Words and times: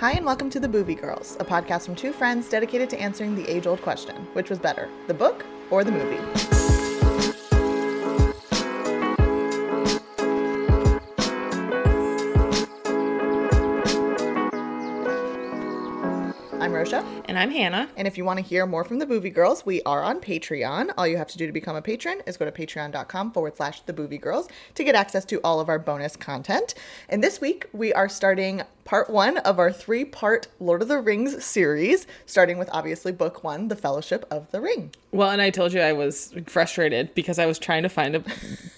Hi, 0.00 0.12
and 0.12 0.24
welcome 0.24 0.48
to 0.50 0.60
The 0.60 0.68
Boovie 0.68 0.94
Girls, 0.94 1.36
a 1.40 1.44
podcast 1.44 1.84
from 1.84 1.96
two 1.96 2.12
friends 2.12 2.48
dedicated 2.48 2.88
to 2.90 3.00
answering 3.00 3.34
the 3.34 3.44
age 3.48 3.66
old 3.66 3.82
question 3.82 4.28
which 4.32 4.48
was 4.48 4.60
better, 4.60 4.88
the 5.08 5.14
book 5.14 5.44
or 5.72 5.82
the 5.82 5.90
movie? 5.90 6.18
I'm 16.60 16.70
Rosha. 16.70 17.17
And 17.28 17.38
I'm 17.38 17.50
Hannah. 17.50 17.90
And 17.94 18.08
if 18.08 18.16
you 18.16 18.24
want 18.24 18.38
to 18.38 18.42
hear 18.42 18.64
more 18.64 18.84
from 18.84 19.00
the 19.00 19.04
Boovie 19.04 19.34
Girls, 19.34 19.66
we 19.66 19.82
are 19.82 20.02
on 20.02 20.18
Patreon. 20.18 20.94
All 20.96 21.06
you 21.06 21.18
have 21.18 21.28
to 21.28 21.36
do 21.36 21.46
to 21.46 21.52
become 21.52 21.76
a 21.76 21.82
patron 21.82 22.22
is 22.26 22.38
go 22.38 22.46
to 22.46 22.50
patreon.com 22.50 23.32
forward 23.32 23.54
slash 23.54 23.82
the 23.82 23.92
Boovie 23.92 24.18
Girls 24.18 24.48
to 24.76 24.82
get 24.82 24.94
access 24.94 25.26
to 25.26 25.38
all 25.44 25.60
of 25.60 25.68
our 25.68 25.78
bonus 25.78 26.16
content. 26.16 26.74
And 27.06 27.22
this 27.22 27.38
week, 27.38 27.66
we 27.74 27.92
are 27.92 28.08
starting 28.08 28.62
part 28.88 29.10
one 29.10 29.36
of 29.38 29.58
our 29.58 29.70
three 29.70 30.06
part 30.06 30.48
Lord 30.58 30.80
of 30.80 30.88
the 30.88 30.98
Rings 30.98 31.44
series, 31.44 32.06
starting 32.24 32.56
with 32.56 32.70
obviously 32.72 33.12
book 33.12 33.44
one, 33.44 33.68
The 33.68 33.76
Fellowship 33.76 34.24
of 34.30 34.50
the 34.50 34.62
Ring. 34.62 34.92
Well, 35.12 35.28
and 35.28 35.42
I 35.42 35.50
told 35.50 35.74
you 35.74 35.82
I 35.82 35.92
was 35.92 36.34
frustrated 36.46 37.14
because 37.14 37.38
I 37.38 37.44
was 37.44 37.58
trying 37.58 37.82
to 37.82 37.90
find 37.90 38.16
a 38.16 38.24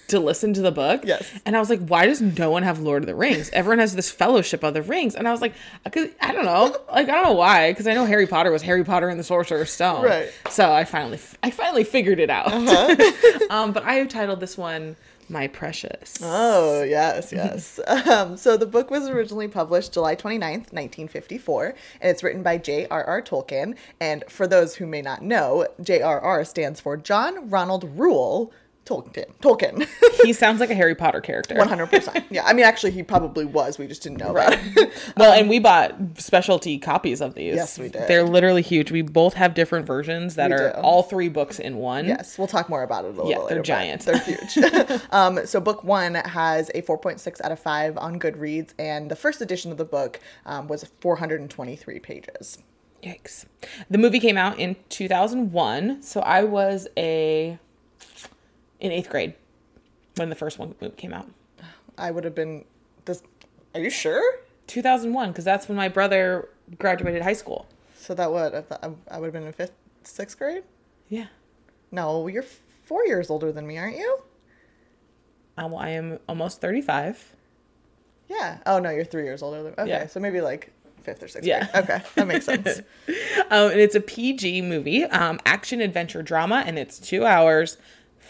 to 0.09 0.19
listen 0.19 0.53
to 0.53 0.61
the 0.61 0.71
book. 0.71 1.01
Yes. 1.05 1.39
And 1.45 1.55
I 1.55 1.59
was 1.59 1.69
like, 1.69 1.85
why 1.87 2.05
does 2.05 2.21
no 2.21 2.51
one 2.51 2.63
have 2.63 2.79
Lord 2.79 3.03
of 3.03 3.07
the 3.07 3.15
Rings? 3.15 3.49
Everyone 3.51 3.79
has 3.79 3.95
this 3.95 4.11
Fellowship 4.11 4.63
of 4.63 4.73
the 4.73 4.81
Rings. 4.81 5.15
And 5.15 5.27
I 5.27 5.31
was 5.31 5.41
like, 5.41 5.53
I 5.85 5.89
don't 6.31 6.45
know. 6.45 6.75
Like, 6.91 7.07
I 7.07 7.13
don't 7.13 7.23
know 7.23 7.33
why. 7.33 7.71
Because 7.71 7.87
I 7.87 7.93
know 7.93 8.05
Harry 8.05 8.27
Potter 8.27 8.40
was 8.49 8.61
Harry 8.63 8.83
Potter 8.83 9.09
and 9.09 9.19
the 9.19 9.23
Sorcerer's 9.23 9.71
Stone. 9.71 10.03
Right. 10.03 10.31
So 10.49 10.71
I 10.71 10.85
finally, 10.85 11.19
I 11.43 11.51
finally 11.51 11.83
figured 11.83 12.19
it 12.19 12.29
out. 12.29 12.51
um, 13.51 13.73
but 13.73 13.83
I 13.83 13.95
have 13.95 14.07
titled 14.07 14.39
this 14.39 14.57
one 14.57 14.95
My 15.29 15.47
Precious. 15.47 16.17
Oh, 16.23 16.81
yes, 16.81 17.31
yes. 17.31 17.79
um, 17.87 18.37
so 18.37 18.57
the 18.57 18.65
book 18.65 18.89
was 18.89 19.09
originally 19.09 19.47
published 19.47 19.93
July 19.93 20.15
29th, 20.15 20.71
1954, 20.71 21.75
and 21.99 22.09
it's 22.09 22.23
written 22.23 22.41
by 22.41 22.57
J.R.R. 22.57 23.21
Tolkien. 23.21 23.75
And 23.99 24.23
for 24.29 24.47
those 24.47 24.75
who 24.75 24.87
may 24.87 25.01
not 25.01 25.21
know, 25.21 25.67
J.R.R. 25.81 26.45
stands 26.45 26.79
for 26.79 26.97
John 26.97 27.49
Ronald 27.49 27.83
Reuel 27.97 28.51
Tolkien. 28.85 29.31
Tolkien. 29.41 29.87
he 30.23 30.33
sounds 30.33 30.59
like 30.59 30.69
a 30.71 30.73
Harry 30.75 30.95
Potter 30.95 31.21
character. 31.21 31.55
100%. 31.55 32.25
Yeah, 32.31 32.43
I 32.45 32.53
mean, 32.53 32.65
actually, 32.65 32.91
he 32.91 33.03
probably 33.03 33.45
was. 33.45 33.77
We 33.77 33.85
just 33.87 34.01
didn't 34.01 34.17
know 34.17 34.31
about 34.31 34.53
it. 34.53 34.91
Well, 35.15 35.31
and 35.33 35.47
we 35.47 35.59
bought 35.59 35.95
specialty 36.17 36.77
copies 36.79 37.21
of 37.21 37.35
these. 37.35 37.55
Yes, 37.55 37.77
we 37.77 37.89
did. 37.89 38.07
They're 38.07 38.23
literally 38.23 38.63
huge. 38.63 38.91
We 38.91 39.01
both 39.03 39.35
have 39.35 39.53
different 39.53 39.85
versions 39.85 40.35
that 40.35 40.49
We 40.49 40.55
are 40.55 40.73
do. 40.73 40.79
all 40.79 41.03
three 41.03 41.29
books 41.29 41.59
in 41.59 41.77
one. 41.77 42.05
Yes, 42.05 42.37
we'll 42.37 42.47
talk 42.47 42.69
more 42.69 42.81
about 42.83 43.05
it 43.05 43.09
a 43.09 43.11
little 43.11 43.25
later. 43.27 43.39
Yeah, 43.39 43.47
bit 43.47 43.49
they're 43.49 43.57
later, 43.57 43.63
giant. 43.63 44.01
They're 44.01 44.89
huge. 44.89 45.01
um, 45.11 45.45
so 45.45 45.59
book 45.61 45.83
one 45.83 46.15
has 46.15 46.69
a 46.73 46.81
4.6 46.81 47.39
out 47.43 47.51
of 47.51 47.59
5 47.59 47.97
on 47.97 48.19
Goodreads, 48.19 48.73
and 48.79 49.11
the 49.11 49.15
first 49.15 49.41
edition 49.41 49.71
of 49.71 49.77
the 49.77 49.85
book 49.85 50.19
um, 50.45 50.67
was 50.67 50.85
423 51.01 51.99
pages. 51.99 52.57
Yikes. 53.03 53.45
The 53.89 53.97
movie 53.97 54.19
came 54.19 54.37
out 54.37 54.59
in 54.59 54.75
2001, 54.89 56.01
so 56.01 56.19
I 56.21 56.43
was 56.43 56.87
a 56.97 57.57
in 58.81 58.91
8th 58.91 59.09
grade 59.09 59.33
when 60.15 60.27
the 60.29 60.35
first 60.35 60.59
one 60.59 60.75
came 60.97 61.13
out. 61.13 61.29
I 61.97 62.11
would 62.11 62.25
have 62.25 62.35
been 62.35 62.65
this. 63.05 63.23
Are 63.73 63.79
you 63.79 63.89
sure? 63.89 64.39
2001 64.67 65.29
because 65.29 65.45
that's 65.45 65.67
when 65.69 65.75
my 65.77 65.87
brother 65.87 66.49
graduated 66.77 67.21
high 67.21 67.33
school. 67.33 67.67
So 67.95 68.13
that 68.15 68.31
would 68.31 68.65
I, 69.09 69.19
would 69.19 69.25
have 69.27 69.33
been 69.33 69.45
in 69.45 69.53
fifth, 69.53 69.73
sixth 70.03 70.37
grade. 70.37 70.63
Yeah. 71.07 71.27
No, 71.91 72.27
you're 72.27 72.43
four 72.83 73.05
years 73.05 73.29
older 73.29 73.51
than 73.51 73.67
me, 73.67 73.77
aren't 73.77 73.97
you? 73.97 74.19
I, 75.57 75.65
I 75.67 75.89
am 75.89 76.19
almost 76.27 76.61
35. 76.61 77.35
Yeah. 78.29 78.57
Oh 78.65 78.79
no, 78.79 78.89
you're 78.89 79.05
three 79.05 79.23
years 79.23 79.41
older 79.41 79.61
than. 79.63 79.73
Okay, 79.77 79.89
Yeah. 79.89 80.07
so 80.07 80.19
maybe 80.19 80.41
like 80.41 80.71
fifth 81.03 81.21
or 81.21 81.27
sixth. 81.27 81.47
Yeah. 81.47 81.69
Grade. 81.71 81.83
Okay, 81.83 82.01
that 82.15 82.27
makes 82.27 82.45
sense. 82.51 82.79
Um, 83.49 83.71
and 83.71 83.79
it's 83.79 83.95
a 83.95 84.01
PG 84.01 84.61
movie, 84.61 85.03
um, 85.03 85.39
action 85.45 85.81
adventure 85.81 86.23
drama, 86.23 86.63
and 86.65 86.79
it's 86.79 86.97
two 86.97 87.25
hours, 87.25 87.77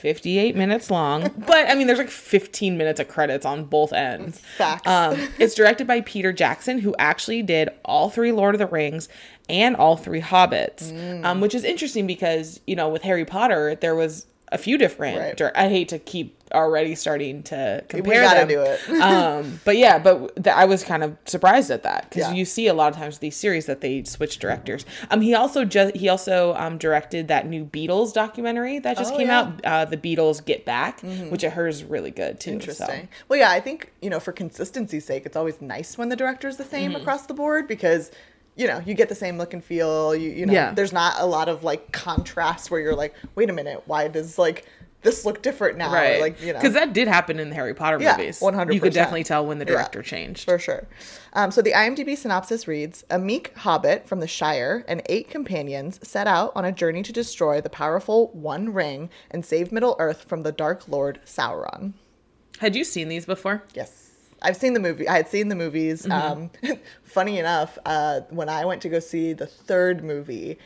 58 0.01 0.55
minutes 0.55 0.89
long. 0.91 1.31
but 1.47 1.69
I 1.69 1.75
mean, 1.75 1.87
there's 1.87 1.99
like 1.99 2.09
15 2.09 2.77
minutes 2.77 2.99
of 2.99 3.07
credits 3.07 3.45
on 3.45 3.65
both 3.65 3.93
ends. 3.93 4.39
Facts. 4.57 4.87
Um, 4.87 5.29
it's 5.39 5.55
directed 5.55 5.87
by 5.87 6.01
Peter 6.01 6.33
Jackson, 6.33 6.79
who 6.79 6.95
actually 6.99 7.43
did 7.43 7.69
all 7.85 8.09
three 8.09 8.31
Lord 8.31 8.55
of 8.55 8.59
the 8.59 8.67
Rings 8.67 9.07
and 9.47 9.75
all 9.75 9.95
three 9.97 10.21
Hobbits, 10.21 10.91
Mm. 10.91 11.23
um, 11.25 11.41
which 11.41 11.53
is 11.55 11.63
interesting 11.63 12.07
because, 12.07 12.59
you 12.65 12.75
know, 12.75 12.89
with 12.89 13.01
Harry 13.03 13.25
Potter, 13.25 13.75
there 13.79 13.95
was 13.95 14.25
a 14.51 14.57
few 14.57 14.77
different. 14.77 15.17
Right. 15.17 15.37
dir- 15.37 15.51
I 15.55 15.69
hate 15.69 15.89
to 15.89 15.99
keep 15.99 16.37
already 16.53 16.95
starting 16.95 17.41
to 17.43 17.81
compare 17.87 18.23
gotta 18.23 18.39
them. 18.39 18.47
do 18.49 18.59
it. 18.61 19.01
um, 19.01 19.61
but 19.63 19.77
yeah, 19.77 19.97
but 19.97 20.35
th- 20.35 20.53
I 20.53 20.65
was 20.65 20.83
kind 20.83 21.01
of 21.01 21.15
surprised 21.25 21.71
at 21.71 21.83
that 21.83 22.09
because 22.09 22.27
Yeah. 22.27 22.33
you 22.33 22.43
see 22.43 22.67
a 22.67 22.73
lot 22.73 22.91
of 22.91 22.97
times 22.99 23.19
these 23.19 23.37
series 23.37 23.67
that 23.67 23.79
they 23.79 24.03
switch 24.03 24.37
directors. 24.37 24.85
Um, 25.09 25.21
he 25.21 25.33
also 25.33 25.63
just 25.63 25.95
he 25.95 26.09
also 26.09 26.53
um 26.55 26.77
directed 26.77 27.29
that 27.29 27.47
new 27.47 27.63
Beatles 27.63 28.11
documentary 28.13 28.79
that 28.79 28.97
just 28.97 29.13
Oh, 29.13 29.17
came 29.17 29.27
yeah. 29.27 29.43
Mm-hmm. 29.45 29.65
out, 29.65 29.71
uh, 29.71 29.85
the 29.85 29.95
Beatles 29.95 30.43
Get 30.43 30.65
Back, 30.65 30.99
which 31.29 31.45
I 31.45 31.49
heard 31.49 31.69
is 31.69 31.85
really 31.85 32.11
good 32.11 32.41
too. 32.41 32.51
Interesting. 32.51 33.07
Well, 33.29 33.39
yeah, 33.39 33.51
I 33.51 33.61
think 33.61 33.91
you 34.01 34.09
know 34.09 34.19
for 34.19 34.33
consistency's 34.33 35.05
sake, 35.05 35.25
it's 35.25 35.37
always 35.37 35.61
nice 35.61 35.97
when 35.97 36.09
the 36.09 36.17
director's 36.17 36.57
the 36.57 36.65
same 36.65 36.91
Mm-hmm. 36.91 37.01
across 37.01 37.27
the 37.27 37.33
board 37.33 37.67
because 37.69 38.11
you 38.55 38.67
know 38.67 38.81
you 38.85 38.93
get 38.93 39.09
the 39.09 39.15
same 39.15 39.37
look 39.37 39.53
and 39.53 39.63
feel. 39.63 40.15
You 40.15 40.29
you 40.29 40.45
know, 40.45 40.53
Yeah. 40.53 40.73
there's 40.73 40.93
not 40.93 41.15
a 41.19 41.25
lot 41.25 41.49
of 41.49 41.63
like 41.63 41.91
contrast 41.91 42.69
where 42.71 42.79
you're 42.79 42.95
like, 42.95 43.13
wait 43.35 43.49
a 43.49 43.53
minute, 43.53 43.83
why 43.85 44.07
does 44.07 44.37
like 44.37 44.65
this 45.03 45.25
look 45.25 45.41
different 45.41 45.79
now? 45.79 45.89
Or, 45.89 45.95
right, 45.95 46.21
like 46.21 46.39
you 46.43 46.53
know, 46.53 46.59
because 46.59 46.73
that 46.75 46.93
did 46.93 47.07
happen 47.07 47.39
in 47.39 47.49
the 47.49 47.55
Harry 47.55 47.73
Potter 47.73 47.97
Yeah, 47.99 48.15
movies. 48.17 48.39
100%. 48.39 48.71
You 48.73 48.79
could 48.79 48.93
definitely 48.93 49.23
tell 49.23 49.43
when 49.43 49.57
the 49.57 49.65
Yeah. 49.65 49.71
director 49.71 50.03
changed. 50.03 50.45
For 50.45 50.59
sure. 50.59 50.85
Um, 51.33 51.49
so 51.49 51.61
the 51.63 51.71
IMDb 51.73 52.15
synopsis 52.15 52.67
reads 52.67 53.03
A 53.09 53.17
meek 53.17 53.55
hobbit 53.57 54.07
from 54.07 54.19
the 54.19 54.27
Shire 54.27 54.83
and 54.87 55.01
eight 55.07 55.29
companions 55.31 55.99
set 56.07 56.27
out 56.27 56.51
on 56.55 56.65
a 56.65 56.71
journey 56.71 57.01
to 57.01 57.11
destroy 57.11 57.61
the 57.61 57.69
powerful 57.69 58.27
One 58.33 58.73
Ring 58.73 59.09
and 59.31 59.43
save 59.43 59.71
Middle 59.71 59.95
Earth 59.97 60.23
from 60.25 60.43
the 60.43 60.51
Dark 60.51 60.87
Lord 60.87 61.19
Sauron. 61.25 61.93
Had 62.59 62.75
you 62.75 62.83
seen 62.83 63.07
these 63.09 63.25
before? 63.25 63.63
Yes. 63.73 64.10
I've 64.41 64.57
seen 64.57 64.73
the 64.73 64.79
movie. 64.79 65.07
I 65.07 65.17
had 65.17 65.27
seen 65.27 65.49
the 65.49 65.55
movies. 65.55 66.05
Mm-hmm. 66.05 66.67
Um, 66.67 66.77
funny 67.03 67.37
enough, 67.37 67.77
uh, 67.85 68.21
when 68.29 68.49
I 68.49 68.65
went 68.65 68.81
to 68.83 68.89
go 68.89 68.99
see 68.99 69.33
the 69.33 69.45
third 69.47 70.03
movie, 70.03 70.57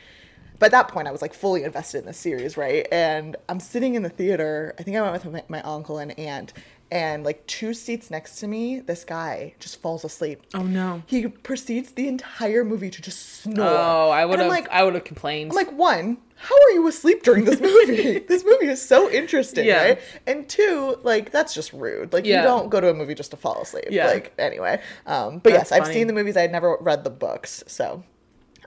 by 0.60 0.70
that 0.70 0.88
point 0.88 1.08
I 1.08 1.12
was 1.12 1.22
like 1.22 1.34
fully 1.34 1.64
invested 1.64 2.00
in 2.00 2.06
the 2.06 2.14
series, 2.14 2.58
right? 2.58 2.88
And 2.92 3.36
I'm 3.50 3.60
sitting 3.60 3.96
in 3.96 4.04
the 4.04 4.10
theater. 4.10 4.74
I 4.80 4.84
think 4.84 4.98
I 4.98 5.02
went 5.02 5.24
with 5.24 5.34
my, 5.34 5.44
my 5.48 5.62
uncle 5.64 5.98
and 5.98 6.18
aunt, 6.18 6.54
and 6.92 7.24
like 7.24 7.46
two 7.48 7.74
seats 7.74 8.12
next 8.12 8.40
to 8.40 8.48
me, 8.48 8.80
this 8.80 9.04
guy 9.04 9.54
just 9.60 9.82
falls 9.82 10.04
asleep. 10.06 10.42
Oh 10.54 10.64
no. 10.64 11.04
He 11.08 11.28
proceeds 11.28 11.92
the 11.92 12.08
entire 12.08 12.64
movie 12.64 12.90
to 12.90 13.02
just 13.02 13.42
snore. 13.42 13.66
Oh, 13.68 14.10
I 14.10 14.26
would 14.26 14.40
have. 14.40 14.48
like, 14.50 14.70
I 14.70 14.84
would 14.84 14.94
have 14.96 15.04
complained. 15.04 15.52
I'm 15.52 15.56
like, 15.56 15.72
one, 15.72 16.18
how 16.36 16.56
are 16.56 16.72
you 16.72 16.88
asleep 16.88 17.24
during 17.24 17.46
this 17.46 17.60
movie? 17.60 18.20
this 18.28 18.44
movie 18.46 18.68
is 18.68 18.82
so 18.84 19.10
interesting, 19.10 19.66
Yeah. 19.66 19.84
right? 19.84 20.00
And 20.28 20.48
two, 20.48 20.98
like, 21.04 21.32
that's 21.32 21.54
just 21.54 21.74
rude. 21.74 22.14
Like, 22.14 22.26
Yeah. 22.26 22.42
you 22.42 22.48
don't 22.48 22.70
go 22.70 22.80
to 22.80 22.90
a 22.90 22.94
movie 22.94 23.16
just 23.16 23.32
to 23.32 23.38
fall 23.38 23.62
asleep. 23.62 23.86
Yeah. 23.90 24.08
Like, 24.08 24.34
anyway. 24.38 24.82
Um, 25.06 25.40
but 25.40 25.54
That's 25.54 25.72
yes, 25.72 25.80
I've 25.80 25.88
seen 25.88 26.08
the 26.08 26.14
movies. 26.14 26.38
I 26.38 26.42
had 26.42 26.52
never 26.52 26.78
read 26.82 27.04
the 27.04 27.10
books. 27.10 27.64
So, 27.68 28.04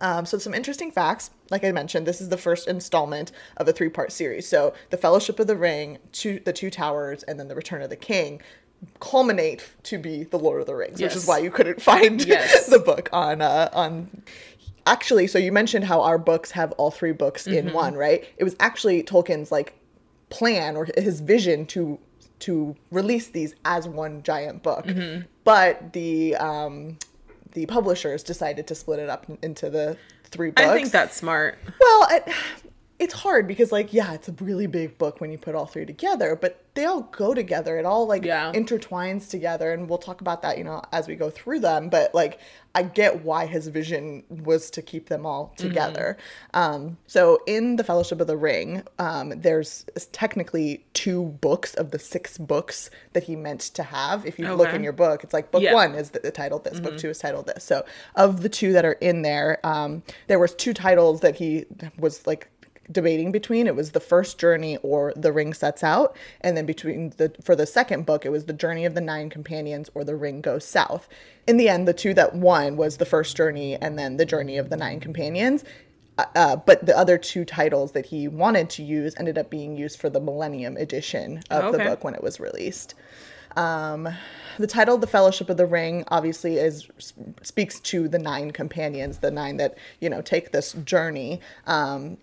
um, 0.01 0.27
so 0.27 0.39
some 0.39 0.55
interesting 0.55 0.91
facts. 0.91 1.31
Like 1.51 1.65
I 1.65 1.73
mentioned, 1.73 2.07
this 2.07 2.21
is 2.21 2.29
the 2.29 2.37
first 2.37 2.69
installment 2.69 3.33
of 3.57 3.67
a 3.69 3.73
three-part 3.73 4.13
series. 4.13 4.47
So, 4.49 4.75
the 4.91 4.97
Fellowship 4.97 5.39
of 5.41 5.47
the 5.47 5.57
Ring, 5.57 5.99
two, 6.13 6.41
the 6.45 6.53
Two 6.53 6.71
Towers, 6.71 7.23
and 7.25 7.39
then 7.41 7.49
the 7.49 7.55
Return 7.55 7.83
of 7.83 7.91
the 7.91 7.97
King 7.97 8.41
culminate 9.01 9.69
to 9.85 9.99
be 9.99 10.23
the 10.25 10.39
Lord 10.39 10.61
of 10.61 10.67
the 10.67 10.75
Rings, 10.75 11.01
which 11.03 11.17
is 11.17 11.27
why 11.27 11.39
you 11.39 11.51
couldn't 11.51 11.83
find 11.91 12.25
Yes. 12.25 12.67
the 12.71 12.79
book 12.79 13.09
on 13.13 13.41
uh, 13.43 13.69
on 13.73 14.23
actually 14.87 15.27
so 15.27 15.39
you 15.39 15.53
mentioned 15.53 15.85
how 15.85 16.01
our 16.01 16.17
books 16.17 16.53
have 16.53 16.73
all 16.73 16.91
three 16.91 17.13
books 17.13 17.45
Mm-hmm. 17.47 17.69
in 17.69 17.75
one 17.75 17.95
right 17.95 18.25
it 18.39 18.45
was 18.45 18.57
actually 18.61 19.03
tolkien's 19.03 19.53
like 19.53 19.75
plan 20.31 20.77
or 20.77 20.87
his 20.97 21.21
vision 21.21 21.67
to 21.67 21.99
to 22.39 22.75
release 22.91 23.27
these 23.29 23.55
as 23.65 23.87
one 23.89 24.23
giant 24.23 24.63
book 24.63 24.87
Mm-hmm. 24.87 25.23
but 25.45 25.93
the 25.93 26.37
um 26.37 26.99
the 27.59 27.67
publishers 27.67 28.23
decided 28.23 28.69
to 28.69 28.75
split 28.77 29.01
it 29.01 29.09
up 29.09 29.27
into 29.43 29.69
the 29.69 29.97
three 30.27 30.51
books 30.51 30.69
I 30.69 30.75
think 30.75 30.93
that's 30.93 31.17
smart. 31.17 31.59
well 31.81 32.07
it, 32.09 32.33
it's 32.99 33.15
hard 33.15 33.47
because 33.47 33.71
like 33.71 33.93
yeah 33.93 34.13
it's 34.13 34.29
a 34.29 34.33
really 34.41 34.67
big 34.67 34.99
book 34.99 35.21
when 35.21 35.31
you 35.31 35.39
put 35.39 35.55
all 35.55 35.67
three 35.67 35.87
together 35.87 36.35
but 36.35 36.65
they 36.75 36.85
all 36.85 37.03
go 37.13 37.33
together 37.35 37.79
it 37.79 37.85
all 37.87 38.07
like 38.07 38.25
Yeah. 38.25 38.53
intertwines 38.53 39.29
together 39.31 39.73
and 39.73 39.89
we'll 39.89 39.99
talk 39.99 40.21
about 40.21 40.43
that 40.43 40.59
you 40.59 40.65
know 40.65 40.83
as 40.93 41.07
we 41.07 41.15
go 41.15 41.31
through 41.31 41.61
them 41.61 41.89
but 41.91 42.13
like 42.15 42.41
i 42.75 42.83
get 42.83 43.25
why 43.25 43.47
his 43.47 43.69
vision 43.69 44.25
was 44.29 44.69
to 44.71 44.83
keep 44.83 45.09
them 45.09 45.25
all 45.27 45.55
Mm-hmm. 45.59 45.69
together 45.69 46.17
um, 46.55 46.99
so 47.07 47.39
in 47.47 47.77
the 47.77 47.85
fellowship 47.85 48.21
of 48.21 48.27
the 48.27 48.37
ring 48.37 48.83
um, 48.99 49.31
there's 49.41 49.87
technically 50.13 50.85
two 50.93 51.23
books 51.41 51.75
of 51.75 51.93
the 51.93 51.99
six 51.99 52.37
books 52.37 52.91
that 53.13 53.25
he 53.25 53.37
meant 53.37 53.61
to 53.61 53.83
have 53.85 54.27
if 54.27 54.39
you 54.39 54.53
look 54.55 54.73
in 54.75 54.83
your 54.83 54.93
book 54.93 55.23
it's 55.23 55.33
like 55.33 55.51
book 55.53 55.63
Yeah. 55.63 55.75
one 55.75 55.95
is 55.95 56.11
the, 56.11 56.19
the 56.21 56.31
title 56.33 56.59
this 56.59 56.81
book 56.81 56.99
two 56.99 57.11
is 57.11 57.19
titled 57.19 57.47
this 57.47 57.63
so 57.65 57.85
of 58.17 58.43
the 58.43 58.49
two 58.49 58.73
that 58.73 58.85
are 58.85 58.93
in 59.01 59.23
there 59.23 59.65
um, 59.65 60.03
there 60.27 60.39
was 60.41 60.53
two 60.55 60.75
titles 60.75 61.21
that 61.21 61.37
he 61.37 61.65
was 61.99 62.27
like 62.27 62.49
debating 62.91 63.33
between. 63.33 63.67
It 63.67 63.77
was 63.77 63.93
the 63.93 64.01
first 64.01 64.39
journey 64.39 64.77
or 64.79 65.13
the 65.17 65.33
ring 65.33 65.55
sets 65.55 65.83
out, 65.85 66.17
and 66.41 66.57
then 66.57 66.67
between 66.67 67.11
the 67.17 67.33
for 67.43 67.55
the 67.55 67.67
second 67.67 68.07
book, 68.07 68.25
it 68.25 68.31
was 68.31 68.47
the 68.47 68.53
journey 68.53 68.85
of 68.85 68.95
the 68.95 69.01
nine 69.01 69.31
companions 69.31 69.91
or 69.95 70.05
the 70.05 70.17
ring 70.17 70.41
goes 70.41 70.65
south. 70.65 71.09
In 71.47 71.57
the 71.57 71.69
end, 71.69 71.87
the 71.87 71.95
two 71.95 72.15
that 72.15 72.35
won 72.35 72.77
was 72.77 72.97
the 72.97 73.07
first 73.07 73.37
journey 73.37 73.75
and 73.77 73.99
then 73.99 74.17
the 74.17 74.27
journey 74.27 74.57
of 74.59 74.71
the 74.71 74.77
nine 74.77 75.01
companions. 75.01 75.65
Uh, 76.17 76.25
uh, 76.35 76.57
but 76.57 76.85
the 76.85 76.97
other 76.99 77.17
two 77.17 77.45
titles 77.45 77.93
that 77.93 78.07
he 78.07 78.27
wanted 78.27 78.69
to 78.71 78.83
use 78.83 79.15
ended 79.19 79.39
up 79.39 79.49
being 79.51 79.77
used 79.77 80.01
for 80.01 80.11
the 80.11 80.21
Millennium 80.21 80.77
edition 80.77 81.43
of 81.51 81.73
the 81.73 81.79
Okay. 81.79 81.85
book 81.89 82.03
when 82.05 82.15
it 82.15 82.23
was 82.23 82.41
released. 82.41 82.95
Um, 83.57 84.09
the 84.59 84.67
title, 84.67 84.99
"The 84.99 85.07
Fellowship 85.07 85.49
of 85.49 85.57
the 85.57 85.67
Ring," 85.67 86.05
obviously 86.09 86.59
is 86.59 86.89
speaks 87.43 87.81
to 87.81 88.09
the 88.09 88.19
nine 88.19 88.51
companions, 88.51 89.19
the 89.19 89.31
nine 89.31 89.57
that 89.57 89.77
you 90.01 90.11
know 90.11 90.21
take 90.21 90.53
this 90.53 90.73
journey. 90.73 91.41
Um, 91.67 92.19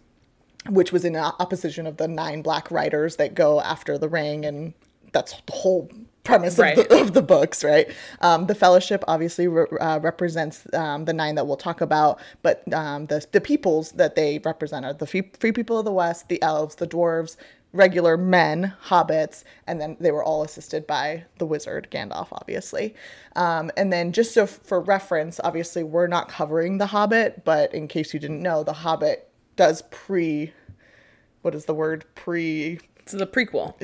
which 0.70 0.92
was 0.92 1.06
in 1.06 1.16
opposition 1.16 1.86
of 1.88 1.98
the 1.98 2.08
nine 2.08 2.42
black 2.42 2.70
riders 2.72 3.16
that 3.18 3.36
go 3.36 3.62
after 3.62 3.98
the 3.98 4.10
ring 4.10 4.46
and 4.46 4.74
that's 5.12 5.34
the 5.46 5.52
whole 5.54 5.90
premise 6.24 6.58
Right. 6.58 6.78
of, 6.78 6.90
the, 6.90 7.02
of 7.02 7.14
the 7.14 7.22
books 7.22 7.64
right 7.64 7.88
um, 8.22 8.48
the 8.48 8.56
fellowship 8.56 9.04
obviously 9.08 9.48
re- 9.48 9.68
uh, 9.80 10.00
represents 10.00 10.66
um, 10.74 11.06
the 11.06 11.14
nine 11.14 11.36
that 11.36 11.46
we'll 11.46 11.56
talk 11.56 11.82
about 11.82 12.20
but 12.42 12.64
um, 12.74 13.06
the, 13.06 13.26
the 13.32 13.40
peoples 13.40 13.92
that 13.94 14.16
they 14.16 14.40
represent 14.44 14.86
are 14.86 14.94
the 14.94 15.06
free, 15.06 15.30
free 15.40 15.52
people 15.52 15.78
of 15.78 15.86
the 15.86 15.92
west 15.92 16.28
the 16.30 16.42
elves 16.42 16.76
the 16.76 16.88
dwarves 16.88 17.38
regular 17.74 18.18
men 18.18 18.74
hobbits 18.88 19.44
and 19.68 19.80
then 19.80 19.98
they 20.00 20.10
were 20.12 20.24
all 20.24 20.42
assisted 20.44 20.88
by 20.88 21.24
the 21.38 21.46
wizard 21.46 21.88
gandalf 21.92 22.30
obviously 22.32 22.96
um, 23.36 23.70
and 23.78 23.94
then 23.94 24.12
just 24.12 24.34
so 24.34 24.44
f- 24.44 24.60
for 24.64 24.82
reference 24.82 25.40
obviously 25.44 25.84
we're 25.84 26.08
not 26.08 26.28
covering 26.28 26.80
the 26.80 26.88
hobbit 26.88 27.44
but 27.46 27.72
in 27.74 27.88
case 27.88 28.14
you 28.16 28.20
didn't 28.20 28.42
know 28.42 28.64
the 28.64 28.74
hobbit 28.74 29.30
does 29.56 29.82
pre 29.92 30.54
what 31.42 31.56
is 31.56 31.66
the 31.66 31.74
word 31.74 32.06
pre 32.16 32.80
it's 33.00 33.12
the 33.12 33.28
prequel. 33.28 33.76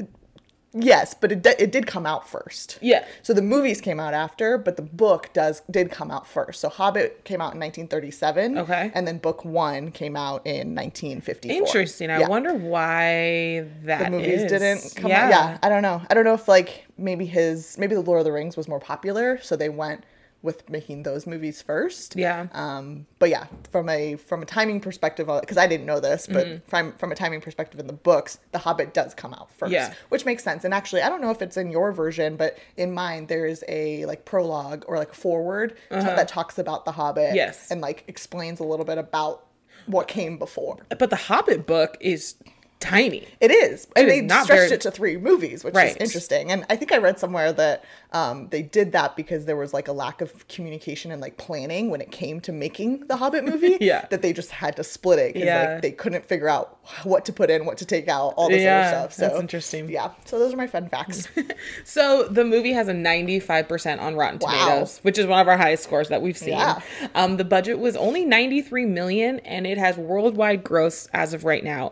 yes 0.74 1.14
but 1.14 1.32
it, 1.32 1.46
it 1.60 1.72
did 1.72 1.86
come 1.86 2.06
out 2.06 2.28
first 2.28 2.78
Yeah. 2.82 3.06
so 3.22 3.34
the 3.34 3.42
movies 3.42 3.82
came 3.82 4.00
out 4.00 4.14
after 4.14 4.58
but 4.58 4.78
the 4.78 4.82
book 4.82 5.30
does 5.34 5.62
did 5.70 5.92
come 5.92 6.10
out 6.10 6.26
first 6.26 6.62
so 6.62 6.70
hobbit 6.70 7.24
came 7.26 7.42
out 7.42 7.54
in 7.54 7.60
1937 7.60 8.58
Okay. 8.58 8.92
and 8.96 9.06
then 9.08 9.18
book 9.18 9.44
one 9.46 9.92
came 9.92 10.16
out 10.16 10.42
in 10.48 10.74
1954 10.74 11.56
Interesting. 11.68 12.10
I 12.10 12.20
Yeah. 12.22 12.28
wonder 12.30 12.54
why 12.54 13.66
that 13.84 14.06
the 14.06 14.12
movies 14.12 14.44
is. 14.44 14.52
didn't 14.52 14.94
come 14.96 15.12
yeah. 15.12 15.26
out 15.26 15.30
yeah 15.30 15.58
i 15.62 15.70
don't 15.70 15.82
know 15.82 16.02
i 16.10 16.14
don't 16.14 16.24
know 16.26 16.34
if 16.34 16.48
like 16.48 16.86
maybe 16.98 17.26
his 17.26 17.78
maybe 17.78 17.94
the 17.94 18.02
lord 18.02 18.20
of 18.20 18.26
the 18.26 18.32
rings 18.32 18.56
was 18.58 18.68
more 18.68 18.80
popular 18.80 19.40
so 19.42 19.56
they 19.56 19.70
went 19.70 20.04
with 20.44 20.68
making 20.70 21.04
those 21.04 21.28
movies 21.28 21.62
first 21.62 22.16
Yeah. 22.16 22.48
um, 22.54 23.06
but 23.20 23.30
yeah, 23.30 23.46
from 23.72 23.88
a 23.90 24.16
from 24.16 24.42
a 24.42 24.46
timing 24.46 24.80
perspective, 24.80 25.28
because 25.42 25.58
I 25.58 25.68
didn't 25.68 25.86
know 25.86 26.00
this, 26.00 26.26
but 26.28 26.48
Mm-hmm. 26.48 26.68
from 26.70 26.94
from 26.94 27.12
a 27.12 27.16
timing 27.16 27.42
perspective 27.42 27.80
in 27.80 27.88
the 27.88 27.94
books, 27.94 28.40
The 28.52 28.58
Hobbit 28.58 28.94
does 28.94 29.14
come 29.14 29.34
out 29.34 29.52
first, 29.52 29.72
Yeah. 29.72 29.94
which 30.10 30.26
makes 30.26 30.44
sense. 30.44 30.64
And 30.66 30.74
actually, 30.74 31.02
I 31.04 31.10
don't 31.10 31.22
know 31.22 31.32
if 31.32 31.42
it's 31.42 31.58
in 31.58 31.72
your 31.72 31.92
version, 31.92 32.38
but 32.38 32.58
in 32.78 32.92
mine 32.92 33.28
there 33.28 33.46
is 33.46 33.64
a 33.68 34.06
like 34.08 34.26
prologue 34.26 34.84
or 34.88 34.98
like 34.98 35.14
forward 35.14 35.72
t- 35.92 35.96
that 35.98 36.28
talks 36.28 36.58
about 36.58 36.86
the 36.86 36.92
Hobbit, 36.94 37.26
Uh-huh. 37.26 37.36
Yes. 37.36 37.70
and 37.70 37.80
like 37.82 38.04
explains 38.08 38.60
a 38.60 38.64
little 38.64 38.86
bit 38.86 38.98
about 38.98 39.46
what 39.86 40.08
came 40.08 40.38
before. 40.38 40.78
But 40.98 41.10
the 41.12 41.16
Hobbit 41.16 41.66
book 41.68 41.98
is 42.00 42.36
tiny. 42.82 43.28
It 43.40 43.52
is, 43.52 43.88
and 43.96 44.08
is 44.10 44.14
they 44.14 44.28
stretched 44.28 44.48
very- 44.50 44.70
it 44.72 44.82
to 44.82 44.92
three 44.92 45.16
movies, 45.18 45.64
which 45.64 45.74
Right. 45.74 45.92
is 45.92 45.98
interesting. 45.98 46.52
And 46.52 46.66
I 46.70 46.76
think 46.76 46.92
I 46.92 46.98
read 46.98 47.18
somewhere 47.20 47.54
that 47.54 47.84
um, 48.14 48.50
they 48.50 48.62
did 48.62 48.92
that 48.92 49.16
because 49.16 49.46
there 49.46 49.56
was 49.56 49.74
like 49.74 49.88
a 49.88 49.94
lack 49.94 50.20
of 50.20 50.46
communication 50.50 51.14
and 51.14 51.22
like 51.22 51.38
planning 51.38 51.90
when 51.90 52.02
it 52.02 52.12
came 52.12 52.42
to 52.42 52.52
making 52.52 53.06
the 53.08 53.16
Hobbit 53.16 53.46
movie. 53.46 53.78
Yeah. 53.82 54.06
that 54.10 54.22
they 54.22 54.34
just 54.34 54.52
had 54.52 54.76
to 54.76 54.84
split 54.84 55.18
it 55.20 55.34
because 55.34 55.46
Yeah. 55.46 55.74
like 55.76 55.82
they 55.82 55.92
couldn't 55.92 56.26
figure 56.26 56.50
out 56.50 56.78
what 57.04 57.24
to 57.26 57.32
put 57.34 57.50
in, 57.50 57.64
what 57.66 57.78
to 57.78 57.86
take 57.86 58.10
out, 58.10 58.34
all 58.36 58.50
this 58.50 58.62
Yeah, 58.64 58.80
other 58.80 58.90
stuff. 58.90 59.14
So 59.14 59.22
that's 59.30 59.40
interesting. 59.40 59.88
Yeah, 59.90 60.10
so 60.26 60.38
those 60.40 60.54
are 60.54 60.58
my 60.58 60.68
fun 60.68 60.90
facts. 60.90 61.28
So 61.86 62.24
the 62.28 62.44
movie 62.44 62.74
has 62.74 62.88
a 62.88 62.94
95% 62.94 64.00
on 64.02 64.16
Rotten 64.16 64.40
Wow. 64.42 64.52
Tomatoes, 64.52 65.00
which 65.04 65.18
is 65.18 65.26
one 65.28 65.40
of 65.40 65.48
our 65.48 65.58
highest 65.58 65.84
scores 65.84 66.10
that 66.10 66.22
we've 66.22 66.38
seen. 66.38 66.50
Yeah. 66.54 66.80
Um, 67.16 67.38
the 67.38 67.44
budget 67.44 67.80
was 67.80 67.96
only 67.96 68.26
93 68.26 68.86
million 68.86 69.40
and 69.42 69.66
it 69.68 69.78
has 69.78 69.98
worldwide 69.98 70.64
gross 70.64 71.08
as 71.14 71.34
of 71.34 71.44
right 71.46 71.64
now 71.64 71.92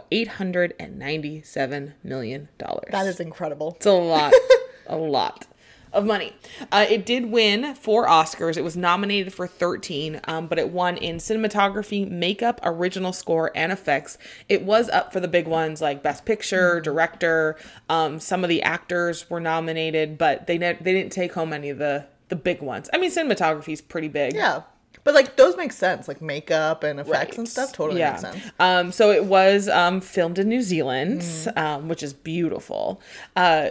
897 0.80 1.94
million 2.04 2.50
dollars. 2.58 2.90
that 2.92 3.06
is 3.08 3.20
incredible. 3.20 3.74
It's 3.78 3.86
a 3.86 3.92
lot, 3.92 4.34
a 4.88 4.98
lot 4.98 5.46
of 5.92 6.06
money. 6.06 6.34
Uh, 6.72 6.86
it 6.90 7.06
did 7.06 7.26
win 7.31 7.74
four 7.76 8.08
Oscars. 8.08 8.58
It 8.58 8.64
was 8.64 8.78
nominated 8.78 9.34
for 9.34 9.48
13, 9.48 10.22
um, 10.26 10.48
but 10.48 10.60
it 10.60 10.70
won 10.70 10.98
in 10.98 11.18
cinematography, 11.18 12.10
makeup, 12.10 12.60
original 12.64 13.12
score, 13.12 13.52
and 13.56 13.72
effects. 13.72 14.18
It 14.48 14.64
was 14.64 14.88
up 14.90 15.12
for 15.12 15.20
the 15.20 15.28
big 15.28 15.48
ones 15.48 15.81
like 15.81 16.04
Best 16.04 16.26
Picture, 16.26 16.80
Director. 16.80 17.58
Um, 17.90 18.20
some 18.20 18.44
of 18.44 18.50
the 18.50 18.62
actors 18.62 19.30
were 19.30 19.40
nominated, 19.40 20.18
but 20.18 20.48
they 20.48 20.58
ne- 20.58 20.78
they 20.80 20.94
didn't 20.94 21.12
take 21.12 21.34
home 21.34 21.54
any 21.54 21.70
of 21.70 21.78
the 21.80 22.06
the 22.30 22.36
big 22.36 22.62
ones. 22.62 22.88
I 22.94 23.00
mean, 23.00 23.10
cinematography 23.10 23.74
is 23.74 23.82
pretty 23.82 24.08
big. 24.08 24.36
Yeah, 24.36 24.62
but 25.03 25.13
like 25.13 25.36
those 25.38 25.56
make 25.57 25.71
sense, 25.71 26.07
like 26.07 26.21
makeup 26.21 26.83
and 26.83 27.00
effects 27.00 27.38
and 27.38 27.47
stuff. 27.47 27.71
Totally 27.74 28.00
yeah. 28.00 28.12
makes 28.12 28.21
sense. 28.21 28.51
Um, 28.59 28.91
so 28.91 29.12
it 29.12 29.25
was 29.25 29.68
um, 29.69 30.01
filmed 30.01 30.38
in 30.39 30.50
New 30.50 30.62
Zealand, 30.62 31.21
Mm. 31.21 31.57
um, 31.57 31.88
which 31.88 32.03
is 32.03 32.13
beautiful. 32.13 33.01
Uh, 33.36 33.69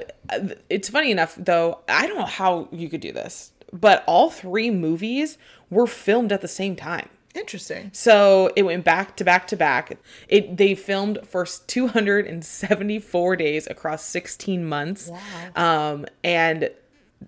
it's 0.70 0.88
funny 0.88 1.10
enough, 1.10 1.34
though, 1.38 1.80
I 1.88 2.06
don't 2.06 2.18
know 2.18 2.24
how 2.26 2.68
you 2.72 2.88
could 2.88 3.00
do 3.00 3.12
this, 3.12 3.52
but 3.72 4.04
all 4.06 4.30
three 4.30 4.70
movies 4.70 5.38
were 5.70 5.86
filmed 5.86 6.32
at 6.32 6.40
the 6.40 6.48
same 6.48 6.74
time. 6.76 7.08
Interesting. 7.34 7.90
So 7.92 8.50
it 8.56 8.62
went 8.62 8.84
back 8.84 9.16
to 9.18 9.24
back 9.24 9.46
to 9.48 9.56
back. 9.56 9.98
It 10.28 10.56
they 10.56 10.74
filmed 10.74 11.20
for 11.24 11.44
274 11.46 13.36
days 13.36 13.66
across 13.68 14.04
16 14.04 14.64
months. 14.64 15.10
Wow. 15.54 15.90
Um, 15.92 16.06
and 16.24 16.70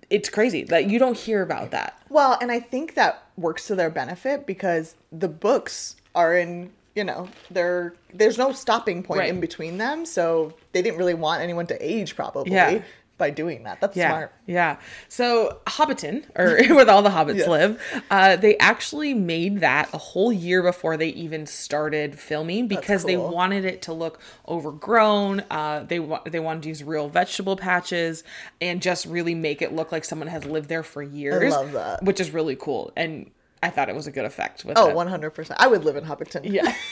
it's 0.08 0.28
crazy 0.28 0.64
that 0.64 0.88
you 0.88 0.98
don't 0.98 1.16
hear 1.16 1.42
about 1.42 1.70
that. 1.70 1.98
Well, 2.08 2.38
and 2.40 2.50
I 2.50 2.60
think 2.60 2.94
that 2.94 3.22
works 3.36 3.66
to 3.68 3.74
their 3.74 3.90
benefit 3.90 4.46
because 4.46 4.94
the 5.12 5.28
books 5.28 5.96
are 6.14 6.36
in, 6.36 6.70
you 6.94 7.04
know, 7.04 7.28
they're 7.50 7.94
there's 8.12 8.36
no 8.38 8.52
stopping 8.52 9.02
point 9.02 9.20
Right. 9.20 9.28
in 9.30 9.40
between 9.40 9.78
them, 9.78 10.04
so 10.04 10.54
they 10.72 10.82
didn't 10.82 10.98
really 10.98 11.14
want 11.14 11.42
anyone 11.42 11.66
to 11.68 11.78
age 11.84 12.16
probably 12.16 12.52
Yeah. 12.52 12.82
By 13.20 13.30
doing 13.30 13.62
that. 13.62 13.80
That's 13.80 13.96
Yeah, 13.96 14.08
smart. 14.10 14.32
yeah. 14.46 14.78
So 15.08 15.60
Hobbiton, 15.68 16.24
or 16.34 16.56
where 16.74 16.90
all 16.90 17.02
the 17.02 17.10
hobbits 17.10 17.36
Yes. 17.36 17.46
live, 17.48 18.02
uh, 18.10 18.34
they 18.34 18.58
actually 18.58 19.14
made 19.14 19.60
that 19.60 19.88
a 19.94 19.98
whole 19.98 20.32
year 20.32 20.60
before 20.64 20.96
they 20.96 21.10
even 21.10 21.46
started 21.46 22.18
filming 22.18 22.66
because 22.66 23.04
they 23.04 23.16
wanted 23.16 23.64
it 23.64 23.82
to 23.82 23.92
look 23.92 24.20
overgrown. 24.48 25.44
Uh, 25.50 25.84
they 25.84 26.00
wa- 26.00 26.22
they 26.28 26.40
wanted 26.40 26.64
to 26.64 26.68
use 26.70 26.82
real 26.82 27.08
vegetable 27.08 27.54
patches 27.56 28.24
and 28.60 28.82
just 28.82 29.06
really 29.06 29.34
make 29.36 29.62
it 29.62 29.72
look 29.72 29.92
like 29.92 30.04
someone 30.04 30.26
has 30.28 30.44
lived 30.44 30.68
there 30.68 30.82
for 30.82 31.02
years. 31.02 31.52
love 31.52 31.70
that. 31.72 32.02
which 32.02 32.18
is 32.18 32.32
really 32.32 32.56
cool, 32.56 32.90
and 32.96 33.30
I 33.62 33.68
thought 33.70 33.88
it 33.90 33.94
was 33.94 34.06
a 34.06 34.10
good 34.10 34.24
effect. 34.24 34.64
With 34.64 34.78
Oh, 34.78 34.88
it. 34.88 34.94
100%. 34.96 35.54
I 35.58 35.66
would 35.66 35.84
live 35.84 35.94
in 35.96 36.04
Hobbiton. 36.04 36.40
yeah. 36.44 36.74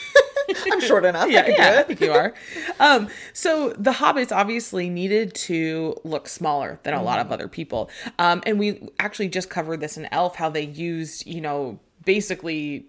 I'm 0.71 0.81
short 0.81 1.05
enough. 1.05 1.23
I 1.23 1.27
yeah, 1.27 1.43
could 1.43 1.55
yeah, 1.57 1.75
I 1.79 1.83
think 1.83 2.01
you 2.01 2.11
are. 2.11 2.33
Um, 2.79 3.07
so 3.33 3.69
the 3.77 3.91
hobbits 3.91 4.31
obviously 4.35 4.89
needed 4.89 5.33
to 5.35 5.95
look 6.03 6.27
smaller 6.27 6.79
than 6.83 6.93
a 6.93 7.01
lot 7.03 7.19
Mm-hmm. 7.19 7.27
of 7.27 7.31
other 7.33 7.47
people. 7.47 7.89
Um, 8.17 8.41
and 8.45 8.57
we 8.59 8.87
actually 8.99 9.29
just 9.29 9.49
covered 9.49 9.79
this 9.81 9.97
in 9.97 10.07
Elf, 10.11 10.35
how 10.35 10.49
they 10.49 10.63
used, 10.65 11.25
you 11.27 11.41
know, 11.41 11.79
basically 12.05 12.85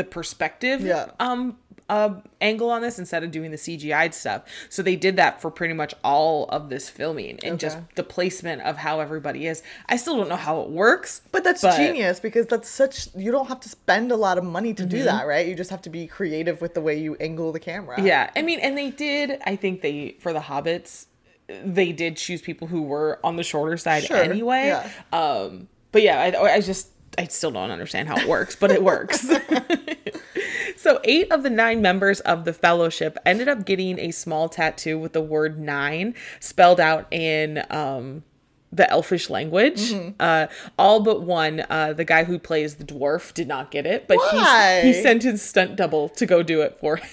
the 0.00 0.04
perspective 0.04 0.80
Yeah. 0.80 1.10
um 1.20 1.58
uh, 1.88 2.20
angle 2.40 2.70
on 2.70 2.82
this 2.82 3.00
instead 3.00 3.24
of 3.24 3.32
doing 3.32 3.50
the 3.50 3.56
CGI 3.56 4.14
stuff. 4.14 4.42
So 4.68 4.80
they 4.80 4.94
did 4.94 5.16
that 5.16 5.40
for 5.42 5.50
pretty 5.50 5.74
much 5.74 5.92
all 6.04 6.44
of 6.48 6.68
this 6.68 6.88
filming 6.88 7.40
and 7.42 7.58
just 7.58 7.78
the 7.96 8.04
placement 8.04 8.62
of 8.62 8.76
how 8.76 9.00
everybody 9.00 9.48
is. 9.48 9.64
I 9.88 9.96
still 9.96 10.16
don't 10.16 10.28
know 10.28 10.36
how 10.36 10.60
it 10.60 10.70
works, 10.70 11.20
But 11.32 11.42
that's 11.42 11.62
genius 11.62 12.20
because 12.20 12.46
that's 12.46 12.68
such 12.70 13.08
you 13.16 13.32
don't 13.32 13.48
have 13.48 13.58
to 13.66 13.68
spend 13.68 14.12
a 14.12 14.16
lot 14.16 14.38
of 14.38 14.44
money 14.44 14.72
to 14.74 14.84
Mm-hmm. 14.84 14.90
do 14.98 15.02
that, 15.02 15.26
right? 15.26 15.44
You 15.48 15.56
just 15.56 15.70
have 15.70 15.82
to 15.82 15.90
be 15.90 16.06
creative 16.06 16.60
with 16.60 16.74
the 16.74 16.80
way 16.80 16.96
you 16.96 17.16
angle 17.16 17.50
the 17.50 17.58
camera. 17.58 18.00
Yeah, 18.00 18.30
I 18.36 18.42
mean, 18.42 18.60
and 18.60 18.78
they 18.78 18.90
did. 18.92 19.40
I 19.44 19.56
think 19.56 19.82
they 19.82 20.14
for 20.20 20.32
the 20.32 20.38
hobbits, 20.50 21.06
they 21.64 21.90
did 21.90 22.16
choose 22.16 22.40
people 22.40 22.68
who 22.68 22.82
were 22.82 23.18
on 23.24 23.34
the 23.34 23.42
shorter 23.42 23.76
side 23.76 24.04
Sure, 24.04 24.16
anyway. 24.16 24.66
yeah. 24.68 24.88
Um, 25.12 25.66
but 25.90 26.02
yeah, 26.02 26.20
I, 26.20 26.54
I 26.54 26.60
just 26.60 26.86
I 27.18 27.26
still 27.26 27.50
don't 27.50 27.70
understand 27.70 28.08
how 28.08 28.16
it 28.16 28.28
works, 28.28 28.56
but 28.56 28.70
it 28.70 28.82
works. 28.82 29.28
so 30.76 31.00
eight 31.04 31.30
of 31.30 31.42
the 31.42 31.50
nine 31.50 31.82
members 31.82 32.20
of 32.20 32.44
the 32.44 32.52
fellowship 32.52 33.18
ended 33.26 33.48
up 33.48 33.64
getting 33.64 33.98
a 33.98 34.10
small 34.10 34.48
tattoo 34.48 34.98
with 34.98 35.12
the 35.12 35.20
word 35.20 35.58
nine 35.58 36.14
spelled 36.38 36.80
out 36.80 37.06
in 37.12 37.64
um 37.70 38.22
the 38.72 38.88
elfish 38.90 39.28
language 39.30 39.90
Mm-hmm. 39.92 40.10
uh 40.20 40.46
all 40.78 41.00
but 41.00 41.22
one 41.22 41.64
uh 41.68 41.92
the 41.92 42.04
guy 42.04 42.24
who 42.24 42.38
plays 42.38 42.76
the 42.76 42.84
dwarf 42.84 43.34
did 43.34 43.48
not 43.48 43.70
get 43.70 43.84
it 43.86 44.06
but 44.06 44.18
he 44.30 44.92
he 44.92 45.02
sent 45.02 45.22
his 45.24 45.42
stunt 45.42 45.76
double 45.76 46.08
to 46.10 46.24
go 46.26 46.42
do 46.42 46.60
it 46.62 46.76
for 46.78 46.96
him 46.96 47.08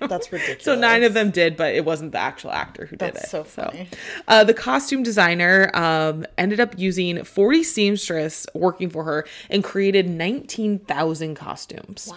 That's 0.00 0.32
ridiculous. 0.32 0.64
so 0.64 0.74
nine 0.74 1.04
of 1.04 1.14
them 1.14 1.30
did, 1.30 1.56
but 1.56 1.72
it 1.74 1.84
wasn't 1.84 2.10
the 2.10 2.18
actual 2.18 2.50
actor 2.50 2.86
who 2.86 2.96
did 2.96 3.14
it. 3.14 3.26
so 3.28 3.44
funny. 3.44 3.88
uh, 4.26 4.42
the 4.42 4.54
costume 4.54 5.04
designer 5.04 5.70
um, 5.74 6.26
ended 6.36 6.58
up 6.58 6.76
using 6.76 7.22
40 7.22 7.62
seamstresses 7.62 8.46
working 8.54 8.90
for 8.90 9.04
her 9.04 9.24
and 9.50 9.62
created 9.62 10.08
19,000 10.08 11.36
costumes. 11.36 12.08
Wow. 12.10 12.16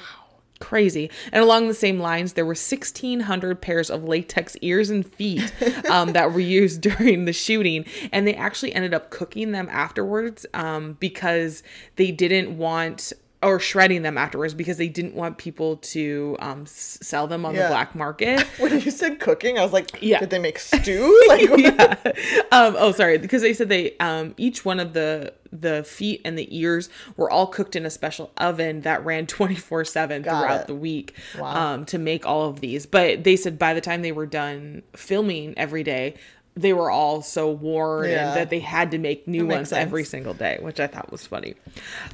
Crazy. 0.59 1.09
And 1.31 1.43
along 1.43 1.67
the 1.67 1.73
same 1.73 1.99
lines, 1.99 2.33
there 2.33 2.45
were 2.45 2.49
1,600 2.49 3.61
pairs 3.61 3.89
of 3.89 4.03
latex 4.03 4.55
ears 4.61 4.89
and 4.89 5.05
feet 5.05 5.53
um, 5.89 6.13
that 6.13 6.31
were 6.31 6.39
used 6.39 6.81
during 6.81 7.25
the 7.25 7.33
shooting. 7.33 7.85
And 8.11 8.27
they 8.27 8.35
actually 8.35 8.73
ended 8.73 8.93
up 8.93 9.09
cooking 9.09 9.51
them 9.51 9.67
afterwards 9.71 10.45
um, 10.53 10.93
because 10.99 11.63
they 11.95 12.11
didn't 12.11 12.57
want. 12.57 13.13
Or 13.45 13.59
shredding 13.59 14.01
them 14.01 14.17
afterwards 14.17 14.53
because 14.53 14.77
they 14.77 14.89
didn't 14.89 15.15
want 15.15 15.37
people 15.37 15.77
to 15.77 16.35
um, 16.39 16.63
s- 16.63 16.97
sell 17.01 17.27
them 17.27 17.45
on 17.45 17.53
Yeah. 17.55 17.63
the 17.63 17.67
black 17.69 17.95
market. 17.95 18.41
When 18.59 18.79
you 18.81 18.91
said 18.91 19.19
cooking, 19.19 19.57
I 19.59 19.63
was 19.63 19.71
like, 19.73 20.01
Yeah. 20.01 20.19
did 20.19 20.29
they 20.31 20.39
make 20.39 20.57
stew? 20.69 21.23
Like, 21.27 21.49
yeah. 21.57 21.95
Um, 22.51 22.75
oh, 22.77 22.91
sorry, 22.91 23.17
because 23.17 23.41
they 23.41 23.53
said 23.53 23.69
they 23.69 23.95
um, 23.99 24.33
each 24.37 24.65
one 24.65 24.79
of 24.79 24.93
the 24.93 25.33
the 25.51 25.85
feet 25.85 26.19
and 26.25 26.37
the 26.37 26.47
ears 26.59 26.89
were 27.15 27.29
all 27.29 27.47
cooked 27.47 27.77
in 27.77 27.85
a 27.85 27.89
special 27.89 28.29
oven 28.35 28.81
that 28.81 29.05
ran 29.05 29.25
twenty 29.35 29.55
four 29.55 29.85
seven 29.85 30.21
throughout 30.23 30.61
it. 30.61 30.67
the 30.67 30.75
week 30.75 31.13
Wow. 31.39 31.73
um, 31.75 31.85
to 31.85 31.97
make 31.97 32.25
all 32.25 32.49
of 32.49 32.59
these. 32.59 32.85
But 32.85 33.23
they 33.23 33.35
said 33.37 33.57
by 33.57 33.73
the 33.73 33.79
time 33.81 34.01
they 34.01 34.11
were 34.11 34.25
done 34.25 34.81
filming 34.95 35.53
every 35.57 35.83
day. 35.83 36.15
They 36.57 36.71
were 36.71 36.89
all 36.89 37.21
so 37.21 37.51
worn 37.51 38.09
Yeah. 38.09 38.29
and 38.29 38.37
that 38.37 38.49
they 38.49 38.59
had 38.61 38.91
to 38.91 38.97
make 38.97 39.27
new 39.27 39.45
ones 39.45 39.73
every 39.73 40.05
single 40.05 40.33
day, 40.33 40.57
which 40.61 40.79
I 40.79 40.87
thought 40.87 41.11
was 41.11 41.27
funny. 41.27 41.55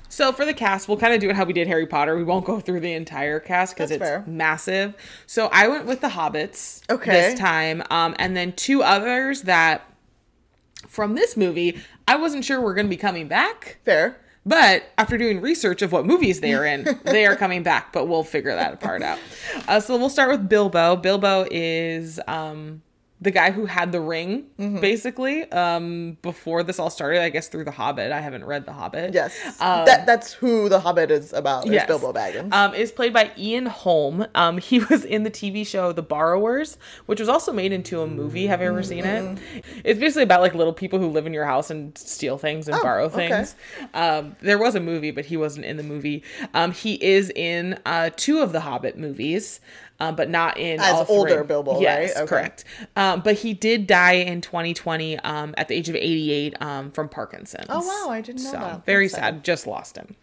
So 0.10 0.32
for 0.32 0.46
the 0.46 0.54
cast, 0.54 0.88
we'll 0.88 0.98
kind 0.98 1.14
of 1.14 1.20
do 1.20 1.30
it 1.30 1.36
how 1.36 1.44
we 1.46 1.54
did 1.54 1.68
Harry 1.68 1.86
Potter. 1.86 2.16
We 2.16 2.24
won't 2.24 2.46
go 2.46 2.60
through 2.60 2.80
the 2.80 2.94
entire 2.94 3.40
cast 3.40 3.76
because 3.76 3.92
it's 3.92 4.04
fair. 4.04 4.24
massive. 4.26 4.96
So 5.28 5.48
I 5.52 5.68
went 5.68 5.86
with 5.86 6.02
the 6.02 6.10
Hobbits 6.10 6.82
Okay. 6.90 7.12
this 7.12 7.40
time, 7.40 7.84
um, 7.92 8.16
and 8.18 8.36
then 8.36 8.54
two 8.54 8.82
others 8.82 9.44
that 9.44 9.84
from 10.88 11.14
this 11.14 11.38
movie 11.38 11.80
I 12.08 12.16
wasn't 12.16 12.44
sure 12.44 12.60
were 12.60 12.74
going 12.74 12.88
to 12.88 12.90
be 12.90 12.98
coming 12.98 13.28
back. 13.28 13.78
fair. 13.86 14.18
But 14.44 14.86
after 14.98 15.20
doing 15.20 15.40
research 15.40 15.84
of 15.84 15.92
what 15.92 16.04
movies 16.08 16.40
they 16.42 16.56
are 16.56 16.66
in, 16.66 17.00
they 17.04 17.28
are 17.28 17.36
coming 17.36 17.62
back. 17.62 17.94
But 17.94 18.08
we'll 18.08 18.24
figure 18.24 18.56
that 18.56 18.80
part 18.80 19.04
out. 19.04 19.20
Uh, 19.68 19.80
so 19.80 19.96
we'll 19.98 20.10
start 20.10 20.32
with 20.32 20.50
Bilbo. 20.50 20.96
Bilbo 20.96 21.46
is 21.52 22.20
um, 22.28 22.82
the 23.22 23.30
guy 23.32 23.52
who 23.52 23.66
had 23.68 23.92
the 23.92 24.02
ring, 24.02 24.46
Mm-hmm. 24.60 24.80
basically, 24.80 25.50
um, 25.52 26.18
before 26.22 26.64
this 26.64 26.80
all 26.80 26.90
started. 26.90 27.22
I 27.22 27.30
guess 27.30 27.48
through 27.48 27.64
The 27.66 27.72
Hobbit. 27.72 28.12
I 28.12 28.20
haven't 28.20 28.44
read 28.46 28.66
The 28.66 28.74
Hobbit. 28.74 29.14
Yes. 29.14 29.38
Um, 29.62 29.86
that, 29.86 30.06
that's 30.06 30.34
who 30.34 30.70
The 30.70 30.80
Hobbit 30.80 31.12
is 31.12 31.32
about, 31.34 31.66
is 31.66 31.72
Yes. 31.72 31.88
Bilbo 31.88 32.12
Baggins. 32.14 32.52
Um, 32.54 32.74
is 32.74 32.92
played 32.92 33.14
by 33.14 33.32
Ian 33.38 33.68
Holm. 33.68 34.26
Um, 34.36 34.58
he 34.58 34.80
was 34.90 35.06
in 35.06 35.24
the 35.24 35.32
TV 35.32 35.66
show 35.66 35.92
The 35.92 36.02
Borrowers, 36.02 36.78
which 37.06 37.20
was 37.20 37.30
also 37.30 37.52
made 37.54 37.72
into 37.72 38.02
a 38.02 38.08
movie. 38.08 38.48
Have 38.48 38.62
you 38.62 38.68
ever 38.68 38.84
seen 38.84 39.06
it? 39.06 39.40
It's 39.84 40.00
basically 40.00 40.24
about 40.24 40.42
like 40.42 40.56
little 40.56 40.74
people 40.74 41.00
who 41.00 41.08
live 41.08 41.28
in 41.28 41.34
your 41.34 41.46
house 41.46 41.70
and 41.70 41.96
steal 41.98 42.38
things 42.38 42.68
and 42.68 42.80
borrow 42.82 43.06
okay. 43.06 43.30
things. 43.30 43.56
Um, 43.94 44.36
there 44.42 44.58
was 44.58 44.76
a 44.76 44.80
movie, 44.80 45.12
but 45.12 45.26
he 45.26 45.38
wasn't 45.38 45.66
in 45.66 45.78
the 45.78 45.84
movie. 45.84 46.24
Um, 46.54 46.72
he 46.72 46.96
is 47.04 47.32
in 47.36 47.80
uh, 47.86 48.10
two 48.16 48.40
of 48.40 48.52
the 48.52 48.62
Hobbit 48.62 48.98
movies. 48.98 49.60
Um, 50.02 50.16
but 50.16 50.32
not 50.32 50.58
in 50.58 50.80
As 50.80 51.08
older 51.10 51.44
Bilbo, 51.44 51.80
yes, 51.80 52.16
right? 52.16 52.24
Okay. 52.24 52.28
correct. 52.28 52.64
Um, 52.96 53.22
but 53.22 53.36
he 53.36 53.54
did 53.54 53.86
die 53.86 54.14
in 54.14 54.42
2020 54.42 55.20
um, 55.20 55.54
at 55.60 55.68
the 55.68 55.76
age 55.76 55.90
of 55.90 55.96
88 55.96 56.60
um, 56.60 56.90
from 56.90 57.08
Parkinson's. 57.08 57.68
Oh, 57.70 57.86
wow, 57.86 58.12
I 58.12 58.22
didn't 58.22 58.44
know 58.44 58.52
so, 58.52 58.58
that. 58.58 58.86
Very 58.86 59.08
sad. 59.08 59.20
sad. 59.20 59.44
Just 59.44 59.68
lost 59.68 59.98
him. 59.98 60.16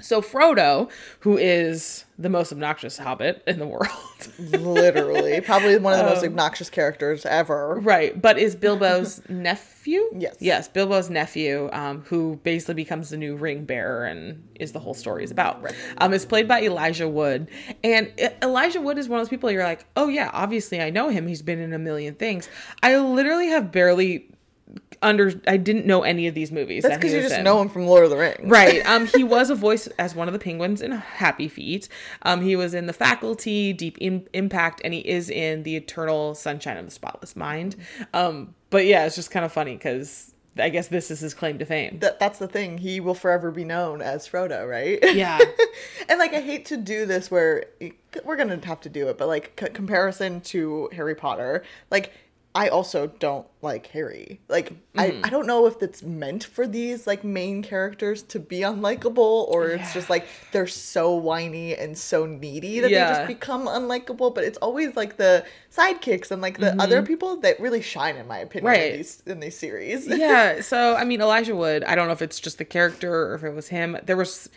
So 0.00 0.20
Frodo, 0.20 0.90
who 1.20 1.36
is 1.38 2.04
the 2.18 2.28
most 2.28 2.52
obnoxious 2.52 2.98
hobbit 2.98 3.42
in 3.46 3.58
the 3.58 3.66
world, 3.74 3.88
Literally. 4.38 5.40
Probably 5.40 5.76
one 5.78 5.92
of 5.92 5.98
the 5.98 6.04
most 6.04 6.22
Um, 6.22 6.30
obnoxious 6.30 6.70
characters 6.70 7.24
ever. 7.26 7.78
right? 7.80 8.20
But 8.20 8.38
is 8.38 8.56
Bilbo's 8.56 9.20
nephew? 9.28 10.02
Yes. 10.16 10.36
Yes, 10.40 10.68
Bilbo's 10.68 11.10
nephew, 11.10 11.68
um, 11.72 12.02
who 12.06 12.40
basically 12.42 12.74
becomes 12.74 13.10
the 13.10 13.16
new 13.16 13.36
ring 13.36 13.64
bearer 13.64 14.04
and 14.04 14.42
is 14.58 14.72
the 14.72 14.78
whole 14.80 14.94
story 14.94 15.24
is 15.24 15.30
about. 15.30 15.62
Right. 15.62 15.74
Um, 15.98 16.12
is 16.12 16.24
played 16.24 16.48
by 16.48 16.62
Elijah 16.62 17.08
Wood, 17.08 17.48
and 17.82 18.12
Elijah 18.42 18.80
Wood 18.80 18.98
is 18.98 19.08
one 19.08 19.20
of 19.20 19.26
those 19.26 19.30
people 19.30 19.50
you're 19.50 19.64
like, 19.64 19.84
oh 19.96 20.08
yeah, 20.08 20.30
obviously 20.32 20.80
I 20.80 20.90
know 20.90 21.08
him. 21.08 21.26
He's 21.26 21.42
been 21.42 21.58
in 21.58 21.72
a 21.72 21.78
million 21.78 22.14
things. 22.14 22.48
I 22.82 22.96
literally 22.96 23.48
have 23.48 23.70
barely 23.72 24.28
under. 25.02 25.32
I 25.46 25.56
didn't 25.56 25.86
know 25.86 26.02
any 26.02 26.26
of 26.26 26.34
these 26.34 26.50
movies. 26.52 26.82
That's 26.82 26.94
that 26.94 27.00
because 27.00 27.14
you 27.14 27.22
just 27.22 27.36
in. 27.36 27.44
know 27.44 27.60
him 27.60 27.68
from 27.68 27.86
Lord 27.86 28.04
of 28.04 28.10
the 28.10 28.16
Rings. 28.16 28.48
Right. 28.50 28.82
Um, 28.94 29.06
he 29.06 29.24
was 29.24 29.50
a 29.50 29.54
voice 29.54 29.86
as 29.98 30.14
one 30.14 30.28
of 30.28 30.32
the 30.34 30.38
penguins 30.38 30.80
in 30.82 30.92
Happy 30.92 31.48
Feet. 31.48 31.88
Um, 32.22 32.42
he 32.42 32.54
was 32.54 32.74
in 32.74 32.86
The 32.86 32.92
Faculty, 32.92 33.72
Deep 33.72 33.96
Im- 34.00 34.26
Impact, 34.32 34.80
and 34.84 34.92
he 34.92 35.00
is 35.00 35.30
in 35.30 35.62
The 35.62 35.74
Eternal 35.76 36.34
Sunshine 36.34 36.76
of 36.76 36.84
the 36.84 36.90
Spotless 36.90 37.34
Mind. 37.34 37.76
Um, 38.12 38.54
but 38.70 38.84
yeah, 38.86 39.06
it's 39.06 39.16
just 39.16 39.30
kind 39.30 39.44
of 39.44 39.52
funny 39.52 39.74
because 39.74 40.34
I 40.56 40.68
guess 40.68 40.88
this 40.88 41.10
is 41.10 41.20
his 41.20 41.34
claim 41.34 41.58
to 41.58 41.64
fame. 41.64 41.98
That, 42.00 42.20
that's 42.20 42.38
the 42.38 42.46
thing. 42.46 42.78
He 42.78 43.00
will 43.00 43.14
forever 43.14 43.50
be 43.50 43.64
known 43.64 44.00
as 44.00 44.28
Frodo, 44.28 44.68
right? 44.68 44.98
Yeah. 45.14 45.38
and 46.08 46.18
like 46.18 46.32
I 46.32 46.40
hate 46.40 46.66
to 46.66 46.76
do 46.76 47.06
this 47.06 47.30
where 47.30 47.64
we're 48.24 48.36
gonna 48.36 48.60
have 48.64 48.80
to 48.82 48.88
do 48.88 49.08
it, 49.08 49.18
but 49.18 49.26
like 49.28 49.58
c- 49.58 49.70
comparison 49.70 50.40
to 50.42 50.88
Harry 50.92 51.14
Potter, 51.14 51.64
like 51.90 52.12
I 52.56 52.68
also 52.68 53.08
don't 53.08 53.48
like 53.62 53.88
Harry. 53.88 54.40
Like 54.48 54.72
I, 54.96 55.20
I 55.24 55.28
don't 55.28 55.46
know 55.48 55.66
if 55.66 55.82
it's 55.82 56.04
meant 56.04 56.44
for 56.44 56.68
these 56.68 57.04
like 57.04 57.24
main 57.24 57.64
characters 57.64 58.22
to 58.22 58.38
be 58.38 58.60
unlikable 58.60 59.16
or 59.48 59.70
it's 59.70 59.92
just 59.92 60.08
like 60.08 60.24
they're 60.52 60.68
so 60.68 61.14
whiny 61.16 61.74
and 61.74 61.98
so 61.98 62.26
needy 62.26 62.78
that 62.78 62.90
they 62.90 62.94
just 62.94 63.26
become 63.26 63.66
unlikable. 63.66 64.32
But 64.32 64.44
it's 64.44 64.58
always 64.58 64.94
like 64.94 65.16
the 65.16 65.44
sidekicks 65.72 66.30
and 66.30 66.40
like 66.40 66.58
the 66.58 66.80
other 66.80 67.02
people 67.02 67.38
that 67.38 67.58
really 67.58 67.82
shine 67.82 68.14
in 68.16 68.28
my 68.28 68.38
opinion 68.38 68.66
Right. 68.70 68.92
in 68.92 68.96
these 68.98 69.22
in 69.26 69.40
these 69.40 69.58
series. 69.58 70.06
yeah. 70.08 70.60
So 70.60 70.94
I 70.94 71.02
mean, 71.04 71.20
Elijah 71.20 71.56
Wood. 71.56 71.82
I 71.82 71.96
don't 71.96 72.06
know 72.06 72.12
if 72.12 72.22
it's 72.22 72.38
just 72.38 72.58
the 72.58 72.64
character 72.64 73.12
or 73.32 73.34
if 73.34 73.42
it 73.42 73.50
was 73.50 73.68
him. 73.68 73.98
There 74.04 74.16
was 74.16 74.48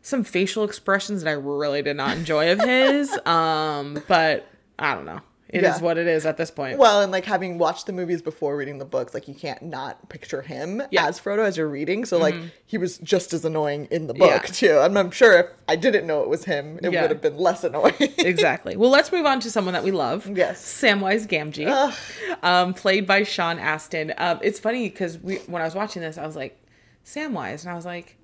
some 0.00 0.24
facial 0.24 0.64
expressions 0.64 1.22
that 1.22 1.28
I 1.28 1.34
really 1.34 1.82
did 1.82 1.96
not 1.98 2.16
enjoy 2.16 2.50
of 2.50 2.60
his. 2.60 3.10
Um, 3.26 4.02
but 4.08 4.46
I 4.78 4.94
don't 4.94 5.04
know. 5.04 5.20
It 5.52 5.64
is 5.64 5.76
Yeah. 5.76 5.78
what 5.80 5.98
it 5.98 6.06
is 6.06 6.24
at 6.24 6.38
this 6.38 6.50
point. 6.50 6.78
Well, 6.78 7.02
and 7.02 7.12
like 7.12 7.26
having 7.26 7.58
watched 7.58 7.84
the 7.86 7.92
movies 7.92 8.22
before 8.22 8.56
reading 8.56 8.78
the 8.78 8.86
books, 8.86 9.12
like 9.12 9.28
you 9.28 9.34
can't 9.34 9.60
not 9.62 10.08
picture 10.08 10.40
him 10.42 10.82
Yeah. 10.90 11.02
Mm-hmm. 11.02 11.08
as 11.10 11.20
Frodo 11.20 11.44
as 11.46 11.56
you're 11.58 11.68
reading. 11.68 12.06
So 12.06 12.16
like 12.18 12.34
he 12.64 12.78
was 12.78 12.96
just 12.98 13.32
as 13.34 13.44
annoying 13.44 13.86
in 13.90 14.06
the 14.06 14.14
book 14.14 14.30
Yeah. 14.30 14.38
too. 14.38 14.78
And 14.80 14.98
I'm 14.98 15.10
sure 15.10 15.38
if 15.38 15.46
I 15.68 15.76
didn't 15.76 16.06
know 16.06 16.22
it 16.22 16.28
was 16.30 16.46
him, 16.46 16.78
it 16.82 16.88
would 16.88 16.94
have 16.94 17.20
been 17.20 17.36
less 17.36 17.62
annoying. 17.64 17.94
exactly. 18.18 18.76
Well, 18.76 18.90
let's 18.90 19.12
move 19.12 19.26
on 19.26 19.40
to 19.40 19.50
someone 19.50 19.74
that 19.74 19.84
we 19.84 19.90
love. 19.90 20.26
Yes. 20.26 20.62
Samwise 20.64 21.26
Gamgee, 21.28 21.94
um, 22.42 22.72
played 22.72 23.06
by 23.06 23.22
Sean 23.22 23.58
Astin. 23.58 24.14
Um, 24.16 24.38
it's 24.42 24.58
funny 24.58 24.88
because 24.88 25.18
when 25.18 25.60
I 25.60 25.64
was 25.64 25.74
watching 25.74 26.00
this, 26.00 26.16
I 26.16 26.24
was 26.26 26.34
like, 26.34 26.58
Samwise, 27.04 27.62
and 27.62 27.70
I 27.70 27.74
was 27.74 27.84
like, 27.84 28.16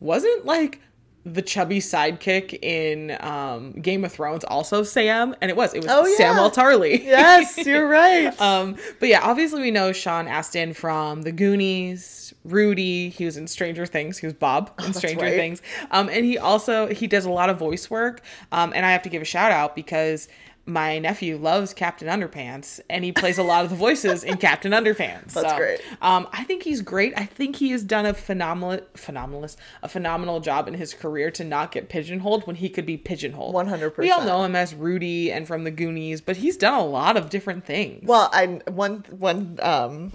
wasn't 0.00 0.44
like 0.44 0.80
the 1.26 1.40
chubby 1.42 1.78
sidekick 1.80 2.58
in 2.62 3.16
um, 3.20 3.72
Game 3.72 4.04
of 4.04 4.12
Thrones 4.12 4.44
also 4.44 4.82
Sam? 4.82 5.34
And 5.40 5.50
it 5.50 5.56
was. 5.56 5.72
It 5.74 5.82
was 5.82 5.90
Oh, 5.90 6.06
yeah. 6.06 6.16
Samuel 6.16 6.50
Tarly. 6.50 7.02
yes, 7.02 7.56
you're 7.66 7.88
right. 7.88 8.38
Um, 8.40 8.76
but 9.00 9.08
yeah, 9.08 9.20
obviously 9.22 9.62
we 9.62 9.70
know 9.70 9.92
Sean 9.92 10.26
Astin 10.28 10.74
from 10.74 11.22
The 11.22 11.32
Goonies, 11.32 12.34
Rudy. 12.44 13.08
He 13.08 13.24
was 13.24 13.36
in 13.36 13.46
Stranger 13.46 13.86
Things. 13.86 14.18
He 14.18 14.26
was 14.26 14.34
Bob 14.34 14.70
in 14.84 14.92
Stranger 14.92 15.24
right. 15.24 15.34
Things. 15.34 15.62
Um, 15.90 16.08
and 16.08 16.24
he 16.24 16.36
also 16.38 16.88
he 16.88 17.06
does 17.06 17.24
a 17.24 17.30
lot 17.30 17.48
of 17.50 17.58
voice 17.58 17.88
work. 17.90 18.20
Um, 18.52 18.72
and 18.74 18.84
I 18.84 18.92
have 18.92 19.02
to 19.02 19.08
give 19.08 19.22
a 19.22 19.26
shout 19.26 19.50
out 19.50 19.74
because 19.74 20.28
my 20.66 20.98
nephew 20.98 21.36
loves 21.36 21.74
Captain 21.74 22.08
Underpants, 22.08 22.80
and 22.88 23.04
he 23.04 23.12
plays 23.12 23.36
a 23.38 23.42
lot 23.42 23.64
of 23.64 23.70
the 23.70 23.76
voices 23.76 24.24
in 24.24 24.38
Captain 24.38 24.72
Underpants. 24.72 25.32
That's 25.34 25.50
So, 25.50 25.56
great. 25.56 25.80
Um, 26.00 26.26
I 26.32 26.44
think 26.44 26.62
he's 26.62 26.80
great. 26.80 27.12
I 27.16 27.26
think 27.26 27.56
he 27.56 27.70
has 27.70 27.82
done 27.82 28.06
a 28.06 28.14
phenomenal, 28.14 28.80
phenomenalist, 28.94 29.56
a 29.82 29.88
phenomenal 29.88 30.40
job 30.40 30.66
in 30.68 30.74
his 30.74 30.94
career 30.94 31.30
to 31.32 31.44
not 31.44 31.70
get 31.72 31.88
pigeonholed 31.88 32.46
when 32.46 32.56
he 32.56 32.68
could 32.68 32.86
be 32.86 32.96
pigeonholed. 32.96 33.54
100%. 33.54 33.98
We 33.98 34.10
all 34.10 34.24
know 34.24 34.42
him 34.42 34.56
as 34.56 34.74
Rudy 34.74 35.30
and 35.30 35.46
from 35.46 35.64
the 35.64 35.70
Goonies, 35.70 36.20
but 36.20 36.38
he's 36.38 36.56
done 36.56 36.74
a 36.74 36.84
lot 36.84 37.16
of 37.16 37.28
different 37.30 37.64
things. 37.64 38.06
well, 38.06 38.30
I 38.32 38.46
one 38.70 39.04
one 39.10 39.58
um 39.62 40.12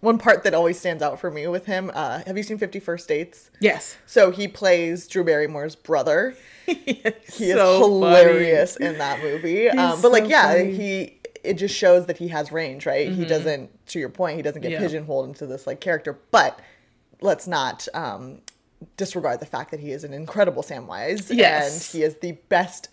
one 0.00 0.18
part 0.18 0.44
that 0.44 0.54
always 0.54 0.78
stands 0.78 1.02
out 1.02 1.18
for 1.20 1.30
me 1.30 1.46
with 1.46 1.66
him. 1.66 1.90
Uh, 1.94 2.22
have 2.26 2.36
you 2.36 2.42
seen 2.42 2.58
Fifty 2.58 2.78
First 2.80 3.08
Dates? 3.08 3.50
Yes. 3.60 3.96
So 4.06 4.30
he 4.30 4.46
plays 4.48 5.06
Drew 5.08 5.24
Barrymore's 5.24 5.76
brother. 5.76 6.36
He 6.66 7.50
is 7.50 7.56
So 7.56 7.78
hilarious 7.78 8.76
in 8.76 8.98
that 8.98 9.22
movie. 9.22 9.68
Um, 9.68 10.00
but 10.02 10.10
like, 10.12 10.28
yeah, 10.28 10.52
funny. 10.52 10.72
he 10.74 11.18
it 11.44 11.54
just 11.54 11.76
shows 11.76 12.06
that 12.06 12.18
he 12.18 12.28
has 12.28 12.50
range, 12.50 12.86
right? 12.86 13.08
He 13.12 13.24
doesn't, 13.24 13.70
to 13.88 14.00
your 14.00 14.08
point, 14.08 14.36
he 14.36 14.42
doesn't 14.42 14.62
get 14.62 14.72
Yeah. 14.72 14.80
pigeonholed 14.80 15.28
into 15.28 15.46
this 15.46 15.64
like 15.66 15.80
character. 15.80 16.18
But 16.32 16.58
let's 17.20 17.46
not 17.46 17.86
um, 17.94 18.40
disregard 18.96 19.38
the 19.38 19.46
fact 19.46 19.70
that 19.70 19.78
he 19.78 19.92
is 19.92 20.02
an 20.02 20.12
incredible 20.12 20.62
Samwise, 20.64 21.28
Yes. 21.32 21.72
and 21.94 21.98
he 22.00 22.04
is 22.04 22.16
the 22.16 22.32
best 22.48 22.88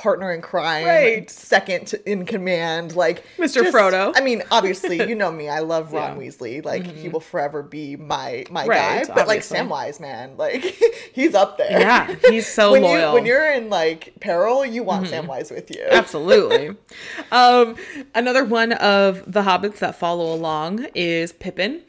partner 0.00 0.32
in 0.32 0.40
crime, 0.40 0.86
Right. 0.86 1.30
second 1.30 1.94
in 2.06 2.24
command, 2.24 2.96
like 2.96 3.22
Mr. 3.36 3.70
Frodo. 3.70 4.12
I 4.16 4.20
mean, 4.22 4.42
obviously, 4.50 4.96
you 5.08 5.14
know 5.14 5.30
me. 5.30 5.48
I 5.48 5.58
love 5.60 5.92
Ron 5.92 6.02
Yeah. 6.02 6.10
Mm-hmm. 6.10 6.20
Weasley. 6.42 6.64
Like 6.64 6.86
he 6.86 7.08
will 7.08 7.20
forever 7.20 7.62
be 7.62 7.96
my 7.96 8.44
my 8.50 8.66
Right, 8.66 9.06
guy. 9.06 9.14
But 9.14 9.28
like. 9.28 9.40
Samwise, 9.40 10.00
man, 10.00 10.36
like 10.36 10.62
he's 11.12 11.34
up 11.34 11.58
there. 11.58 11.80
Yeah, 11.80 12.14
he's 12.28 12.46
so 12.46 12.72
when 12.72 12.82
loyal. 12.82 13.08
You, 13.08 13.14
when 13.14 13.26
you're 13.26 13.52
in 13.52 13.68
like 13.70 14.14
peril, 14.20 14.64
you 14.64 14.82
want 14.82 15.06
Mm-hmm. 15.06 15.30
Samwise 15.30 15.50
with 15.54 15.70
you. 15.70 15.84
Absolutely. 15.90 16.76
um, 17.32 17.76
another 18.14 18.44
one 18.44 18.72
of 18.72 19.30
the 19.30 19.42
hobbits 19.42 19.78
that 19.78 19.96
follow 19.96 20.32
along 20.34 20.86
is 20.94 21.32
Pippin. 21.32 21.80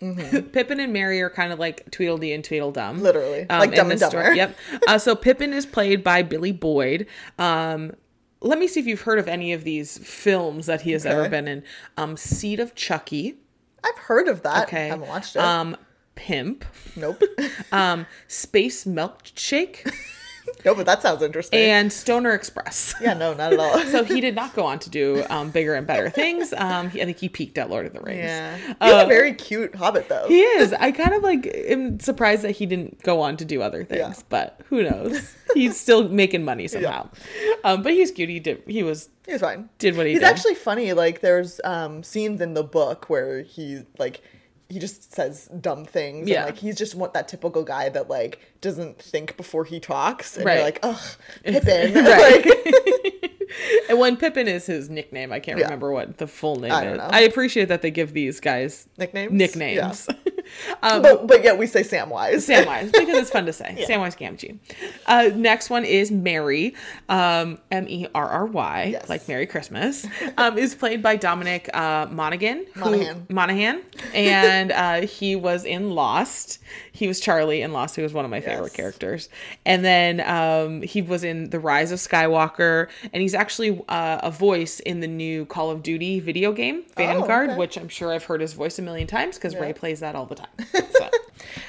Pippin 0.54 0.80
and 0.80 0.92
Merry 0.94 1.22
are 1.22 1.30
kind 1.30 1.52
of 1.54 1.60
like 1.60 1.90
Tweedledee 1.92 2.34
and 2.34 2.44
Tweedledum. 2.44 2.96
Mm-hmm. 2.96 3.04
Literally. 3.04 3.46
Like 3.50 3.70
in 3.72 3.76
Dumb 3.76 3.92
and 3.92 4.00
story. 4.00 4.36
Yep. 4.38 4.58
Uh, 4.88 4.98
so 4.98 5.16
Pippin 5.16 5.54
is 5.54 5.66
played 5.66 6.04
by 6.04 6.22
Billy 6.24 6.52
Boyd. 6.52 7.06
Um, 7.38 7.94
let 8.42 8.58
me 8.60 8.68
see 8.68 8.80
if 8.80 8.88
you've 8.88 9.02
heard 9.02 9.20
of 9.20 9.28
any 9.28 9.54
of 9.54 9.64
these 9.64 9.98
films 10.00 10.66
that 10.66 10.82
he 10.82 10.92
has 10.92 11.06
ever 11.06 11.30
been 11.30 11.48
in. 11.48 11.64
Um, 11.98 12.18
Seed 12.18 12.60
of 12.60 12.76
Chucky. 12.76 13.38
I've 13.84 13.98
heard 13.98 14.28
of 14.28 14.42
that. 14.44 14.68
Okay. 14.68 14.86
I 14.86 14.90
haven't 14.90 15.08
watched 15.08 15.36
it. 15.36 15.40
Um, 15.42 15.78
Pimp. 16.16 16.66
nope. 16.96 17.22
Um, 17.72 18.06
Space 18.28 18.84
Milkshake. 18.86 19.92
no, 20.66 20.76
but 20.76 20.86
that 20.86 21.02
sounds 21.02 21.22
interesting. 21.22 21.60
and 21.60 21.92
Stoner 21.92 22.32
Express. 22.32 22.94
yeah, 23.02 23.14
no, 23.14 23.34
not 23.34 23.54
at 23.54 23.60
all. 23.60 23.80
so 23.86 24.04
he 24.04 24.22
did 24.22 24.36
not 24.36 24.54
go 24.54 24.64
on 24.66 24.80
to 24.80 24.90
do 24.90 25.24
um, 25.30 25.50
bigger 25.52 25.74
and 25.76 25.86
better 25.88 26.10
things. 26.10 26.54
Um, 26.54 26.90
he, 26.90 27.02
I 27.02 27.06
think 27.06 27.18
he 27.18 27.30
peaked 27.30 27.58
at 27.58 27.70
Lord 27.70 27.86
of 27.86 27.94
the 27.94 28.02
Rings. 28.02 28.20
yeah, 28.20 28.58
he's 28.58 28.76
Uh, 28.82 29.04
a 29.06 29.08
very 29.08 29.34
cute 29.34 29.76
hobbit 29.76 30.10
though. 30.10 30.28
He 30.28 30.42
is. 30.42 30.74
I 30.74 30.92
kind 30.92 31.14
of 31.14 31.24
like 31.24 31.50
am 31.54 32.00
surprised 32.00 32.42
that 32.44 32.52
he 32.52 32.66
didn't 32.66 33.02
go 33.04 33.22
on 33.22 33.38
to 33.38 33.46
do 33.46 33.62
other 33.62 33.84
things, 33.84 34.00
Yeah. 34.18 34.24
but 34.30 34.62
who 34.68 34.84
knows? 34.84 35.36
He's 35.54 35.80
still 35.80 36.08
making 36.08 36.46
money 36.46 36.68
somehow. 36.68 37.10
Um, 37.64 37.84
but 37.84 37.94
he's 37.94 38.12
cute. 38.12 38.30
He 38.30 38.40
did. 38.40 38.64
He 38.68 38.84
was. 38.84 39.10
He's 39.28 39.42
fine. 39.42 39.70
Did 39.78 39.96
what 39.98 40.06
he 40.08 40.14
He's 40.14 40.22
did. 40.22 40.28
actually 40.30 40.56
funny. 40.56 40.94
Like 40.94 41.22
there's 41.22 41.60
um 41.64 42.04
scenes 42.04 42.42
in 42.42 42.54
the 42.54 42.64
book 42.64 43.10
where 43.10 43.44
he 43.44 43.84
like 44.00 44.22
he 44.72 44.80
just 44.80 45.14
says 45.14 45.48
dumb 45.60 45.86
things. 45.86 46.30
Yeah. 46.30 46.46
And, 46.46 46.46
like 46.48 46.58
he's 46.58 46.78
just 46.78 46.96
what 46.96 47.14
that 47.14 47.28
typical 47.28 47.64
guy 47.64 47.90
that 47.90 48.10
like 48.10 48.40
doesn't 48.62 49.02
think 49.02 49.36
before 49.38 49.66
he 49.66 49.80
talks. 49.80 50.38
And 50.38 50.46
Right. 50.46 50.56
you're 50.56 50.64
like, 50.64 50.80
ugh, 50.84 51.02
Pippin. 51.44 51.94
Right. 51.94 52.46
like, 53.04 53.32
And 53.90 54.00
when 54.00 54.16
Pippin 54.18 54.48
is 54.48 54.66
his 54.66 54.90
nickname, 54.90 55.34
I 55.34 55.40
can't 55.40 55.58
Yeah. 55.60 55.66
remember 55.66 55.92
what 55.92 56.18
the 56.18 56.28
full 56.28 56.56
name 56.60 56.72
I 56.72 56.86
is. 56.92 56.98
know. 56.98 57.10
I 57.12 57.22
appreciate 57.22 57.66
that 57.66 57.82
they 57.82 57.92
give 57.92 58.14
these 58.14 58.40
guys 58.40 58.88
nicknames. 58.98 59.34
nicknames. 59.34 60.08
Yeah. 60.10 60.31
Um, 60.84 61.02
But 61.02 61.28
but 61.28 61.44
yet 61.44 61.58
we 61.58 61.68
say 61.68 61.82
Samwise. 61.82 62.48
Samwise 62.50 62.92
because 62.92 63.18
it's 63.18 63.30
fun 63.30 63.46
to 63.46 63.54
say. 63.54 63.86
Samwise 63.90 64.18
Gamgee. 64.18 64.58
Uh, 65.06 65.30
next 65.36 65.70
one 65.70 65.86
is 65.86 66.12
Merry, 66.12 66.76
um, 67.10 67.60
M 67.72 67.88
E 67.88 68.08
R 68.14 68.28
R 68.28 68.46
Y, 68.46 68.90
Yes. 68.94 69.10
like 69.10 69.28
Merry 69.28 69.46
Christmas. 69.48 70.06
Um, 70.38 70.58
is 70.58 70.76
played 70.76 71.02
by 71.02 71.16
Dominic 71.16 71.70
uh, 71.74 72.08
Monaghan. 72.12 72.66
who- 72.74 72.82
and 74.14 74.72
uh, 74.72 75.02
he 75.08 75.36
was 75.36 75.66
in 75.66 75.92
Lost. 75.92 76.60
He 76.94 77.08
was 77.08 77.20
Charlie 77.22 77.62
in 77.62 77.72
Lost. 77.72 77.96
He 77.96 78.02
was 78.02 78.14
one 78.14 78.26
of 78.26 78.32
my 78.32 78.42
favorite 78.42 78.66
Yes. 78.72 78.76
characters. 78.76 79.30
And 79.66 79.84
then 79.86 80.20
um, 80.22 80.82
he 80.82 81.02
was 81.02 81.24
in 81.24 81.50
The 81.50 81.60
Rise 81.60 81.92
of 81.92 82.00
Skywalker, 82.00 82.90
and 83.14 83.22
he's 83.22 83.34
actually 83.34 83.82
uh, 83.88 84.20
a 84.22 84.30
voice 84.30 84.80
in 84.82 85.00
the 85.00 85.08
new 85.08 85.46
Call 85.46 85.70
of 85.72 85.84
Duty 85.84 86.20
video 86.20 86.52
game 86.52 86.84
Vanguard, 86.98 87.50
Oh, 87.50 87.54
okay. 87.54 87.60
which 87.60 87.78
I'm 87.78 87.88
sure 87.88 88.12
I've 88.12 88.26
heard 88.26 88.42
his 88.42 88.54
voice 88.54 88.78
a 88.78 88.82
million 88.82 89.08
times 89.08 89.38
because 89.38 89.56
Ray 89.56 89.72
plays 89.74 90.02
that 90.02 90.16
all 90.16 90.26
the 90.26 90.36
time. 90.36 90.50
So. 90.92 91.10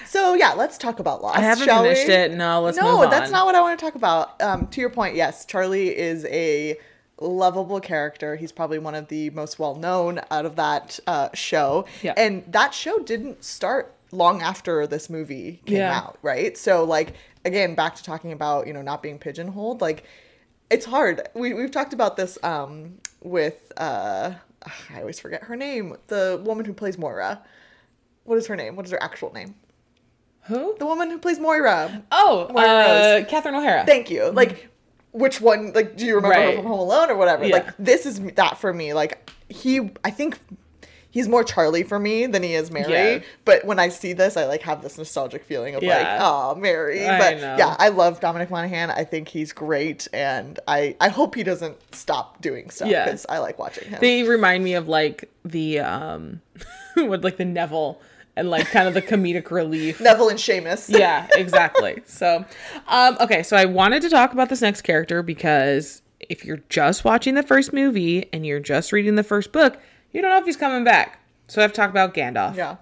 So 0.06 0.34
yeah, 0.34 0.52
let's 0.52 0.76
talk 0.76 0.98
about 0.98 1.22
Lost. 1.22 1.38
I 1.38 1.40
haven't 1.40 1.66
finished 1.66 2.06
we? 2.06 2.12
it. 2.12 2.32
No, 2.32 2.60
let's 2.60 2.76
no, 2.76 3.08
that's 3.08 3.30
not 3.30 3.46
what 3.46 3.54
I 3.54 3.60
want 3.62 3.78
to 3.78 3.84
talk 3.84 3.94
about. 3.94 4.40
Um, 4.42 4.66
to 4.66 4.80
your 4.80 4.90
point, 4.90 5.14
yes, 5.16 5.46
Charlie 5.46 5.96
is 5.96 6.26
a 6.26 6.76
lovable 7.18 7.80
character. 7.80 8.36
He's 8.36 8.52
probably 8.52 8.78
one 8.78 8.94
of 8.94 9.08
the 9.08 9.30
most 9.30 9.58
well 9.58 9.74
known 9.74 10.20
out 10.30 10.44
of 10.44 10.56
that 10.56 11.00
uh, 11.06 11.30
show. 11.32 11.86
Yeah. 12.02 12.12
And 12.18 12.44
that 12.52 12.74
show 12.74 12.98
didn't 12.98 13.44
start 13.44 13.94
long 14.12 14.40
after 14.42 14.86
this 14.86 15.10
movie 15.10 15.60
came 15.66 15.78
Yeah. 15.78 15.96
out, 15.98 16.18
right? 16.22 16.56
So 16.56 16.84
like 16.84 17.14
again, 17.44 17.74
back 17.74 17.94
to 17.96 18.02
talking 18.04 18.30
about 18.32 18.66
you 18.66 18.72
know 18.72 18.82
not 18.82 19.02
being 19.02 19.18
pigeonholed, 19.18 19.80
like 19.80 20.04
it's 20.70 20.86
hard. 20.86 21.28
We 21.34 21.52
we've 21.54 21.70
talked 21.70 21.92
about 21.92 22.16
this 22.16 22.38
um, 22.44 22.98
with 23.22 23.72
uh, 23.76 24.32
I 24.94 25.00
always 25.00 25.18
forget 25.18 25.44
her 25.44 25.56
name, 25.56 25.96
the 26.06 26.40
woman 26.44 26.64
who 26.64 26.72
plays 26.72 26.96
Moira. 26.96 27.42
What 28.24 28.38
is 28.38 28.46
her 28.46 28.54
name? 28.56 28.76
What 28.76 28.86
is 28.86 28.92
her 28.92 29.02
actual 29.02 29.32
name? 29.32 29.56
Who? 30.46 30.76
The 30.78 30.86
woman 30.86 31.10
who 31.10 31.18
plays 31.18 31.38
Moira. 31.40 32.02
Oh, 32.12 32.48
Moira 32.52 32.68
uh, 32.68 33.24
Catherine 33.24 33.54
O'Hara. 33.54 33.84
Thank 33.84 34.10
you. 34.10 34.30
Like, 34.30 34.68
which 35.12 35.40
one? 35.40 35.72
Like, 35.72 35.96
do 35.96 36.04
you 36.06 36.14
remember 36.16 36.36
Right. 36.36 36.50
her 36.56 36.62
from 36.62 36.66
Home 36.70 36.80
Alone 36.80 37.10
or 37.10 37.16
whatever? 37.16 37.44
Yeah. 37.44 37.56
Like, 37.56 37.76
this 37.78 38.06
is 38.06 38.20
that 38.20 38.58
for 38.58 38.72
me. 38.72 38.92
Like, 38.94 39.30
he, 39.48 39.90
I 40.04 40.10
think 40.10 40.38
he's 41.12 41.28
more 41.28 41.44
Charlie 41.44 41.84
for 41.84 42.00
me 42.00 42.26
than 42.26 42.42
he 42.42 42.54
is 42.54 42.72
Merry. 42.72 42.92
Yeah. 42.92 43.18
But 43.44 43.64
when 43.64 43.78
I 43.78 43.88
see 43.88 44.12
this, 44.12 44.36
I 44.36 44.46
like 44.46 44.62
have 44.62 44.82
this 44.82 44.98
nostalgic 44.98 45.44
feeling 45.44 45.76
of 45.76 45.82
like, 45.84 46.06
oh, 46.20 46.56
Merry. 46.56 47.06
I 47.06 47.18
but 47.18 47.40
know. 47.40 47.56
yeah, 47.56 47.76
I 47.78 47.90
love 47.90 48.18
Dominic 48.18 48.50
Monaghan. 48.50 48.90
I 48.90 49.04
think 49.04 49.28
he's 49.28 49.52
great, 49.52 50.08
and 50.12 50.58
I 50.66 50.96
I 51.00 51.08
hope 51.08 51.36
he 51.36 51.44
doesn't 51.44 51.76
stop 51.94 52.40
doing 52.40 52.70
stuff 52.70 52.88
Yeah. 52.88 53.04
because 53.04 53.24
I 53.28 53.38
like 53.38 53.58
watching 53.60 53.88
him. 53.88 53.98
They 54.00 54.24
remind 54.24 54.64
me 54.64 54.74
of 54.74 54.88
like 54.88 55.30
the 55.44 55.78
um, 55.78 56.40
with 56.96 57.22
like 57.22 57.36
the 57.36 57.44
Neville 57.44 58.00
and 58.34 58.48
like 58.48 58.66
kind 58.68 58.88
of 58.88 58.94
the 58.94 59.02
comedic 59.02 59.50
relief. 59.50 60.00
Neville 60.00 60.30
and 60.30 60.38
Seamus. 60.38 60.88
yeah, 60.88 61.26
exactly. 61.36 62.02
So, 62.06 62.44
um, 62.88 63.18
okay, 63.20 63.42
so 63.42 63.56
I 63.56 63.66
wanted 63.66 64.00
to 64.02 64.08
talk 64.08 64.32
about 64.32 64.48
this 64.48 64.62
next 64.62 64.80
character 64.82 65.22
because 65.22 66.00
if 66.20 66.44
you're 66.44 66.62
just 66.70 67.04
watching 67.04 67.34
the 67.34 67.42
first 67.42 67.72
movie 67.74 68.28
and 68.32 68.46
you're 68.46 68.60
just 68.60 68.90
reading 68.92 69.16
the 69.16 69.22
first 69.22 69.52
book, 69.52 69.78
you 70.12 70.22
don't 70.22 70.30
know 70.30 70.38
if 70.38 70.44
he's 70.44 70.56
coming 70.56 70.84
back. 70.84 71.20
So 71.48 71.60
I 71.60 71.62
have 71.62 71.72
to 71.72 71.76
talk 71.76 71.90
about 71.90 72.14
Gandalf. 72.14 72.56
Yeah. 72.56 72.76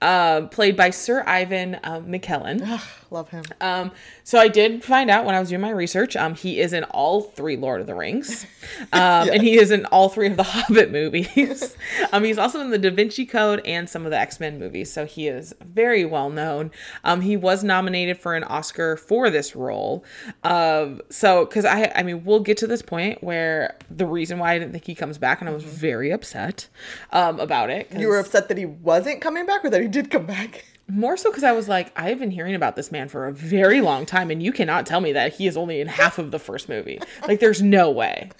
Um, 0.00 0.48
played 0.48 0.76
by 0.76 0.90
Sir 0.90 1.24
Ian 1.26 1.76
uh, 1.76 2.00
McKellen. 2.00 2.60
Ugh, 2.64 2.80
love 3.10 3.30
him. 3.30 3.44
Um, 3.60 3.92
so 4.24 4.38
I 4.38 4.48
did 4.48 4.84
find 4.84 5.10
out 5.10 5.24
when 5.24 5.34
I 5.34 5.40
was 5.40 5.48
doing 5.48 5.60
my 5.60 5.70
research, 5.70 6.16
um, 6.16 6.34
he 6.34 6.60
is 6.60 6.72
in 6.72 6.84
all 6.84 7.20
three 7.20 7.56
Lord 7.56 7.80
of 7.80 7.86
the 7.86 7.94
Rings, 7.94 8.46
um, 8.92 9.28
and 9.28 9.42
he 9.42 9.58
is 9.58 9.70
in 9.70 9.86
all 9.86 10.08
three 10.08 10.28
of 10.28 10.36
the 10.36 10.42
Hobbit 10.44 10.90
movies. 10.90 11.76
um, 12.12 12.24
he's 12.24 12.38
also 12.38 12.60
in 12.60 12.70
the 12.70 12.78
Da 12.78 12.90
Vinci 12.90 13.26
Code 13.26 13.60
and 13.64 13.88
some 13.88 14.04
of 14.04 14.10
the 14.10 14.18
X 14.18 14.40
Men 14.40 14.58
movies, 14.58 14.92
so 14.92 15.06
he 15.06 15.28
is 15.28 15.54
very 15.64 16.04
well 16.04 16.30
known. 16.30 16.70
Um, 17.04 17.20
he 17.20 17.36
was 17.36 17.64
nominated 17.64 18.18
for 18.18 18.34
an 18.34 18.44
Oscar 18.44 18.96
for 18.96 19.30
this 19.30 19.56
role. 19.56 20.04
Um, 20.44 21.00
so 21.10 21.44
because 21.44 21.64
I, 21.64 21.92
I 21.94 22.02
mean, 22.02 22.24
we'll 22.24 22.40
get 22.40 22.56
to 22.58 22.66
this 22.66 22.82
point 22.82 23.22
where 23.22 23.76
the 23.90 24.06
reason 24.06 24.38
why 24.38 24.52
I 24.52 24.58
didn't 24.58 24.72
think 24.72 24.84
he 24.84 24.94
comes 24.94 25.18
back, 25.18 25.40
and 25.40 25.48
I 25.48 25.52
was 25.52 25.64
very 25.64 26.10
upset 26.10 26.68
um, 27.12 27.40
about 27.40 27.70
it. 27.70 27.90
you 27.96 28.08
were 28.08 28.18
upset 28.18 28.48
that 28.48 28.58
he 28.58 28.66
wasn't 28.66 29.20
coming 29.20 29.46
back 29.46 29.64
or 29.64 29.70
that 29.70 29.80
he 29.80 29.88
did 29.88 30.10
come 30.10 30.26
back? 30.26 30.64
More 30.88 31.16
so 31.16 31.30
because 31.30 31.44
I 31.44 31.52
was 31.52 31.68
like, 31.68 31.92
I 31.96 32.10
have 32.10 32.18
been 32.18 32.30
hearing 32.30 32.54
about 32.54 32.76
this 32.76 32.92
man 32.92 33.08
for 33.08 33.26
a 33.26 33.32
very 33.32 33.80
long 33.80 34.06
time, 34.06 34.30
and 34.30 34.42
you 34.42 34.52
cannot 34.52 34.86
tell 34.86 35.00
me 35.00 35.12
that 35.12 35.34
he 35.34 35.46
is 35.46 35.56
only 35.56 35.80
in 35.80 35.88
half 35.88 36.18
of 36.18 36.30
the 36.30 36.38
first 36.38 36.68
movie. 36.68 37.00
Like, 37.26 37.40
there's 37.40 37.62
no 37.62 37.90
way. 37.90 38.30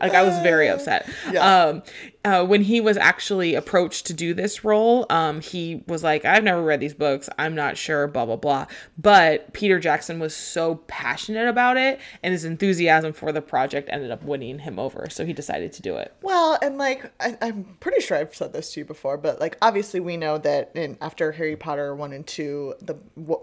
Like, 0.00 0.14
I 0.14 0.22
was 0.22 0.38
very 0.40 0.68
upset. 0.68 1.08
Yeah. 1.32 1.64
Um, 1.64 1.82
uh, 2.24 2.44
when 2.44 2.62
he 2.62 2.80
was 2.80 2.96
actually 2.96 3.54
approached 3.54 4.06
to 4.06 4.12
do 4.12 4.34
this 4.34 4.64
role, 4.64 5.06
um, 5.08 5.40
he 5.40 5.82
was 5.86 6.02
like, 6.02 6.24
I've 6.24 6.42
never 6.44 6.62
read 6.62 6.80
these 6.80 6.92
books. 6.92 7.28
I'm 7.38 7.54
not 7.54 7.76
sure, 7.76 8.06
blah, 8.06 8.26
blah, 8.26 8.36
blah. 8.36 8.66
But 8.98 9.52
Peter 9.54 9.78
Jackson 9.78 10.18
was 10.18 10.34
so 10.34 10.76
passionate 10.88 11.48
about 11.48 11.76
it, 11.76 12.00
and 12.22 12.32
his 12.32 12.44
enthusiasm 12.44 13.12
for 13.12 13.32
the 13.32 13.40
project 13.40 13.88
ended 13.90 14.10
up 14.10 14.22
winning 14.22 14.58
him 14.58 14.78
over. 14.78 15.08
So 15.10 15.24
he 15.24 15.32
decided 15.32 15.72
to 15.74 15.82
do 15.82 15.96
it. 15.96 16.12
Well, 16.20 16.58
and 16.60 16.76
like 16.76 17.10
I, 17.20 17.38
I'm 17.40 17.76
pretty 17.80 18.00
sure 18.00 18.16
I've 18.18 18.34
said 18.34 18.52
this 18.52 18.72
to 18.74 18.80
you 18.80 18.84
before, 18.84 19.16
but 19.16 19.40
like 19.40 19.56
obviously 19.62 20.00
we 20.00 20.16
know 20.16 20.38
that 20.38 20.72
in 20.74 20.98
after 21.00 21.32
Harry 21.32 21.56
Potter 21.56 21.94
one 21.94 22.12
and 22.12 22.26
two, 22.26 22.74
the 22.82 22.96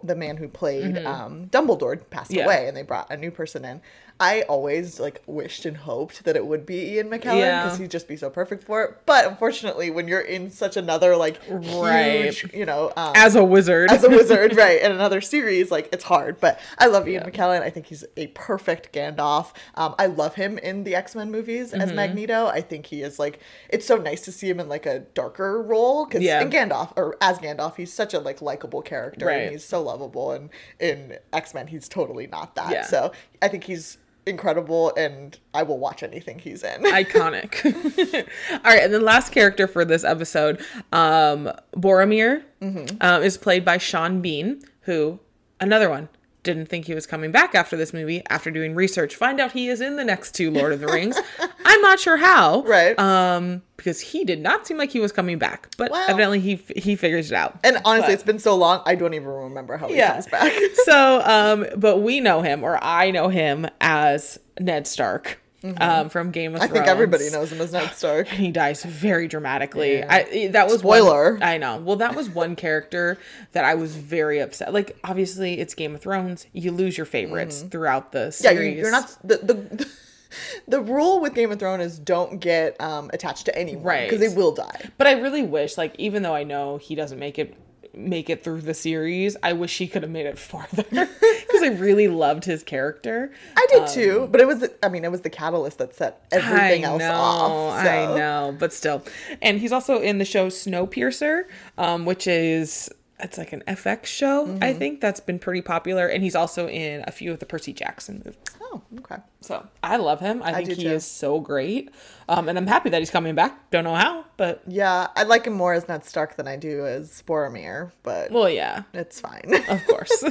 the 0.03 0.15
man 0.15 0.37
who 0.37 0.47
played 0.47 0.97
um, 1.05 1.47
Dumbledore 1.47 1.99
passed 2.09 2.29
Mm-hmm. 2.31 2.39
Yeah. 2.39 2.45
away, 2.45 2.67
and 2.67 2.75
they 2.75 2.81
brought 2.81 3.09
a 3.11 3.17
new 3.17 3.31
person 3.31 3.63
in. 3.65 3.81
I 4.17 4.43
always 4.43 4.97
like 4.97 5.21
wished 5.27 5.65
and 5.65 5.75
hoped 5.75 6.23
that 6.23 6.37
it 6.37 6.45
would 6.47 6.65
be 6.65 6.93
Ian 6.93 7.09
McKellen 7.09 7.39
Yeah. 7.39 7.63
because 7.65 7.79
he'd 7.79 7.91
just 7.91 8.07
be 8.07 8.15
so 8.15 8.29
perfect 8.29 8.63
for 8.63 8.81
it. 8.83 8.97
But 9.05 9.25
unfortunately, 9.27 9.91
when 9.91 10.07
you're 10.07 10.21
in 10.21 10.49
such 10.51 10.77
another 10.77 11.17
like 11.17 11.37
Right. 11.49 12.33
huge, 12.33 12.53
you 12.53 12.65
know, 12.65 12.93
um, 12.95 13.11
As 13.13 13.35
a 13.35 13.43
wizard. 13.43 13.91
as 13.91 14.05
a 14.05 14.09
wizard, 14.09 14.55
right, 14.57 14.81
in 14.81 14.91
another 14.93 15.19
series, 15.19 15.69
like 15.69 15.89
it's 15.91 16.05
hard. 16.05 16.39
But 16.39 16.59
I 16.77 16.85
love 16.87 17.09
Ian 17.09 17.29
McKellen. 17.29 17.61
I 17.61 17.69
think 17.69 17.87
he's 17.87 18.05
a 18.15 18.27
perfect 18.27 18.93
Gandalf. 18.93 19.51
Um, 19.75 19.95
I 19.99 20.05
love 20.05 20.35
him 20.35 20.57
in 20.59 20.85
the 20.85 20.95
X 20.95 21.13
Men 21.13 21.29
movies 21.29 21.73
as 21.73 21.87
Mm-hmm. 21.89 21.95
Magneto. 21.97 22.47
I 22.47 22.61
think 22.61 22.85
he 22.85 23.01
is 23.01 23.19
like 23.19 23.39
it's 23.69 23.85
so 23.85 23.97
nice 23.97 24.21
to 24.21 24.31
see 24.31 24.49
him 24.49 24.61
in 24.61 24.69
like 24.69 24.85
a 24.85 24.99
darker 25.13 25.61
role 25.61 26.05
because 26.05 26.21
Yeah. 26.23 26.41
in 26.41 26.49
Gandalf 26.49 26.93
or 26.95 27.17
as 27.19 27.39
Gandalf, 27.39 27.75
he's 27.75 27.91
such 27.91 28.13
a 28.13 28.19
like 28.19 28.41
likable 28.41 28.81
character 28.81 29.25
Right. 29.25 29.41
and 29.41 29.51
he's 29.51 29.65
so 29.65 29.81
lovable. 29.81 30.31
And 30.31 30.49
in 30.79 31.17
X 31.33 31.53
Men, 31.53 31.67
he's 31.67 31.89
totally 31.89 32.27
not 32.27 32.55
that. 32.55 32.71
Yeah. 32.71 32.85
So 32.85 33.11
I 33.41 33.49
think 33.49 33.65
he's 33.65 33.97
incredible, 34.27 34.93
and 34.95 35.37
I 35.53 35.63
will 35.63 35.77
watch 35.77 36.03
anything 36.03 36.39
he's 36.39 36.63
in. 36.63 36.81
iconic. 36.83 37.65
All 38.51 38.59
right, 38.63 38.83
and 38.83 38.93
the 38.93 38.99
last 38.99 39.31
character 39.31 39.67
for 39.67 39.85
this 39.85 40.03
episode, 40.03 40.59
um, 40.91 41.51
Boromir, 41.75 42.43
Mm-hmm. 42.61 42.97
um, 43.01 43.21
is 43.21 43.37
played 43.37 43.63
by 43.63 43.77
Sean 43.77 44.21
Bean, 44.21 44.61
who 44.81 45.19
another 45.59 45.89
one 45.89 46.09
didn't 46.45 46.67
think 46.67 46.85
he 46.85 46.93
was 46.95 47.05
coming 47.05 47.31
back 47.31 47.53
after 47.53 47.75
this 47.75 47.91
movie. 47.91 48.21
After 48.29 48.49
doing 48.49 48.73
research, 48.75 49.15
find 49.15 49.41
out 49.41 49.51
he 49.51 49.67
is 49.67 49.81
in 49.81 49.97
the 49.97 50.05
next 50.05 50.31
two 50.33 50.49
Lord 50.49 50.71
of 50.71 50.79
the 50.79 50.87
Rings. 50.87 51.17
I'm 51.65 51.81
not 51.81 51.99
sure 51.99 52.15
how, 52.15 52.61
Right. 52.61 52.97
Um, 52.97 53.63
because 53.75 53.99
he 53.99 54.23
did 54.23 54.39
not 54.39 54.65
seem 54.65 54.77
like 54.77 54.91
he 54.91 54.99
was 55.01 55.11
coming 55.11 55.37
back, 55.37 55.67
but 55.77 55.91
Well- 55.91 56.09
evidently 56.09 56.39
he 56.39 56.55
he 56.77 56.95
figures 56.95 57.29
it 57.31 57.35
out. 57.35 57.59
And 57.63 57.81
honestly, 57.83 58.07
But- 58.07 58.13
it's 58.13 58.23
been 58.23 58.39
so 58.39 58.55
long, 58.55 58.81
I 58.85 58.95
don't 58.95 59.13
even 59.13 59.27
remember 59.27 59.75
how 59.75 59.89
he 59.89 59.97
comes 59.99 60.27
back. 60.27 60.53
so, 60.85 61.21
um, 61.25 61.65
but 61.75 61.97
we 61.97 62.21
know 62.21 62.41
him, 62.41 62.63
or 62.63 62.81
I 62.81 63.11
know 63.11 63.27
him 63.27 63.67
as 63.81 64.39
Ned 64.59 64.87
Stark, 64.87 65.39
um, 65.79 66.09
from 66.09 66.31
Game 66.31 66.53
of 66.55 66.61
Mm-hmm. 66.61 66.69
I 66.71 66.73
think 66.73 66.87
everybody 66.87 67.29
knows 67.29 67.51
him 67.51 67.61
as 67.61 67.71
Ned 67.73 67.91
Stark. 67.93 68.29
And 68.31 68.39
he 68.45 68.51
dies 68.51 68.83
very 68.83 69.27
dramatically. 69.27 69.97
Yeah. 69.99 70.07
I 70.09 70.47
that 70.53 70.67
was 70.67 70.83
one- 70.83 70.99
Spoiler. 70.99 71.39
I 71.41 71.57
know. 71.57 71.77
Well, 71.77 71.95
that 71.97 72.15
was 72.15 72.29
one 72.29 72.55
character 72.55 73.17
that 73.53 73.65
I 73.65 73.75
was 73.75 73.95
very 73.95 74.39
upset. 74.39 74.73
Like, 74.73 74.97
obviously, 75.03 75.59
it's 75.59 75.73
Game 75.73 75.95
of 75.95 76.01
Thrones. 76.01 76.45
You 76.53 76.71
lose 76.71 76.97
your 76.97 77.05
favorites 77.05 77.61
throughout 77.61 78.11
the 78.11 78.19
Mm-hmm. 78.25 78.43
Yeah, 78.45 78.51
series. 78.51 78.75
you, 78.75 78.81
you're 78.81 78.91
not 78.91 79.17
the, 79.23 79.37
the 79.37 79.89
the 80.67 80.81
rule 80.81 81.19
with 81.21 81.33
Game 81.33 81.51
of 81.51 81.59
Thrones 81.59 81.83
is 81.83 81.99
don't 81.99 82.39
get 82.39 82.79
um, 82.81 83.09
attached 83.13 83.45
to 83.45 83.57
anyone 83.57 83.83
Right. 83.83 84.09
because 84.09 84.19
they 84.19 84.35
will 84.35 84.53
die. 84.53 84.89
But 84.97 85.07
I 85.07 85.13
really 85.13 85.43
wish, 85.43 85.77
like, 85.77 85.95
even 85.97 86.23
though 86.23 86.35
I 86.35 86.43
know 86.43 86.77
he 86.77 86.95
doesn't 86.95 87.19
make 87.19 87.37
it 87.39 87.55
make 87.97 88.29
it 88.29 88.43
through 88.43 88.61
the 88.61 88.73
series, 88.73 89.35
I 89.43 89.53
wish 89.53 89.77
he 89.77 89.87
could 89.87 90.03
have 90.03 90.11
made 90.11 90.25
it 90.25 90.37
farther 90.51 90.83
because 90.83 91.61
I 91.63 91.75
really 91.77 92.07
loved 92.07 92.45
his 92.45 92.63
character. 92.63 93.31
I 93.55 93.65
did 93.69 93.87
too, 93.87 94.27
but 94.31 94.41
it 94.41 94.47
was 94.47 94.67
I 94.83 94.89
mean 94.89 95.03
it 95.05 95.11
was 95.11 95.21
the 95.21 95.29
catalyst 95.29 95.77
that 95.79 95.93
set 95.95 96.25
everything 96.31 96.85
Um, 96.85 96.91
I 96.91 96.93
else 96.93 96.99
know, 97.01 97.11
off. 97.13 97.83
so- 97.83 97.89
I 97.89 98.17
know, 98.17 98.55
but 98.59 98.73
still. 98.73 99.03
And 99.41 99.59
he's 99.59 99.71
also 99.71 99.99
in 100.01 100.17
the 100.17 100.25
show 100.25 100.47
Snowpiercer, 100.47 101.43
um, 101.77 102.05
which 102.05 102.27
is 102.27 102.89
it's 103.19 103.37
like 103.37 103.53
an 103.53 103.63
FX 103.67 104.05
show. 104.05 104.43
I 104.43 104.47
Mm-hmm. 104.71 104.79
think 104.79 105.01
that's 105.01 105.19
been 105.19 105.39
pretty 105.39 105.61
popular, 105.61 106.07
and 106.07 106.21
he's 106.23 106.35
also 106.35 106.67
in 106.67 107.03
a 107.07 107.11
few 107.11 107.31
of 107.31 107.39
the 107.39 107.45
Percy 107.45 107.71
Jackson 107.73 108.21
movies. 108.25 108.39
Oh, 108.61 108.81
okay. 108.99 109.17
So 109.41 109.65
I 109.83 109.97
love 109.97 110.19
him. 110.19 110.41
I 110.43 110.53
think 110.53 110.71
he 110.77 110.83
too. 110.83 110.89
is 110.89 111.05
so 111.05 111.39
great, 111.39 111.91
um, 112.27 112.49
and 112.49 112.57
I'm 112.57 112.67
happy 112.67 112.89
that 112.89 112.99
he's 112.99 113.11
coming 113.11 113.35
back. 113.35 113.69
Don't 113.71 113.83
know 113.85 113.95
how, 113.95 114.25
but 114.37 114.63
Yeah, 114.67 115.07
I 115.15 115.23
like 115.23 115.45
him 115.45 115.53
more 115.53 115.73
as 115.73 115.87
Ned 115.87 116.03
Stark 116.03 116.35
than 116.35 116.47
I 116.47 116.57
do 116.57 116.85
as 116.85 117.23
Boromir, 117.27 117.91
but 118.03 118.31
well, 118.31 118.49
yeah. 118.49 118.83
it's 118.93 119.19
fine. 119.21 119.53
Of 119.69 119.85
course. 119.87 120.23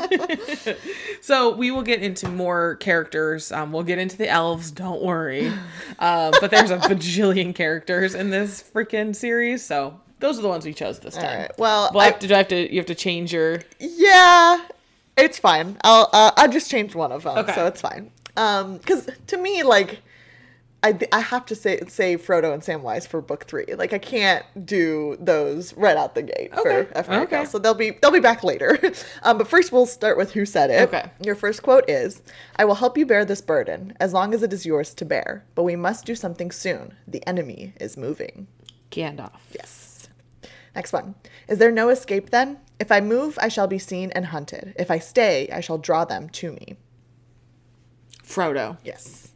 so 1.21 1.55
we 1.55 1.71
will 1.71 1.83
get 1.83 2.03
into 2.03 2.29
more 2.29 2.77
characters. 2.77 3.53
Um, 3.53 3.73
we'll 3.73 3.83
get 3.85 3.99
into 3.99 4.17
the 4.17 4.29
elves. 4.29 4.71
Don't 4.71 5.03
worry. 5.03 5.49
Um, 5.99 6.33
but 6.41 6.51
there's 6.51 6.71
a 6.71 6.79
bajillion 6.79 7.55
characters 7.55 8.15
in 8.15 8.31
this 8.31 8.63
freaking 8.63 9.15
series. 9.15 9.65
So 9.65 10.01
those 10.25 10.39
are 10.39 10.43
the 10.43 10.49
ones 10.49 10.65
we 10.65 10.73
chose 10.75 10.99
this 11.01 11.15
time. 11.15 11.41
right. 11.41 11.51
Well, 11.59 11.91
well, 11.93 12.01
I 12.01 12.05
I- 12.07 12.11
have 12.11 12.19
to, 12.21 12.27
do 12.29 12.35
I 12.35 12.39
have 12.39 12.49
to. 12.49 12.73
You 12.73 12.79
have 12.79 12.87
to 12.87 12.95
change 12.95 13.33
your. 13.33 13.61
yeah, 13.79 14.59
it's 15.17 15.39
fine. 15.39 15.77
I'll 15.85 16.09
uh, 16.13 16.31
I 16.37 16.47
just 16.49 16.71
change 16.71 16.95
one 16.95 17.13
of 17.13 17.23
them, 17.25 17.37
Okay. 17.39 17.55
so 17.55 17.67
it's 17.67 17.81
fine. 17.81 18.11
Um, 18.37 18.79
because 18.79 19.09
to 19.29 19.37
me, 19.37 19.63
like, 19.63 20.01
I 20.83 20.99
I 21.13 21.21
have 21.21 21.45
to 21.47 21.55
say 21.55 21.79
say 21.89 22.17
Frodo 22.17 22.53
and 22.53 22.63
Samwise 22.63 23.07
for 23.07 23.21
book 23.21 23.45
three. 23.47 23.67
Like, 23.77 23.93
I 23.93 23.99
can't 23.99 24.45
do 24.67 25.17
those 25.21 25.73
right 25.77 25.97
out 25.97 26.15
the 26.15 26.23
gate 26.23 26.51
Okay. 26.57 26.85
for 26.85 26.99
F. 26.99 27.09
Okay. 27.09 27.45
So 27.45 27.59
they'll 27.59 27.75
be 27.75 27.91
they'll 27.91 28.11
be 28.11 28.19
back 28.31 28.43
later. 28.43 28.79
um, 29.23 29.39
but 29.39 29.47
first 29.47 29.71
we'll 29.73 29.87
start 29.87 30.17
with 30.17 30.33
who 30.33 30.45
said 30.45 30.71
it. 30.71 30.81
Okay. 30.89 31.05
Your 31.23 31.37
first 31.37 31.63
quote 31.63 31.89
is, 31.89 32.23
"I 32.57 32.65
will 32.65 32.75
help 32.77 32.99
you 32.99 33.07
bear 33.07 33.25
this 33.25 33.41
burden 33.43 33.95
as 34.01 34.13
long 34.13 34.35
as 34.35 34.43
it 34.43 34.53
is 34.53 34.65
yours 34.67 34.95
to 34.95 35.05
bear. 35.05 35.45
But 35.55 35.63
we 35.63 35.77
must 35.77 36.07
do 36.07 36.15
something 36.15 36.51
soon. 36.51 36.95
The 37.07 37.23
enemy 37.29 37.75
is 37.81 37.97
moving." 37.97 38.49
Gandalf. 38.91 39.41
Yes. 39.53 39.84
Next 40.75 40.93
one. 40.93 41.15
Is 41.49 41.59
there 41.59 41.71
no 41.71 41.89
escape 41.89 42.31
then? 42.31 42.59
If 42.81 42.91
I 42.91 43.01
move, 43.01 43.39
I 43.41 43.49
shall 43.49 43.67
be 43.67 43.79
seen 43.79 44.11
and 44.13 44.27
hunted. 44.27 44.75
If 44.79 44.91
I 44.91 44.99
stay, 44.99 45.49
I 45.53 45.61
shall 45.61 45.79
draw 45.79 46.05
them 46.05 46.29
to 46.31 46.53
me. 46.53 46.77
Frodo. 48.25 48.79
Yes. 48.83 49.33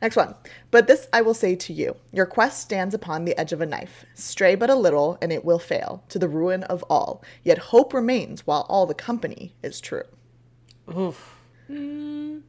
Next 0.00 0.16
one. 0.16 0.34
But 0.70 0.86
this 0.86 1.08
I 1.12 1.22
will 1.22 1.34
say 1.34 1.56
to 1.56 1.72
you 1.72 1.96
Your 2.12 2.26
quest 2.26 2.60
stands 2.60 2.94
upon 2.94 3.24
the 3.24 3.38
edge 3.38 3.52
of 3.52 3.60
a 3.60 3.66
knife. 3.66 4.06
Stray 4.14 4.54
but 4.54 4.70
a 4.70 4.74
little, 4.74 5.18
and 5.20 5.32
it 5.32 5.44
will 5.44 5.58
fail, 5.58 6.04
to 6.08 6.18
the 6.18 6.28
ruin 6.28 6.62
of 6.64 6.84
all. 6.88 7.22
Yet 7.42 7.58
hope 7.58 7.92
remains 7.92 8.46
while 8.46 8.64
all 8.68 8.86
the 8.86 8.94
company 8.94 9.54
is 9.62 9.80
true. 9.80 10.04
Oof. 10.96 11.36
Mm, 11.68 12.42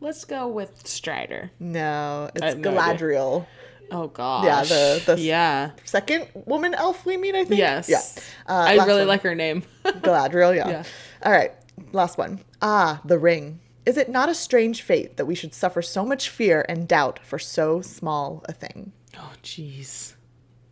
let's 0.00 0.24
go 0.24 0.48
with 0.48 0.86
Strider. 0.86 1.52
No, 1.60 2.30
it's 2.34 2.42
have 2.42 2.58
no 2.58 2.76
idea. 2.78 3.08
Galadriel. 3.08 3.46
Oh 3.90 4.08
gosh. 4.08 4.44
Yeah, 4.44 4.62
the- 4.64 5.02
the- 5.14 5.20
yeah. 5.20 5.70
Second 5.84 6.28
woman 6.34 6.74
elf 6.74 7.06
we 7.06 7.16
meet, 7.16 7.34
I 7.34 7.44
think? 7.44 7.58
Yes. 7.58 7.88
Yeah. 7.88 8.00
Uh, 8.48 8.64
I 8.68 8.74
really 8.84 9.00
one. 9.00 9.08
like 9.08 9.22
her 9.22 9.34
name. 9.34 9.62
Galadriel, 9.84 10.54
yeah. 10.56 10.68
Yeah. 10.68 10.82
All 11.22 11.32
right, 11.32 11.52
last 11.92 12.18
one. 12.18 12.40
Ah, 12.60 13.00
the 13.04 13.18
ring. 13.18 13.60
Is 13.84 13.96
it 13.96 14.08
not 14.08 14.28
a 14.28 14.34
strange 14.34 14.82
fate 14.82 15.16
that 15.16 15.26
we 15.26 15.34
should 15.36 15.54
suffer 15.54 15.80
so 15.82 16.04
much 16.04 16.28
fear 16.28 16.64
and 16.68 16.88
doubt 16.88 17.20
for 17.22 17.38
so 17.38 17.80
small 17.80 18.44
a 18.48 18.52
thing? 18.52 18.92
oh 19.18 19.32
jeez. 19.42 20.14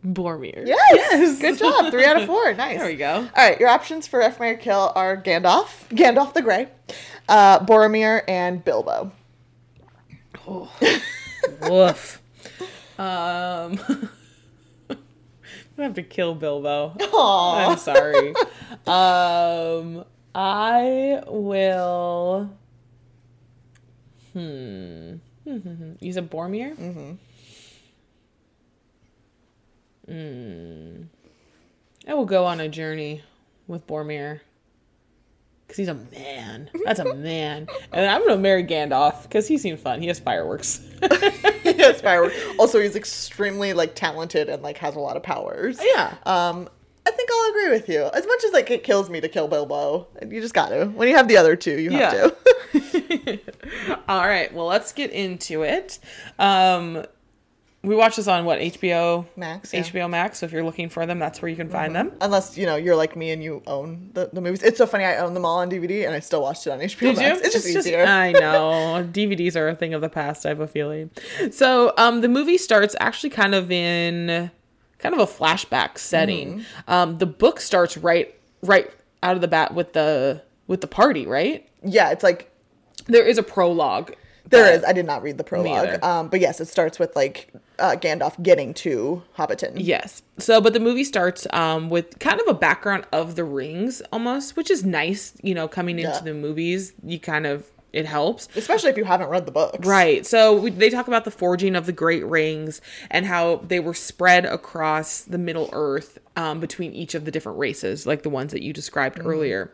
Boromir. 0.05 0.67
Yes, 0.67 1.39
good 1.39 1.57
job. 1.57 1.89
Three 1.91 2.05
out 2.05 2.17
of 2.21 2.27
four. 2.27 2.53
Nice. 2.57 2.77
There 2.77 2.85
we 2.87 2.95
go. 2.95 3.11
All 3.11 3.29
right, 3.35 3.59
your 3.59 3.69
options 3.69 4.05
for 4.05 4.21
F. 4.21 4.39
Marry 4.39 4.57
Kill 4.57 4.91
are 4.95 5.17
Gandalf, 5.17 5.87
Gandalf 5.89 6.33
the 6.33 6.43
Grey, 6.43 6.67
uh, 7.27 7.59
Boromir, 7.65 8.21
and 8.27 8.63
Bilbo. 8.63 9.11
Oh. 10.47 10.71
Woof. 11.61 12.21
Um, 12.97 13.79
I 15.77 15.83
have 15.83 15.95
to 15.95 16.03
kill 16.03 16.35
Bilbo. 16.35 16.95
Aw. 16.99 17.71
I'm 17.71 17.77
sorry. 17.77 18.33
um, 18.87 20.05
I 20.33 21.21
will. 21.27 22.49
Hmm. 24.33 25.15
Use 25.99 26.17
a 26.17 26.21
Boromir. 26.21 26.75
Mm-hmm. 26.75 27.11
Hmm. 30.11 31.03
I 32.07 32.13
will 32.13 32.25
go 32.25 32.45
on 32.45 32.59
a 32.59 32.69
journey 32.69 33.23
with 33.67 33.85
Boromir. 33.87 34.41
Because 35.65 35.77
he's 35.77 35.87
a 35.87 35.95
man. 35.95 36.69
That's 36.85 36.99
a 36.99 37.15
man. 37.15 37.67
And 37.91 38.05
I'm 38.05 38.21
going 38.21 38.35
to 38.35 38.37
marry 38.37 38.63
Gandalf 38.63 39.23
because 39.23 39.47
he 39.47 39.57
seems 39.57 39.81
fun. 39.81 39.99
He 39.99 40.07
has 40.07 40.19
fireworks. 40.19 40.79
yes, 41.79 42.01
firework. 42.01 42.33
Also, 42.57 42.79
he's 42.79 42.95
extremely 42.95 43.73
like 43.73 43.95
talented 43.95 44.49
and 44.49 44.61
like 44.63 44.77
has 44.79 44.95
a 44.95 44.99
lot 44.99 45.17
of 45.17 45.23
powers. 45.23 45.79
yeah. 45.81 46.15
Um, 46.25 46.69
I 47.07 47.11
think 47.11 47.29
I'll 47.31 47.49
agree 47.51 47.69
with 47.69 47.87
you. 47.87 48.09
As 48.13 48.25
much 48.25 48.43
as 48.43 48.51
like 48.51 48.71
it 48.71 48.83
kills 48.83 49.09
me 49.11 49.21
to 49.21 49.29
kill 49.29 49.47
Bilbo, 49.47 50.07
you 50.27 50.41
just 50.41 50.55
got 50.55 50.69
to. 50.69 50.85
When 50.85 51.07
you 51.07 51.15
have 51.15 51.27
the 51.27 51.37
other 51.37 51.55
two, 51.55 51.79
you 51.79 51.91
have 51.91 52.13
Yeah. 52.13 52.29
to. 52.29 53.39
All 54.09 54.25
right, 54.27 54.51
well, 54.53 54.65
let's 54.65 54.91
get 54.91 55.11
into 55.11 55.61
it. 55.63 55.99
Um, 56.39 57.05
we 57.85 57.95
watch 57.95 58.15
this 58.15 58.27
on 58.27 58.45
what 58.45 58.59
HBO 58.59 59.25
Max, 59.35 59.73
yeah. 59.73 59.81
HBO 59.81 60.09
Max. 60.09 60.39
So 60.39 60.45
if 60.45 60.51
you're 60.51 60.63
looking 60.63 60.89
for 60.89 61.05
them, 61.05 61.19
that's 61.19 61.41
where 61.41 61.49
you 61.49 61.55
can 61.55 61.69
find 61.69 61.95
them. 61.95 62.11
Unless 62.21 62.57
you 62.57 62.65
know 62.65 62.75
you're 62.75 62.95
like 62.95 63.15
me 63.15 63.31
and 63.31 63.43
you 63.43 63.61
own 63.67 64.11
the, 64.13 64.29
the 64.31 64.41
movies. 64.41 64.63
It's 64.63 64.77
so 64.77 64.85
funny. 64.85 65.03
I 65.05 65.17
own 65.17 65.33
them 65.33 65.45
all 65.45 65.59
on 65.59 65.69
DVD 65.69 66.05
and 66.05 66.15
I 66.15 66.19
still 66.19 66.41
watched 66.41 66.67
it 66.67 66.71
on 66.71 66.79
HBO 66.79 66.99
Did 66.99 67.17
you? 67.17 67.21
Max. 67.21 67.41
It's 67.41 67.53
just 67.53 67.67
easier. 67.67 68.05
I 68.05 68.31
know 68.33 69.07
DVDs 69.11 69.55
are 69.55 69.67
a 69.69 69.75
thing 69.75 69.93
of 69.93 70.01
the 70.01 70.09
past. 70.09 70.45
I 70.45 70.49
have 70.49 70.59
a 70.59 70.67
feeling. 70.67 71.11
So 71.51 71.93
um, 71.97 72.21
the 72.21 72.29
movie 72.29 72.57
starts 72.57 72.95
actually 72.99 73.29
kind 73.29 73.55
of 73.55 73.71
in 73.71 74.51
kind 74.97 75.15
of 75.15 75.21
a 75.21 75.31
flashback 75.31 75.97
setting. 75.97 76.59
Mm-hmm. 76.59 76.91
Um, 76.91 77.17
the 77.17 77.25
book 77.25 77.59
starts 77.59 77.97
right 77.97 78.33
right 78.61 78.91
out 79.21 79.35
of 79.35 79.41
the 79.41 79.47
bat 79.47 79.73
with 79.73 79.93
the 79.93 80.41
with 80.67 80.81
the 80.81 80.87
party. 80.87 81.25
Right 81.25 81.69
yeah, 81.85 82.11
it's 82.11 82.23
like 82.23 82.51
there 83.07 83.25
is 83.25 83.37
a 83.37 83.43
prologue. 83.43 84.13
There 84.49 84.73
is. 84.73 84.83
I 84.83 84.93
did 84.93 85.05
not 85.05 85.21
read 85.23 85.37
the 85.37 85.43
prologue. 85.43 86.03
Um, 86.03 86.27
but 86.29 86.39
yes, 86.39 86.59
it 86.61 86.65
starts 86.67 86.99
with 86.99 87.15
like 87.15 87.51
uh, 87.79 87.95
Gandalf 87.99 88.41
getting 88.41 88.73
to 88.75 89.23
Hobbiton. 89.37 89.73
Yes. 89.75 90.21
So, 90.37 90.61
but 90.61 90.73
the 90.73 90.79
movie 90.79 91.03
starts 91.03 91.47
um, 91.51 91.89
with 91.89 92.19
kind 92.19 92.39
of 92.39 92.47
a 92.47 92.53
background 92.53 93.05
of 93.11 93.35
the 93.35 93.43
rings 93.43 94.01
almost, 94.11 94.55
which 94.55 94.69
is 94.69 94.83
nice. 94.83 95.33
You 95.41 95.55
know, 95.55 95.67
coming 95.67 95.99
into 95.99 96.11
Yeah. 96.11 96.19
the 96.21 96.33
movies, 96.33 96.93
you 97.03 97.19
kind 97.19 97.45
of, 97.45 97.65
it 97.93 98.05
helps. 98.05 98.47
Especially 98.55 98.89
if 98.89 98.97
you 98.97 99.05
haven't 99.05 99.29
read 99.29 99.45
the 99.45 99.51
books. 99.51 99.85
Right. 99.87 100.25
So 100.25 100.53
we, 100.59 100.69
they 100.69 100.89
talk 100.89 101.07
about 101.07 101.23
the 101.25 101.31
forging 101.31 101.75
of 101.75 101.85
the 101.85 101.93
great 101.93 102.25
rings 102.25 102.81
and 103.09 103.25
how 103.25 103.57
they 103.67 103.79
were 103.79 103.93
spread 103.93 104.45
across 104.45 105.21
the 105.21 105.37
Middle 105.37 105.69
Earth 105.71 106.19
um, 106.35 106.59
between 106.59 106.93
each 106.93 107.15
of 107.15 107.23
the 107.25 107.31
different 107.31 107.57
races, 107.57 108.05
like 108.05 108.23
the 108.23 108.29
ones 108.29 108.51
that 108.51 108.61
you 108.61 108.73
described 108.73 109.19
earlier. 109.23 109.71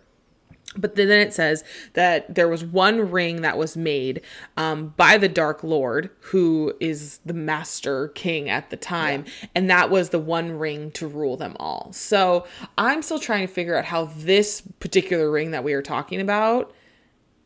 But 0.78 0.96
then 0.96 1.10
it 1.10 1.34
says 1.34 1.66
that 1.94 2.34
there 2.34 2.48
was 2.48 2.64
one 2.64 3.12
ring 3.12 3.42
that 3.42 3.58
was 3.58 3.76
made 3.76 4.22
um, 4.56 4.94
by 4.96 5.18
the 5.18 5.28
Dark 5.28 5.66
Lord, 5.66 6.10
who 6.20 6.74
is 6.80 7.20
the 7.26 7.34
master 7.34 8.08
king 8.10 8.50
at 8.50 8.70
the 8.70 8.78
time, 8.78 9.26
and 9.54 9.70
that 9.70 9.90
was 9.90 10.10
the 10.10 10.20
one 10.20 10.58
ring 10.58 10.90
to 10.92 11.08
rule 11.08 11.36
them 11.36 11.58
all. 11.60 11.92
So 11.92 12.48
I'm 12.78 13.02
still 13.02 13.20
trying 13.20 13.46
to 13.46 13.54
figure 13.54 13.76
out 13.76 13.86
how 13.86 14.06
this 14.06 14.62
particular 14.80 15.30
ring 15.30 15.52
that 15.52 15.66
we 15.66 15.74
are 15.74 15.82
talking 15.82 16.22
about 16.22 16.74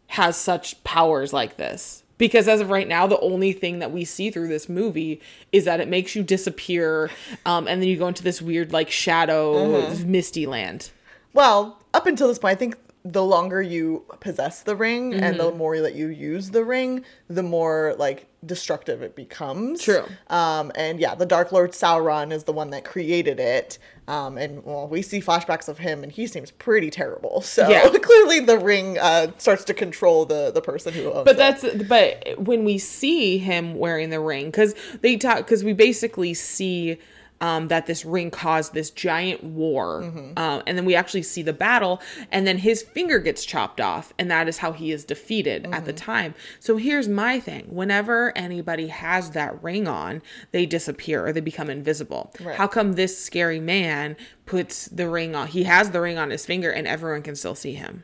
has 0.07 0.38
such 0.38 0.83
powers 0.83 1.33
like 1.33 1.57
this. 1.57 2.03
Because 2.17 2.47
as 2.47 2.61
of 2.61 2.69
right 2.69 2.88
now, 2.88 3.07
the 3.07 3.19
only 3.19 3.51
thing 3.51 3.79
that 3.79 3.91
we 3.91 4.05
see 4.05 4.29
through 4.29 4.47
this 4.47 4.69
movie 4.69 5.19
is 5.51 5.65
that 5.65 5.81
it 5.81 5.89
makes 5.89 6.15
you 6.15 6.21
disappear, 6.23 7.09
um, 7.45 7.67
and 7.67 7.81
then 7.81 7.89
you 7.89 7.97
go 7.97 8.07
into 8.07 8.23
this 8.23 8.41
weird, 8.41 8.71
like, 8.71 8.91
shadow, 8.91 9.93
misty 10.05 10.45
land. 10.45 10.91
Well, 11.33 11.83
up 11.93 12.05
until 12.05 12.29
this 12.29 12.39
point, 12.39 12.53
I 12.53 12.55
think 12.55 12.77
the 13.06 13.24
longer 13.24 13.62
you 13.62 14.04
possess 14.20 14.63
the 14.63 14.76
ring 14.76 15.13
and 15.13 15.39
the 15.39 15.52
more 15.52 15.80
that 15.80 15.94
you 15.94 16.08
use 16.08 16.50
the 16.50 16.65
ring, 16.65 17.06
the 17.30 17.44
more 17.44 17.94
like 18.00 18.26
destructive 18.44 19.04
it 19.04 19.15
becomes. 19.15 19.84
True. 19.84 20.06
Um, 20.28 20.72
and 20.74 21.00
yeah, 21.00 21.13
the 21.13 21.26
Dark 21.28 21.52
Lord 21.52 21.72
Sauron 21.72 22.34
is 22.34 22.46
the 22.46 22.52
one 22.52 22.72
that 22.72 22.84
created 22.84 23.39
it. 23.39 23.78
Um, 24.08 24.39
and 24.39 24.63
well, 24.63 24.88
we 24.88 25.04
see 25.04 25.22
flashbacks 25.22 25.68
of 25.68 25.78
him, 25.78 26.02
and 26.02 26.12
he 26.12 26.26
seems 26.26 26.50
pretty 26.50 26.89
terrible. 26.89 27.41
So 27.41 27.70
Yeah. 27.70 27.88
clearly, 28.02 28.39
the 28.39 28.58
ring 28.58 28.98
uh, 28.98 29.32
starts 29.38 29.63
to 29.65 29.76
control 29.76 30.26
the 30.26 30.50
the 30.52 30.62
person 30.62 30.91
who 30.91 31.12
owns 31.12 31.20
it. 31.20 31.26
But 31.26 31.36
it. 31.36 31.38
that's 31.38 31.88
but 31.88 32.39
when 32.39 32.65
we 32.65 32.80
see 32.80 33.38
him 33.38 33.76
wearing 33.76 34.10
the 34.10 34.20
ring, 34.20 34.48
because 34.48 34.74
they 35.02 35.15
talk, 35.15 35.38
because 35.38 35.63
we 35.63 35.74
basically 35.74 36.34
see 36.34 36.98
um, 37.45 37.67
that 37.67 37.86
this 37.86 38.01
ring 38.05 38.29
caused 38.31 38.73
this 38.73 38.89
giant 38.89 39.43
war, 39.43 40.01
Mm-hmm. 40.03 40.38
um, 40.43 40.63
and 40.67 40.73
then 40.77 40.86
we 40.86 40.95
actually 40.95 41.21
see 41.23 41.43
the 41.43 41.53
battle, 41.67 42.01
and 42.31 42.47
then 42.47 42.58
his 42.58 42.81
finger 42.81 43.19
gets 43.19 43.45
chopped 43.45 43.79
off, 43.79 44.13
and 44.17 44.31
that 44.31 44.47
is 44.47 44.58
how 44.63 44.71
he 44.71 44.91
is 44.91 45.03
defeated 45.05 45.67
at 45.71 45.86
the 45.86 45.93
Mm-hmm. 45.93 46.12
time. 46.12 46.31
So 46.60 46.77
here's 46.77 47.08
my 47.08 47.39
thing: 47.39 47.65
whenever 47.69 48.36
anybody 48.36 48.88
has 48.88 49.31
that 49.31 49.51
ring 49.63 49.88
on, 49.88 50.21
they 50.51 50.65
disappear 50.65 51.25
or 51.25 51.31
they 51.34 51.41
become 51.51 51.69
invisible. 51.69 52.34
Right. 52.41 52.55
How 52.55 52.67
come 52.67 52.93
this 52.93 53.13
scary 53.27 53.60
man 53.60 54.15
puts 54.45 54.86
the 54.88 55.08
ring 55.10 55.36
on? 55.36 55.47
He 55.47 55.63
has 55.65 55.91
the 55.91 56.01
ring 56.01 56.17
on 56.17 56.29
his 56.31 56.45
finger, 56.45 56.71
and 56.71 56.88
everyone 56.88 57.21
can 57.21 57.36
still 57.36 57.55
see 57.55 57.73
him. 57.73 58.03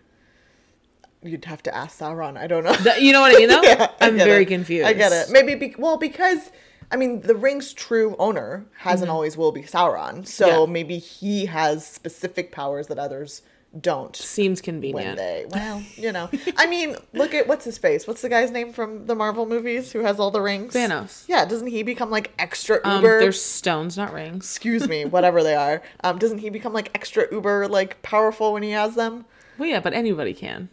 You'd 1.24 1.46
have 1.46 1.62
to 1.64 1.76
ask 1.76 2.00
Sauron. 2.00 2.36
I 2.38 2.48
don't 2.48 2.64
know. 2.64 2.76
You 2.96 3.14
know 3.14 3.22
what 3.22 3.36
I 3.36 3.40
mean? 3.40 3.50
Though 3.50 3.62
I 3.64 3.90
I'm 4.02 4.18
very 4.18 4.44
it. 4.44 4.48
confused. 4.48 4.88
I 4.88 4.94
get 4.94 5.12
it. 5.12 5.30
Maybe 5.32 5.54
be- 5.56 5.76
well 5.78 5.98
because 5.98 6.52
I 6.92 6.98
mean 6.98 7.22
the 7.22 7.36
ring's 7.36 7.74
true 7.74 8.16
owner 8.20 8.66
hasn't 8.78 9.10
always 9.10 9.38
will 9.38 9.52
be 9.52 9.64
Sauron, 9.64 10.28
so 10.28 10.48
Mm-hmm. 10.48 10.60
Yeah. 10.60 10.66
maybe 10.74 10.98
he 10.98 11.46
has 11.48 11.86
specific 11.86 12.52
powers 12.52 12.88
that 12.88 13.00
others 13.00 13.42
don't. 13.80 14.14
Seems 14.18 14.60
convenient. 14.60 15.18
they 15.18 15.46
well, 15.50 15.82
you 15.96 16.12
know, 16.12 16.30
I 16.58 16.68
mean, 16.68 16.98
look 17.14 17.34
at 17.34 17.48
what's 17.48 17.64
his 17.64 17.78
face. 17.78 18.06
What's 18.06 18.22
the 18.22 18.28
guy's 18.28 18.52
name 18.52 18.74
from 18.74 19.06
the 19.06 19.16
Marvel 19.16 19.46
movies 19.46 19.94
who 19.94 20.00
has 20.00 20.20
all 20.20 20.30
the 20.30 20.42
rings? 20.42 20.74
Thanos. 20.74 21.24
Yeah, 21.30 21.46
doesn't 21.46 21.68
he 21.68 21.82
become 21.82 22.12
like 22.12 22.32
extra 22.38 22.82
Um, 22.84 22.98
uber? 22.98 23.20
there's 23.22 23.42
stones, 23.42 23.96
not 23.96 24.12
rings. 24.12 24.44
Excuse 24.44 24.90
me, 24.90 25.06
whatever 25.06 25.42
they 25.42 25.56
are. 25.56 25.82
Um, 26.04 26.18
doesn't 26.18 26.40
he 26.40 26.50
become 26.50 26.74
like 26.74 26.92
extra 26.94 27.28
uber 27.32 27.68
like 27.70 28.02
powerful 28.02 28.52
when 28.52 28.64
he 28.64 28.72
has 28.72 28.96
them? 28.96 29.24
Well, 29.58 29.70
yeah, 29.70 29.80
but 29.80 29.94
anybody 29.94 30.34
can. 30.34 30.68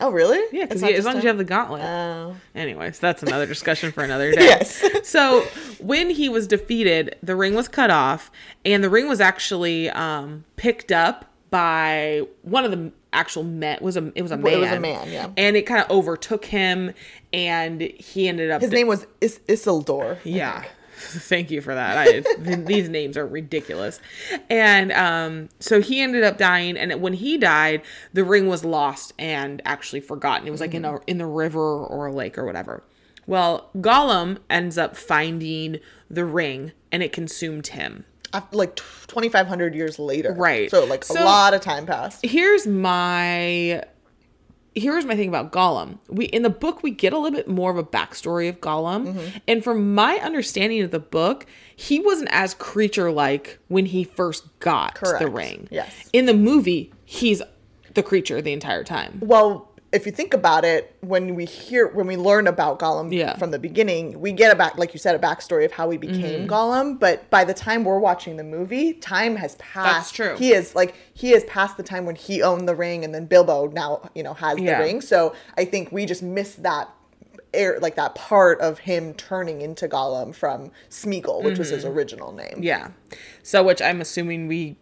Oh, 0.00 0.10
really? 0.10 0.40
Yeah, 0.52 0.64
because 0.66 0.82
as 0.82 1.04
long 1.04 1.16
as 1.16 1.22
you 1.22 1.28
have 1.28 1.38
the 1.38 1.44
gauntlet. 1.44 1.82
Oh. 1.82 2.36
Anyways, 2.54 2.98
that's 2.98 3.22
another 3.22 3.46
discussion 3.46 3.92
for 3.92 4.02
another 4.02 4.32
day. 4.34 4.44
Yes. 4.44 4.82
so 5.08 5.42
when 5.78 6.10
he 6.10 6.28
was 6.28 6.46
defeated, 6.46 7.16
the 7.22 7.36
ring 7.36 7.54
was 7.54 7.68
cut 7.68 7.90
off, 7.90 8.30
and 8.64 8.82
the 8.82 8.90
ring 8.90 9.08
was 9.08 9.20
actually 9.20 9.88
um, 9.90 10.44
picked 10.56 10.90
up 10.92 11.26
by 11.50 12.26
one 12.42 12.64
of 12.64 12.72
the 12.72 12.90
actual 13.12 13.44
met 13.44 13.80
Was 13.80 13.96
a 13.96 14.10
it 14.16 14.22
was 14.22 14.32
a 14.32 14.36
man. 14.36 14.52
It 14.54 14.58
was 14.58 14.72
a 14.72 14.80
man, 14.80 15.08
yeah. 15.10 15.30
And 15.36 15.56
it 15.56 15.62
kind 15.62 15.80
of 15.84 15.88
overtook 15.90 16.44
him, 16.46 16.92
and 17.32 17.80
he 17.80 18.26
ended 18.28 18.50
up. 18.50 18.60
His 18.60 18.72
name 18.72 18.88
was 18.88 19.06
Is- 19.20 19.38
Isildur. 19.48 20.16
I 20.16 20.20
Yeah. 20.24 20.60
think. 20.62 20.72
Thank 21.28 21.50
you 21.50 21.60
for 21.60 21.74
that. 21.74 21.98
I, 21.98 22.20
th- 22.20 22.66
these 22.66 22.88
names 22.88 23.16
are 23.16 23.26
ridiculous. 23.26 24.00
And 24.50 24.92
um, 24.92 25.48
so 25.60 25.80
he 25.80 26.00
ended 26.00 26.24
up 26.24 26.38
dying. 26.38 26.76
And 26.76 27.00
when 27.00 27.12
he 27.14 27.38
died, 27.38 27.82
the 28.12 28.24
ring 28.24 28.46
was 28.48 28.64
lost 28.64 29.12
and 29.18 29.60
actually 29.64 30.00
forgotten. 30.00 30.46
It 30.46 30.50
was 30.50 30.60
like 30.60 30.74
in 30.74 30.84
a 30.84 30.98
in 31.06 31.18
the 31.18 31.26
river 31.26 31.84
or 31.84 32.06
a 32.06 32.12
lake 32.12 32.36
or 32.38 32.44
whatever. 32.44 32.82
Well, 33.26 33.70
Gollum 33.76 34.38
ends 34.50 34.76
up 34.76 34.96
finding 34.96 35.78
the 36.10 36.24
ring, 36.26 36.72
and 36.92 37.02
it 37.02 37.12
consumed 37.12 37.68
him. 37.68 38.04
Like 38.50 38.74
2500 38.74 39.76
years 39.76 39.98
later 40.00 40.32
Right. 40.32 40.68
so 40.68 40.84
like 40.86 41.04
So- 41.04 41.22
a 41.22 41.24
lot 41.24 41.54
of 41.54 41.60
time 41.60 41.86
passed 41.86 42.26
Here's 42.26 42.66
my 42.66 43.84
here's 44.74 45.04
my 45.04 45.14
thing 45.16 45.28
about 45.28 45.52
Gollum. 45.52 45.98
We 46.08 46.24
in 46.26 46.42
the 46.42 46.50
book 46.50 46.82
we 46.82 46.90
get 46.90 47.12
a 47.12 47.18
little 47.18 47.36
bit 47.36 47.48
more 47.48 47.70
of 47.70 47.76
a 47.76 47.84
backstory 47.84 48.48
of 48.48 48.60
Gollum, 48.60 49.06
Mm-hmm. 49.06 49.38
and 49.48 49.62
from 49.64 49.94
my 49.94 50.16
understanding 50.16 50.82
of 50.82 50.90
the 50.90 50.98
book, 51.00 51.46
he 51.76 52.00
wasn't 52.00 52.28
as 52.32 52.54
creature 52.54 53.10
like 53.10 53.58
when 53.68 53.86
he 53.86 54.04
first 54.04 54.46
got 54.60 54.98
the 55.18 55.28
ring. 55.28 55.68
Yes. 55.70 56.08
In 56.12 56.26
the 56.26 56.34
movie, 56.34 56.92
he's 57.04 57.42
the 57.94 58.02
creature 58.02 58.42
the 58.42 58.52
entire 58.52 58.82
time. 58.84 59.18
well 59.22 59.70
if 59.94 60.06
you 60.06 60.12
think 60.12 60.34
about 60.34 60.64
it 60.64 60.94
when 61.00 61.34
we 61.34 61.44
hear 61.44 61.88
when 61.88 62.06
we 62.06 62.16
learn 62.16 62.46
about 62.46 62.78
gollum 62.78 63.12
Yeah. 63.12 63.30
Mm-hmm. 63.30 63.38
from 63.38 63.50
the 63.52 63.58
beginning 63.58 64.20
we 64.20 64.32
get 64.32 64.52
a 64.52 64.56
back 64.56 64.76
like 64.76 64.92
you 64.92 64.98
said 64.98 65.14
a 65.14 65.18
backstory 65.18 65.64
of 65.64 65.72
how 65.72 65.88
he 65.90 65.96
became 65.98 66.48
gollum 66.48 66.98
but 66.98 67.30
by 67.30 67.44
the 67.44 67.54
time 67.54 67.84
we're 67.84 67.98
watching 68.00 68.36
the 68.36 68.44
movie 68.44 68.92
time 68.94 69.36
has 69.36 69.54
passed 69.56 69.92
That's 69.94 70.12
true. 70.12 70.36
he 70.36 70.52
is 70.52 70.74
like 70.74 70.94
he 71.14 71.32
is 71.32 71.44
past 71.44 71.76
the 71.76 71.82
time 71.82 72.04
when 72.06 72.16
he 72.16 72.42
owned 72.42 72.68
the 72.68 72.74
ring 72.74 73.04
and 73.04 73.14
then 73.14 73.26
bilbo 73.26 73.68
now 73.68 74.10
you 74.14 74.22
know 74.22 74.34
has 74.34 74.58
Yeah. 74.58 74.78
the 74.78 74.84
ring 74.84 75.00
so 75.00 75.34
i 75.56 75.64
think 75.64 75.92
we 75.92 76.06
just 76.06 76.22
missed 76.22 76.62
that 76.64 76.88
air 77.52 77.78
like 77.80 77.94
that 77.94 78.16
part 78.16 78.60
of 78.60 78.80
him 78.80 79.14
turning 79.14 79.60
into 79.60 79.86
gollum 79.86 80.34
from 80.34 80.72
smeagol 80.90 81.42
which 81.44 81.56
was 81.58 81.68
his 81.70 81.84
original 81.84 82.32
name 82.32 82.54
Mm-hmm. 82.54 82.62
Yeah. 82.64 82.88
So 83.44 83.62
which 83.62 83.80
I'm 83.80 84.00
assuming 84.00 84.48
we 84.48 84.76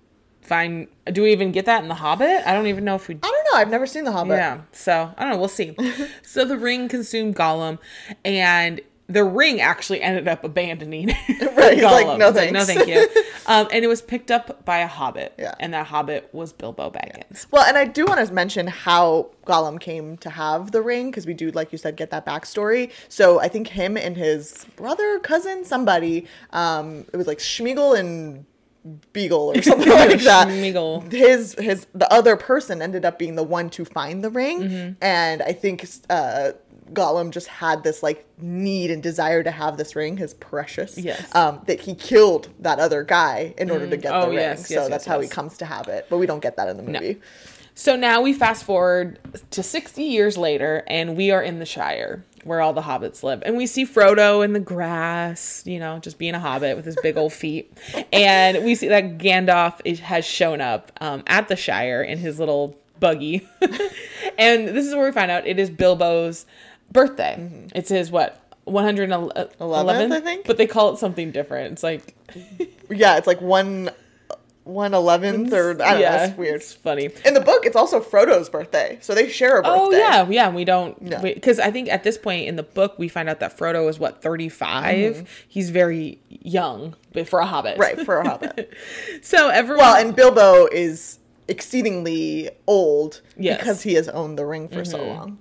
find 0.53 0.87
do 1.11 1.23
we 1.23 1.33
even 1.33 1.51
get 1.51 1.65
that 1.65 1.83
in 1.83 1.89
the 1.89 1.95
Hobbit? 1.95 2.43
I 2.47 2.53
don't 2.53 2.67
even 2.67 2.85
know 2.85 2.95
if 2.95 3.09
we 3.09 3.15
i 3.15 3.19
don't 3.19 3.47
know 3.51 3.59
i've 3.59 3.71
never 3.71 3.87
seen 3.87 4.05
the 4.05 4.13
hobbit 4.13 4.37
Yeah. 4.37 4.61
So 4.73 5.13
I 5.17 5.23
don't 5.23 5.33
know. 5.33 5.39
We'll 5.39 5.49
see. 5.49 5.75
so 6.23 6.45
the 6.45 6.59
ring 6.59 6.89
consumed 6.89 7.37
Gollum, 7.37 7.79
and 8.25 8.81
the 9.09 9.25
ring 9.25 9.61
actually 9.61 10.01
ended 10.01 10.29
up 10.29 10.45
abandoning 10.45 11.09
Right, 11.57 11.75
he's 11.75 11.83
like, 11.83 12.19
"No, 12.19 12.29
It's 12.29 12.53
no, 12.53 12.65
thank 12.65 12.87
you. 12.89 13.09
Um, 13.47 13.69
and 13.73 13.85
it 13.85 13.89
was 13.89 14.01
picked 14.01 14.31
up 14.31 14.65
by 14.65 14.79
a 14.79 14.87
hobbit. 14.87 15.35
Yeah. 15.39 15.55
And 15.61 15.75
that 15.75 15.87
hobbit 15.87 16.29
was 16.33 16.53
Bilbo 16.53 16.91
Baggins. 16.91 17.47
Well, 17.51 17.65
and 17.65 17.77
I 17.77 17.85
do 17.85 18.07
want 18.07 18.27
to 18.27 18.33
mention 18.33 18.67
how 18.69 19.31
Gollum 19.47 19.81
came 19.81 20.17
to 20.19 20.31
have 20.31 20.71
the 20.71 20.81
ring 20.81 21.11
because 21.11 21.27
we 21.27 21.35
do, 21.35 21.51
like 21.51 21.73
you 21.73 21.79
said, 21.79 21.97
get 21.97 22.11
that 22.11 22.25
backstory. 22.25 22.91
So 23.09 23.41
I 23.41 23.49
think 23.49 23.69
him 23.69 23.97
and 23.97 24.17
his 24.17 24.67
brother, 24.77 25.19
cousin, 25.19 25.65
somebody, 25.65 26.27
um, 26.51 27.05
it 27.13 27.17
was 27.17 27.27
like 27.27 27.39
Schmiegel 27.39 27.99
and 27.99 28.47
Beagle 29.13 29.53
or 29.57 29.63
something 29.63 29.89
like 29.89 30.21
that. 30.23 30.49
Smeagol. 30.49 31.11
His 31.13 31.55
his 31.59 31.87
the 31.95 32.13
other 32.13 32.37
person 32.37 32.83
ended 32.83 33.05
up 33.05 33.19
being 33.19 33.37
the 33.37 33.43
one 33.43 33.71
to 33.71 33.85
find 33.85 34.25
the 34.25 34.31
ring, 34.31 34.61
Mm-hmm. 34.61 34.93
and 35.01 35.43
I 35.43 35.53
think 35.53 35.87
uh, 36.11 36.53
Gollum 36.93 37.31
just 37.31 37.47
had 37.47 37.85
this 37.85 38.03
like 38.03 38.27
need 38.39 38.91
and 38.91 39.03
desire 39.03 39.43
to 39.43 39.51
have 39.51 39.77
this 39.77 39.95
ring, 39.97 40.17
his 40.17 40.35
precious. 40.35 40.99
Yes. 40.99 41.33
Um, 41.35 41.61
that 41.67 41.81
he 41.81 41.95
killed 41.95 42.49
that 42.59 42.81
other 42.81 43.03
guy 43.05 43.55
in 43.57 43.71
order 43.71 43.89
to 43.89 43.97
get 43.97 44.13
Oh, 44.13 44.23
the 44.23 44.27
ring. 44.29 44.39
yes, 44.39 44.67
so 44.69 44.75
yes, 44.75 44.89
that's 44.89 45.07
yes, 45.07 45.13
how 45.13 45.21
he 45.21 45.29
comes 45.29 45.57
to 45.59 45.65
have 45.65 45.87
it, 45.89 46.07
but 46.11 46.19
we 46.19 46.27
don't 46.27 46.43
get 46.43 46.57
that 46.57 46.69
in 46.69 46.77
the 46.77 46.83
movie. 46.83 47.21
So 47.83 47.97
now 47.97 48.21
we 48.21 48.33
fast 48.33 48.63
forward 48.63 49.19
to 49.51 49.61
60 49.61 50.05
years 50.05 50.39
later, 50.39 50.85
and 50.87 51.17
we 51.17 51.33
are 51.33 51.43
in 51.43 51.59
the 51.59 51.67
Shire 51.67 52.25
where 52.45 52.61
all 52.61 52.73
the 52.73 52.83
hobbits 52.83 53.25
live. 53.25 53.43
And 53.45 53.57
we 53.57 53.67
see 53.67 53.85
Frodo 53.85 54.45
in 54.45 54.53
the 54.53 54.61
grass, 54.61 55.65
you 55.67 55.81
know, 55.81 55.99
just 55.99 56.17
being 56.17 56.35
a 56.35 56.39
hobbit 56.39 56.77
with 56.77 56.85
his 56.85 56.97
big 57.03 57.17
old 57.17 57.33
feet. 57.33 57.77
And 58.13 58.65
we 58.65 58.77
see 58.77 58.87
that 58.87 59.19
Gandalf 59.19 59.81
is, 59.85 59.99
has 59.99 60.25
shown 60.25 60.61
up 60.61 60.93
um, 61.01 61.25
at 61.27 61.49
the 61.49 61.57
Shire 61.57 62.05
in 62.05 62.19
his 62.19 62.39
little 62.39 62.79
buggy. 63.01 63.49
and 64.39 64.69
this 64.69 64.87
is 64.87 64.95
where 64.95 65.07
we 65.07 65.11
find 65.11 65.33
out 65.33 65.45
it 65.45 65.59
is 65.59 65.69
Bilbo's 65.69 66.47
birthday. 66.93 67.69
It's 67.75 67.89
his, 67.89 68.13
what? 68.13 68.49
111th, 68.69 69.57
11th, 69.57 70.13
I 70.13 70.21
think? 70.21 70.47
But 70.47 70.57
they 70.57 70.69
call 70.69 70.95
it 70.95 70.99
something 70.99 71.33
different. 71.33 71.73
It's 71.73 71.83
like, 71.83 72.15
Yeah, 72.91 73.17
it's 73.17 73.27
like 73.27 73.41
one 73.41 73.91
one 74.65 74.95
eleventh 74.95 75.53
or 75.53 75.71
I 75.71 75.75
don't 75.75 75.79
know. 75.79 75.99
yeah, 75.99 76.27
It's 76.27 76.37
weird. 76.39 76.57
It's 76.57 76.73
funny. 76.73 77.11
In 77.25 77.35
the 77.35 77.41
book, 77.41 77.67
it's 77.67 77.75
also 77.77 78.01
Frodo's 78.01 78.49
birthday, 78.49 78.99
so 79.01 79.15
they 79.15 79.29
share 79.29 79.59
a 79.59 79.63
birthday. 79.63 79.77
Oh 79.77 79.91
yeah, 79.91 80.29
yeah. 80.29 80.51
We 80.51 80.65
don't 80.65 81.23
because 81.23 81.59
I 81.59 81.71
think 81.71 81.89
at 81.89 82.05
this 82.05 82.17
point 82.17 82.47
in 82.47 82.57
the 82.57 82.63
book 82.63 82.99
we 82.99 83.09
find 83.09 83.29
out 83.29 83.41
that 83.41 83.59
Frodo 83.59 83.89
is 83.89 83.99
what 83.99 84.23
thirty 84.23 84.49
He's 85.49 85.71
very 85.71 86.21
young 86.29 86.95
for 87.27 87.41
a 87.41 87.47
hobbit, 87.47 87.73
Mm-hmm. 87.79 87.81
right 87.81 88.01
for 88.07 88.19
a 88.19 88.29
hobbit. 88.29 88.73
So 89.23 89.49
everyone, 89.49 89.85
well, 89.85 89.97
and 89.97 90.15
Bilbo 90.17 90.67
is 90.67 91.19
exceedingly 91.49 92.51
old 92.67 93.21
Yes. 93.37 93.59
because 93.59 93.83
he 93.83 93.95
has 93.95 94.09
owned 94.09 94.39
the 94.39 94.45
ring 94.47 94.69
for 94.69 94.85
so 94.85 95.03
long. 95.05 95.39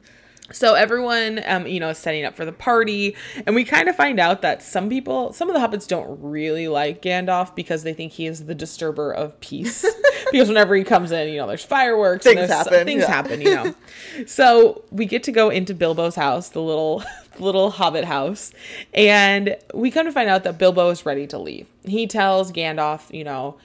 So 0.52 0.74
everyone, 0.76 1.42
um, 1.46 1.68
you 1.68 1.80
know, 1.80 1.90
is 1.90 1.98
setting 1.98 2.26
up 2.26 2.36
for 2.36 2.46
the 2.46 2.52
party, 2.52 3.16
and 3.46 3.56
we 3.56 3.64
kind 3.64 3.88
of 3.88 3.96
find 3.96 4.20
out 4.20 4.42
that 4.42 4.62
some 4.62 4.90
people, 4.90 5.34
some 5.34 5.50
of 5.50 5.56
the 5.56 5.60
hobbits 5.66 5.88
don't 5.88 6.20
really 6.22 6.68
like 6.68 7.02
Gandalf 7.02 7.56
because 7.56 7.84
they 7.84 7.94
think 7.94 8.14
he 8.14 8.26
is 8.28 8.46
the 8.46 8.56
disturber 8.56 9.12
of 9.12 9.40
peace. 9.40 9.86
because 10.32 10.48
whenever 10.48 10.76
he 10.76 10.84
comes 10.84 11.12
in, 11.12 11.30
you 11.30 11.38
know, 11.38 11.48
there's 11.48 11.64
fireworks, 11.66 12.26
and 12.26 12.36
Things 12.36 12.50
there's- 12.50 12.66
happen, 12.68 12.86
things 12.86 13.02
yeah. 13.04 13.08
happen, 13.12 13.42
you 13.42 13.56
know. 13.56 13.76
so 14.28 14.84
we 14.92 15.06
get 15.06 15.24
to 15.24 15.32
go 15.32 15.50
into 15.50 15.74
Bilbo's 15.74 16.16
house, 16.16 16.50
the 16.50 16.62
little 16.62 17.04
little 17.40 17.72
hobbit 17.72 18.06
house, 18.06 18.52
and 18.94 19.56
we 19.74 19.90
come 19.90 20.06
to 20.06 20.12
find 20.12 20.30
out 20.30 20.44
that 20.44 20.58
Bilbo 20.58 20.90
is 20.90 21.06
ready 21.06 21.26
to 21.28 21.38
leave. 21.38 21.68
He 21.86 22.06
tells 22.08 22.52
Gandalf, 22.52 23.14
you 23.14 23.24
know, 23.24 23.58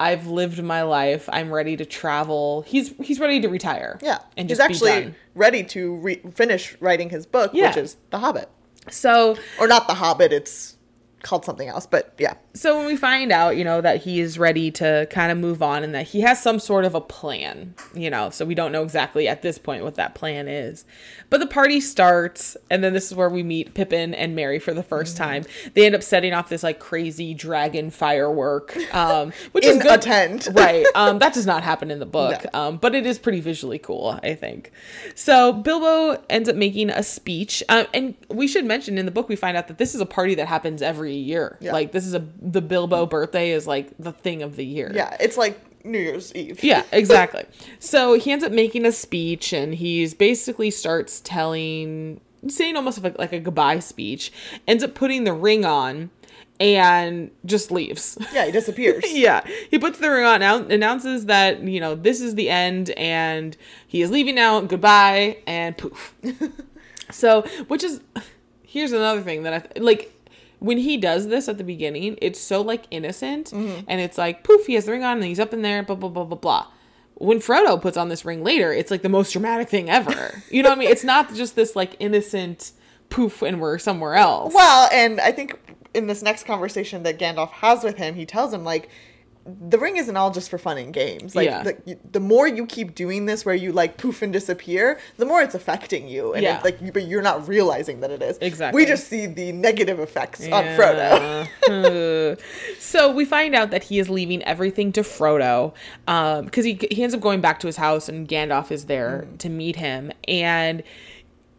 I've 0.00 0.26
lived 0.26 0.60
my 0.62 0.82
life. 0.82 1.28
I'm 1.30 1.52
ready 1.52 1.76
to 1.76 1.84
travel. 1.84 2.62
He's 2.62 2.94
he's 3.02 3.20
ready 3.20 3.38
to 3.42 3.48
retire. 3.48 3.98
Yeah, 4.02 4.18
and 4.36 4.48
he's 4.48 4.58
actually 4.58 5.14
ready 5.34 5.62
to 5.64 5.94
re- 5.96 6.22
finish 6.34 6.74
writing 6.80 7.10
his 7.10 7.26
book, 7.26 7.50
Yeah. 7.52 7.68
which 7.68 7.76
is 7.76 7.96
The 8.08 8.18
Hobbit, 8.18 8.48
So 8.90 9.36
or 9.60 9.68
not 9.68 9.86
The 9.88 9.94
Hobbit. 9.94 10.32
It's 10.32 10.76
called 11.22 11.44
something 11.44 11.68
else, 11.68 11.86
but 11.86 12.14
yeah. 12.18 12.34
So 12.54 12.76
when 12.78 12.86
we 12.86 12.96
find 12.96 13.30
out, 13.30 13.56
you 13.56 13.64
know, 13.64 13.80
that 13.80 14.02
he 14.02 14.20
is 14.20 14.38
ready 14.38 14.70
to 14.72 15.06
kind 15.10 15.30
of 15.30 15.38
move 15.38 15.62
on 15.62 15.84
and 15.84 15.94
that 15.94 16.08
he 16.08 16.20
has 16.22 16.42
some 16.42 16.58
sort 16.58 16.84
of 16.84 16.94
a 16.94 17.00
plan, 17.00 17.74
you 17.94 18.10
know, 18.10 18.30
so 18.30 18.44
we 18.44 18.54
don't 18.54 18.72
know 18.72 18.82
exactly 18.82 19.28
at 19.28 19.42
this 19.42 19.58
point 19.58 19.84
what 19.84 19.94
that 19.96 20.14
plan 20.14 20.48
is. 20.48 20.84
But 21.28 21.38
the 21.40 21.46
party 21.46 21.80
starts, 21.80 22.56
and 22.70 22.82
then 22.82 22.92
this 22.92 23.06
is 23.06 23.14
where 23.14 23.28
we 23.28 23.42
meet 23.42 23.74
Pippin 23.74 24.14
and 24.14 24.34
Merry 24.34 24.58
for 24.58 24.74
the 24.74 24.82
1st 24.82 25.00
Mm-hmm. 25.00 25.16
time. 25.16 25.44
They 25.74 25.86
end 25.86 25.94
up 25.94 26.02
setting 26.02 26.32
off 26.34 26.48
this 26.48 26.62
like 26.62 26.78
crazy 26.80 27.34
dragon 27.34 27.90
firework, 27.90 28.76
um, 28.94 29.32
which 29.52 29.64
is 29.64 29.78
good. 29.82 29.92
a 29.92 29.98
tent. 29.98 30.48
right. 30.54 30.86
Um, 30.94 31.18
that 31.20 31.34
does 31.34 31.46
not 31.46 31.62
happen 31.62 31.90
in 31.90 31.98
the 32.00 32.06
book, 32.06 32.44
No. 32.52 32.60
um, 32.60 32.76
but 32.78 32.94
it 32.94 33.06
is 33.06 33.18
pretty 33.18 33.40
visually 33.40 33.78
cool, 33.78 34.18
I 34.22 34.34
think. 34.34 34.72
So 35.14 35.52
Bilbo 35.52 36.22
ends 36.28 36.48
up 36.48 36.56
making 36.56 36.90
a 36.90 37.02
speech, 37.02 37.62
um, 37.68 37.86
and 37.94 38.14
we 38.28 38.48
should 38.48 38.64
mention 38.64 38.98
in 38.98 39.04
the 39.06 39.12
book 39.12 39.28
we 39.28 39.36
find 39.36 39.56
out 39.56 39.68
that 39.68 39.78
this 39.78 39.94
is 39.94 40.00
a 40.00 40.06
party 40.06 40.34
that 40.36 40.46
happens 40.48 40.82
every 40.82 41.09
year. 41.14 41.56
Yeah. 41.60 41.72
Like 41.72 41.92
this 41.92 42.06
is 42.06 42.14
a 42.14 42.24
the 42.40 42.60
Bilbo 42.60 43.06
birthday 43.06 43.50
is 43.50 43.66
like 43.66 43.90
the 43.98 44.12
thing 44.12 44.42
of 44.42 44.56
the 44.56 44.64
year. 44.64 44.90
Yeah, 44.94 45.16
it's 45.20 45.36
like 45.36 45.58
New 45.84 45.98
Year's 45.98 46.34
Eve. 46.34 46.62
Yeah, 46.62 46.84
exactly. 46.92 47.44
so 47.78 48.14
he 48.14 48.32
ends 48.32 48.44
up 48.44 48.52
making 48.52 48.84
a 48.84 48.92
speech, 48.92 49.52
and 49.52 49.74
he's 49.74 50.14
basically 50.14 50.70
starts 50.70 51.20
telling, 51.20 52.20
saying 52.48 52.76
almost 52.76 53.02
like, 53.02 53.18
like 53.18 53.32
a 53.32 53.40
goodbye 53.40 53.78
speech, 53.78 54.32
ends 54.66 54.84
up 54.84 54.94
putting 54.94 55.24
the 55.24 55.32
ring 55.32 55.64
on, 55.64 56.10
and 56.58 57.30
just 57.46 57.70
leaves. 57.70 58.18
Yeah, 58.32 58.46
he 58.46 58.52
disappears. 58.52 59.04
yeah, 59.12 59.42
he 59.70 59.78
puts 59.78 59.98
the 59.98 60.10
ring 60.10 60.24
on, 60.24 60.40
annou- 60.40 60.70
announces 60.70 61.26
that 61.26 61.62
you 61.62 61.80
know 61.80 61.94
this 61.94 62.20
is 62.20 62.34
the 62.34 62.50
end, 62.50 62.90
and 62.90 63.56
he 63.86 64.02
is 64.02 64.10
leaving 64.10 64.34
now. 64.34 64.60
Goodbye, 64.60 65.38
and 65.46 65.76
poof. 65.76 66.14
so, 67.10 67.42
which 67.68 67.82
is 67.82 68.00
here's 68.62 68.92
another 68.92 69.22
thing 69.22 69.42
that 69.44 69.54
I 69.54 69.58
th- 69.60 69.82
like 69.82 70.19
when 70.60 70.78
he 70.78 70.96
does 70.96 71.26
this 71.28 71.48
at 71.48 71.58
the 71.58 71.64
beginning. 71.64 72.16
It's 72.22 72.38
so 72.38 72.60
like 72.60 72.84
innocent, 72.90 73.50
mm-hmm. 73.50 73.84
and 73.88 74.00
it's 74.00 74.16
like 74.16 74.44
poof, 74.44 74.66
he 74.66 74.74
has 74.74 74.84
the 74.84 74.92
ring 74.92 75.02
on, 75.02 75.16
and 75.16 75.26
he's 75.26 75.40
up 75.40 75.52
in 75.52 75.62
there, 75.62 75.82
blah 75.82 75.96
blah 75.96 76.08
blah 76.08 76.24
blah 76.24 76.38
blah. 76.38 76.66
When 77.14 77.38
Frodo 77.38 77.80
puts 77.80 77.96
on 77.96 78.08
this 78.08 78.24
ring 78.24 78.42
later, 78.44 78.72
it's 78.72 78.90
like 78.90 79.02
the 79.02 79.10
most 79.10 79.32
dramatic 79.32 79.68
thing 79.68 79.90
ever. 79.90 80.42
You 80.50 80.62
know 80.62 80.70
what 80.70 80.78
I 80.78 80.80
mean? 80.80 80.90
It's 80.90 81.04
not 81.04 81.34
just 81.34 81.56
this 81.56 81.74
like 81.74 81.96
innocent 81.98 82.72
poof, 83.08 83.42
and 83.42 83.60
we're 83.60 83.78
somewhere 83.78 84.14
else. 84.14 84.54
Well, 84.54 84.88
and 84.92 85.20
I 85.20 85.32
think 85.32 85.58
in 85.94 86.06
this 86.06 86.22
next 86.22 86.44
conversation 86.44 87.02
that 87.02 87.18
Gandalf 87.18 87.50
has 87.50 87.82
with 87.82 87.96
him, 87.96 88.14
he 88.14 88.24
tells 88.24 88.52
him 88.52 88.64
like 88.64 88.88
the 89.46 89.78
ring 89.78 89.96
isn't 89.96 90.16
all 90.16 90.30
just 90.30 90.50
for 90.50 90.58
fun 90.58 90.78
and 90.78 90.92
games. 90.92 91.34
Like 91.34 91.46
Yeah. 91.46 91.62
the, 91.62 91.98
the 92.12 92.20
more 92.20 92.46
you 92.46 92.66
keep 92.66 92.94
doing 92.94 93.26
this, 93.26 93.44
where 93.44 93.54
you 93.54 93.72
like 93.72 93.96
poof 93.96 94.22
and 94.22 94.32
disappear, 94.32 95.00
the 95.16 95.24
more 95.24 95.40
it's 95.40 95.54
affecting 95.54 96.08
you, 96.08 96.34
and 96.34 96.42
Yeah. 96.42 96.58
it, 96.58 96.64
like 96.64 96.80
you, 96.80 96.92
but 96.92 97.06
you're 97.06 97.22
not 97.22 97.48
realizing 97.48 98.00
that 98.00 98.10
it 98.10 98.22
is. 98.22 98.38
Exactly. 98.40 98.80
We 98.80 98.86
just 98.86 99.08
see 99.08 99.26
the 99.26 99.52
negative 99.52 99.98
effects 99.98 100.46
on 100.46 100.64
Frodo. 100.76 101.48
So 102.78 103.10
we 103.12 103.24
find 103.24 103.54
out 103.54 103.70
that 103.70 103.84
he 103.84 103.98
is 103.98 104.10
leaving 104.10 104.42
everything 104.42 104.92
to 104.92 105.02
Frodo 105.02 105.72
um, 106.08 106.44
because 106.44 106.64
he 106.64 106.78
he 106.90 107.02
ends 107.02 107.14
up 107.14 107.20
going 107.20 107.40
back 107.40 107.60
to 107.60 107.66
his 107.66 107.76
house 107.76 108.08
and 108.08 108.28
Gandalf 108.28 108.70
is 108.70 108.86
there 108.86 109.26
mm. 109.26 109.38
to 109.38 109.48
meet 109.48 109.76
him 109.76 110.12
and 110.26 110.82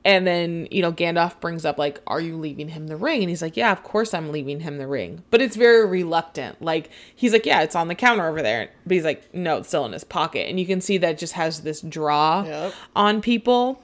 and 0.03 0.25
then 0.25 0.67
you 0.71 0.81
know 0.81 0.91
Gandalf 0.91 1.39
brings 1.39 1.63
up 1.65 1.77
like 1.77 1.99
are 2.07 2.19
you 2.21 2.37
leaving 2.37 2.69
him 2.69 2.87
the 2.87 2.95
ring? 2.95 3.21
And 3.21 3.29
he's 3.29 3.41
like 3.41 3.55
yeah 3.57 3.71
of 3.71 3.83
course 3.83 4.13
I'm 4.13 4.31
leaving 4.31 4.59
him 4.61 4.77
the 4.77 4.87
ring. 4.87 5.23
But 5.29 5.41
it's 5.41 5.55
very 5.55 5.85
reluctant. 5.85 6.61
Like 6.61 6.89
he's 7.15 7.33
like 7.33 7.45
yeah 7.45 7.61
it's 7.61 7.75
on 7.75 7.87
the 7.87 7.95
counter 7.95 8.27
over 8.27 8.41
there. 8.41 8.69
But 8.85 8.93
he's 8.95 9.03
like 9.05 9.33
no 9.33 9.57
it's 9.57 9.67
still 9.67 9.85
in 9.85 9.91
his 9.93 10.03
pocket. 10.03 10.47
And 10.49 10.59
you 10.59 10.65
can 10.65 10.81
see 10.81 10.97
that 10.99 11.17
just 11.17 11.33
has 11.33 11.61
this 11.61 11.81
draw 11.81 12.43
Yep. 12.43 12.73
on 12.95 13.21
people. 13.21 13.81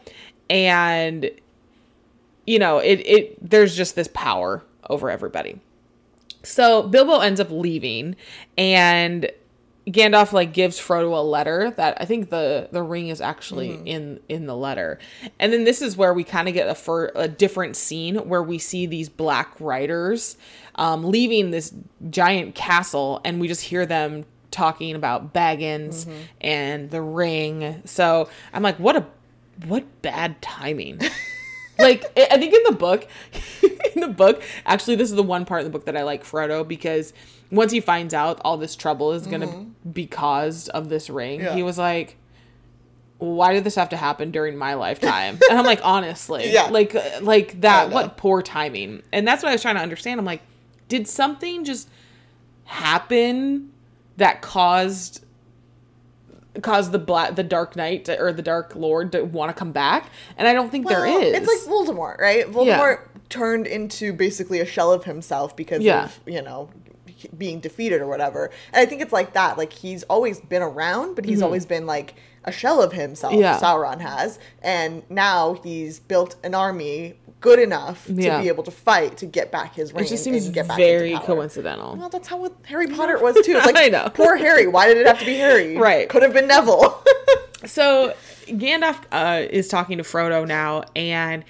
And 0.49 1.29
you 2.45 2.59
know 2.59 2.79
it 2.79 2.95
it 3.05 3.49
there's 3.49 3.75
just 3.75 3.95
this 3.95 4.09
power 4.13 4.63
over 4.89 5.09
everybody. 5.11 5.59
So 6.43 6.83
Bilbo 6.83 7.19
ends 7.19 7.41
up 7.41 7.51
leaving, 7.51 8.15
and 8.57 9.29
Gandalf 9.87 10.33
like 10.33 10.51
gives 10.51 10.77
Frodo 10.79 11.17
a 11.17 11.23
letter 11.23 11.71
that 11.77 11.97
I 12.01 12.05
think 12.05 12.29
the 12.29 12.67
the 12.71 12.83
ring 12.83 13.07
is 13.07 13.21
actually 13.21 13.79
in 13.85 14.19
in 14.27 14.45
the 14.45 14.55
letter. 14.55 14.99
And 15.39 15.53
then 15.53 15.63
this 15.63 15.81
is 15.81 15.95
where 15.95 16.13
we 16.13 16.25
kind 16.25 16.49
of 16.49 16.53
get 16.53 16.67
a 16.67 16.75
fur, 16.75 17.11
a 17.15 17.27
different 17.27 17.77
scene 17.77 18.17
where 18.27 18.43
we 18.43 18.57
see 18.57 18.85
these 18.85 19.07
black 19.07 19.55
riders 19.59 20.35
um, 20.75 21.05
leaving 21.05 21.51
this 21.51 21.73
giant 22.09 22.53
castle, 22.53 23.21
and 23.23 23.39
we 23.39 23.47
just 23.47 23.61
hear 23.61 23.85
them 23.85 24.25
talking 24.51 24.93
about 24.95 25.33
Baggins 25.33 26.05
and 26.41 26.89
the 26.89 27.01
ring. 27.01 27.81
So 27.85 28.27
I'm 28.53 28.63
like, 28.63 28.77
what 28.79 28.97
a 28.97 29.05
what 29.65 30.01
bad 30.01 30.41
timing. 30.41 30.99
like 31.79 32.03
I 32.17 32.37
think 32.37 32.53
in 32.53 32.61
the 32.65 32.71
book, 32.73 33.07
in 33.95 34.01
the 34.01 34.07
book, 34.07 34.41
actually, 34.65 34.95
this 34.95 35.09
is 35.09 35.15
the 35.15 35.23
one 35.23 35.45
part 35.45 35.61
in 35.61 35.65
the 35.65 35.71
book 35.71 35.85
that 35.85 35.95
I 35.97 36.03
like 36.03 36.23
Frodo 36.23 36.67
because 36.67 37.13
once 37.51 37.71
he 37.71 37.79
finds 37.79 38.13
out 38.13 38.41
all 38.43 38.57
this 38.57 38.75
trouble 38.75 39.13
is 39.13 39.25
gonna 39.27 39.65
be 39.91 40.05
caused 40.05 40.69
of 40.69 40.89
this 40.89 41.09
ring, 41.09 41.39
Yeah. 41.41 41.53
he 41.55 41.63
was 41.63 41.77
like, 41.77 42.17
"Why 43.19 43.53
did 43.53 43.63
this 43.63 43.75
have 43.75 43.89
to 43.89 43.97
happen 43.97 44.31
during 44.31 44.57
my 44.57 44.73
lifetime?" 44.73 45.39
and 45.49 45.57
I'm 45.57 45.65
like, 45.65 45.79
honestly, 45.83 46.51
Yeah. 46.51 46.63
like 46.69 46.93
uh, 46.95 47.01
like 47.21 47.61
that. 47.61 47.89
What 47.91 48.17
poor 48.17 48.41
timing. 48.41 49.01
And 49.13 49.27
that's 49.27 49.43
what 49.43 49.49
I 49.49 49.53
was 49.53 49.61
trying 49.61 49.75
to 49.75 49.81
understand. 49.81 50.19
I'm 50.19 50.25
like, 50.25 50.41
did 50.89 51.07
something 51.07 51.63
just 51.63 51.89
happen 52.65 53.71
that 54.17 54.41
caused 54.41 55.23
caused 56.61 56.91
the 56.91 56.99
black 56.99 57.35
the 57.35 57.43
dark 57.43 57.75
knight 57.75 58.05
to- 58.05 58.19
or 58.19 58.31
the 58.33 58.41
dark 58.41 58.75
lord 58.75 59.11
to 59.11 59.21
want 59.23 59.49
to 59.49 59.53
come 59.53 59.71
back 59.71 60.09
and 60.37 60.47
i 60.47 60.53
don't 60.53 60.69
think 60.69 60.87
there 60.87 61.01
Well, 61.01 61.19
is 61.21 61.33
It's 61.35 61.47
like 61.47 61.73
Voldemort, 61.73 62.17
right? 62.19 62.45
Voldemort 62.47 63.01
turned 63.29 63.67
into 63.67 64.13
basically 64.13 64.59
a 64.59 64.65
shell 64.65 64.91
of 64.93 65.03
himself 65.03 65.55
because 65.55 65.81
Yeah. 65.83 66.05
of, 66.05 66.19
you 66.25 66.41
know, 66.41 66.69
being 67.37 67.59
defeated 67.59 67.99
or 68.01 68.07
whatever. 68.07 68.51
And 68.71 68.81
I 68.81 68.85
think 68.85 69.01
it's 69.01 69.11
like 69.11 69.33
that. 69.33 69.57
Like 69.57 69.73
he's 69.73 70.03
always 70.03 70.39
been 70.39 70.61
around, 70.61 71.15
but 71.15 71.25
he's 71.25 71.41
always 71.41 71.65
been 71.65 71.85
like 71.85 72.15
a 72.45 72.51
shell 72.51 72.81
of 72.81 72.93
himself. 72.93 73.33
Mm-hmm. 73.33 73.41
Yeah. 73.41 73.59
Sauron 73.59 73.99
has. 74.01 74.39
And 74.61 75.03
now 75.09 75.55
he's 75.63 75.99
built 75.99 76.35
an 76.43 76.53
army 76.55 77.15
good 77.39 77.59
enough 77.59 78.05
to 78.07 78.13
be 78.13 78.23
able 78.47 78.63
to 78.63 78.71
fight 78.71 79.17
to 79.17 79.25
get 79.25 79.51
back 79.51 79.75
his 79.75 79.93
ring 79.93 80.05
it 80.05 80.09
just 80.09 80.23
seems 80.23 80.45
and 80.45 80.53
get 80.53 80.67
back 80.67 80.77
very 80.77 81.17
coincidental 81.19 81.95
Well, 81.95 82.09
that's 82.09 82.27
how 82.27 82.49
Harry 82.63 82.87
Potter 82.87 83.19
was 83.19 83.35
too. 83.45 83.55
It's 83.55 83.65
like 83.71 83.77
I 83.77 83.87
know. 83.89 84.09
poor 84.13 84.35
Harry. 84.35 84.65
Why 84.67 84.87
did 84.87 84.97
it 84.97 85.05
have 85.07 85.19
to 85.19 85.25
be 85.25 85.35
Harry? 85.35 85.77
Right. 85.87 86.09
Could 86.09 86.23
have 86.23 86.33
been 86.33 86.47
Neville. 86.47 87.03
so 87.65 88.13
gandalf 88.47 89.03
uh, 89.11 89.45
is 89.49 89.67
talking 89.67 89.97
to 89.97 90.03
frodo 90.03 90.47
now 90.47 90.83
and 90.95 91.43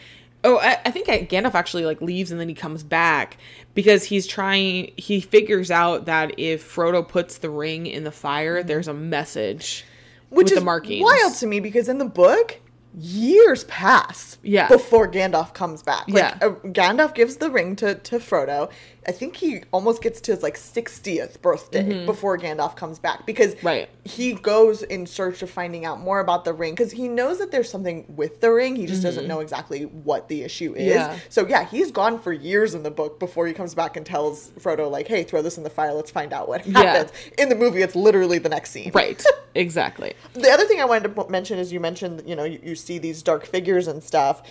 oh 0.44 0.58
I, 0.60 0.78
I 0.86 0.92
think 0.92 1.08
gandalf 1.30 1.54
actually 1.54 1.86
like 1.86 2.02
leaves 2.02 2.32
and 2.32 2.40
then 2.40 2.50
he 2.50 2.56
comes 2.56 2.84
back 2.84 3.38
because 3.74 4.04
he's 4.06 4.26
trying 4.28 4.92
he 4.98 5.20
figures 5.22 5.70
out 5.72 6.06
that 6.06 6.38
if 6.40 6.64
frodo 6.76 7.08
puts 7.08 7.38
the 7.38 7.50
ring 7.50 7.86
in 7.88 8.04
the 8.04 8.12
fire 8.12 8.64
there's 8.64 8.88
a 8.88 8.94
message 8.94 9.86
Which 10.30 10.46
with 10.46 10.54
is 10.54 10.60
the 10.60 10.66
markings 10.66 11.04
wild 11.04 11.34
to 11.36 11.48
me 11.48 11.60
because 11.60 11.88
in 11.90 11.98
the 11.98 12.06
book, 12.06 12.60
years 12.96 13.64
pass 13.66 14.38
Yeah. 14.44 14.68
before 14.68 15.08
Gandalf 15.10 15.54
comes 15.54 15.84
back. 15.84 16.06
Like, 16.08 16.16
Yeah. 16.24 16.38
uh, 16.42 16.50
Gandalf 16.66 17.14
gives 17.14 17.38
the 17.38 17.50
ring 17.52 17.76
to, 17.78 17.96
to 17.96 18.18
Frodo. 18.20 18.70
I 19.10 19.14
think 19.14 19.38
he 19.38 19.62
almost 19.72 20.02
gets 20.04 20.20
to 20.22 20.34
his 20.34 20.44
like 20.44 20.56
60th 20.56 21.42
birthday 21.42 22.06
before 22.06 22.38
Gandalf 22.38 22.76
comes 22.76 23.00
back 23.00 23.26
because 23.26 23.56
Mm-hmm. 23.56 23.68
Right. 23.68 23.90
he 24.04 24.34
goes 24.34 24.84
in 24.84 25.06
search 25.08 25.42
of 25.42 25.50
finding 25.50 25.86
out 25.86 26.00
more 26.02 26.20
about 26.20 26.44
the 26.44 26.52
ring 26.54 26.74
because 26.74 26.92
he 26.92 27.08
knows 27.08 27.40
that 27.40 27.50
there's 27.52 27.70
something 27.72 28.04
with 28.16 28.42
the 28.42 28.52
ring. 28.52 28.76
He 28.76 28.86
just 28.86 29.02
doesn't 29.02 29.26
know 29.28 29.40
exactly 29.40 29.84
what 29.84 30.28
the 30.28 30.44
issue 30.44 30.74
is. 30.76 30.94
Mm-hmm. 30.98 31.14
Yeah. 31.14 31.20
So 31.30 31.48
yeah, 31.48 31.64
he's 31.66 31.92
gone 31.92 32.20
for 32.20 32.34
years 32.34 32.76
in 32.76 32.84
the 32.84 32.92
book 32.92 33.18
before 33.20 33.48
he 33.48 33.54
comes 33.54 33.74
back 33.74 33.96
and 33.96 34.06
tells 34.06 34.50
Frodo 34.60 34.92
like, 34.92 35.08
"Hey, 35.08 35.24
throw 35.24 35.42
this 35.42 35.58
in 35.58 35.64
the 35.64 35.70
fire. 35.70 35.94
Let's 35.94 36.12
find 36.12 36.34
out 36.34 36.50
what 36.50 36.68
Yeah. 36.68 36.80
happens." 36.84 37.12
In 37.38 37.48
the 37.50 37.56
movie, 37.56 37.82
it's 37.82 37.96
literally 37.96 38.40
the 38.40 38.50
next 38.50 38.72
scene. 38.72 38.92
right 38.94 39.24
exactly 39.56 40.14
The 40.34 40.50
other 40.52 40.66
thing 40.66 40.82
I 40.82 40.86
wanted 40.86 41.16
to 41.16 41.30
mention 41.30 41.58
is 41.60 41.72
you 41.72 41.80
mentioned, 41.80 42.24
you 42.26 42.36
know, 42.36 42.44
you, 42.44 42.60
you 42.64 42.76
see 42.76 42.98
these 43.00 43.24
dark 43.24 43.46
figures 43.46 43.88
and 43.88 44.04
stuff. 44.04 44.42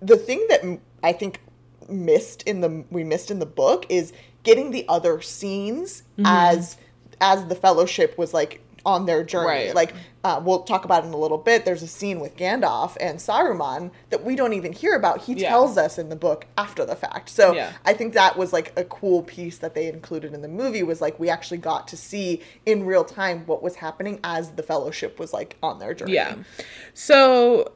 The 0.00 0.16
thing 0.16 0.46
that 0.48 0.78
I 1.02 1.12
think 1.12 1.40
missed 1.88 2.42
in 2.42 2.60
the 2.60 2.84
we 2.90 3.04
missed 3.04 3.30
in 3.30 3.38
the 3.38 3.46
book 3.46 3.86
is 3.88 4.12
getting 4.42 4.70
the 4.70 4.84
other 4.88 5.20
scenes 5.20 6.02
Mm-hmm. 6.18 6.26
as 6.26 6.76
as 7.20 7.46
the 7.46 7.54
fellowship 7.54 8.16
was 8.18 8.32
like 8.34 8.60
on 8.86 9.04
their 9.06 9.22
journey. 9.24 9.46
Right. 9.46 9.74
Like 9.74 9.92
uh, 10.24 10.40
we'll 10.42 10.62
talk 10.62 10.84
about 10.84 11.04
in 11.04 11.12
a 11.12 11.16
little 11.16 11.36
bit. 11.36 11.64
There's 11.64 11.82
a 11.82 11.86
scene 11.88 12.20
with 12.20 12.36
Gandalf 12.36 12.96
and 13.00 13.18
Saruman 13.18 13.90
that 14.10 14.24
we 14.24 14.34
don't 14.36 14.52
even 14.52 14.72
hear 14.72 14.94
about. 14.94 15.22
He 15.22 15.34
Yeah. 15.34 15.48
tells 15.48 15.76
us 15.76 15.98
in 15.98 16.08
the 16.08 16.16
book 16.16 16.46
after 16.56 16.84
the 16.86 16.94
fact. 16.96 17.28
So 17.28 17.52
Yeah. 17.54 17.72
I 17.84 17.92
think 17.92 18.14
that 18.14 18.36
was 18.38 18.52
like 18.52 18.72
a 18.78 18.84
cool 18.84 19.22
piece 19.24 19.58
that 19.58 19.74
they 19.74 19.88
included 19.88 20.32
in 20.32 20.42
the 20.42 20.48
movie 20.48 20.82
was 20.84 21.00
like 21.00 21.18
we 21.20 21.28
actually 21.28 21.58
got 21.58 21.86
to 21.88 21.96
see 21.96 22.40
in 22.66 22.86
real 22.86 23.04
time 23.04 23.44
what 23.46 23.62
was 23.62 23.76
happening 23.76 24.20
as 24.24 24.50
the 24.52 24.62
fellowship 24.62 25.18
was 25.18 25.32
like 25.32 25.56
on 25.62 25.78
their 25.80 25.92
journey. 25.92 26.14
Yeah. 26.14 26.36
So 26.94 27.72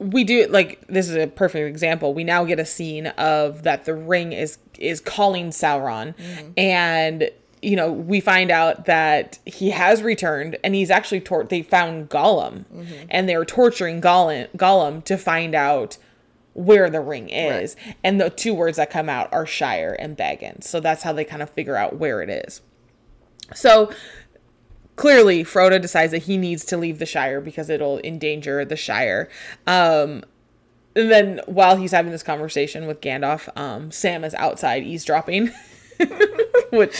we 0.00 0.24
do 0.24 0.46
like 0.48 0.84
this 0.88 1.08
is 1.08 1.14
a 1.14 1.26
perfect 1.26 1.68
example. 1.68 2.14
We 2.14 2.24
now 2.24 2.44
get 2.44 2.58
a 2.58 2.64
scene 2.64 3.08
of 3.08 3.62
that 3.62 3.84
the 3.84 3.94
ring 3.94 4.32
is 4.32 4.58
is 4.78 5.00
calling 5.00 5.50
Sauron 5.50 6.16
mm-hmm. 6.16 6.50
and 6.56 7.30
you 7.62 7.76
know, 7.76 7.92
we 7.92 8.20
find 8.20 8.50
out 8.50 8.86
that 8.86 9.38
he 9.44 9.68
has 9.70 10.02
returned 10.02 10.56
and 10.64 10.74
he's 10.74 10.90
actually 10.90 11.20
tor- 11.20 11.44
they 11.44 11.60
found 11.60 12.08
Gollum 12.08 12.64
mm-hmm. 12.64 13.06
and 13.10 13.28
they 13.28 13.36
were 13.36 13.44
torturing 13.44 14.00
Gollum 14.00 14.48
Gollum 14.56 15.04
to 15.04 15.18
find 15.18 15.54
out 15.54 15.98
where 16.54 16.88
the 16.88 17.00
ring 17.00 17.28
is. 17.28 17.76
And 18.02 18.18
the 18.18 18.30
two 18.30 18.54
words 18.54 18.78
that 18.78 18.90
come 18.90 19.10
out 19.10 19.30
are 19.32 19.44
Shire 19.44 19.94
and 19.98 20.16
Baggins. 20.16 20.64
So 20.64 20.80
that's 20.80 21.02
how 21.02 21.12
they 21.12 21.24
kind 21.24 21.42
of 21.42 21.50
figure 21.50 21.76
out 21.76 21.96
where 21.96 22.22
it 22.22 22.30
is. 22.30 22.62
So 23.54 23.92
clearly 25.00 25.42
Frodo 25.44 25.80
decides 25.80 26.12
that 26.12 26.24
he 26.24 26.36
needs 26.36 26.64
to 26.66 26.76
leave 26.76 26.98
the 26.98 27.06
Shire 27.06 27.40
because 27.40 27.68
it'll 27.70 27.98
endanger 28.00 28.64
the 28.64 28.76
Shire. 28.76 29.28
Um 29.66 30.22
and 30.96 31.10
then 31.10 31.40
while 31.46 31.76
he's 31.76 31.92
having 31.92 32.10
this 32.12 32.22
conversation 32.24 32.86
with 32.88 33.00
Gandalf, 33.00 33.48
um, 33.56 33.92
Sam 33.92 34.24
is 34.24 34.34
outside 34.34 34.82
eavesdropping. 34.82 35.50
Which 36.72 36.98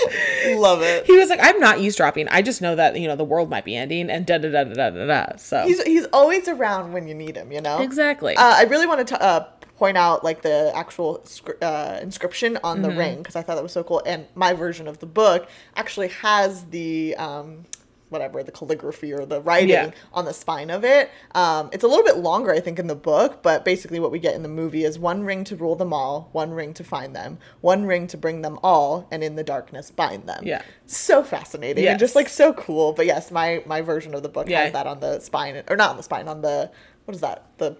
Love 0.54 0.82
it. 0.82 1.06
he 1.06 1.16
was 1.16 1.28
like, 1.28 1.40
I'm 1.42 1.58
not 1.60 1.78
eavesdropping. 1.78 2.28
I 2.28 2.42
just 2.42 2.60
know 2.62 2.74
that, 2.76 2.98
you 2.98 3.08
know, 3.08 3.16
the 3.16 3.24
world 3.24 3.50
might 3.50 3.64
be 3.64 3.74
ending 3.76 4.08
and 4.10 4.24
da 4.26 4.38
da 4.38 4.48
da 4.50 4.64
da 4.64 4.90
da 4.90 5.06
da. 5.06 5.36
So 5.36 5.64
He's 5.66 5.82
he's 5.82 6.06
always 6.12 6.48
around 6.48 6.92
when 6.92 7.06
you 7.08 7.14
need 7.14 7.36
him, 7.36 7.50
you 7.52 7.60
know. 7.60 7.80
Exactly. 7.80 8.36
Uh, 8.36 8.54
I 8.56 8.64
really 8.64 8.86
want 8.86 9.06
to 9.08 9.20
uh, 9.22 9.40
point 9.76 9.96
out 9.96 10.22
like 10.24 10.42
the 10.42 10.72
actual 10.74 11.24
uh, 11.62 11.98
inscription 12.02 12.58
on 12.62 12.78
Mm-hmm. 12.78 12.90
the 12.90 12.96
ring 12.96 13.18
because 13.18 13.36
I 13.36 13.42
thought 13.42 13.54
that 13.56 13.62
was 13.62 13.72
so 13.72 13.82
cool. 13.84 14.02
And 14.06 14.26
my 14.34 14.52
version 14.52 14.86
of 14.88 14.98
the 14.98 15.06
book 15.06 15.48
actually 15.76 16.08
has 16.08 16.64
the 16.66 17.14
um, 17.16 17.64
whatever 18.10 18.42
the 18.42 18.52
calligraphy 18.52 19.12
or 19.12 19.24
the 19.24 19.40
writing 19.40 19.68
Yeah. 19.70 19.90
on 20.12 20.24
the 20.26 20.34
spine 20.34 20.68
of 20.70 20.84
it. 20.84 21.10
Um, 21.34 21.70
it's 21.72 21.84
a 21.84 21.88
little 21.88 22.04
bit 22.04 22.18
longer, 22.18 22.52
I 22.52 22.60
think, 22.60 22.78
in 22.78 22.86
the 22.88 22.94
book, 22.94 23.42
but 23.42 23.64
basically 23.64 23.98
what 24.00 24.10
we 24.10 24.18
get 24.18 24.34
in 24.34 24.42
the 24.42 24.48
movie 24.48 24.84
is 24.84 24.98
one 24.98 25.22
ring 25.24 25.44
to 25.44 25.56
rule 25.56 25.76
them 25.76 25.92
all, 25.92 26.28
one 26.32 26.50
ring 26.52 26.74
to 26.74 26.84
find 26.84 27.14
them, 27.16 27.38
one 27.60 27.86
ring 27.86 28.06
to 28.08 28.16
bring 28.16 28.42
them 28.42 28.58
all, 28.62 29.06
and 29.10 29.24
in 29.24 29.36
the 29.36 29.44
darkness 29.44 29.90
bind 29.90 30.28
them. 30.28 30.42
Yeah. 30.44 30.62
so 30.86 31.22
fascinating 31.22 31.86
and 31.86 31.98
just 32.00 32.14
like 32.16 32.28
so 32.28 32.52
cool. 32.52 32.92
But 32.92 33.06
yes, 33.06 33.30
my 33.30 33.62
my 33.64 33.80
version 33.80 34.14
of 34.14 34.22
the 34.22 34.28
book 34.28 34.48
Yeah. 34.48 34.64
has 34.64 34.72
that 34.72 34.86
on 34.86 35.00
the 35.00 35.20
spine, 35.20 35.62
or 35.68 35.76
not 35.76 35.90
on 35.90 35.96
the 35.96 36.02
spine, 36.02 36.26
on 36.28 36.42
the 36.42 36.70
what 37.04 37.14
is 37.14 37.20
that 37.20 37.46
the 37.58 37.76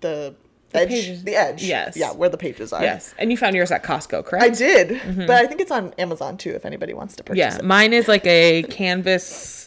the 0.00 0.34
edge, 0.74 0.88
pages. 0.88 1.22
the 1.24 1.36
edge. 1.36 1.62
Yes. 1.62 1.96
yeah, 1.96 2.12
where 2.12 2.28
the 2.28 2.36
pages 2.38 2.72
are. 2.72 2.82
yes. 2.82 3.14
And 3.18 3.30
you 3.30 3.36
found 3.36 3.54
yours 3.56 3.70
at 3.70 3.82
Costco, 3.84 4.24
correct? 4.24 4.44
I 4.44 4.48
did, 4.48 5.00
but 5.16 5.30
I 5.30 5.46
think 5.46 5.60
it's 5.60 5.70
on 5.70 5.92
Amazon 5.98 6.36
too. 6.36 6.50
If 6.50 6.64
anybody 6.66 6.92
wants 6.94 7.14
to 7.16 7.24
purchase 7.24 7.42
Mm-hmm. 7.42 7.56
Yeah. 7.56 7.58
it, 7.58 7.64
Mine 7.64 7.92
is 7.92 8.08
like 8.08 8.26
a 8.26 8.62
canvas 8.64 9.61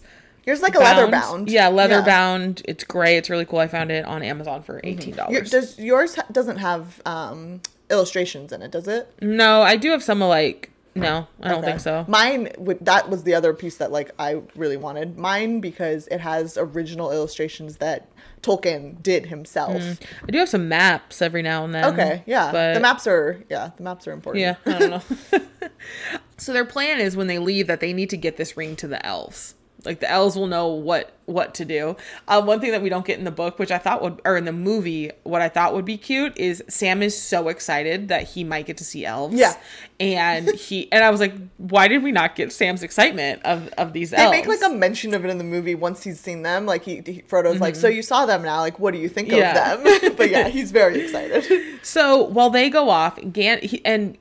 yours 0.46 0.62
like 0.62 0.76
a 0.76 0.80
leather 0.80 1.08
bound. 1.10 1.50
Yeah, 1.50 1.68
leather 1.70 1.96
Yeah. 1.96 2.06
bound. 2.06 2.62
It's 2.66 2.84
gray. 2.84 3.18
It's 3.18 3.30
really 3.30 3.46
cool. 3.46 3.60
I 3.60 3.68
found 3.68 3.91
it 3.91 4.06
on 4.06 4.24
Amazon 4.24 4.64
for 4.64 4.80
eighteen 4.84 5.16
Your, 5.16 5.26
dollars. 5.26 5.50
does 5.50 5.80
yours 5.80 6.16
ha- 6.16 6.26
doesn't 6.32 6.58
have 6.58 7.02
um, 7.06 7.62
illustrations 7.89 8.52
in 8.52 8.62
it? 8.62 8.72
Does 8.72 8.88
it? 8.88 9.08
No, 9.22 9.62
I 9.62 9.76
do 9.76 9.91
have 9.91 10.04
some 10.04 10.20
like 10.20 10.72
no, 10.98 11.28
I 11.41 11.50
don't 11.50 11.58
Okay. 11.60 11.68
think 11.72 11.80
so. 11.82 12.06
Mine 12.08 12.50
that 12.82 13.10
was 13.10 13.24
the 13.24 13.34
other 13.36 13.54
piece 13.54 13.78
that 13.78 13.91
like 13.91 14.12
I 14.18 14.41
really 14.56 14.78
wanted. 14.78 15.18
Mine 15.18 15.60
because 15.60 16.08
it 16.08 16.20
has 16.22 16.58
original 16.58 17.12
illustrations 17.12 17.78
that 17.78 18.08
Tolkien 18.41 19.02
did 19.04 19.26
himself. 19.26 19.82
I 20.24 20.32
do 20.32 20.38
have 20.38 20.48
some 20.48 20.70
maps 20.70 21.22
every 21.22 21.41
now 21.41 21.66
and 21.66 21.74
then. 21.74 21.86
Okay, 21.93 22.24
yeah. 22.26 22.50
But 22.52 22.76
the 22.76 22.80
maps 22.80 23.08
are 23.08 23.43
yeah, 23.50 23.72
the 23.76 23.84
maps 23.84 24.08
are 24.08 24.14
important. 24.14 24.41
Yeah, 24.41 24.56
I 24.66 24.80
don't 24.80 24.89
know. 25.32 25.39
so 26.38 26.54
their 26.54 26.64
plan 26.66 27.00
is 27.00 27.18
when 27.18 27.28
they 27.28 27.39
leave 27.39 27.68
that 27.68 27.80
they 27.82 27.91
need 27.91 28.10
to 28.12 28.18
get 28.18 28.38
this 28.38 28.56
ring 28.56 28.76
to 28.78 28.88
the 28.88 29.06
elves. 29.06 29.56
Like 29.86 30.00
the 30.00 30.10
elves 30.10 30.36
will 30.36 30.48
know 30.48 30.68
what 30.68 31.12
what 31.26 31.56
to 31.56 31.66
do. 31.66 31.96
Uh, 32.28 32.40
one 32.42 32.60
thing 32.60 32.70
that 32.72 32.84
we 32.84 32.90
don't 32.90 33.06
get 33.06 33.18
in 33.18 33.26
the 33.26 33.32
book, 33.32 33.58
which 33.58 33.72
I 33.72 33.80
thought 33.80 34.02
would, 34.04 34.22
or 34.26 34.38
in 34.38 34.46
the 34.46 34.52
movie, 34.52 35.10
what 35.24 35.42
I 35.42 35.50
thought 35.50 35.74
would 35.74 35.86
be 35.86 35.98
cute 35.98 36.38
is 36.38 36.64
Sam 36.68 37.02
is 37.02 37.20
so 37.20 37.48
excited 37.48 38.10
that 38.10 38.24
he 38.30 38.44
might 38.44 38.68
get 38.68 38.78
to 38.78 38.84
see 38.84 39.06
elves. 39.06 39.36
Yeah. 39.36 39.56
and 40.00 40.50
he 40.56 40.92
and 40.92 41.04
I 41.04 41.10
was 41.10 41.20
like, 41.20 41.34
why 41.58 41.88
did 41.88 42.04
we 42.04 42.12
not 42.12 42.36
get 42.36 42.52
Sam's 42.54 42.84
excitement 42.84 43.42
of 43.44 43.68
of 43.78 43.94
these 43.94 44.14
elves? 44.14 44.20
They 44.32 44.38
elves? 44.38 44.48
make 44.48 44.62
like 44.62 44.72
a 44.72 44.74
mention 44.74 45.14
of 45.16 45.26
it 45.26 45.30
in 45.30 45.38
the 45.40 45.44
movie 45.44 45.74
once 45.76 46.04
he's 46.04 46.20
seen 46.20 46.44
them. 46.44 46.66
Like 46.66 46.84
he, 46.84 47.02
he 47.06 47.22
Frodo's 47.28 47.60
like, 47.60 47.76
so 47.76 47.88
you 47.88 48.02
saw 48.04 48.26
them 48.28 48.44
now. 48.44 48.60
Like, 48.60 48.78
what 48.80 48.94
do 48.94 49.00
you 49.00 49.10
think 49.10 49.30
Mm-hmm. 49.30 49.38
Yeah. 49.38 49.74
of 49.74 49.84
them? 49.84 50.16
but 50.18 50.30
yeah, 50.30 50.48
he's 50.50 50.72
very 50.72 51.02
excited. 51.02 51.46
So 51.86 52.24
while 52.24 52.50
they 52.50 52.70
go 52.70 52.90
off, 52.90 53.18
Gan 53.32 53.60
he, 53.62 53.84
and 53.86 54.18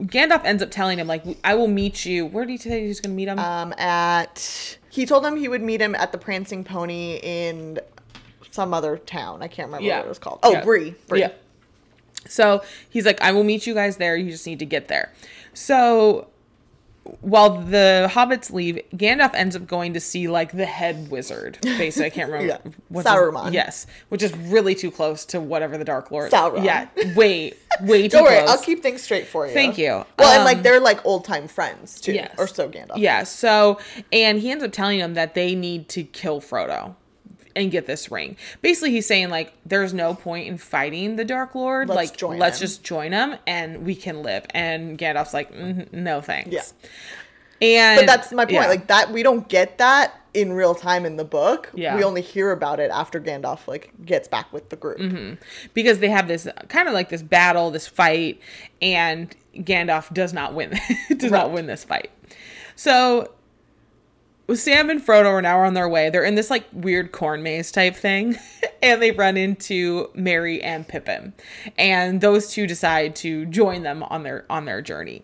Gandalf 0.00 0.44
ends 0.44 0.62
up 0.62 0.70
telling 0.70 0.98
him 0.98 1.06
like, 1.06 1.22
I 1.44 1.54
will 1.54 1.68
meet 1.68 2.04
you. 2.04 2.26
Where 2.26 2.44
did 2.44 2.52
he 2.52 2.58
say 2.58 2.82
he 2.82 2.88
was 2.88 3.00
going 3.00 3.12
to 3.12 3.16
meet 3.16 3.28
him? 3.28 3.38
um, 3.38 3.72
at 3.78 4.76
he 4.96 5.06
told 5.06 5.24
him 5.24 5.36
he 5.36 5.46
would 5.48 5.62
meet 5.62 5.80
him 5.80 5.94
at 5.94 6.10
the 6.12 6.18
Prancing 6.18 6.64
Pony 6.64 7.20
in 7.22 7.78
some 8.50 8.72
other 8.74 8.96
town. 8.96 9.42
I 9.42 9.48
can't 9.48 9.68
remember 9.68 9.86
Yeah. 9.86 9.98
what 9.98 10.06
it 10.06 10.08
was 10.08 10.18
called. 10.18 10.40
Oh, 10.42 10.52
Yeah. 10.52 10.64
Bree. 10.64 10.94
Bree. 11.08 11.20
Yeah. 11.20 11.32
So 12.26 12.62
he's 12.88 13.06
like, 13.06 13.20
I 13.20 13.30
will 13.32 13.44
meet 13.44 13.66
you 13.66 13.74
guys 13.74 13.98
there. 13.98 14.16
You 14.16 14.30
just 14.30 14.46
need 14.46 14.58
to 14.58 14.64
get 14.66 14.88
there. 14.88 15.12
So 15.54 16.28
while 17.20 17.60
the 17.62 18.08
hobbits 18.12 18.52
leave, 18.52 18.80
Gandalf 18.94 19.34
ends 19.34 19.54
up 19.56 19.66
going 19.66 19.94
to 19.94 20.00
see 20.00 20.28
like 20.28 20.52
the 20.52 20.66
head 20.66 21.10
wizard. 21.10 21.58
Basically, 21.62 22.06
I 22.06 22.10
can't 22.10 22.30
remember. 22.32 22.60
Yeah. 22.64 22.72
what's 22.88 23.08
his- 23.08 23.52
yes, 23.54 23.86
which 24.08 24.22
is 24.22 24.34
really 24.36 24.74
too 24.74 24.90
close 24.90 25.24
to 25.26 25.40
whatever 25.40 25.76
the 25.78 25.84
Dark 25.84 26.10
Lord. 26.10 26.30
Sauron. 26.32 26.64
Yeah, 26.64 26.88
way, 27.14 27.52
way 27.80 28.02
too 28.02 28.08
Don't 28.18 28.24
worry, 28.24 28.38
close. 28.38 28.50
I'll 28.50 28.62
keep 28.62 28.82
things 28.82 29.02
straight 29.02 29.26
for 29.26 29.46
you. 29.46 29.52
Thank 29.54 29.78
you. 29.78 30.04
Well, 30.18 30.30
and 30.30 30.38
Um, 30.40 30.44
like 30.44 30.62
they're 30.62 30.80
like 30.80 31.04
old 31.06 31.24
time 31.24 31.48
friends 31.48 32.00
too, 32.00 32.12
Yes. 32.12 32.34
or 32.38 32.46
so 32.46 32.68
Gandalf. 32.68 32.96
Yeah. 32.98 33.22
So, 33.24 33.78
and 34.12 34.38
he 34.38 34.50
ends 34.50 34.62
up 34.64 34.72
telling 34.72 34.98
them 34.98 35.14
that 35.14 35.34
they 35.34 35.54
need 35.54 35.88
to 35.90 36.02
kill 36.04 36.40
Frodo 36.40 36.94
and 37.56 37.70
get 37.72 37.86
this 37.86 38.10
ring. 38.10 38.36
Basically, 38.62 38.92
he's 38.92 39.06
saying 39.06 39.30
like, 39.30 39.52
there's 39.64 39.92
no 39.92 40.14
point 40.14 40.46
in 40.46 40.58
fighting 40.58 41.16
the 41.16 41.24
Dark 41.24 41.54
Lord. 41.56 41.88
Let's 41.88 42.22
like, 42.22 42.38
let's 42.38 42.58
him. 42.58 42.60
just 42.66 42.84
join 42.84 43.10
him 43.12 43.36
and 43.46 43.84
we 43.84 43.94
can 43.96 44.22
live. 44.22 44.46
And 44.50 44.96
Gandalf's 44.98 45.34
like, 45.34 45.52
"Mhm, 45.52 45.92
no 45.92 46.20
thanks. 46.20 46.50
Yeah. 46.52 46.62
And 47.62 48.00
But 48.00 48.06
that's 48.06 48.32
my 48.32 48.44
point. 48.44 48.54
yeah. 48.54 48.66
Like 48.68 48.86
that, 48.88 49.10
we 49.10 49.22
don't 49.22 49.48
get 49.48 49.78
that 49.78 50.20
in 50.34 50.52
real 50.52 50.74
time 50.74 51.06
in 51.06 51.16
the 51.16 51.24
book. 51.24 51.70
Yeah. 51.74 51.96
We 51.96 52.04
only 52.04 52.20
hear 52.20 52.52
about 52.52 52.78
it 52.78 52.90
after 52.90 53.18
Gandalf 53.18 53.66
like 53.66 53.92
gets 54.04 54.28
back 54.28 54.52
with 54.52 54.68
the 54.68 54.76
group. 54.76 54.98
Mm-hmm. 54.98 55.34
because 55.72 55.98
they 56.00 56.10
have 56.10 56.28
this 56.28 56.46
kind 56.68 56.86
of 56.88 56.92
like 56.94 57.08
this 57.08 57.22
battle, 57.22 57.70
this 57.70 57.86
fight, 57.88 58.38
and 58.82 59.34
Gandalf 59.56 60.12
does 60.12 60.34
not 60.34 60.52
win. 60.52 60.78
does 61.16 61.30
not 61.30 61.50
win 61.52 61.66
this 61.66 61.84
fight. 61.84 62.10
So 62.74 63.32
Sam 64.54 64.90
and 64.90 65.04
Frodo 65.04 65.26
are 65.26 65.42
now 65.42 65.60
on 65.60 65.74
their 65.74 65.88
way. 65.88 66.08
They're 66.10 66.24
in 66.24 66.36
this 66.36 66.50
like 66.50 66.66
weird 66.72 67.12
corn 67.12 67.42
maze 67.42 67.72
type 67.72 67.96
thing, 67.96 68.36
and 68.82 69.02
they 69.02 69.10
run 69.10 69.36
into 69.36 70.10
Merry 70.14 70.62
and 70.62 70.86
Pippin, 70.86 71.32
and 71.76 72.20
those 72.20 72.50
two 72.50 72.66
decide 72.66 73.16
to 73.16 73.46
join 73.46 73.82
them 73.82 74.02
on 74.04 74.22
their 74.22 74.46
on 74.48 74.64
their 74.64 74.82
journey. 74.82 75.22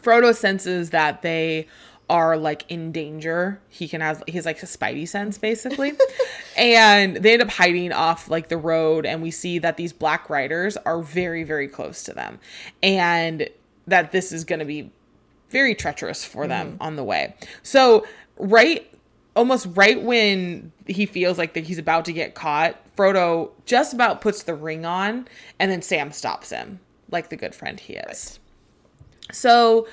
Frodo 0.00 0.34
senses 0.34 0.90
that 0.90 1.22
they 1.22 1.66
are 2.08 2.36
like 2.36 2.64
in 2.68 2.92
danger. 2.92 3.60
He 3.68 3.88
can 3.88 4.00
have 4.00 4.22
he's 4.26 4.46
like 4.46 4.62
a 4.62 4.66
spidey 4.66 5.08
sense 5.08 5.38
basically. 5.38 5.92
and 6.56 7.16
they 7.16 7.32
end 7.32 7.42
up 7.42 7.50
hiding 7.50 7.92
off 7.92 8.30
like 8.30 8.48
the 8.48 8.56
road 8.56 9.04
and 9.04 9.22
we 9.22 9.30
see 9.30 9.58
that 9.58 9.76
these 9.76 9.92
black 9.92 10.30
riders 10.30 10.76
are 10.78 11.02
very 11.02 11.42
very 11.42 11.66
close 11.66 12.04
to 12.04 12.12
them 12.12 12.38
and 12.82 13.48
that 13.86 14.12
this 14.12 14.30
is 14.32 14.44
going 14.44 14.60
to 14.60 14.64
be 14.64 14.90
very 15.50 15.74
treacherous 15.74 16.24
for 16.24 16.42
mm-hmm. 16.42 16.50
them 16.50 16.76
on 16.80 16.96
the 16.96 17.04
way. 17.04 17.34
So 17.62 18.06
right 18.36 18.90
almost 19.34 19.68
right 19.74 20.02
when 20.02 20.72
he 20.86 21.04
feels 21.04 21.36
like 21.36 21.52
that 21.52 21.64
he's 21.64 21.78
about 21.78 22.06
to 22.06 22.12
get 22.12 22.34
caught, 22.34 22.76
Frodo 22.96 23.50
just 23.66 23.92
about 23.92 24.22
puts 24.22 24.42
the 24.42 24.54
ring 24.54 24.86
on 24.86 25.28
and 25.58 25.70
then 25.70 25.82
Sam 25.82 26.10
stops 26.10 26.50
him 26.50 26.80
like 27.10 27.28
the 27.28 27.36
good 27.36 27.54
friend 27.54 27.78
he 27.78 27.94
is. 27.94 28.40
So, 29.32 29.86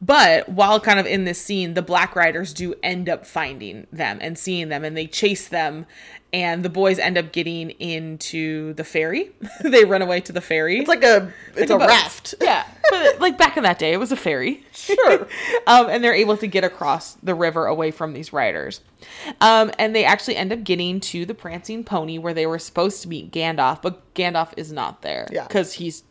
but 0.00 0.48
while 0.48 0.80
kind 0.80 0.98
of 0.98 1.06
in 1.06 1.24
this 1.24 1.40
scene, 1.40 1.74
the 1.74 1.82
Black 1.82 2.14
Riders 2.14 2.52
do 2.52 2.74
end 2.82 3.08
up 3.08 3.26
finding 3.26 3.86
them 3.92 4.18
and 4.20 4.38
seeing 4.38 4.68
them, 4.68 4.84
and 4.84 4.96
they 4.96 5.06
chase 5.06 5.48
them, 5.48 5.86
and 6.34 6.64
the 6.64 6.68
boys 6.68 6.98
end 6.98 7.16
up 7.16 7.30
getting 7.30 7.70
into 7.70 8.74
the 8.74 8.82
ferry. 8.82 9.30
they 9.62 9.84
run 9.84 10.02
away 10.02 10.20
to 10.22 10.32
the 10.32 10.40
ferry. 10.40 10.80
It's 10.80 10.88
like 10.88 11.04
a 11.04 11.32
it's 11.54 11.70
a, 11.70 11.78
boat. 11.78 11.86
raft. 11.88 12.34
Yeah, 12.42 12.66
but 12.90 13.20
like 13.20 13.38
back 13.38 13.56
in 13.56 13.62
that 13.62 13.78
day, 13.78 13.92
it 13.92 13.98
was 13.98 14.10
a 14.10 14.16
ferry. 14.16 14.64
Sure. 14.72 15.28
um, 15.68 15.88
and 15.88 16.02
they're 16.02 16.12
able 16.12 16.36
to 16.38 16.48
get 16.48 16.64
across 16.64 17.14
the 17.22 17.36
river 17.36 17.66
away 17.66 17.92
from 17.92 18.14
these 18.14 18.32
riders. 18.32 18.80
Um, 19.40 19.70
and 19.78 19.94
they 19.94 20.04
actually 20.04 20.34
end 20.34 20.52
up 20.52 20.64
getting 20.64 20.98
to 21.00 21.24
the 21.24 21.34
prancing 21.34 21.84
pony 21.84 22.18
where 22.18 22.34
they 22.34 22.46
were 22.46 22.58
supposed 22.58 23.00
to 23.02 23.08
meet 23.08 23.30
Gandalf, 23.30 23.80
but 23.80 24.12
Gandalf 24.14 24.52
is 24.56 24.72
not 24.72 25.02
there 25.02 25.28
Yeah. 25.30 25.46
because 25.46 25.74
he's 25.74 26.02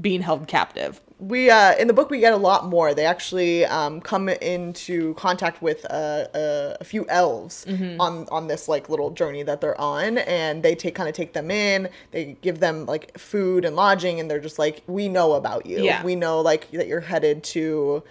being 0.00 0.22
held 0.22 0.48
captive. 0.48 1.02
We 1.18 1.48
uh 1.50 1.74
in 1.76 1.86
the 1.88 1.94
book 1.94 2.10
we 2.10 2.20
get 2.20 2.34
a 2.34 2.36
lot 2.36 2.66
more 2.66 2.92
they 2.92 3.06
actually 3.06 3.64
um 3.64 4.02
come 4.02 4.28
into 4.28 5.14
contact 5.14 5.62
with 5.62 5.86
uh, 5.86 6.26
uh, 6.34 6.76
a 6.78 6.84
few 6.84 7.06
elves 7.08 7.64
Mm-hmm. 7.66 7.98
on 8.00 8.26
on 8.30 8.48
this 8.48 8.68
like 8.68 8.90
little 8.90 9.10
journey 9.10 9.42
that 9.42 9.62
they're 9.62 9.80
on 9.80 10.18
and 10.18 10.62
they 10.62 10.74
take 10.74 10.94
kind 10.94 11.08
of 11.08 11.14
take 11.14 11.32
them 11.32 11.50
in 11.50 11.88
they 12.10 12.36
give 12.42 12.60
them 12.60 12.84
like 12.84 13.16
food 13.18 13.64
and 13.64 13.74
lodging 13.76 14.20
and 14.20 14.30
they're 14.30 14.40
just 14.40 14.58
like 14.58 14.82
we 14.86 15.08
know 15.08 15.32
about 15.32 15.64
you 15.64 15.82
Yeah. 15.84 16.04
we 16.04 16.16
know 16.16 16.42
like 16.42 16.70
that 16.72 16.86
you're 16.86 17.00
headed 17.00 17.42
to 17.44 18.02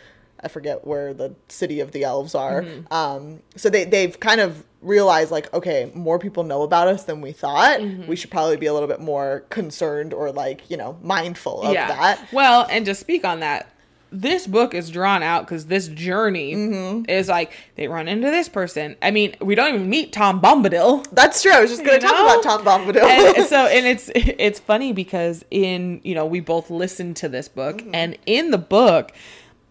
I 0.46 0.48
forget 0.48 0.86
where 0.86 1.14
the 1.14 1.36
city 1.50 1.80
of 1.82 1.92
the 1.92 2.04
elves 2.04 2.36
are. 2.36 2.62
Mm-hmm. 2.62 2.94
Um, 2.94 3.40
so 3.56 3.70
they 3.70 3.84
they've 3.84 4.18
kind 4.20 4.40
of 4.40 4.64
realized 4.82 5.32
like, 5.32 5.52
okay, 5.54 5.92
more 5.96 6.20
people 6.20 6.44
know 6.44 6.62
about 6.62 6.88
us 6.88 7.04
than 7.06 7.20
we 7.20 7.32
thought. 7.32 7.80
Mm-hmm. 7.80 8.06
We 8.08 8.16
should 8.16 8.30
probably 8.30 8.58
be 8.58 8.68
a 8.68 8.74
little 8.74 8.88
bit 8.88 9.02
more 9.02 9.44
concerned 9.50 10.14
or 10.14 10.32
like 10.32 10.70
you 10.70 10.78
know 10.78 10.98
mindful 11.02 11.64
of 11.64 11.74
that. 11.74 12.28
Well, 12.32 12.68
and 12.70 12.86
to 12.86 12.94
speak 12.94 13.26
on 13.26 13.40
that, 13.40 13.72
this 14.12 14.46
book 14.48 14.74
is 14.74 14.92
drawn 14.92 15.24
out 15.24 15.46
because 15.46 15.66
this 15.66 15.88
journey 15.90 17.04
is 17.10 17.28
like 17.28 17.52
they 17.76 17.88
run 17.88 18.08
into 18.08 18.30
this 18.30 18.48
person. 18.48 18.96
I 19.02 19.12
mean, 19.12 19.36
we 19.42 19.56
don't 19.56 19.74
even 19.76 19.90
meet 19.90 20.14
Tom 20.14 20.40
Bombadil. 20.40 21.08
That's 21.12 21.42
true. 21.42 21.52
I 21.52 21.60
was 21.62 21.72
just 21.72 21.84
going 21.84 22.00
to 22.00 22.06
talk 22.06 22.16
know? 22.16 22.40
about 22.40 22.44
Tom 22.44 22.64
Bombadil. 22.64 23.04
and 23.04 23.46
so 23.48 23.66
and 23.66 23.86
it's 23.86 24.10
it's 24.16 24.60
funny 24.60 24.94
because 24.94 25.44
in 25.50 26.00
you 26.04 26.14
know 26.16 26.26
we 26.26 26.40
both 26.40 26.70
listened 26.70 27.18
to 27.18 27.28
this 27.28 27.48
book 27.50 27.78
Mm-hmm. 27.78 27.96
and 27.96 28.18
in 28.28 28.52
the 28.52 28.58
book 28.60 29.12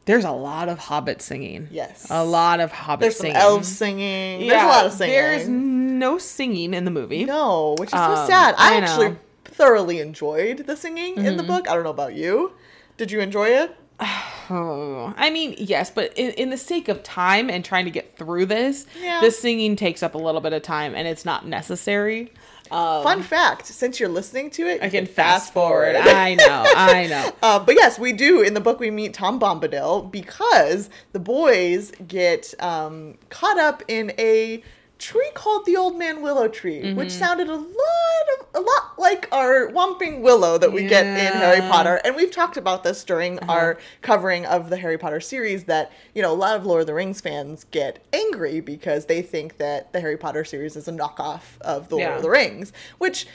there's 0.07 0.25
a 0.25 0.31
lot 0.33 0.69
of 0.69 0.79
hobbit 0.79 1.23
singing 1.23 1.69
Yes. 1.71 2.07
a 2.11 2.25
lot 2.25 2.61
of 2.61 2.73
hobbit 2.73 3.01
There's 3.01 3.17
some 3.17 3.25
singing 3.27 3.37
elves 3.37 3.69
singing. 3.69 4.41
Yeah, 4.43 4.49
There's 4.51 4.63
a 4.63 4.67
lot 4.67 4.87
of 4.87 4.93
singing. 4.93 5.15
there's 5.15 5.49
no 5.49 6.19
singing 6.19 6.75
in 6.75 6.85
the 6.85 6.91
movie 6.91 7.25
No, 7.25 7.75
which 7.79 7.89
is 7.89 7.93
so 7.99 7.99
Um, 7.99 8.27
sad. 8.27 8.55
I, 8.59 8.77
I 8.77 8.81
know. 8.81 8.87
actually 8.87 9.17
thoroughly 9.45 10.01
enjoyed 10.01 10.59
the 10.67 10.77
singing 10.77 11.17
in 11.17 11.37
the 11.37 11.43
Mm-hmm. 11.43 11.47
book. 11.47 11.69
I 11.71 11.75
don't 11.75 11.85
know 11.85 11.91
about 11.91 12.15
you. 12.15 12.53
Did 12.97 13.11
you 13.11 13.21
enjoy 13.21 13.49
it? 13.49 13.77
Oh, 14.51 15.15
I 15.17 15.31
mean, 15.31 15.55
yes, 15.57 15.91
but 15.91 16.13
in, 16.19 16.33
in 16.33 16.51
the 16.51 16.59
sake 16.59 16.89
of 16.89 17.03
time 17.03 17.49
and 17.49 17.65
trying 17.65 17.87
to 17.87 17.91
get 17.91 18.15
through 18.19 18.45
this, 18.45 18.85
Yeah. 19.01 19.23
the 19.23 19.31
singing 19.31 19.75
takes 19.75 20.03
up 20.03 20.15
a 20.15 20.19
little 20.19 20.43
bit 20.43 20.53
of 20.53 20.61
time 20.61 20.95
and 20.95 21.09
it's 21.09 21.25
not 21.25 21.47
necessary. 21.47 22.31
Um, 22.71 23.03
Fun 23.03 23.23
fact: 23.23 23.67
since 23.67 24.01
you're 24.01 24.09
listening 24.09 24.51
to 24.53 24.63
it, 24.67 24.83
I 24.83 24.89
can 24.89 25.07
fast 25.07 25.53
forward. 25.53 25.97
I 25.97 26.35
know, 26.35 26.65
I 26.67 27.07
know. 27.11 27.33
Uh, 27.43 27.59
but 27.59 27.75
yes, 27.75 27.99
we 27.99 28.13
do. 28.13 28.41
In 28.41 28.55
the 28.55 28.61
book, 28.61 28.81
we 28.81 28.91
meet 28.91 29.13
Tom 29.13 29.39
Bombadil 29.39 30.11
because 30.11 30.89
the 31.13 31.21
boys 31.21 31.93
get 32.09 32.55
um, 32.61 33.19
caught 33.29 33.59
up 33.59 33.83
in 33.87 34.13
a 34.19 34.63
tree 35.05 35.31
called 35.35 35.67
the 35.67 35.77
Old 35.77 35.99
Man 35.99 36.23
Willow 36.23 36.49
Tree, 36.49 36.81
Mm-hmm. 36.83 36.97
which 36.97 37.11
sounded 37.11 37.49
a 37.49 37.57
lot 37.57 38.25
of 38.41 38.47
a 38.55 38.61
lot 38.61 38.93
like 38.99 39.29
our 39.33 39.69
Whomping 39.71 40.23
Willow 40.23 40.57
that 40.59 40.73
we 40.73 40.87
get 40.87 41.05
in 41.05 41.15
Harry 41.41 41.59
Uh-huh. 41.59 41.71
Potter. 41.71 42.01
And 42.05 42.17
we've 42.17 42.31
talked 42.31 42.57
about 42.57 42.85
this 42.85 43.05
during 43.05 43.39
our 43.41 43.77
covering 44.01 44.47
of 44.47 44.71
the 44.71 44.77
Harry 44.79 44.97
Potter 44.97 45.21
series. 45.21 45.65
That 45.65 45.93
you 46.15 46.23
know, 46.23 46.33
a 46.33 46.35
lot 46.47 46.57
of 46.57 46.65
Lord 46.65 46.81
of 46.83 46.87
the 46.87 46.95
Rings 46.95 47.21
fans 47.21 47.65
get 47.71 48.03
angry 48.13 48.61
because 48.61 49.07
they 49.07 49.21
think 49.23 49.59
that 49.59 49.93
the 49.93 50.01
Harry 50.01 50.17
Potter 50.17 50.45
series 50.45 50.75
is 50.77 50.89
a 50.89 50.93
knockoff 50.93 51.59
of 51.61 51.89
the 51.91 51.97
Lord 51.97 52.13
of 52.17 52.23
the 52.23 52.31
Rings, 52.31 52.73
which 52.99 53.27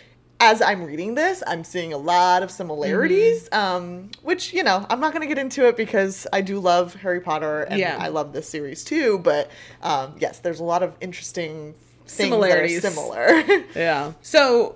as 0.41 0.61
I'm 0.61 0.83
reading 0.83 1.15
this, 1.15 1.43
I'm 1.45 1.63
seeing 1.63 1.91
a 1.93 1.97
lot 1.97 2.43
of 2.43 2.51
similarities. 2.51 3.49
Mm-hmm. 3.49 3.75
Um, 3.75 4.11
which 4.21 4.53
you 4.53 4.63
know, 4.63 4.85
I'm 4.89 4.99
not 4.99 5.11
going 5.11 5.21
to 5.21 5.27
get 5.27 5.37
into 5.37 5.67
it 5.67 5.75
because 5.77 6.25
I 6.31 6.41
do 6.41 6.59
love 6.59 6.95
Harry 6.95 7.19
Potter 7.19 7.63
and 7.63 7.79
Yeah. 7.79 7.97
I 7.99 8.07
love 8.07 8.31
this 8.33 8.47
series 8.47 8.83
too. 8.83 9.19
But 9.19 9.49
um, 9.81 10.15
yes, 10.19 10.39
there's 10.39 10.59
a 10.59 10.63
lot 10.63 10.81
of 10.83 10.95
interesting 11.01 11.73
things 12.05 12.29
Similarities. 12.29 12.81
that 12.81 12.87
are 12.87 12.91
similar. 12.91 13.63
Yeah. 13.75 14.13
So 14.21 14.75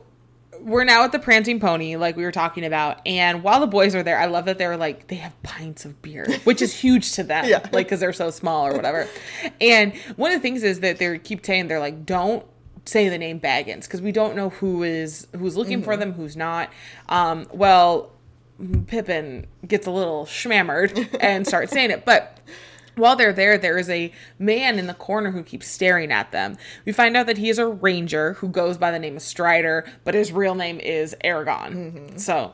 we're 0.60 0.84
now 0.84 1.04
at 1.04 1.12
the 1.12 1.20
Prancing 1.20 1.60
Pony, 1.60 1.96
like 1.98 2.16
we 2.16 2.24
were 2.24 2.32
talking 2.32 2.64
about, 2.64 3.02
and 3.08 3.42
while 3.44 3.60
the 3.60 3.68
boys 3.68 3.96
are 3.96 4.04
there, 4.04 4.18
I 4.20 4.26
love 4.28 4.46
that 4.46 4.58
they're 4.58 4.78
like 4.78 5.08
they 5.08 5.16
have 5.16 5.42
pints 5.44 5.84
of 5.84 6.02
beer, 6.02 6.26
which 6.44 6.62
is 6.62 6.74
huge 6.74 7.14
to 7.14 7.24
them, 7.24 7.46
Yeah. 7.48 7.60
like 7.72 7.88
because 7.88 8.00
they're 8.02 8.14
so 8.14 8.30
small 8.30 8.68
or 8.68 8.74
whatever. 8.74 9.08
And 9.60 9.94
one 10.16 10.32
of 10.32 10.38
the 10.38 10.42
things 10.42 10.64
is 10.64 10.82
that 10.82 11.00
they 11.00 11.18
keep 11.20 11.46
saying 11.46 11.68
they're 11.70 11.80
like, 11.80 12.06
don't 12.06 12.46
say 12.86 13.10
the 13.10 13.18
name 13.18 13.40
Baggins 13.40 13.84
because 13.84 14.02
we 14.02 14.12
don't 14.12 14.36
know 14.36 14.50
who 14.50 14.84
is 14.84 15.28
who's 15.38 15.56
looking 15.56 15.82
for 15.84 15.98
them, 15.98 16.14
who's 16.14 16.36
not. 16.36 16.70
Um, 17.10 17.48
well, 17.52 18.12
Pippin 18.88 19.48
gets 19.68 19.88
a 19.88 19.92
little 19.92 20.26
schmammered 20.26 21.18
and 21.20 21.48
starts 21.48 21.72
saying 21.72 21.92
it, 21.92 22.06
but 22.06 22.40
while 22.96 23.16
they're 23.16 23.34
there, 23.34 23.58
there 23.58 23.78
is 23.78 23.90
a 23.90 24.12
man 24.38 24.78
in 24.78 24.88
the 24.88 24.94
corner 24.94 25.32
who 25.32 25.44
keeps 25.44 25.68
staring 25.68 26.12
at 26.12 26.32
them. 26.32 26.58
We 26.86 26.92
find 26.92 27.18
out 27.18 27.26
that 27.26 27.38
he 27.38 27.50
is 27.50 27.58
a 27.58 27.68
ranger 27.68 28.34
who 28.34 28.50
goes 28.50 28.78
by 28.78 28.92
the 28.92 29.00
name 29.00 29.16
of 29.16 29.22
Strider, 29.22 29.86
but 30.04 30.14
his 30.14 30.32
real 30.32 30.56
name 30.56 30.80
is 30.80 31.16
Aragorn. 31.24 32.20
So 32.20 32.54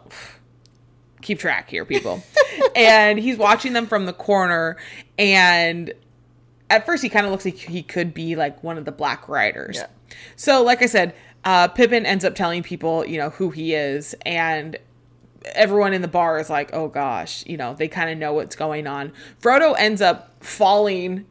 keep 1.22 1.40
track 1.40 1.70
here, 1.70 1.86
people. 1.86 2.24
and 2.76 3.20
he's 3.20 3.38
watching 3.38 3.74
them 3.74 3.88
from 3.88 4.06
the 4.06 4.14
corner, 4.14 4.78
and 5.18 5.94
at 6.70 6.86
first 6.86 7.04
he 7.04 7.10
kind 7.10 7.26
of 7.26 7.32
looks 7.32 7.46
like 7.46 7.58
he 7.58 7.84
could 7.84 8.14
be 8.14 8.36
like 8.36 8.64
one 8.64 8.78
of 8.78 8.86
the 8.86 8.92
Black 8.92 9.28
Riders. 9.28 9.78
Yeah. 9.78 9.88
So, 10.36 10.64
like 10.64 10.82
I 10.82 10.86
said, 10.88 11.14
uh, 11.46 11.68
Pippin 11.70 12.06
ends 12.06 12.26
up 12.26 12.36
telling 12.36 12.64
people, 12.64 13.06
you 13.06 13.18
know, 13.18 13.30
who 13.30 13.50
he 13.52 13.74
is, 13.74 14.16
and 14.26 14.78
everyone 15.56 15.94
in 15.94 16.02
the 16.02 16.08
bar 16.08 16.38
is 16.40 16.50
like, 16.50 16.70
oh 16.74 16.88
gosh, 16.90 17.46
you 17.48 17.56
know, 17.58 17.74
they 17.74 17.88
kind 17.88 18.10
of 18.10 18.18
know 18.18 18.34
what's 18.34 18.56
going 18.56 18.88
on. 18.88 19.14
Frodo 19.42 19.74
ends 19.78 20.02
up 20.02 20.44
falling, 20.44 21.26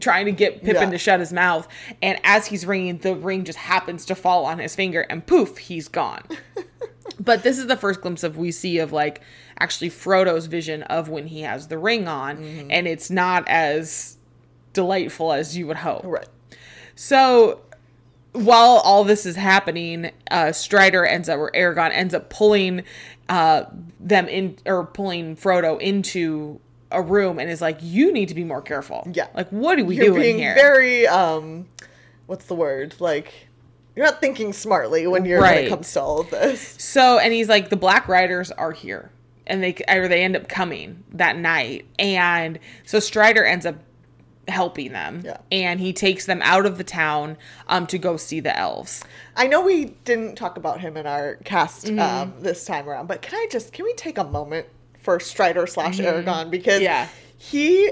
trying 0.00 0.26
to 0.26 0.32
get 0.32 0.62
Pippin 0.64 0.82
Yeah. 0.84 0.90
to 0.90 0.98
shut 0.98 1.20
his 1.20 1.32
mouth, 1.32 1.68
and 2.02 2.18
as 2.24 2.46
he's 2.46 2.66
ringing, 2.66 2.98
the 2.98 3.14
ring 3.14 3.44
just 3.44 3.58
happens 3.58 4.04
to 4.06 4.14
fall 4.14 4.44
on 4.46 4.58
his 4.58 4.74
finger, 4.74 5.02
and 5.02 5.24
poof, 5.26 5.58
he's 5.58 5.86
gone. 5.88 6.22
but 7.20 7.42
this 7.44 7.58
is 7.58 7.66
the 7.68 7.76
first 7.76 8.00
glimpse 8.00 8.22
of 8.24 8.36
we 8.36 8.50
see 8.50 8.78
of 8.78 8.90
like 8.92 9.20
actually 9.60 9.90
Frodo's 9.90 10.46
vision 10.46 10.82
of 10.84 11.08
when 11.08 11.28
he 11.28 11.42
has 11.42 11.68
the 11.68 11.78
ring 11.78 12.08
on, 12.08 12.38
Mm-hmm. 12.38 12.70
and 12.70 12.88
it's 12.88 13.10
not 13.10 13.46
as 13.46 14.16
delightful 14.72 15.32
as 15.32 15.56
you 15.56 15.66
would 15.68 15.76
hope. 15.78 16.02
right. 16.04 16.28
So 16.94 17.60
while 18.32 18.80
all 18.84 19.04
this 19.04 19.26
is 19.26 19.36
happening, 19.36 20.10
uh, 20.30 20.52
Strider 20.52 21.04
ends 21.04 21.28
up, 21.28 21.38
or 21.38 21.50
Aragorn 21.54 21.90
ends 21.92 22.14
up 22.14 22.30
pulling 22.30 22.82
uh, 23.28 23.64
them 24.00 24.26
in, 24.28 24.56
or 24.66 24.84
pulling 24.86 25.36
Frodo 25.36 25.80
into 25.80 26.60
a 26.90 27.00
room 27.02 27.38
and 27.38 27.50
is 27.50 27.60
like, 27.60 27.78
"You 27.80 28.12
need 28.12 28.28
to 28.28 28.34
be 28.34 28.44
more 28.44 28.62
careful." 28.62 29.06
Yeah. 29.12 29.28
Like, 29.34 29.48
what 29.50 29.78
are 29.78 29.84
we 29.84 29.96
You're 29.96 30.06
doing 30.06 30.20
being 30.20 30.38
here? 30.38 30.54
very 30.54 31.06
um, 31.06 31.66
what's 32.26 32.46
the 32.46 32.54
word? 32.54 32.94
Like 32.98 33.32
you're 33.94 34.06
not 34.06 34.20
thinking 34.20 34.52
smartly 34.54 35.06
when 35.06 35.24
you're 35.26 35.40
when 35.40 35.50
Right. 35.50 35.66
it 35.66 35.68
comes 35.68 35.92
to 35.92 36.00
all 36.00 36.20
of 36.20 36.30
this. 36.30 36.76
So, 36.78 37.18
and 37.18 37.32
he's 37.32 37.48
like, 37.50 37.68
the 37.68 37.76
Black 37.76 38.08
Riders 38.08 38.50
are 38.52 38.72
here, 38.72 39.10
and 39.46 39.62
they 39.62 39.74
or 39.88 40.08
they 40.08 40.22
end 40.22 40.36
up 40.36 40.48
coming 40.48 41.04
that 41.12 41.36
night, 41.36 41.84
and 41.98 42.58
so 42.86 42.98
Strider 43.00 43.44
ends 43.44 43.66
up 43.66 43.76
helping 44.48 44.92
them, 44.92 45.22
Yeah. 45.24 45.36
and 45.52 45.78
he 45.80 45.92
takes 45.92 46.26
them 46.26 46.40
out 46.42 46.66
of 46.66 46.76
the 46.78 46.84
town 46.84 47.36
um 47.68 47.86
to 47.86 47.98
go 47.98 48.16
see 48.16 48.40
the 48.40 48.56
elves. 48.58 49.04
I 49.36 49.46
know 49.46 49.60
we 49.60 49.84
didn't 50.04 50.34
talk 50.36 50.56
about 50.56 50.80
him 50.80 50.96
in 50.96 51.06
our 51.06 51.36
cast 51.44 51.86
Mm-hmm. 51.86 51.98
um, 52.00 52.34
this 52.40 52.64
time 52.64 52.88
around, 52.88 53.06
but 53.06 53.22
can 53.22 53.34
I 53.36 53.46
just 53.50 53.72
can 53.72 53.84
we 53.84 53.94
take 53.94 54.18
a 54.18 54.24
moment 54.24 54.66
for 55.00 55.18
Strider 55.20 55.66
slash 55.66 55.98
Aragorn 55.98 56.50
because 56.50 56.74
Mm-hmm. 56.74 56.82
Yeah. 56.84 57.08
he, 57.38 57.90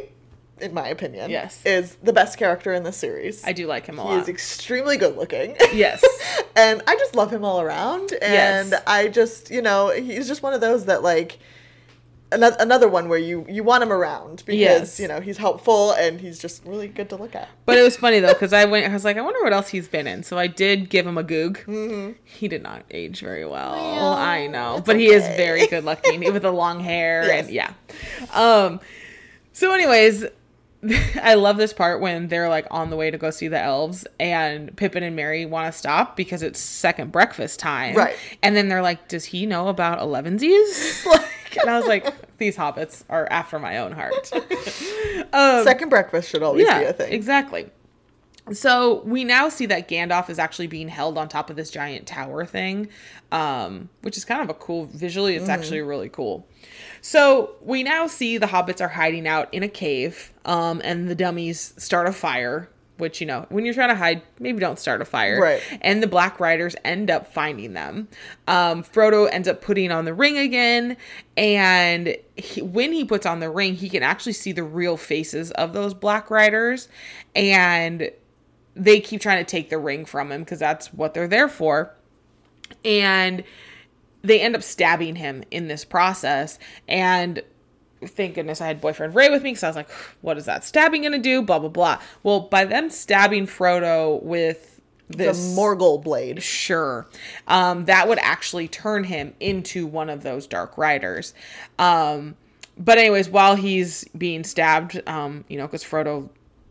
in 0.60 0.74
my 0.74 0.88
opinion, 0.88 1.30
Yes. 1.30 1.60
is 1.64 1.94
the 2.02 2.12
best 2.12 2.36
character 2.38 2.72
in 2.72 2.82
the 2.82 2.92
series. 2.92 3.44
I 3.44 3.52
do 3.52 3.66
like 3.66 3.86
him 3.86 3.98
a 3.98 4.02
he 4.02 4.08
lot. 4.08 4.22
is 4.22 4.28
extremely 4.28 4.96
good 4.96 5.16
looking. 5.16 5.56
yes. 5.72 6.04
and 6.56 6.82
I 6.86 6.96
just 6.96 7.14
love 7.14 7.32
him 7.32 7.44
all 7.44 7.60
around. 7.60 8.12
And 8.20 8.70
Yes. 8.70 8.82
I 8.86 9.08
just, 9.08 9.50
you 9.50 9.62
know, 9.62 9.90
he's 9.90 10.26
just 10.28 10.42
one 10.42 10.52
of 10.54 10.60
those 10.60 10.84
that 10.86 11.02
like 11.02 11.38
another 12.32 12.88
one 12.88 13.08
where 13.08 13.18
you 13.18 13.44
you 13.48 13.62
want 13.64 13.82
him 13.82 13.92
around 13.92 14.42
because 14.46 14.54
Yes. 14.60 15.00
you 15.00 15.08
know 15.08 15.20
he's 15.20 15.38
helpful 15.38 15.92
and 15.92 16.20
he's 16.20 16.38
just 16.38 16.64
really 16.64 16.88
good 16.88 17.08
to 17.10 17.16
look 17.16 17.34
at. 17.34 17.48
But 17.66 17.78
it 17.78 17.82
was 17.82 17.96
funny 17.96 18.20
though 18.20 18.32
because 18.32 18.52
I 18.52 18.64
went. 18.64 18.86
I 18.88 18.92
was 18.92 19.04
like, 19.04 19.16
I 19.16 19.20
wonder 19.20 19.42
what 19.42 19.52
else 19.52 19.68
he's 19.68 19.88
been 19.88 20.06
in. 20.06 20.22
So 20.22 20.38
I 20.38 20.46
did 20.46 20.88
give 20.90 21.06
him 21.06 21.18
a 21.18 21.22
goog. 21.22 21.58
He 22.24 22.48
did 22.48 22.62
not 22.62 22.84
age 22.90 23.20
very 23.20 23.44
well. 23.44 23.72
Well, 23.72 24.12
I 24.14 24.46
know, 24.46 24.82
but 24.84 24.96
he 24.96 25.06
is 25.08 25.22
very 25.36 25.66
good 25.66 25.84
looking 25.84 26.20
with 26.32 26.42
the 26.42 26.52
long 26.52 26.80
hair 26.80 27.22
Yes. 27.26 27.46
and 27.46 27.54
yeah. 27.54 27.72
Um. 28.32 28.80
So, 29.52 29.72
anyways. 29.74 30.24
I 31.22 31.34
love 31.34 31.56
this 31.56 31.72
part 31.72 32.00
when 32.00 32.28
they're 32.28 32.48
like 32.48 32.66
on 32.70 32.90
the 32.90 32.96
way 32.96 33.10
to 33.10 33.18
go 33.18 33.30
see 33.30 33.48
the 33.48 33.60
elves 33.60 34.06
and 34.18 34.74
Pippin 34.76 35.02
and 35.02 35.14
Merry 35.14 35.44
want 35.44 35.70
to 35.72 35.78
stop 35.78 36.16
because 36.16 36.42
it's 36.42 36.58
second 36.58 37.12
breakfast 37.12 37.60
time. 37.60 37.94
Right. 37.94 38.16
And 38.42 38.56
then 38.56 38.68
they're 38.68 38.82
like, 38.82 39.08
Does 39.08 39.26
he 39.26 39.46
know 39.46 39.68
about 39.68 39.98
elevensies? 39.98 41.04
like 41.06 41.56
and 41.58 41.68
I 41.68 41.78
was 41.78 41.86
like, 41.86 42.36
These 42.38 42.56
hobbits 42.56 43.04
are 43.10 43.28
after 43.30 43.58
my 43.58 43.78
own 43.78 43.92
heart. 43.92 44.30
um, 45.32 45.64
Second 45.64 45.90
breakfast 45.90 46.30
should 46.30 46.42
always 46.42 46.66
be 46.66 46.84
a 46.84 46.92
thing. 46.92 47.12
Exactly. 47.12 47.70
So 48.52 49.02
we 49.04 49.22
now 49.22 49.48
see 49.48 49.66
that 49.66 49.88
Gandalf 49.88 50.28
is 50.30 50.38
actually 50.38 50.66
being 50.66 50.88
held 50.88 51.18
on 51.18 51.28
top 51.28 51.50
of 51.50 51.56
this 51.56 51.70
giant 51.70 52.06
tower 52.06 52.44
thing, 52.44 52.88
um, 53.30 53.90
which 54.00 54.16
is 54.16 54.24
kind 54.24 54.42
of 54.42 54.48
a 54.48 54.54
cool 54.54 54.86
visually. 54.86 55.36
It's 55.36 55.48
actually 55.48 55.82
really 55.82 56.08
cool. 56.08 56.46
So 57.00 57.52
we 57.60 57.82
now 57.82 58.06
see 58.06 58.38
the 58.38 58.46
hobbits 58.46 58.80
are 58.80 58.88
hiding 58.88 59.26
out 59.26 59.52
in 59.52 59.62
a 59.62 59.68
cave, 59.68 60.32
um, 60.44 60.80
and 60.84 61.08
the 61.08 61.14
dummies 61.14 61.74
start 61.76 62.06
a 62.06 62.12
fire. 62.12 62.68
Which 62.98 63.18
you 63.18 63.26
know, 63.26 63.46
when 63.48 63.64
you're 63.64 63.72
trying 63.72 63.88
to 63.88 63.94
hide, 63.94 64.20
maybe 64.38 64.60
don't 64.60 64.78
start 64.78 65.00
a 65.00 65.06
fire. 65.06 65.40
Right. 65.40 65.62
And 65.80 66.02
the 66.02 66.06
Black 66.06 66.38
Riders 66.38 66.76
end 66.84 67.10
up 67.10 67.32
finding 67.32 67.72
them. 67.72 68.08
Um, 68.46 68.82
Frodo 68.82 69.26
ends 69.32 69.48
up 69.48 69.62
putting 69.62 69.90
on 69.90 70.04
the 70.04 70.12
ring 70.12 70.36
again, 70.36 70.98
and 71.34 72.14
he, 72.36 72.60
when 72.60 72.92
he 72.92 73.06
puts 73.06 73.24
on 73.24 73.40
the 73.40 73.48
ring, 73.48 73.74
he 73.74 73.88
can 73.88 74.02
actually 74.02 74.34
see 74.34 74.52
the 74.52 74.64
real 74.64 74.98
faces 74.98 75.50
of 75.52 75.72
those 75.72 75.94
Black 75.94 76.30
Riders, 76.30 76.88
and 77.34 78.10
they 78.76 79.00
keep 79.00 79.22
trying 79.22 79.42
to 79.42 79.50
take 79.50 79.70
the 79.70 79.78
ring 79.78 80.04
from 80.04 80.30
him 80.30 80.42
because 80.42 80.58
that's 80.58 80.92
what 80.92 81.14
they're 81.14 81.26
there 81.26 81.48
for. 81.48 81.94
And 82.84 83.44
they 84.22 84.40
end 84.40 84.54
up 84.54 84.62
stabbing 84.62 85.16
him 85.16 85.44
in 85.50 85.68
this 85.68 85.84
process. 85.84 86.58
And 86.88 87.42
thank 88.04 88.34
goodness 88.34 88.60
I 88.60 88.66
had 88.66 88.80
boyfriend 88.80 89.14
Ray 89.14 89.30
with 89.30 89.42
me 89.42 89.50
because 89.50 89.64
I 89.64 89.68
was 89.68 89.76
like, 89.76 89.90
what 90.20 90.36
is 90.38 90.46
that 90.46 90.64
stabbing 90.64 91.02
gonna 91.02 91.18
do? 91.18 91.42
Blah, 91.42 91.58
blah, 91.58 91.68
blah. 91.68 92.00
Well, 92.22 92.40
by 92.40 92.64
them 92.64 92.90
stabbing 92.90 93.46
Frodo 93.46 94.22
with 94.22 94.80
this 95.08 95.54
the 95.54 95.60
Morgul 95.60 96.00
blade. 96.02 96.40
sure 96.40 97.08
um, 97.48 97.86
that 97.86 98.08
would 98.08 98.20
actually 98.20 98.68
turn 98.68 99.04
him 99.04 99.34
into 99.40 99.84
one 99.84 100.08
of 100.08 100.22
those 100.22 100.46
dark 100.46 100.78
riders 100.78 101.34
um, 101.80 102.36
but 102.80 102.96
anyways, 102.96 103.28
while 103.28 103.56
he's 103.56 104.04
being 104.16 104.42
stabbed, 104.42 105.02
um, 105.06 105.44
you 105.48 105.58
know, 105.58 105.66
because 105.66 105.84
Frodo 105.84 106.30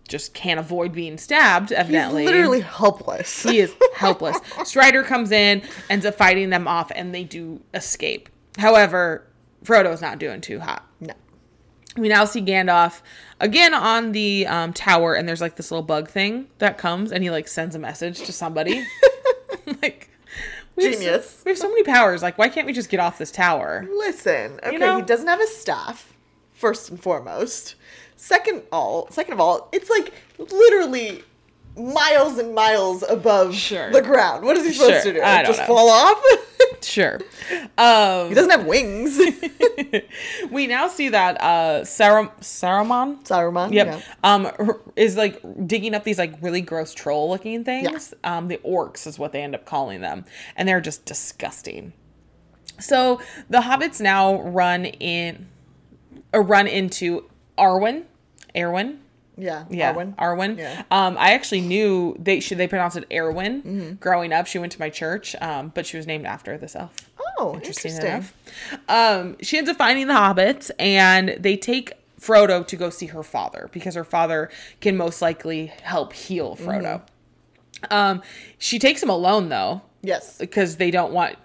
just 0.09 0.33
can't 0.33 0.59
avoid 0.59 0.91
being 0.91 1.17
stabbed, 1.17 1.69
He's 1.69 1.77
evidently. 1.77 2.25
literally 2.25 2.59
helpless. 2.61 3.43
he 3.43 3.59
is 3.59 3.73
helpless. 3.95 4.37
Strider 4.65 5.03
comes 5.03 5.31
in, 5.31 5.61
ends 5.89 6.05
up 6.05 6.15
fighting 6.15 6.49
them 6.49 6.67
off, 6.67 6.91
and 6.93 7.15
they 7.15 7.23
do 7.23 7.61
escape. 7.73 8.27
However, 8.57 9.25
Frodo's 9.63 10.01
not 10.01 10.19
doing 10.19 10.41
too 10.41 10.59
hot. 10.59 10.85
no. 10.99 11.13
We 11.97 12.07
now 12.07 12.23
see 12.25 12.41
Gandalf 12.41 13.01
again 13.39 13.73
on 13.73 14.11
the 14.13 14.45
um, 14.47 14.73
tower, 14.73 15.15
and 15.15 15.27
there's 15.27 15.41
like 15.41 15.55
this 15.55 15.71
little 15.71 15.83
bug 15.83 16.07
thing 16.09 16.47
that 16.59 16.77
comes, 16.77 17.11
and 17.11 17.23
he 17.23 17.29
like 17.31 17.47
sends 17.47 17.75
a 17.75 17.79
message 17.79 18.19
to 18.23 18.31
somebody. 18.31 18.85
like, 19.81 20.09
we 20.75 20.85
have 20.85 20.93
so- 20.93 20.99
Genius. 20.99 21.41
we 21.45 21.51
have 21.51 21.57
so 21.57 21.67
many 21.67 21.83
powers. 21.83 22.21
Like, 22.21 22.37
why 22.37 22.47
can't 22.47 22.67
we 22.67 22.73
just 22.73 22.89
get 22.89 22.99
off 22.99 23.17
this 23.17 23.31
tower? 23.31 23.87
Listen, 23.89 24.59
okay, 24.63 24.77
know? 24.77 24.97
he 24.97 25.01
doesn't 25.01 25.27
have 25.27 25.41
a 25.41 25.47
staff, 25.47 26.13
first 26.53 26.89
and 26.89 27.01
foremost. 27.01 27.75
Second 28.21 28.63
all 28.71 29.09
second 29.11 29.33
of 29.33 29.39
all, 29.39 29.69
it's 29.71 29.89
like 29.89 30.13
literally 30.37 31.23
miles 31.77 32.37
and 32.37 32.53
miles 32.53 33.01
above 33.07 33.55
Sure. 33.55 33.89
the 33.91 34.01
ground. 34.01 34.43
What 34.45 34.57
is 34.57 34.65
he 34.65 34.73
supposed 34.73 35.03
Sure, 35.03 35.13
to 35.13 35.19
do? 35.19 35.23
I 35.25 35.37
don't 35.37 35.45
Just 35.45 35.59
know. 35.59 35.65
fall 35.67 35.89
off? 35.89 36.21
Sure. 36.81 37.19
Um, 37.77 38.29
he 38.29 38.35
doesn't 38.35 38.51
have 38.51 38.65
wings. 38.65 39.19
we 40.51 40.65
now 40.67 40.87
see 40.87 41.09
that 41.09 41.41
uh, 41.41 41.83
Sarum- 41.83 42.31
Saruman. 42.39 43.21
Saruman. 43.25 43.73
Yep. 43.73 43.87
Yeah. 43.87 44.01
Um, 44.23 44.49
is 44.95 45.17
like 45.17 45.41
digging 45.67 45.93
up 45.93 46.03
these 46.05 46.17
like 46.17 46.35
really 46.41 46.61
gross 46.61 46.93
troll 46.93 47.29
looking 47.29 47.63
things. 47.65 48.13
Um, 48.23 48.47
the 48.47 48.57
orcs 48.59 49.05
is 49.07 49.19
what 49.19 49.33
they 49.33 49.41
end 49.41 49.55
up 49.55 49.65
calling 49.65 49.99
them, 50.01 50.23
and 50.55 50.67
they're 50.69 50.79
just 50.81 51.03
disgusting. 51.05 51.91
So 52.79 53.19
the 53.49 53.59
hobbits 53.61 53.99
now 53.99 54.41
run 54.41 54.85
in, 54.85 55.47
or 56.33 56.41
run 56.41 56.67
into 56.67 57.29
Arwen, 57.59 58.03
Erwin. 58.55 58.99
Yeah. 59.37 59.65
Yeah, 59.69 59.93
Arwen. 59.93 60.15
Arwen. 60.17 60.57
Yeah. 60.57 60.83
Um, 60.91 61.15
I 61.17 61.31
actually 61.33 61.61
knew 61.61 62.15
they 62.19 62.39
should 62.41 62.57
they 62.57 62.67
pronounce 62.67 62.95
it 62.95 63.05
Erwin. 63.11 63.97
Growing 64.01 64.33
up, 64.33 64.47
she 64.47 64.59
went 64.59 64.71
to 64.73 64.79
my 64.79 64.89
church, 64.89 65.35
um, 65.41 65.71
but 65.73 65.85
she 65.85 65.95
was 65.97 66.05
named 66.07 66.25
after 66.25 66.57
this 66.57 66.75
elf. 66.75 66.93
Oh, 67.37 67.53
Interesting, 67.55 67.91
interesting. 67.95 68.11
enough. 68.11 68.33
Um, 68.89 69.37
she 69.41 69.57
ends 69.57 69.69
up 69.69 69.77
finding 69.77 70.07
the 70.07 70.13
hobbits, 70.13 70.71
and 70.77 71.37
they 71.39 71.55
take 71.55 71.93
Frodo 72.19 72.67
to 72.67 72.75
go 72.75 72.89
see 72.89 73.05
her 73.07 73.23
father 73.23 73.69
because 73.71 73.95
her 73.95 74.03
father 74.03 74.49
can 74.81 74.97
most 74.97 75.21
likely 75.21 75.67
help 75.83 76.11
heal 76.11 76.57
Frodo. 76.57 77.01
Um, 77.89 78.21
she 78.57 78.77
takes 78.77 79.01
him 79.01 79.09
alone 79.09 79.47
though 79.47 79.83
Yes. 80.01 80.37
because 80.37 80.75
they 80.75 80.91
don't 80.91 81.13
want 81.13 81.37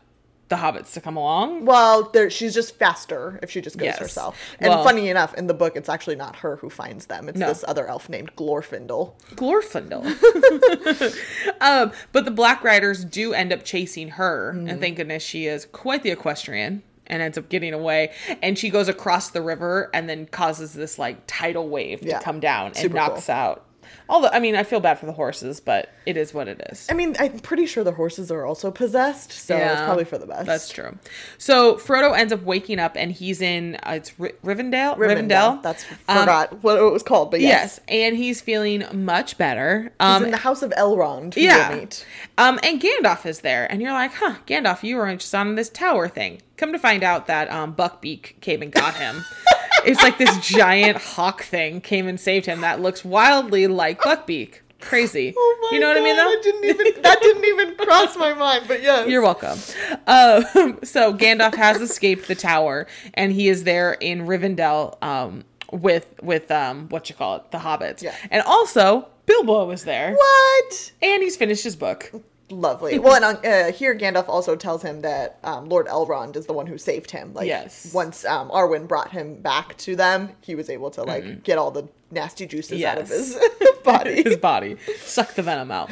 the 0.48 0.56
hobbits 0.56 0.92
to 0.92 1.00
come 1.00 1.16
along. 1.16 1.64
Well, 1.64 2.10
there, 2.12 2.28
she's 2.28 2.52
just 2.52 2.76
faster 2.78 3.38
if 3.42 3.50
she 3.50 3.60
just 3.62 3.78
goes 3.78 3.86
Yes. 3.86 3.98
herself. 3.98 4.38
And 4.60 4.68
Well- 4.68 4.84
funny 4.84 5.08
enough, 5.08 5.32
in 5.34 5.46
the 5.46 5.54
book, 5.54 5.74
it's 5.74 5.88
actually 5.88 6.16
not 6.16 6.36
her 6.36 6.56
who 6.56 6.68
finds 6.68 7.06
them. 7.06 7.28
It's 7.28 7.38
No. 7.38 7.48
this 7.48 7.64
other 7.66 7.86
elf 7.86 8.08
named 8.10 8.36
Glorfindel. 8.36 9.12
Glorfindel. 9.36 10.04
um, 11.60 11.92
but 12.12 12.24
the 12.24 12.30
Black 12.30 12.62
Riders 12.62 13.04
do 13.04 13.32
end 13.32 13.52
up 13.52 13.64
chasing 13.64 14.10
her, 14.10 14.50
and 14.50 14.80
thank 14.80 14.96
goodness 14.96 15.22
she 15.22 15.46
is 15.46 15.66
quite 15.66 16.02
the 16.02 16.10
equestrian 16.10 16.82
and 17.06 17.22
ends 17.22 17.36
up 17.36 17.48
getting 17.48 17.72
away. 17.74 18.10
And 18.42 18.58
she 18.58 18.70
goes 18.70 18.88
across 18.88 19.30
the 19.30 19.42
river 19.42 19.90
and 19.92 20.08
then 20.08 20.26
causes 20.26 20.72
this 20.72 20.98
like 20.98 21.18
tidal 21.26 21.68
wave 21.68 22.02
Yeah. 22.02 22.18
to 22.18 22.24
come 22.24 22.40
down 22.40 22.68
and 22.68 22.76
Super 22.76 22.94
knocks 22.96 23.28
out. 23.28 23.64
Although, 24.08 24.28
I 24.28 24.38
mean, 24.38 24.54
I 24.54 24.62
feel 24.64 24.80
bad 24.80 24.98
for 24.98 25.06
the 25.06 25.12
horses, 25.12 25.60
but 25.60 25.88
it 26.04 26.16
is 26.16 26.34
what 26.34 26.46
it 26.48 26.60
is. 26.70 26.86
I 26.90 26.94
mean, 26.94 27.16
I'm 27.18 27.38
pretty 27.38 27.64
sure 27.66 27.82
the 27.84 27.92
horses 27.92 28.30
are 28.30 28.44
also 28.44 28.70
possessed, 28.70 29.32
so 29.32 29.56
it's 29.56 29.80
probably 29.80 30.04
for 30.04 30.18
the 30.18 30.26
best. 30.26 30.46
That's 30.46 30.68
true. 30.68 30.98
So 31.38 31.76
Frodo 31.76 32.16
ends 32.16 32.32
up 32.32 32.42
waking 32.42 32.78
up 32.78 32.96
and 32.96 33.10
he's 33.12 33.40
in 33.40 33.76
uh, 33.76 33.92
it's 33.92 34.12
R- 34.20 34.32
Rivendell. 34.44 34.96
Rivendell. 34.98 35.62
That's 35.62 35.84
Um, 36.08 36.18
forgot 36.20 36.62
what 36.62 36.78
it 36.78 36.82
was 36.82 37.02
called, 37.02 37.30
but 37.30 37.40
yes. 37.40 37.54
Yes, 37.54 37.80
and 37.88 38.16
he's 38.16 38.40
feeling 38.40 38.84
much 38.92 39.38
better. 39.38 39.84
He's 39.84 40.06
Um, 40.06 40.24
in 40.24 40.30
the 40.32 40.36
house 40.38 40.62
of 40.62 40.70
Elrond. 40.72 41.34
Yeah. 41.36 41.74
meet. 41.74 42.04
Um, 42.36 42.58
and 42.62 42.80
Gandalf 42.80 43.24
is 43.24 43.40
there, 43.40 43.70
and 43.70 43.80
you're 43.80 43.92
like, 43.92 44.12
huh, 44.14 44.34
Gandalf, 44.46 44.82
you 44.82 44.96
were 44.96 45.14
just 45.16 45.34
on 45.34 45.54
this 45.54 45.68
tower 45.70 46.08
thing. 46.08 46.40
Come 46.64 46.72
to 46.72 46.78
find 46.78 47.02
out 47.02 47.26
that 47.26 47.50
um, 47.50 47.74
Buckbeak 47.74 48.40
came 48.40 48.62
and 48.62 48.72
got 48.72 48.94
him. 48.94 49.22
it's 49.84 50.02
like 50.02 50.16
this 50.16 50.34
giant 50.38 50.96
hawk 50.96 51.42
thing 51.42 51.82
came 51.82 52.08
and 52.08 52.18
saved 52.18 52.46
him 52.46 52.62
that 52.62 52.80
looks 52.80 53.04
wildly 53.04 53.66
like 53.66 54.00
Buckbeak. 54.00 54.60
Crazy. 54.80 55.34
Oh 55.36 55.58
my 55.70 55.74
you 55.76 55.80
know 55.80 55.88
what 55.88 55.98
I 55.98 56.00
mean, 56.00 56.16
though? 56.16 56.30
That 56.30 56.42
didn't 56.42 56.64
even 56.64 57.02
that 57.02 57.20
didn't 57.20 57.44
even 57.44 57.76
cross 57.86 58.16
my 58.16 58.32
mind, 58.32 58.64
but 58.66 58.82
yes. 58.82 59.06
You're 59.10 59.20
welcome. 59.20 59.58
Um, 60.06 60.78
so 60.82 61.12
Gandalf 61.12 61.54
has 61.54 61.82
escaped 61.82 62.28
the 62.28 62.34
tower, 62.34 62.86
and 63.12 63.30
he 63.30 63.48
is 63.48 63.64
there 63.64 63.92
in 63.92 64.20
Rivendell 64.26 64.96
um, 65.02 65.44
with 65.70 66.06
with 66.22 66.50
um, 66.50 66.88
what 66.88 67.10
you 67.10 67.14
call 67.14 67.36
it, 67.36 67.50
the 67.50 67.58
hobbits. 67.58 68.00
Yeah. 68.00 68.14
And 68.30 68.42
also 68.46 69.08
Bilbo 69.26 69.70
is 69.70 69.84
there, 69.84 70.14
What? 70.14 70.92
and 71.02 71.22
he's 71.22 71.36
finished 71.36 71.64
his 71.64 71.76
book. 71.76 72.10
Lovely. 72.50 72.98
Well, 73.04 73.22
and 73.22 73.46
uh, 73.46 73.72
here 73.72 73.94
Gandalf 73.96 74.28
also 74.28 74.56
tells 74.56 74.82
him 74.82 75.00
that 75.02 75.38
um, 75.44 75.68
Lord 75.68 75.86
Elrond 75.86 76.36
is 76.36 76.46
the 76.46 76.52
one 76.52 76.66
who 76.66 76.78
saved 76.78 77.10
him. 77.10 77.32
Like, 77.34 77.46
Yes. 77.46 77.92
once 77.94 78.24
um, 78.24 78.50
Arwen 78.50 78.86
brought 78.86 79.10
him 79.10 79.40
back 79.40 79.76
to 79.78 79.96
them, 79.96 80.30
he 80.40 80.54
was 80.54 80.68
able 80.70 80.90
to 80.92 81.02
like 81.02 81.42
get 81.42 81.58
all 81.58 81.70
the 81.70 81.88
nasty 82.10 82.46
juices 82.46 82.82
out 82.84 82.98
of 82.98 83.08
his 83.08 83.36
body. 83.84 84.22
his 84.24 84.36
body, 84.36 84.76
suck 84.98 85.34
the 85.34 85.42
venom 85.42 85.70
out. 85.70 85.90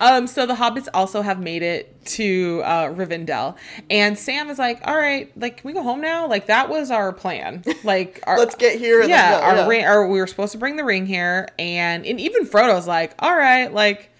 Um, 0.00 0.26
so 0.26 0.46
the 0.46 0.54
hobbits 0.54 0.88
also 0.94 1.22
have 1.22 1.40
made 1.40 1.62
it 1.62 2.04
to 2.06 2.62
uh, 2.64 2.88
Rivendell, 2.90 3.56
and 3.90 4.18
Sam 4.18 4.48
is 4.48 4.58
like, 4.58 4.80
"All 4.84 4.96
right, 4.96 5.30
like, 5.36 5.58
can 5.58 5.68
we 5.68 5.72
go 5.72 5.82
home 5.82 6.00
now? 6.00 6.26
Like, 6.28 6.46
that 6.46 6.68
was 6.68 6.90
our 6.90 7.12
plan. 7.12 7.64
Like, 7.82 8.20
our, 8.26 8.38
Let's 8.38 8.54
get 8.54 8.78
here 8.78 9.00
and 9.00 9.08
yeah, 9.10 9.32
then 9.32 9.42
our 9.42 9.56
yeah. 9.56 9.66
ring. 9.66 9.84
Our, 9.84 10.06
we 10.06 10.20
were 10.20 10.26
supposed 10.26 10.52
to 10.52 10.58
bring 10.58 10.76
the 10.76 10.84
ring 10.84 11.06
here, 11.06 11.48
and 11.58 12.06
and 12.06 12.20
even 12.20 12.46
Frodo's 12.46 12.86
like, 12.86 13.14
"All 13.18 13.34
right, 13.36 13.72
like." 13.72 14.12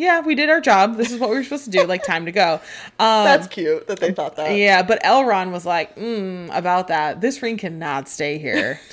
Yeah, 0.00 0.20
we 0.20 0.34
did 0.34 0.48
our 0.48 0.60
job. 0.60 0.96
This 0.96 1.10
is 1.12 1.18
what 1.20 1.28
we 1.30 1.36
were 1.36 1.44
supposed 1.44 1.64
to 1.66 1.70
do. 1.70 1.84
Like, 1.84 2.02
time 2.04 2.24
to 2.26 2.32
go. 2.32 2.60
Um, 2.98 3.24
That's 3.24 3.46
cute 3.46 3.86
that 3.88 3.98
they 3.98 4.12
thought 4.12 4.36
that. 4.36 4.54
yeah, 4.56 4.82
but 4.82 5.02
Elrond 5.02 5.52
was 5.52 5.64
like, 5.64 5.96
mm, 5.96 6.54
about 6.54 6.88
that. 6.88 7.22
This 7.22 7.40
ring 7.42 7.56
cannot 7.56 8.08
stay 8.08 8.38
here. 8.38 8.78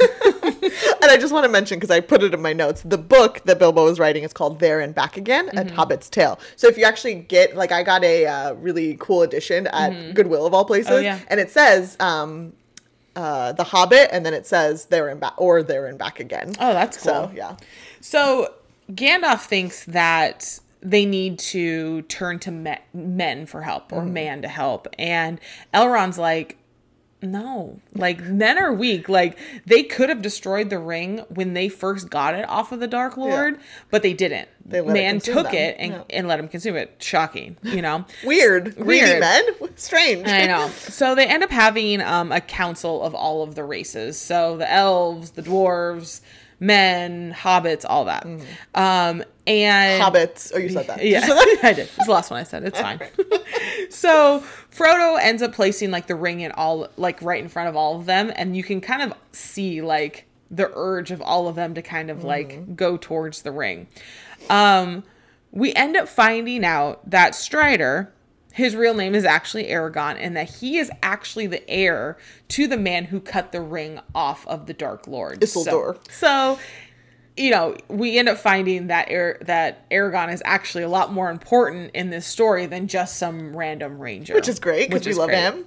And 0.99 1.12
I 1.12 1.18
just 1.18 1.32
want 1.34 1.45
to 1.45 1.49
mention 1.49 1.78
because 1.78 1.91
I 1.91 1.99
put 2.01 2.22
it 2.24 2.34
in 2.34 2.41
my 2.41 2.51
notes. 2.53 2.82
The 2.82 2.97
book 2.97 3.41
that 3.45 3.60
Bilbo 3.60 3.86
was 3.86 3.99
writing 3.99 4.24
is 4.24 4.34
called 4.34 4.60
There 4.60 4.82
and 4.82 4.93
Back 4.93 5.16
Again: 5.16 5.47
A 5.49 5.51
Mm-hmm. 5.64 5.76
Hobbit's 5.76 6.10
Tale. 6.10 6.38
So 6.58 6.68
if 6.68 6.78
you 6.78 6.84
actually 6.84 7.16
get 7.16 7.55
like, 7.55 7.72
I 7.72 7.84
got 7.84 8.03
a 8.03 8.26
uh, 8.26 8.53
really 8.53 8.97
cool 8.99 9.22
edition 9.22 9.68
at 9.68 10.14
Goodwill 10.14 10.45
of 10.45 10.53
all 10.53 10.66
places, 10.66 10.88
Mm-hmm. 10.89 10.97
Oh, 10.97 11.01
yeah. 11.01 11.20
and 11.30 11.39
it 11.39 11.49
says 11.51 11.95
um, 12.01 12.53
uh, 13.16 13.53
The 13.53 13.64
Hobbit, 13.64 14.10
and 14.12 14.26
then 14.26 14.34
it 14.34 14.45
says 14.47 14.86
There 14.86 15.08
and 15.08 15.20
Back 15.22 15.34
or 15.38 15.64
There 15.64 15.86
and 15.86 15.97
Back 15.97 16.20
Again. 16.20 16.53
Oh, 16.60 16.74
that's 16.74 16.97
cool. 16.97 17.14
So 17.14 17.32
yeah, 17.34 17.55
So 18.01 18.53
Gandalf 18.91 19.45
thinks 19.45 19.86
that 19.86 20.60
they 20.89 21.05
need 21.05 21.39
to 21.39 22.01
turn 22.03 22.39
to 22.39 22.51
me- 22.51 22.77
men 22.93 23.45
for 23.45 23.61
help 23.63 23.91
or 23.91 24.05
man 24.05 24.41
to 24.43 24.47
help, 24.47 24.88
and 24.97 25.39
Elrond's 25.73 26.17
like, 26.17 26.57
no, 27.19 27.79
like 27.95 28.21
men 28.21 28.59
are 28.59 28.71
weak. 28.71 29.09
Like 29.09 29.39
they 29.65 29.81
could 29.81 30.09
have 30.09 30.21
destroyed 30.21 30.69
the 30.69 30.77
ring 30.77 31.19
when 31.29 31.55
they 31.55 31.67
first 31.67 32.11
got 32.11 32.35
it 32.35 32.47
off 32.47 32.71
of 32.71 32.79
the 32.79 32.85
Dark 32.88 33.17
Lord, 33.17 33.59
but 33.89 34.03
they 34.03 34.13
didn't. 34.13 34.47
They 34.63 34.81
let 34.81 34.91
it 34.95 34.99
man 34.99 35.13
consume 35.15 35.33
took 35.35 35.45
them. 35.47 35.55
it 35.55 35.75
and, 35.79 35.91
Yeah. 35.93 36.03
and 36.11 36.27
let 36.27 36.39
him 36.39 36.47
consume 36.47 36.75
it. 36.75 36.95
Shocking, 36.99 37.57
you 37.63 37.81
know. 37.81 38.05
weird, 38.23 38.75
greedy 38.75 39.05
Weird. 39.05 39.19
men, 39.19 39.43
strange. 39.77 40.27
I 40.27 40.45
know. 40.45 40.67
So 40.77 41.15
they 41.15 41.25
end 41.25 41.41
up 41.43 41.49
having 41.49 42.01
um, 42.01 42.31
a 42.31 42.39
council 42.41 43.01
of 43.01 43.15
all 43.15 43.41
of 43.41 43.55
the 43.55 43.63
races. 43.63 44.19
So 44.19 44.55
the 44.57 44.71
elves, 44.71 45.31
the 45.31 45.41
dwarves, 45.41 46.21
men, 46.60 47.34
hobbits, 47.34 47.86
all 47.88 48.05
that. 48.05 48.26
Um, 48.76 49.24
and 49.45 50.01
Hobbits. 50.01 50.51
Oh, 50.53 50.58
you 50.58 50.70
said 50.70 50.88
that. 50.88 51.03
yeah, 51.05 51.26
I 51.64 51.74
did. 51.74 51.89
It's 51.95 52.05
the 52.05 52.12
last 52.12 52.30
one 52.32 52.39
I 52.39 52.43
said. 52.43 52.64
It's 52.64 52.80
fine. 52.80 52.99
so 53.89 54.43
Frodo 54.72 55.18
ends 55.22 55.41
up 55.41 55.53
placing 55.53 55.91
like 55.91 56.08
the 56.08 56.16
ring 56.16 56.41
in 56.41 56.51
all, 56.51 56.89
like 56.97 57.22
right 57.22 57.41
in 57.41 57.49
front 57.49 57.70
of 57.70 57.76
all 57.76 57.99
of 57.99 58.05
them, 58.05 58.32
and 58.36 58.58
you 58.58 58.64
can 58.64 58.82
kind 58.82 59.01
of 59.01 59.18
see 59.32 59.82
like 59.82 60.26
the 60.49 60.70
urge 60.74 61.12
of 61.12 61.22
all 61.22 61.47
of 61.47 61.55
them 61.55 61.74
to 61.76 61.82
kind 61.82 62.10
of 62.10 62.24
like 62.24 62.76
go 62.76 62.97
towards 62.97 63.41
the 63.41 63.51
ring. 63.51 63.88
Um, 64.49 65.03
we 65.51 65.74
end 65.74 65.95
up 65.95 66.08
finding 66.08 66.64
out 66.66 67.10
that 67.10 67.36
Strider, 67.36 68.14
his 68.58 68.76
real 68.76 68.95
name 68.95 69.14
is 69.14 69.24
actually 69.24 69.66
Aragorn, 69.66 70.18
and 70.20 70.36
that 70.36 70.49
he 70.49 70.80
is 70.80 70.89
actually 71.03 71.45
the 71.45 71.70
heir 71.70 72.18
to 72.47 72.66
the 72.68 72.76
man 72.76 73.05
who 73.05 73.20
cut 73.20 73.51
the 73.51 73.62
ring 73.62 73.99
off 74.16 74.47
of 74.47 74.66
the 74.66 74.74
Dark 74.74 75.05
Lord. 75.05 75.41
Isildur. 75.41 75.99
So, 76.10 76.58
so 76.58 76.60
you 77.38 77.51
know, 77.51 77.78
we 77.88 78.18
end 78.18 78.28
up 78.28 78.39
finding 78.39 78.88
that 78.88 79.12
Ar- 79.12 79.38
that 79.41 79.88
Aragorn 79.91 80.34
is 80.34 80.41
actually 80.43 80.84
a 80.84 80.89
lot 80.89 81.14
more 81.14 81.30
important 81.30 81.91
in 81.93 82.10
this 82.10 82.26
story 82.26 82.66
than 82.66 82.88
just 82.88 83.18
some 83.18 83.55
random 83.55 83.99
ranger, 83.99 84.34
which 84.34 84.47
is 84.47 84.60
great 84.60 84.89
because 84.89 85.05
we 85.05 85.14
love 85.14 85.30
great. 85.30 85.38
him. 85.38 85.66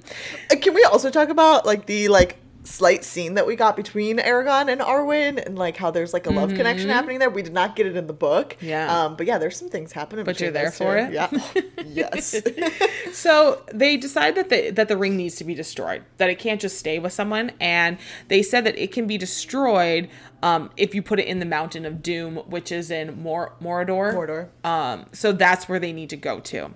Uh, 0.50 0.56
Can 0.60 0.74
we 0.74 0.82
also 0.82 1.10
talk 1.10 1.28
about 1.28 1.64
like 1.64 1.86
the 1.86 2.08
like 2.08 2.38
slight 2.64 3.04
scene 3.04 3.34
that 3.34 3.46
we 3.46 3.56
got 3.56 3.76
between 3.76 4.18
Aragorn 4.18 4.70
and 4.70 4.80
Arwen 4.80 5.44
and 5.44 5.58
like 5.58 5.76
how 5.76 5.90
there's 5.90 6.12
like 6.12 6.26
a 6.26 6.30
love 6.30 6.54
connection 6.54 6.88
happening 6.88 7.18
there. 7.18 7.30
We 7.30 7.42
did 7.42 7.52
not 7.52 7.74
get 7.76 7.86
it 7.86 7.96
in 7.96 8.06
the 8.06 8.12
book. 8.12 8.54
Mm-hmm. 8.54 8.66
Yeah. 8.66 9.04
Um, 9.04 9.16
but 9.16 9.26
yeah, 9.26 9.38
there's 9.38 9.56
some 9.56 9.68
things 9.70 9.92
happening. 9.92 10.24
But 10.24 10.40
you're 10.40 10.50
there 10.50 10.70
for 10.70 10.96
two. 10.96 11.04
it? 11.04 11.12
Yeah. 11.12 11.30
yes. 11.86 12.40
So 13.12 13.62
they 13.72 13.96
decide 13.96 14.36
that 14.36 14.48
the 14.48 14.70
that 14.70 14.88
the 14.88 14.96
ring 14.96 15.16
needs 15.16 15.36
to 15.36 15.44
be 15.44 15.54
destroyed, 15.54 16.04
that 16.18 16.30
it 16.30 16.38
can't 16.38 16.60
just 16.60 16.78
stay 16.78 16.98
with 16.98 17.12
someone, 17.12 17.52
and 17.60 17.98
they 18.28 18.42
said 18.42 18.64
that 18.64 18.78
it 18.78 18.92
can 18.92 19.06
be 19.06 19.18
destroyed 19.18 20.08
um, 20.42 20.70
if 20.76 20.94
you 20.94 21.02
put 21.02 21.18
it 21.18 21.26
in 21.26 21.38
the 21.38 21.46
Mountain 21.46 21.84
of 21.84 22.02
Doom, 22.02 22.36
which 22.46 22.70
is 22.72 22.90
in 22.90 23.20
Mor- 23.22 23.52
Mordor. 23.60 24.14
Mordor. 24.14 24.48
Um, 24.66 25.06
so 25.12 25.32
that's 25.32 25.68
where 25.68 25.78
they 25.78 25.92
need 25.92 26.10
to 26.10 26.16
go 26.16 26.40
to. 26.40 26.70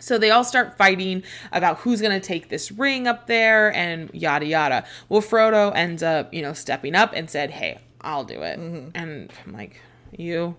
So 0.00 0.18
they 0.18 0.30
all 0.30 0.44
start 0.44 0.76
fighting 0.76 1.22
about 1.52 1.78
who's 1.78 2.00
going 2.00 2.18
to 2.18 2.26
take 2.26 2.48
this 2.48 2.72
ring 2.72 3.06
up 3.06 3.26
there 3.26 3.72
and 3.74 4.10
yada 4.12 4.46
yada. 4.46 4.84
Well, 5.08 5.22
Frodo 5.22 5.72
ends 5.74 6.02
up, 6.02 6.32
you 6.34 6.42
know, 6.42 6.52
stepping 6.52 6.94
up 6.94 7.12
and 7.14 7.30
said, 7.30 7.50
"Hey, 7.50 7.78
I'll 8.00 8.24
do 8.24 8.42
it." 8.42 8.58
And 8.94 9.32
I'm 9.46 9.52
like, 9.52 9.80
"You? 10.16 10.56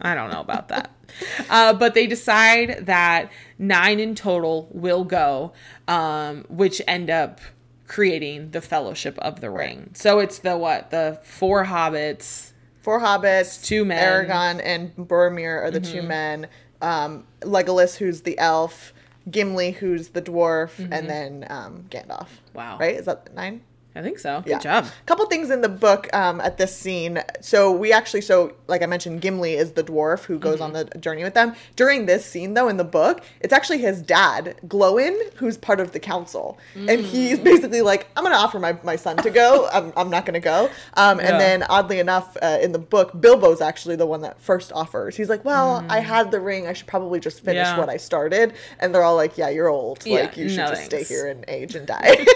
I 0.00 0.14
don't 0.14 0.30
know 0.30 0.40
about 0.40 0.68
that." 0.68 0.90
uh, 1.50 1.74
but 1.74 1.94
they 1.94 2.06
decide 2.06 2.86
that 2.86 3.30
nine 3.58 4.00
in 4.00 4.14
total 4.14 4.68
will 4.72 5.04
go, 5.04 5.52
um, 5.86 6.44
which 6.48 6.80
end 6.86 7.10
up 7.10 7.40
creating 7.86 8.52
the 8.52 8.60
Fellowship 8.60 9.18
of 9.18 9.40
the 9.40 9.50
Ring. 9.50 9.90
So 9.94 10.18
it's 10.18 10.38
the 10.38 10.56
what? 10.56 10.90
The 10.90 11.20
four 11.22 11.66
hobbits. 11.66 12.52
Four 12.80 13.00
hobbits, 13.00 13.64
Two 13.64 13.84
men. 13.84 14.02
Mm-hmm. 14.02 14.30
Aragorn 14.32 14.60
and 14.64 14.96
Boromir 14.96 15.62
are 15.62 15.70
the 15.70 15.78
two 15.78 16.02
men. 16.02 16.48
Um, 16.82 17.24
Legolas, 17.40 17.96
who's 17.96 18.22
the 18.22 18.38
elf, 18.38 18.92
Gimli, 19.30 19.70
who's 19.72 20.08
the 20.08 20.20
dwarf, 20.20 20.78
and 20.78 21.08
then 21.08 21.46
um, 21.48 21.86
Gandalf. 21.88 22.28
Mm-hmm. 22.28 22.58
Wow. 22.58 22.78
Right? 22.78 22.96
Is 22.96 23.06
that 23.06 23.32
nine? 23.34 23.62
I 23.94 24.00
think 24.02 24.18
so. 24.18 24.42
Yeah. 24.46 24.54
Good 24.54 24.62
job. 24.62 24.84
A 24.86 25.04
couple 25.06 25.26
things 25.26 25.50
in 25.50 25.60
the 25.60 25.68
book 25.68 26.08
um, 26.14 26.40
at 26.40 26.56
this 26.56 26.74
scene. 26.74 27.22
So 27.42 27.70
we 27.70 27.92
actually, 27.92 28.22
so 28.22 28.54
like 28.66 28.82
I 28.82 28.86
mentioned, 28.86 29.20
Gimli 29.20 29.54
is 29.54 29.72
the 29.72 29.84
dwarf 29.84 30.24
who 30.24 30.38
goes 30.38 30.60
on 30.62 30.72
the 30.72 30.84
journey 30.98 31.24
with 31.24 31.34
them. 31.34 31.54
During 31.76 32.06
this 32.06 32.24
scene, 32.24 32.54
though, 32.54 32.68
in 32.68 32.78
the 32.78 32.84
book, 32.84 33.22
it's 33.40 33.52
actually 33.52 33.78
his 33.78 34.00
dad, 34.00 34.56
Glóin, 34.66 35.14
who's 35.34 35.58
part 35.58 35.78
of 35.78 35.92
the 35.92 36.00
council, 36.00 36.58
and 36.74 37.00
he's 37.02 37.38
basically 37.38 37.82
like, 37.82 38.06
"I'm 38.16 38.24
going 38.24 38.34
to 38.34 38.40
offer 38.40 38.58
my, 38.58 38.78
my 38.82 38.96
son 38.96 39.18
to 39.18 39.30
go. 39.30 39.68
I'm, 39.72 39.92
I'm 39.96 40.08
not 40.08 40.24
going 40.24 40.34
to 40.34 40.40
go." 40.40 40.70
Um, 40.94 41.18
Yeah. 41.18 41.26
And 41.32 41.40
then, 41.40 41.62
oddly 41.64 41.98
enough, 41.98 42.36
uh, 42.40 42.58
in 42.62 42.72
the 42.72 42.78
book, 42.78 43.12
Bilbo's 43.20 43.60
actually 43.60 43.96
the 43.96 44.06
one 44.06 44.22
that 44.22 44.40
first 44.40 44.72
offers. 44.72 45.16
He's 45.16 45.28
like, 45.28 45.44
"Well, 45.44 45.84
I 45.90 46.00
had 46.00 46.30
the 46.30 46.40
ring. 46.40 46.66
I 46.66 46.72
should 46.72 46.86
probably 46.86 47.20
just 47.20 47.40
finish 47.40 47.66
Yeah. 47.66 47.78
what 47.78 47.90
I 47.90 47.98
started." 47.98 48.54
And 48.78 48.94
they're 48.94 49.02
all 49.02 49.16
like, 49.16 49.36
"Yeah, 49.36 49.50
you're 49.50 49.68
old. 49.68 50.06
Yeah, 50.06 50.20
like 50.22 50.36
you 50.38 50.48
should 50.48 50.56
no 50.58 50.68
just 50.68 50.86
stay 50.86 51.04
here 51.04 51.26
and 51.26 51.44
age 51.46 51.74
and 51.74 51.86
die." 51.86 52.24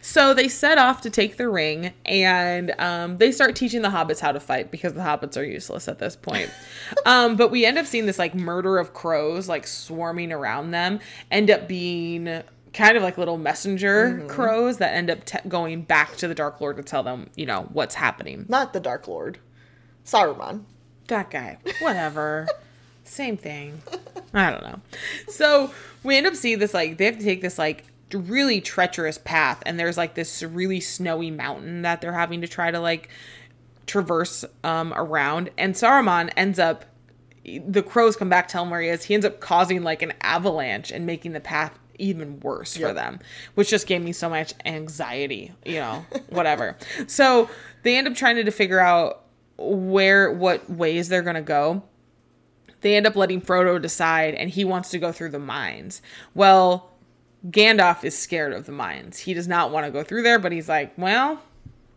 So 0.00 0.27
they 0.34 0.48
set 0.48 0.78
off 0.78 1.00
to 1.02 1.10
take 1.10 1.36
the 1.36 1.48
ring, 1.48 1.92
and 2.04 2.74
um, 2.78 3.18
they 3.18 3.32
start 3.32 3.56
teaching 3.56 3.82
the 3.82 3.88
hobbits 3.88 4.20
how 4.20 4.32
to 4.32 4.40
fight 4.40 4.70
because 4.70 4.94
the 4.94 5.00
hobbits 5.00 5.36
are 5.36 5.44
useless 5.44 5.88
at 5.88 5.98
this 5.98 6.16
point. 6.16 6.50
um, 7.06 7.36
but 7.36 7.50
we 7.50 7.64
end 7.64 7.78
up 7.78 7.86
seeing 7.86 8.06
this 8.06 8.18
like 8.18 8.34
murder 8.34 8.78
of 8.78 8.94
crows 8.94 9.48
like 9.48 9.66
swarming 9.66 10.32
around 10.32 10.70
them, 10.70 11.00
end 11.30 11.50
up 11.50 11.68
being 11.68 12.42
kind 12.72 12.96
of 12.96 13.02
like 13.02 13.18
little 13.18 13.38
messenger 13.38 14.24
crows 14.28 14.76
that 14.78 14.94
end 14.94 15.10
up 15.10 15.24
te- 15.24 15.48
going 15.48 15.82
back 15.82 16.16
to 16.16 16.28
the 16.28 16.34
Dark 16.34 16.60
Lord 16.60 16.76
to 16.76 16.82
tell 16.82 17.02
them, 17.02 17.30
you 17.34 17.46
know, 17.46 17.68
what's 17.72 17.94
happening. 17.94 18.46
not 18.48 18.72
the 18.72 18.80
Dark 18.80 19.08
Lord, 19.08 19.38
Saruman. 20.04 20.64
That 21.08 21.30
guy, 21.30 21.58
whatever. 21.80 22.46
Same 23.04 23.38
thing. 23.38 23.82
I 24.34 24.50
don't 24.50 24.62
know. 24.62 24.80
So 25.28 25.72
we 26.02 26.16
end 26.16 26.26
up 26.26 26.34
seeing 26.34 26.58
this 26.58 26.74
like 26.74 26.98
they 26.98 27.06
have 27.06 27.18
to 27.18 27.24
take 27.24 27.40
this 27.40 27.58
like 27.58 27.84
really 28.12 28.60
treacherous 28.60 29.18
path, 29.18 29.62
and 29.66 29.78
there's 29.78 29.96
like 29.96 30.14
this 30.14 30.42
really 30.42 30.80
snowy 30.80 31.30
mountain 31.30 31.82
that 31.82 32.00
they're 32.00 32.12
having 32.12 32.40
to 32.40 32.48
try 32.48 32.70
to 32.70 32.80
like 32.80 33.08
traverse 33.86 34.44
um 34.64 34.92
around, 34.96 35.50
and 35.58 35.74
Saruman 35.74 36.30
ends 36.36 36.58
up. 36.58 36.84
The 37.44 37.82
crows 37.82 38.14
come 38.14 38.28
back, 38.28 38.48
tell 38.48 38.64
him 38.64 38.70
where 38.70 38.82
he 38.82 38.88
is. 38.88 39.04
He 39.04 39.14
ends 39.14 39.24
up 39.24 39.40
causing 39.40 39.82
like 39.82 40.02
an 40.02 40.12
avalanche 40.20 40.90
and 40.90 41.06
making 41.06 41.32
the 41.32 41.40
path 41.40 41.78
even 41.98 42.40
worse 42.40 42.76
for 42.76 42.92
them, 42.92 43.20
which 43.54 43.70
just 43.70 43.86
gave 43.86 44.02
me 44.02 44.12
so 44.12 44.28
much 44.28 44.54
anxiety, 44.64 45.52
you 45.64 45.76
know, 45.76 46.04
whatever. 46.28 46.76
so 47.06 47.48
they 47.82 47.96
end 47.96 48.06
up 48.06 48.14
trying 48.14 48.36
to 48.36 48.50
figure 48.50 48.80
out 48.80 49.24
where, 49.56 50.30
what 50.30 50.68
ways 50.70 51.08
they're 51.08 51.22
going 51.22 51.36
to 51.36 51.42
go. 51.42 51.82
They 52.80 52.96
end 52.96 53.06
up 53.06 53.16
letting 53.16 53.40
Frodo 53.40 53.80
decide, 53.80 54.34
and 54.34 54.50
he 54.50 54.64
wants 54.64 54.90
to 54.90 54.98
go 54.98 55.10
through 55.10 55.30
the 55.30 55.40
mines. 55.40 56.00
Well, 56.34 56.92
Gandalf 57.46 58.04
is 58.04 58.18
scared 58.18 58.52
of 58.52 58.66
the 58.66 58.72
mines. 58.72 59.18
He 59.18 59.34
does 59.34 59.46
not 59.48 59.70
want 59.70 59.86
to 59.86 59.92
go 59.92 60.02
through 60.02 60.22
there, 60.22 60.38
but 60.38 60.52
he's 60.52 60.68
like, 60.68 60.92
well, 60.98 61.40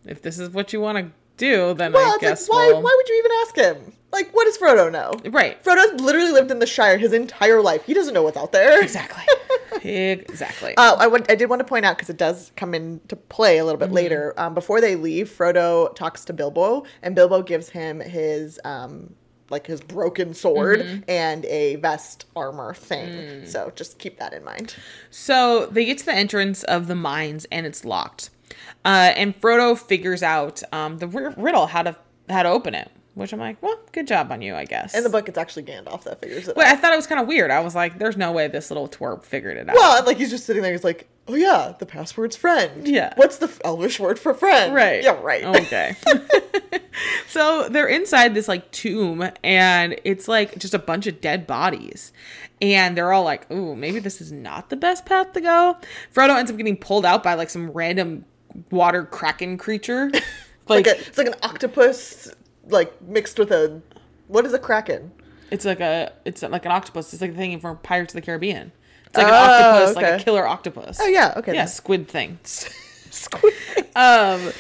if 0.06 0.22
this 0.22 0.38
is 0.40 0.50
what 0.50 0.72
you 0.74 0.80
want 0.82 0.98
to 1.00 1.12
do, 1.38 1.74
then 1.74 1.94
Well, 1.94 2.06
I 2.12 2.16
it's 2.16 2.22
guess 2.22 2.50
like, 2.50 2.58
why, 2.58 2.68
we'll... 2.68 2.82
why 2.84 2.94
would 2.96 3.10
you 3.10 3.16
even 3.18 3.32
ask 3.42 3.56
him? 3.56 3.94
Like, 4.12 4.32
what 4.34 4.44
does 4.46 4.58
Frodo 4.58 4.92
know? 4.92 5.14
Right. 5.32 5.64
Frodo's 5.64 6.00
literally 6.02 6.32
lived 6.32 6.52
in 6.52 6.60
the 6.60 6.66
Shire 6.68 6.98
his 6.98 7.14
entire 7.14 7.62
life. 7.62 7.86
He 7.86 7.94
doesn't 7.94 8.14
know 8.14 8.24
what's 8.24 8.36
out 8.38 8.52
there. 8.52 8.82
Exactly. 8.84 9.24
exactly. 9.90 10.76
Uh, 10.78 10.98
I, 11.00 11.08
want, 11.08 11.32
I 11.32 11.36
did 11.36 11.50
want 11.50 11.62
to 11.62 11.64
point 11.64 11.86
out 11.86 11.98
because 11.98 12.10
it 12.10 12.18
does 12.18 12.52
come 12.58 12.74
into 12.74 13.16
play 13.16 13.58
a 13.58 13.66
little 13.66 13.80
Mm-hmm. 13.80 13.90
bit 13.90 13.96
later. 13.96 14.34
Um, 14.38 14.54
before 14.54 14.82
they 14.82 14.96
leave, 14.96 15.30
Frodo 15.30 15.96
talks 15.96 16.26
to 16.26 16.34
Bilbo, 16.34 16.84
and 17.02 17.16
Bilbo 17.16 17.42
gives 17.42 17.70
him 17.70 18.00
his 18.02 18.60
um, 18.66 19.16
like 19.52 19.68
his 19.68 19.82
broken 19.82 20.34
sword 20.34 20.80
Mm-hmm. 20.82 21.02
and 21.10 21.46
a 21.46 21.76
vest 21.76 22.26
armor 22.36 22.74
thing. 22.74 23.10
Mm. 23.10 23.48
So 23.48 23.72
just 23.76 24.00
keep 24.00 24.18
that 24.20 24.34
in 24.34 24.44
mind. 24.44 24.76
So 25.10 25.66
they 25.68 25.86
get 25.86 25.98
to 26.00 26.06
the 26.06 26.14
entrance 26.14 26.64
of 26.64 26.88
the 26.88 26.96
mines 26.96 27.46
and 27.52 27.66
it's 27.66 27.84
locked. 27.86 28.30
Uh, 28.84 29.12
and 29.16 29.40
Frodo 29.40 29.78
figures 29.78 30.24
out 30.24 30.62
um, 30.74 30.98
the 30.98 31.08
r- 31.08 31.34
riddle 31.38 31.68
how 31.68 31.84
to 31.84 31.96
how 32.30 32.44
to 32.44 32.50
open 32.50 32.74
it, 32.76 32.90
which 33.14 33.34
I'm 33.34 33.40
like, 33.40 33.62
well, 33.62 33.78
good 33.92 34.08
job 34.08 34.32
on 34.32 34.42
you, 34.42 34.56
I 34.56 34.66
guess. 34.66 34.96
In 34.96 35.04
the 35.04 35.10
book, 35.10 35.28
it's 35.28 35.38
actually 35.38 35.64
Gandalf 35.64 36.04
that 36.04 36.22
figures 36.22 36.48
it 36.48 36.56
But 36.56 36.68
out. 36.68 36.74
I 36.74 36.76
thought 36.78 36.94
it 36.94 36.96
was 36.96 37.08
kind 37.08 37.20
of 37.20 37.28
weird. 37.28 37.52
I 37.52 37.60
was 37.60 37.76
like, 37.76 38.00
there's 38.00 38.16
no 38.18 38.32
way 38.32 38.48
this 38.48 38.72
little 38.72 38.88
twerp 38.88 39.24
figured 39.24 39.58
it 39.58 39.70
out. 39.70 39.76
Well, 39.76 40.06
like 40.06 40.18
he's 40.18 40.30
just 40.30 40.46
sitting 40.46 40.62
there. 40.64 40.72
He's 40.72 40.84
like, 40.84 41.08
"Oh 41.28 41.36
yeah, 41.36 41.74
the 41.78 41.86
password's 41.86 42.36
friend. 42.38 42.88
Yeah. 42.88 43.14
What's 43.18 43.38
the 43.38 43.52
Elvish 43.66 44.00
word 44.00 44.18
for 44.18 44.34
friend? 44.34 44.74
Right. 44.74 45.04
Yeah. 45.04 45.20
Right. 45.22 45.44
Okay. 45.44 45.96
so 47.28 47.68
they're 47.70 47.88
inside 47.88 48.34
this 48.34 48.48
like 48.48 48.70
tomb 48.72 49.30
and 49.44 50.00
it's 50.04 50.28
like 50.28 50.58
just 50.58 50.74
a 50.74 50.80
bunch 50.80 51.08
of 51.08 51.22
dead 51.22 51.46
bodies. 51.48 52.12
And 52.62 52.96
they're 52.98 53.12
all 53.12 53.24
like, 53.24 53.50
ooh, 53.52 53.76
maybe 53.76 54.00
this 54.00 54.22
is 54.22 54.32
not 54.32 54.70
the 54.70 54.76
best 54.76 55.06
path 55.06 55.34
to 55.34 55.42
go. 55.42 55.78
Frodo 56.14 56.38
ends 56.38 56.52
up 56.52 56.58
getting 56.58 56.78
pulled 56.78 57.06
out 57.06 57.24
by 57.24 57.34
like 57.34 57.50
some 57.50 57.72
random 57.72 58.24
water 58.70 59.04
kraken 59.04 59.58
creature. 59.58 60.10
like 60.14 60.24
Like, 60.68 60.88
a, 60.88 61.00
it's 61.00 61.18
like 61.18 61.28
an 61.28 61.36
octopus, 61.42 62.32
like 62.68 63.02
mixed 63.02 63.38
with 63.40 63.52
a 63.52 63.82
what 64.28 64.46
is 64.46 64.54
a 64.54 64.60
kraken? 64.60 65.12
it's 65.50 65.66
like 65.66 65.80
a 65.82 66.14
it's 66.26 66.42
like 66.44 66.66
an 66.66 66.72
octopus. 66.72 67.12
It's 67.14 67.22
like 67.22 67.32
the 67.32 67.38
thing 67.38 67.60
from 67.60 67.78
Pirates 67.80 68.14
of 68.14 68.22
the 68.22 68.26
Caribbean. 68.26 68.72
It's 69.08 69.18
like 69.18 69.28
an 69.28 69.34
Oh, 69.34 69.38
octopus, 69.84 69.96
like 69.98 70.22
a 70.22 70.24
killer 70.24 70.48
octopus. 70.48 70.98
Oh 71.02 71.08
yeah. 71.08 71.34
Okay. 71.38 71.54
Yeah, 71.54 71.62
then. 71.62 71.68
squid 71.68 72.08
thing. 72.08 72.40
Squid. 73.12 73.54
um 73.96 74.52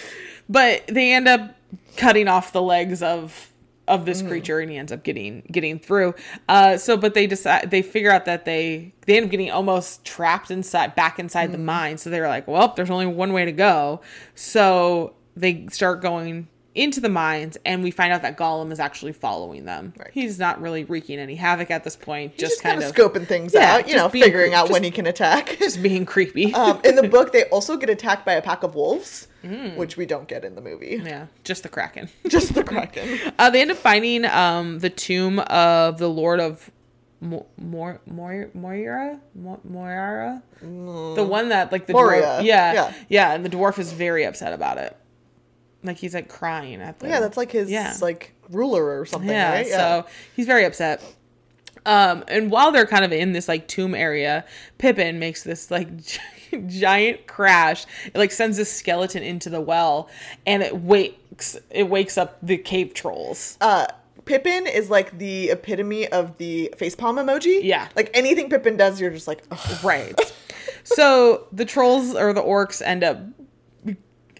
but 0.49 0.85
they 0.87 1.13
end 1.13 1.27
up 1.29 1.55
cutting 1.95 2.27
off 2.27 2.51
the 2.51 2.61
legs 2.61 3.01
of 3.01 3.47
of 3.87 4.01
Mm. 4.01 4.05
this 4.05 4.21
creature 4.21 4.59
and 4.59 4.69
he 4.69 4.77
ends 4.77 4.91
up 4.91 5.03
getting 5.03 5.41
getting 5.51 5.79
through 5.79 6.13
uh 6.49 6.77
so 6.77 6.97
but 6.97 7.13
they 7.13 7.27
decide 7.27 7.71
they 7.71 7.81
figure 7.81 8.11
out 8.11 8.25
that 8.25 8.43
they 8.45 8.93
they 9.05 9.15
end 9.17 9.25
up 9.25 9.31
getting 9.31 9.49
almost 9.49 10.03
trapped 10.05 10.51
inside 10.51 10.95
back 10.95 11.17
inside 11.19 11.49
Mm. 11.49 11.53
the 11.53 11.57
mine 11.57 11.97
so 11.97 12.09
they're 12.09 12.27
like 12.27 12.47
well 12.47 12.73
there's 12.75 12.89
only 12.89 13.05
one 13.05 13.31
way 13.33 13.45
to 13.45 13.51
go 13.53 14.01
so 14.35 15.13
they 15.35 15.65
start 15.71 16.01
going 16.01 16.47
into 16.73 17.01
the 17.01 17.09
mines 17.09 17.57
and 17.65 17.83
we 17.83 17.91
find 17.91 18.13
out 18.13 18.21
that 18.21 18.37
Gollum 18.37 18.71
is 18.71 18.79
actually 18.79 19.11
following 19.11 19.65
them. 19.65 19.93
Right. 19.97 20.09
He's 20.13 20.39
not 20.39 20.61
really 20.61 20.83
wreaking 20.85 21.19
any 21.19 21.35
havoc 21.35 21.69
at 21.69 21.83
this 21.83 21.95
point, 21.95 22.37
just, 22.37 22.53
just 22.53 22.63
kind 22.63 22.81
of 22.81 22.93
scoping 22.93 23.27
things 23.27 23.53
Yeah, 23.53 23.75
out, 23.75 23.89
you 23.89 23.95
know, 23.95 24.07
being 24.09 24.23
figuring 24.23 24.53
out 24.53 24.69
when 24.69 24.83
he 24.83 24.91
can 24.91 25.05
attack. 25.05 25.57
just 25.59 25.81
being 25.83 26.05
creepy. 26.05 26.53
um, 26.53 26.79
in 26.83 26.95
the 26.95 27.07
book, 27.07 27.33
they 27.33 27.43
also 27.45 27.77
get 27.77 27.89
attacked 27.89 28.25
by 28.25 28.33
a 28.33 28.41
pack 28.41 28.63
of 28.63 28.75
wolves, 28.75 29.27
which 29.75 29.97
we 29.97 30.05
don't 30.05 30.27
get 30.27 30.45
in 30.45 30.55
the 30.55 30.61
movie. 30.61 30.99
Mm. 30.99 31.05
yeah, 31.05 31.25
just 31.43 31.63
the 31.63 31.69
Kraken. 31.69 32.09
Just 32.27 32.53
the 32.53 32.63
kraken. 32.63 33.19
Uh, 33.37 33.49
they 33.49 33.61
end 33.61 33.71
up 33.71 33.77
finding 33.77 34.23
um, 34.25 34.79
the 34.79 34.89
tomb 34.89 35.39
of 35.39 35.97
the 35.97 36.07
Lord 36.07 36.39
of 36.39 36.71
Mo- 37.19 37.45
Mor 37.57 37.99
Moira 38.05 38.49
Mo- 39.35 39.59
Moira, 39.63 40.41
the 40.61 41.23
one 41.27 41.49
that 41.49 41.71
like 41.71 41.85
the 41.87 41.93
Moria, 41.93 42.23
dwarf, 42.23 42.43
yeah, 42.43 42.73
yeah. 42.73 42.93
yeah, 43.09 43.33
and 43.33 43.45
the 43.45 43.49
dwarf 43.49 43.77
is 43.77 43.91
very 43.93 44.23
upset 44.23 44.53
about 44.53 44.77
it. 44.77 44.95
Like 45.83 45.97
he's 45.97 46.13
like 46.13 46.27
crying 46.29 46.81
at 46.81 46.99
the 46.99 47.07
Yeah, 47.07 47.19
that's 47.19 47.37
like 47.37 47.51
his 47.51 47.69
Yeah. 47.71 47.95
like 48.01 48.33
ruler 48.49 48.99
or 48.99 49.05
something, 49.05 49.29
yeah, 49.29 49.51
right? 49.53 49.67
so 49.67 50.05
he's 50.35 50.45
very 50.45 50.65
upset. 50.65 51.01
Um, 51.85 52.23
and 52.27 52.51
while 52.51 52.71
they're 52.71 52.85
kind 52.85 53.03
of 53.03 53.11
in 53.11 53.33
this 53.33 53.47
like 53.47 53.67
tomb 53.67 53.95
area, 53.95 54.45
Pippin 54.77 55.17
makes 55.17 55.43
this 55.43 55.71
like 55.71 55.87
giant 56.67 57.25
crash. 57.27 57.85
It 58.05 58.15
like 58.15 58.31
sends 58.31 58.57
this 58.57 58.71
skeleton 58.71 59.23
into 59.23 59.49
the 59.49 59.61
well, 59.61 60.07
and 60.45 60.61
it 60.61 60.77
wakes 60.77 61.57
it 61.71 61.89
wakes 61.89 62.17
up 62.17 62.37
the 62.43 62.57
cave 62.57 62.93
trolls. 62.93 63.57
uh 63.61 63.87
Pippin 64.25 64.67
is 64.67 64.91
like 64.91 65.17
the 65.17 65.49
epitome 65.49 66.07
of 66.07 66.37
the 66.37 66.71
facepalm 66.77 67.15
emoji. 67.19 67.61
Yeah. 67.63 67.87
Like 67.95 68.11
anything 68.13 68.49
Pippin 68.51 68.77
does, 68.77 69.01
you're 69.01 69.09
just 69.09 69.27
like, 69.27 69.41
Ugh. 69.49 69.83
Right. 69.83 70.13
so 70.83 71.47
the 71.51 71.65
trolls 71.65 72.13
or 72.15 72.31
the 72.31 72.41
orcs 72.43 72.83
end 72.85 73.03
up 73.03 73.17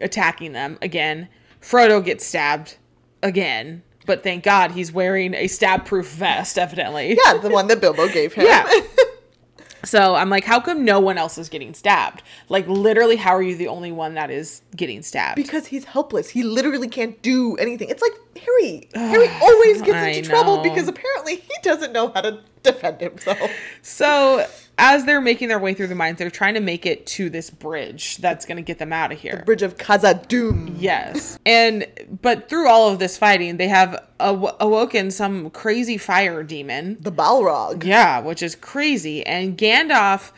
attacking 0.01 0.53
them 0.53 0.77
again. 0.81 1.27
Frodo 1.61 2.03
gets 2.03 2.25
stabbed 2.25 2.77
again, 3.21 3.83
but 4.05 4.23
thank 4.23 4.43
God 4.43 4.71
he's 4.71 4.91
wearing 4.91 5.33
a 5.33 5.47
stab 5.47 5.85
proof 5.85 6.09
vest, 6.09 6.57
evidently. 6.57 7.17
Yeah, 7.25 7.37
the 7.37 7.49
one 7.49 7.67
that 7.67 7.81
Bilbo 7.81 8.07
gave 8.07 8.33
him. 8.33 8.45
Yeah. 8.45 8.69
So 9.83 10.15
I'm 10.15 10.29
like, 10.29 10.43
how 10.43 10.59
come 10.59 10.85
no 10.85 10.99
one 10.99 11.17
else 11.17 11.37
is 11.37 11.49
getting 11.49 11.73
stabbed? 11.73 12.21
Like, 12.49 12.67
literally, 12.67 13.15
how 13.15 13.31
are 13.35 13.41
you 13.41 13.55
the 13.55 13.67
only 13.67 13.91
one 13.91 14.13
that 14.13 14.29
is 14.29 14.61
getting 14.75 15.01
stabbed? 15.01 15.35
because 15.35 15.67
he's 15.67 15.85
helpless. 15.85 16.29
He 16.29 16.43
literally 16.43 16.87
can't 16.87 17.19
do 17.21 17.55
anything. 17.57 17.89
It's 17.89 18.01
like 18.01 18.11
Harry. 18.43 18.89
Harry 18.95 19.27
always 19.41 19.81
gets 19.81 20.17
into 20.17 20.29
trouble 20.29 20.61
because 20.61 20.87
apparently 20.87 21.37
he 21.37 21.53
doesn't 21.63 21.93
know 21.93 22.09
how 22.09 22.21
to 22.21 22.41
defend 22.63 23.01
himself. 23.01 23.51
So 23.81 24.45
as 24.83 25.05
they're 25.05 25.21
making 25.21 25.47
their 25.47 25.59
way 25.59 25.73
through 25.75 25.87
the 25.87 25.95
mines, 25.95 26.17
they're 26.17 26.31
trying 26.31 26.55
to 26.55 26.59
make 26.59 26.85
it 26.87 27.05
to 27.05 27.29
this 27.29 27.49
bridge 27.51 28.17
that's 28.17 28.45
going 28.45 28.57
to 28.57 28.63
get 28.63 28.79
them 28.79 28.91
out 28.91 29.11
of 29.11 29.19
here. 29.19 29.43
Bridge 29.45 29.61
of 29.61 29.77
Khazad-dûm. 29.77 30.75
Yes. 30.77 31.37
And 31.45 31.85
but 32.21 32.49
through 32.49 32.67
all 32.67 32.89
of 32.89 32.97
this 32.99 33.17
fighting, 33.17 33.57
they 33.57 33.67
have 33.67 33.95
aw- 34.19 34.55
awoken 34.59 35.11
some 35.11 35.51
crazy 35.51 35.97
fire 35.97 36.41
demon. 36.43 36.97
The 36.99 37.11
Balrog. 37.11 37.83
Yeah, 37.85 38.19
which 38.21 38.41
is 38.41 38.55
crazy. 38.55 39.23
And 39.25 39.55
Gandalf 39.57 40.31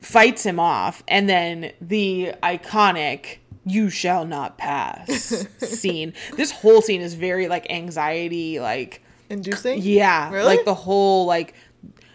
fights 0.00 0.44
him 0.44 0.58
off, 0.58 1.02
and 1.06 1.28
then 1.28 1.72
the 1.80 2.32
iconic 2.42 3.36
"You 3.66 3.90
shall 3.90 4.24
not 4.24 4.56
pass" 4.58 5.46
scene. 5.58 6.14
This 6.36 6.50
whole 6.50 6.80
scene 6.80 7.02
is 7.02 7.12
very 7.14 7.46
like 7.46 7.70
anxiety, 7.70 8.58
like 8.58 9.02
Inducing? 9.28 9.80
yeah, 9.82 10.30
Really? 10.32 10.46
like 10.56 10.64
the 10.64 10.74
whole 10.74 11.26
like. 11.26 11.54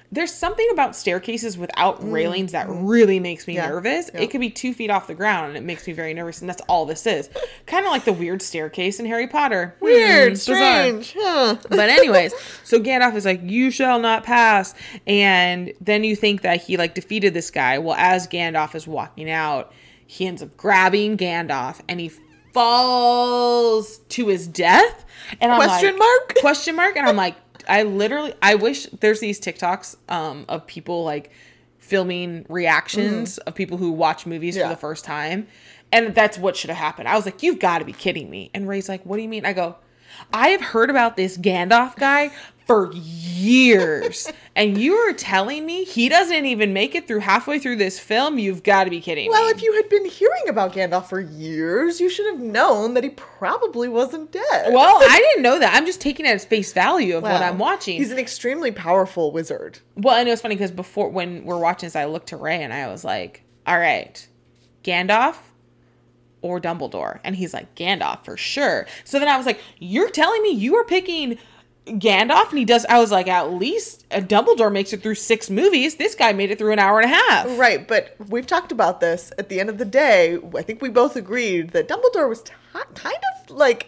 There's 0.09 0.33
something 0.33 0.65
about 0.71 0.95
staircases 0.95 1.57
without 1.57 1.97
railings 2.09 2.53
that 2.53 2.67
really 2.69 3.19
makes 3.19 3.45
me 3.45 3.55
Mm, 3.55 3.57
Yeah, 3.57 3.67
nervous. 3.67 4.09
yeah. 4.13 4.21
It 4.21 4.27
could 4.31 4.39
be 4.39 4.49
two 4.49 4.73
feet 4.73 4.89
off 4.89 5.05
the 5.07 5.13
ground 5.13 5.49
and 5.49 5.57
it 5.57 5.63
makes 5.63 5.85
me 5.85 5.91
very 5.91 6.13
nervous, 6.13 6.39
and 6.39 6.49
that's 6.49 6.61
all 6.69 6.85
this 6.85 7.05
is. 7.05 7.29
kind 7.65 7.85
of 7.85 7.91
like 7.91 8.05
the 8.05 8.13
weird 8.13 8.41
staircase 8.41 8.99
in 9.01 9.05
Harry 9.05 9.27
Potter. 9.27 9.75
Weird, 9.81 10.29
Hmm, 10.29 10.33
bizarre. 10.33 10.55
strange. 11.03 11.15
Huh. 11.19 11.57
But 11.69 11.89
anyways, 11.89 12.33
so 12.63 12.79
Gandalf 12.79 13.15
is 13.15 13.25
like, 13.25 13.41
"You 13.43 13.69
shall 13.69 13.99
not 13.99 14.23
pass," 14.23 14.73
and 15.05 15.73
then 15.81 16.05
you 16.05 16.15
think 16.15 16.41
that 16.43 16.61
he 16.61 16.77
like 16.77 16.93
defeated 16.93 17.33
this 17.33 17.51
guy. 17.51 17.77
Well, 17.77 17.95
as 17.99 18.27
Gandalf 18.27 18.75
is 18.75 18.87
walking 18.87 19.29
out, 19.29 19.73
he 20.05 20.25
ends 20.25 20.41
up 20.41 20.55
grabbing 20.55 21.17
Gandalf 21.17 21.81
and 21.89 21.99
he 21.99 22.11
falls 22.53 23.97
to 24.09 24.27
his 24.27 24.47
death. 24.47 25.05
And 25.41 25.51
I'm 25.51 25.59
Question 25.61 25.89
like, 25.91 25.99
mark? 25.99 26.35
Question 26.39 26.75
mark? 26.75 26.95
And 26.95 27.07
I'm 27.07 27.15
like, 27.17 27.35
I 27.67 27.83
literally, 27.83 28.33
I 28.41 28.55
wish 28.55 28.85
there's 28.87 29.19
these 29.19 29.39
TikToks 29.39 29.97
um, 30.09 30.45
of 30.47 30.65
people 30.67 31.03
like 31.03 31.31
filming 31.79 32.45
reactions 32.49 33.37
of 33.39 33.55
people 33.55 33.77
who 33.77 33.91
watch 33.91 34.25
movies. 34.25 34.55
Yeah. 34.55 34.63
for 34.63 34.69
the 34.69 34.79
first 34.79 35.05
time. 35.05 35.47
And 35.91 36.13
that's 36.13 36.37
what 36.37 36.57
should 36.57 36.69
have 36.69 36.77
happened. 36.77 37.07
I 37.07 37.15
was 37.15 37.25
like, 37.25 37.41
you've 37.43 37.59
got 37.59 37.79
to 37.79 37.85
be 37.85 37.93
kidding 37.93 38.29
me. 38.29 38.51
And 38.53 38.67
Ray's 38.67 38.89
like, 38.89 39.05
what 39.05 39.15
do 39.15 39.23
you 39.23 39.29
mean? 39.29 39.45
I 39.45 39.53
go, 39.53 39.77
I 40.33 40.49
have 40.49 40.61
heard 40.61 40.89
about 40.89 41.15
this 41.15 41.37
Gandalf 41.37 41.95
guy 41.95 42.31
for 42.67 42.91
years. 42.93 44.31
and 44.55 44.77
you 44.77 44.93
are 44.95 45.13
telling 45.13 45.65
me 45.65 45.83
he 45.85 46.09
doesn't 46.09 46.45
even 46.45 46.73
make 46.73 46.93
it 46.95 47.07
through 47.07 47.19
halfway 47.19 47.57
through 47.59 47.77
this 47.77 47.97
film? 47.99 48.37
You've 48.37 48.61
got 48.63 48.83
to 48.83 48.89
be 48.89 48.99
kidding 48.99 49.29
Well, 49.31 49.45
me. 49.45 49.51
if 49.51 49.61
you 49.63 49.73
had 49.73 49.89
been 49.89 50.05
hearing 50.05 50.47
about 50.49 50.73
Gandalf 50.73 51.05
for 51.07 51.19
years, 51.19 51.99
you 52.01 52.09
should 52.09 52.25
have 52.27 52.39
known 52.39 52.93
that 52.95 53.03
he 53.03 53.09
probably 53.11 53.87
wasn't 53.87 54.31
dead. 54.31 54.73
well, 54.73 54.97
I 55.01 55.17
didn't 55.19 55.43
know 55.43 55.59
that. 55.59 55.73
I'm 55.75 55.85
just 55.85 56.01
taking 56.01 56.25
it 56.25 56.29
as 56.29 56.45
face 56.45 56.73
value 56.73 57.15
of 57.17 57.23
what 57.23 57.41
I'm 57.41 57.57
watching. 57.57 57.97
He's 57.97 58.11
an 58.11 58.19
extremely 58.19 58.71
powerful 58.71 59.31
wizard. 59.31 59.79
Well, 59.95 60.15
and 60.15 60.27
it 60.27 60.31
was 60.31 60.41
funny 60.41 60.55
because 60.55 60.71
before 60.71 61.09
when 61.09 61.45
we're 61.45 61.59
watching 61.59 61.87
this, 61.87 61.95
I 61.95 62.05
looked 62.05 62.27
to 62.27 62.37
Ray 62.37 62.61
and 62.63 62.73
I 62.73 62.87
was 62.87 63.03
like, 63.03 63.43
"All 63.65 63.79
right, 63.79 64.27
Gandalf 64.83 65.35
or 66.41 66.59
Dumbledore," 66.59 67.19
and 67.23 67.35
he's 67.35 67.53
like, 67.53 67.73
"Gandalf 67.75 68.25
for 68.25 68.37
sure." 68.37 68.87
So 69.03 69.19
then 69.19 69.27
I 69.27 69.37
was 69.37 69.45
like, 69.45 69.59
"You're 69.79 70.09
telling 70.09 70.41
me 70.43 70.51
you 70.51 70.75
are 70.75 70.83
picking 70.83 71.37
Gandalf?" 71.87 72.49
And 72.49 72.59
he 72.59 72.65
does. 72.65 72.85
I 72.85 72.99
was 72.99 73.11
like, 73.11 73.27
"At 73.27 73.51
least 73.53 74.05
a 74.11 74.21
Dumbledore 74.21 74.71
makes 74.71 74.93
it 74.93 75.01
through 75.01 75.15
six 75.15 75.49
movies. 75.49 75.95
This 75.95 76.15
guy 76.15 76.33
made 76.33 76.51
it 76.51 76.57
through 76.57 76.73
an 76.73 76.79
hour 76.79 76.99
and 76.99 77.11
a 77.11 77.15
half." 77.15 77.57
Right, 77.59 77.87
but 77.87 78.15
we've 78.29 78.47
talked 78.47 78.71
about 78.71 78.99
this. 79.01 79.31
At 79.37 79.49
the 79.49 79.59
end 79.59 79.69
of 79.69 79.77
the 79.77 79.85
day, 79.85 80.37
I 80.55 80.61
think 80.61 80.81
we 80.81 80.89
both 80.89 81.15
agreed 81.15 81.71
that 81.71 81.87
Dumbledore 81.87 82.29
was 82.29 82.41
t- 82.43 82.53
kind 82.95 83.15
of 83.45 83.49
like 83.49 83.87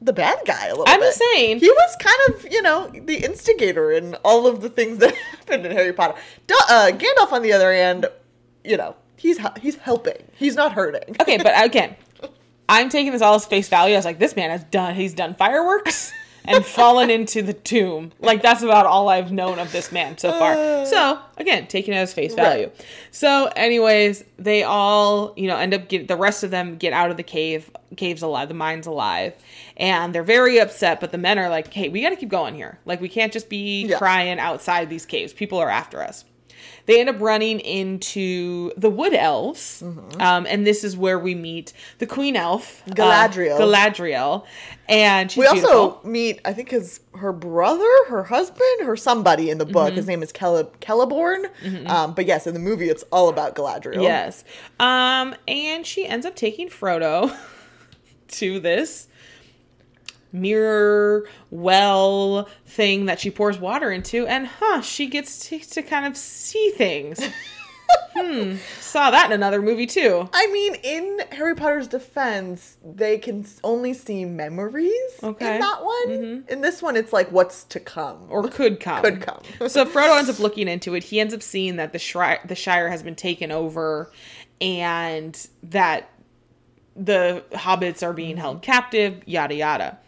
the 0.00 0.12
bad 0.12 0.38
guy 0.46 0.66
a 0.66 0.70
little 0.70 0.84
bit. 0.86 0.94
I'm 0.94 1.00
bit. 1.00 1.06
just 1.08 1.18
saying. 1.18 1.60
He 1.60 1.70
was 1.70 1.96
kind 2.00 2.18
of, 2.28 2.50
you 2.50 2.62
know, 2.62 2.88
the 2.88 3.16
instigator 3.24 3.92
in 3.92 4.14
all 4.24 4.46
of 4.46 4.62
the 4.62 4.68
things 4.70 4.98
that 4.98 5.14
happened 5.38 5.66
in 5.66 5.72
Harry 5.72 5.92
Potter. 5.92 6.14
Du- 6.46 6.54
uh, 6.70 6.90
Gandalf, 6.92 7.32
on 7.32 7.42
the 7.42 7.52
other 7.52 7.72
hand, 7.72 8.06
you 8.64 8.76
know, 8.76 8.96
he's 9.16 9.38
he's 9.60 9.76
helping. 9.76 10.16
He's 10.36 10.56
not 10.56 10.72
hurting. 10.72 11.16
Okay, 11.20 11.36
but 11.38 11.52
again, 11.64 11.96
I'm 12.68 12.88
taking 12.88 13.12
this 13.12 13.20
all 13.22 13.34
as 13.34 13.44
face 13.44 13.68
value. 13.68 13.94
I 13.94 13.98
was 13.98 14.04
like, 14.04 14.18
this 14.18 14.36
man 14.36 14.50
has 14.50 14.64
done. 14.64 14.94
He's 14.94 15.12
done 15.14 15.34
fireworks. 15.34 16.12
And 16.44 16.64
fallen 16.64 17.10
into 17.10 17.42
the 17.42 17.52
tomb. 17.52 18.12
Like 18.20 18.42
that's 18.42 18.62
about 18.62 18.86
all 18.86 19.08
I've 19.08 19.30
known 19.30 19.58
of 19.58 19.72
this 19.72 19.92
man 19.92 20.16
so 20.18 20.32
far. 20.38 20.52
Uh. 20.52 20.84
So 20.84 21.18
again, 21.36 21.66
taking 21.66 21.94
it 21.94 21.98
as 21.98 22.12
face 22.12 22.34
value. 22.34 22.66
Right. 22.66 22.86
So, 23.10 23.50
anyways, 23.56 24.24
they 24.38 24.62
all, 24.62 25.34
you 25.36 25.46
know, 25.48 25.56
end 25.56 25.74
up 25.74 25.88
get 25.88 26.08
the 26.08 26.16
rest 26.16 26.42
of 26.44 26.50
them 26.50 26.76
get 26.76 26.92
out 26.92 27.10
of 27.10 27.16
the 27.16 27.22
cave. 27.22 27.70
Cave's 27.96 28.22
alive, 28.22 28.48
the 28.48 28.54
mine's 28.54 28.86
alive, 28.86 29.34
and 29.76 30.14
they're 30.14 30.22
very 30.22 30.58
upset. 30.58 31.00
But 31.00 31.12
the 31.12 31.18
men 31.18 31.38
are 31.38 31.48
like, 31.48 31.72
"Hey, 31.72 31.88
we 31.88 32.00
got 32.02 32.10
to 32.10 32.16
keep 32.16 32.28
going 32.28 32.54
here. 32.54 32.78
Like, 32.84 33.00
we 33.00 33.08
can't 33.08 33.32
just 33.32 33.48
be 33.48 33.86
Yeah. 33.86 33.98
crying 33.98 34.38
outside 34.38 34.88
these 34.88 35.04
caves. 35.06 35.32
People 35.32 35.58
are 35.58 35.70
after 35.70 36.00
us." 36.02 36.24
They 36.90 36.98
end 37.00 37.08
up 37.08 37.20
running 37.20 37.60
into 37.60 38.72
the 38.76 38.90
wood 38.90 39.14
elves, 39.14 39.80
um, 40.18 40.44
and 40.46 40.66
this 40.66 40.82
is 40.82 40.96
where 40.96 41.18
we 41.18 41.34
meet 41.36 41.72
the 41.98 42.06
queen 42.06 42.34
elf, 42.34 42.82
uh, 42.88 42.94
Galadriel. 42.94 43.58
Galadriel, 43.60 44.44
and 44.88 45.30
she's 45.30 45.38
We 45.38 45.46
also 45.46 45.60
beautiful. 45.60 46.10
meet, 46.10 46.40
I 46.44 46.52
think, 46.52 46.70
his 46.70 46.98
her 47.14 47.32
brother, 47.32 47.86
her 48.08 48.24
husband, 48.24 48.80
her 48.82 48.96
somebody 48.96 49.50
in 49.50 49.58
the 49.58 49.66
book. 49.66 49.88
Mm-hmm. 49.88 49.96
His 49.96 50.06
name 50.08 50.22
is 50.22 50.32
Cele- 50.36 50.72
Celeborn. 50.80 51.48
Um, 51.88 52.14
but 52.14 52.26
yes, 52.26 52.46
in 52.46 52.54
the 52.54 52.60
movie, 52.60 52.88
it's 52.88 53.04
all 53.12 53.28
about 53.28 53.54
Galadriel. 53.54 54.02
Yes. 54.02 54.42
Um, 54.80 55.34
and 55.46 55.86
she 55.86 56.06
ends 56.06 56.26
up 56.26 56.34
taking 56.34 56.68
Frodo 56.68 57.36
to 58.28 58.58
this 58.58 59.06
mirror 60.32 61.28
well 61.50 62.48
thing 62.66 63.06
that 63.06 63.20
she 63.20 63.30
pours 63.30 63.58
water 63.58 63.90
into, 63.90 64.26
and 64.26 64.46
huh, 64.46 64.80
she 64.80 65.06
gets 65.06 65.48
to, 65.48 65.58
to 65.58 65.82
kind 65.82 66.06
of 66.06 66.16
see 66.16 66.70
things. 66.76 67.20
hmm. 68.14 68.56
Saw 68.80 69.10
that 69.10 69.26
in 69.26 69.32
another 69.32 69.60
movie 69.62 69.86
too. 69.86 70.28
I 70.32 70.46
mean, 70.48 70.74
in 70.76 71.20
Harry 71.32 71.54
Potter's 71.54 71.88
defense, 71.88 72.76
they 72.84 73.18
can 73.18 73.46
only 73.64 73.94
see 73.94 74.24
memories 74.24 74.92
Okay. 75.22 75.54
in 75.54 75.60
that 75.60 75.84
one. 75.84 76.44
In 76.48 76.60
this 76.60 76.82
one, 76.82 76.96
it's 76.96 77.12
like 77.12 77.30
what's 77.32 77.64
to 77.64 77.80
come. 77.80 78.26
Or 78.28 78.46
could 78.48 78.80
come. 78.80 79.02
Could 79.02 79.20
come. 79.22 79.42
so 79.68 79.84
Frodo 79.84 80.18
ends 80.18 80.30
up 80.30 80.38
looking 80.38 80.68
into 80.68 80.94
it. 80.94 81.04
He 81.04 81.20
ends 81.20 81.34
up 81.34 81.42
seeing 81.42 81.76
that 81.76 81.92
the 81.92 81.98
Shri- 81.98 82.38
the 82.44 82.54
Shire 82.54 82.88
has 82.88 83.02
been 83.02 83.16
taken 83.16 83.50
over, 83.50 84.10
and 84.60 85.48
that 85.62 86.10
the 86.96 87.44
hobbits 87.52 88.02
are 88.02 88.12
being 88.12 88.36
held 88.36 88.62
captive. 88.62 89.22
Yada 89.26 89.54
yada. 89.54 89.98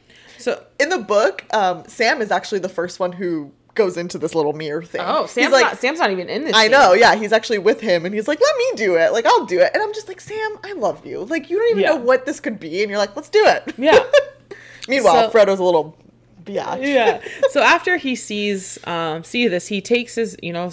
So 0.43 0.63
in 0.81 0.89
the 0.91 0.99
book, 0.99 1.45
um, 1.55 1.85
Sam 1.87 2.21
is 2.21 2.31
actually 2.31 2.59
the 2.61 2.69
first 2.69 3.01
one 3.01 3.13
who 3.13 3.53
goes 3.75 3.97
into 3.97 4.19
this 4.19 4.35
little 4.35 4.53
mirror 4.53 4.83
thing. 4.83 5.01
oh, 5.03 5.23
He's 5.23 5.31
Sam's 5.31 5.53
like, 5.53 5.65
not 5.65 5.79
Sam's 5.79 5.99
not 5.99 6.11
even 6.11 6.29
in 6.29 6.45
this. 6.45 6.55
I 6.55 6.63
scene. 6.65 6.73
know, 6.73 6.93
yeah. 6.93 7.15
He's 7.15 7.33
actually 7.33 7.59
with 7.59 7.81
him, 7.81 8.05
and 8.05 8.15
he's 8.15 8.29
like, 8.29 8.39
"Let 8.41 8.57
me 8.57 8.73
do 8.77 8.97
it. 8.97 9.13
Like, 9.13 9.25
I'll 9.25 9.47
do 9.47 9.61
it." 9.61 9.71
And 9.73 9.83
I'm 9.83 9.95
just 9.95 10.09
like, 10.09 10.21
"Sam, 10.21 10.59
I 10.65 10.73
love 10.75 11.07
you. 11.07 11.25
Like, 11.25 11.49
you 11.49 11.59
don't 11.59 11.71
even 11.71 11.83
Yeah. 11.83 11.89
know 11.91 11.97
what 11.97 12.27
this 12.27 12.39
could 12.41 12.61
be, 12.61 12.83
and 12.83 12.91
you're 12.91 12.99
like, 12.99 13.17
let's 13.17 13.31
do 13.31 13.43
it." 13.47 13.73
Yeah. 13.79 13.99
Meanwhile, 14.89 15.31
So- 15.31 15.31
Frodo's 15.31 15.59
a 15.59 15.65
little 15.65 15.97
biatch. 16.45 16.83
yeah. 16.83 17.21
So 17.51 17.63
after 17.63 17.97
he 17.97 18.15
sees 18.17 18.79
um 18.87 19.25
see 19.25 19.49
this, 19.49 19.69
he 19.69 19.81
takes 19.81 20.17
his 20.17 20.37
you 20.43 20.53
know 20.53 20.71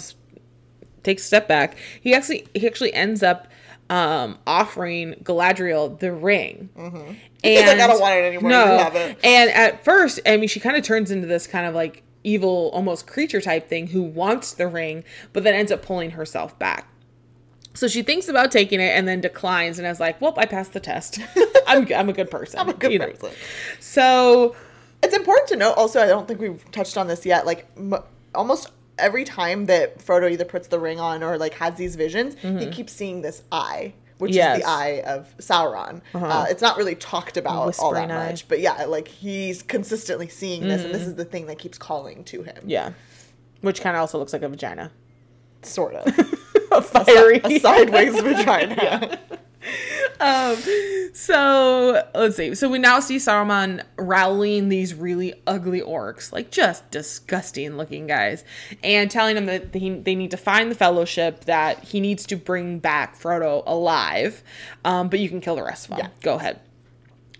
takes 1.02 1.22
a 1.22 1.26
step 1.26 1.48
back. 1.48 1.76
He 2.00 2.14
actually 2.14 2.46
he 2.54 2.66
actually 2.66 2.92
ends 2.92 3.22
up 3.22 3.46
um 3.90 4.38
offering 4.46 5.14
Galadriel 5.22 5.98
the 5.98 6.12
ring. 6.12 6.70
Mm-hmm. 6.76 7.12
He's 7.42 7.60
like, 7.66 7.78
"I 7.78 7.86
don't 7.86 8.00
want 8.00 8.14
it 8.14 8.24
anymore. 8.24 8.50
You 8.50 8.56
No. 8.56 8.78
have 8.78 8.94
it." 8.96 9.18
And 9.22 9.50
at 9.50 9.84
first, 9.84 10.20
I 10.24 10.36
mean, 10.38 10.48
she 10.48 10.60
kind 10.60 10.76
of 10.76 10.82
turns 10.84 11.10
into 11.10 11.26
this 11.26 11.46
kind 11.46 11.66
of 11.66 11.74
like 11.74 12.02
evil, 12.24 12.70
almost 12.72 13.06
creature 13.06 13.40
type 13.40 13.68
thing 13.68 13.88
who 13.88 14.02
wants 14.02 14.52
the 14.52 14.68
ring, 14.68 15.04
but 15.32 15.42
then 15.42 15.54
ends 15.54 15.72
up 15.72 15.82
pulling 15.82 16.12
herself 16.12 16.58
back. 16.58 16.86
So 17.72 17.88
she 17.88 18.02
thinks 18.02 18.28
about 18.28 18.50
taking 18.50 18.80
it 18.80 18.96
and 18.96 19.06
then 19.08 19.20
declines 19.20 19.78
and 19.78 19.86
is 19.86 20.00
like, 20.00 20.20
"Well, 20.20 20.34
I 20.36 20.46
passed 20.46 20.72
the 20.72 20.80
test. 20.80 21.18
I'm 21.66 21.86
I'm 21.92 22.08
a 22.08 22.12
good 22.12 22.30
person. 22.30 22.58
I'm 22.60 22.68
a 22.68 22.74
good 22.74 22.92
you 22.92 22.98
know. 22.98 23.06
person. 23.08 23.30
So 23.80 24.54
It's 25.02 25.14
important 25.16 25.48
to 25.48 25.56
note 25.56 25.74
also, 25.78 26.00
I 26.00 26.06
don't 26.06 26.28
think 26.28 26.40
we've 26.40 26.62
touched 26.72 26.96
on 26.98 27.06
this 27.08 27.24
yet. 27.24 27.46
Like, 27.46 27.66
m- 27.76 27.94
almost 28.34 28.68
every 29.00 29.24
time 29.24 29.66
that 29.66 29.98
Frodo 29.98 30.30
either 30.30 30.44
puts 30.44 30.68
the 30.68 30.78
ring 30.78 31.00
on 31.00 31.22
or 31.22 31.38
like 31.38 31.54
has 31.54 31.74
these 31.74 31.96
visions, 31.96 32.34
he 32.40 32.48
mm-hmm. 32.48 32.70
keeps 32.70 32.92
seeing 32.92 33.22
this 33.22 33.42
eye, 33.50 33.94
which 34.18 34.34
Yes. 34.34 34.58
is 34.58 34.64
the 34.64 34.70
eye 34.70 35.02
of 35.06 35.34
Sauron. 35.38 36.00
Uh-huh. 36.14 36.26
uh 36.26 36.46
it's 36.48 36.62
not 36.62 36.76
really 36.76 36.94
talked 36.94 37.36
about 37.36 37.78
all 37.78 37.92
that 37.92 38.10
eye. 38.10 38.28
much, 38.28 38.48
but 38.48 38.60
yeah, 38.60 38.84
like 38.84 39.08
he's 39.08 39.62
consistently 39.62 40.28
seeing 40.28 40.62
this, 40.62 40.84
and 40.84 40.94
this 40.94 41.02
is 41.02 41.08
mm-hmm. 41.08 41.18
the 41.18 41.24
thing 41.24 41.46
that 41.46 41.58
keeps 41.58 41.78
calling 41.78 42.24
to 42.24 42.42
him. 42.42 42.62
Yeah. 42.64 42.92
Which 43.60 43.80
kind 43.80 43.96
of 43.96 44.00
also 44.00 44.18
looks 44.18 44.32
like 44.32 44.42
a 44.42 44.48
vagina. 44.48 44.90
Sort 45.62 45.94
of. 45.94 46.06
A 46.72 46.80
fiery. 46.80 47.40
a 47.42 47.58
sideways 47.58 48.20
vagina. 48.22 49.18
um, 50.20 50.56
so 51.14 52.06
let's 52.14 52.36
see. 52.36 52.54
So 52.54 52.68
we 52.68 52.78
now 52.78 53.00
see 53.00 53.16
Saruman 53.16 53.82
rallying 53.96 54.68
these 54.68 54.94
really 54.94 55.34
ugly 55.46 55.80
orcs, 55.80 56.32
like 56.32 56.50
just 56.50 56.90
disgusting 56.90 57.76
looking 57.76 58.06
guys, 58.06 58.44
and 58.82 59.10
telling 59.10 59.34
them 59.34 59.46
that 59.46 59.74
he, 59.74 59.90
they 59.90 60.14
need 60.14 60.30
to 60.30 60.36
find 60.36 60.70
the 60.70 60.74
Fellowship, 60.74 61.46
that 61.46 61.84
he 61.84 62.00
needs 62.00 62.26
to 62.26 62.36
bring 62.36 62.78
back 62.78 63.18
Frodo 63.18 63.62
alive, 63.66 64.42
um, 64.84 65.08
but 65.08 65.18
you 65.20 65.28
can 65.28 65.40
kill 65.40 65.56
the 65.56 65.62
rest 65.62 65.86
of 65.86 65.96
them. 65.96 66.06
Yeah. 66.06 66.10
Go 66.22 66.34
ahead. 66.34 66.60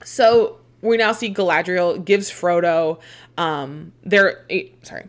So 0.03 0.59
we 0.81 0.97
now 0.97 1.13
see 1.13 1.33
Galadriel 1.33 2.03
gives 2.05 2.31
Frodo 2.31 3.01
um, 3.37 3.93
their 4.03 4.45
eh, 4.51 4.69
sorry 4.83 5.07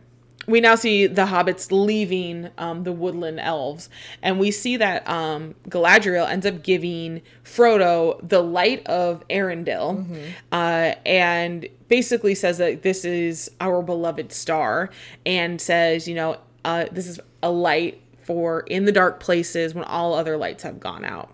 we 0.47 0.59
now 0.59 0.75
see 0.75 1.05
the 1.07 1.25
hobbits 1.25 1.71
leaving 1.71 2.49
um, 2.57 2.83
the 2.83 2.91
woodland 2.91 3.39
elves 3.39 3.89
and 4.21 4.39
we 4.39 4.49
see 4.51 4.75
that 4.77 5.07
um, 5.07 5.53
galadriel 5.69 6.27
ends 6.27 6.45
up 6.45 6.63
giving 6.63 7.21
frodo 7.43 8.19
the 8.27 8.41
light 8.41 8.85
of 8.87 9.23
Eärendil 9.29 10.05
uh, 10.51 10.95
and 11.05 11.67
basically 11.87 12.33
says 12.35 12.57
that 12.57 12.81
this 12.81 13.05
is 13.05 13.51
our 13.59 13.81
beloved 13.81 14.31
star 14.31 14.89
and 15.25 15.61
says 15.61 16.07
you 16.07 16.15
know 16.15 16.37
uh, 16.65 16.85
this 16.91 17.07
is 17.07 17.19
a 17.43 17.51
light 17.51 18.01
for 18.23 18.61
in 18.61 18.85
the 18.85 18.91
dark 18.91 19.19
places 19.19 19.73
when 19.73 19.83
all 19.83 20.13
other 20.13 20.37
lights 20.37 20.63
have 20.63 20.79
gone 20.79 21.03
out 21.05 21.33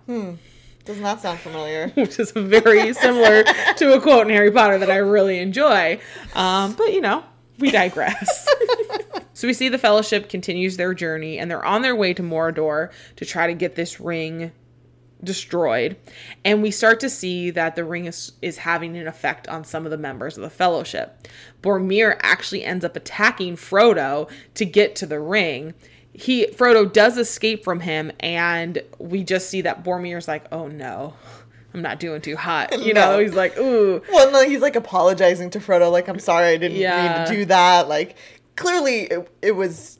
Does 0.86 1.00
not 1.02 1.22
that 1.22 1.22
sound 1.22 1.40
familiar. 1.40 1.90
which 1.96 2.18
is 2.18 2.32
very 2.32 2.94
similar 2.94 3.44
to 3.76 3.94
a 3.94 4.02
quote 4.02 4.28
in 4.28 4.34
Harry 4.34 4.52
Potter 4.52 4.78
that 4.78 4.90
I 4.90 4.98
really 4.98 5.40
enjoy. 5.40 6.00
Um, 6.34 6.74
but 6.76 6.94
you 6.94 7.02
know, 7.02 7.26
we 7.60 7.72
digress. 7.72 8.48
so 9.34 9.48
we 9.48 9.54
see 9.54 9.70
the 9.70 9.78
Fellowship 9.78 10.30
continues 10.30 10.78
their 10.78 10.94
journey, 10.94 11.38
and 11.38 11.50
they're 11.50 11.66
on 11.66 11.82
their 11.82 11.96
way 11.96 12.14
to 12.14 12.24
Mordor 12.24 12.92
to 13.16 13.26
try 13.26 13.48
to 13.48 13.54
get 13.54 13.76
this 13.76 14.00
ring 14.00 14.52
destroyed. 15.24 15.98
And 16.46 16.62
we 16.62 16.72
start 16.72 17.00
to 17.02 17.10
see 17.10 17.50
that 17.52 17.76
the 17.76 17.84
ring 17.84 18.06
is, 18.06 18.34
is 18.42 18.60
having 18.60 18.96
an 18.98 19.08
effect 19.08 19.48
on 19.48 19.64
some 19.64 19.86
of 19.86 19.92
the 19.92 19.98
members 19.98 20.38
of 20.38 20.44
the 20.44 20.50
Fellowship. 20.50 21.28
Boromir 21.62 22.20
actually 22.22 22.64
ends 22.64 22.86
up 22.86 22.96
attacking 22.96 23.56
Frodo 23.56 24.30
to 24.54 24.66
get 24.66 24.96
to 24.98 25.06
the 25.06 25.20
ring. 25.20 25.74
He 26.14 26.48
Frodo 26.48 26.92
does 26.92 27.18
escape 27.18 27.64
from 27.64 27.82
him, 27.82 28.12
and 28.20 28.82
we 28.98 29.24
just 29.24 29.50
see 29.50 29.62
that 29.62 29.84
Boromir's 29.84 30.28
like, 30.28 30.46
"Oh 30.52 30.68
no, 30.68 31.14
I'm 31.74 31.82
not 31.82 32.00
doing 32.00 32.22
too 32.22 32.36
hot." 32.36 32.78
You 32.80 32.94
know, 32.94 33.20
he's 33.20 33.34
like, 33.36 33.58
"Ooh, 33.58 34.02
Well, 34.12 34.32
no, 34.32 34.44
he's 34.48 34.62
like 34.62 34.76
apologizing 34.76 35.50
to 35.52 35.60
Frodo, 35.60 35.92
like, 35.92 36.08
I'm 36.08 36.20
sorry, 36.20 36.48
I 36.50 36.58
didn't 36.58 36.78
Yeah. 36.78 37.18
mean 37.20 37.28
to 37.28 37.34
do 37.34 37.46
that. 37.46 37.88
Like, 37.88 38.16
clearly 38.56 39.02
it, 39.04 39.30
it 39.42 39.52
was 39.52 40.00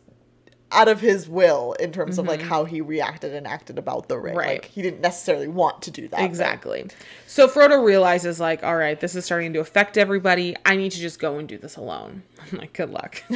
out 0.70 0.90
of 0.90 1.00
his 1.00 1.30
will 1.30 1.72
in 1.80 1.94
terms 1.94 2.18
of 2.18 2.28
like 2.28 2.42
how 2.42 2.66
he 2.66 2.82
reacted 2.82 3.34
and 3.34 3.48
acted 3.48 3.78
about 3.78 4.10
the 4.10 4.18
ring. 4.20 4.32
Mm-hmm. 4.34 4.38
Right. 4.40 4.62
Like, 4.62 4.66
he 4.66 4.82
didn't 4.82 5.00
necessarily 5.00 5.48
want 5.48 5.82
to 5.84 5.92
do 5.92 6.10
that. 6.10 6.20
Exactly. 6.20 6.86
So 7.26 7.48
Frodo 7.48 7.82
realizes, 7.82 8.38
like, 8.42 8.64
all 8.64 8.76
right, 8.76 9.00
this 9.00 9.16
is 9.16 9.24
starting 9.24 9.54
to 9.54 9.60
affect 9.62 9.98
everybody. 9.98 10.58
I 10.66 10.76
need 10.76 10.92
to 10.92 11.00
just 11.00 11.20
go 11.20 11.38
and 11.38 11.48
do 11.48 11.58
this 11.58 11.78
alone. 11.78 12.24
I'm 12.52 12.58
like, 12.60 12.74
good 12.74 12.90
luck. 12.90 13.24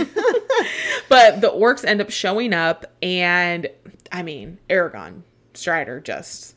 but 1.10 1.40
the 1.42 1.50
orcs 1.52 1.86
end 1.86 2.02
up 2.02 2.10
showing 2.10 2.54
up, 2.54 2.86
and 3.02 3.68
I 4.12 4.24
mean, 4.24 4.58
Aragorn 4.70 5.22
Strider 5.54 6.00
just 6.00 6.56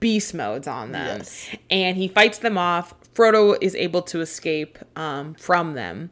beast 0.00 0.34
modes 0.34 0.66
on 0.66 0.92
them, 0.92 1.18
Yes. 1.18 1.48
and 1.70 1.96
he 1.96 2.08
fights 2.08 2.38
them 2.38 2.56
off. 2.58 2.94
Frodo 3.14 3.56
is 3.60 3.74
able 3.74 4.02
to 4.02 4.20
escape 4.20 4.78
um, 4.96 5.34
from 5.34 5.74
them, 5.74 6.10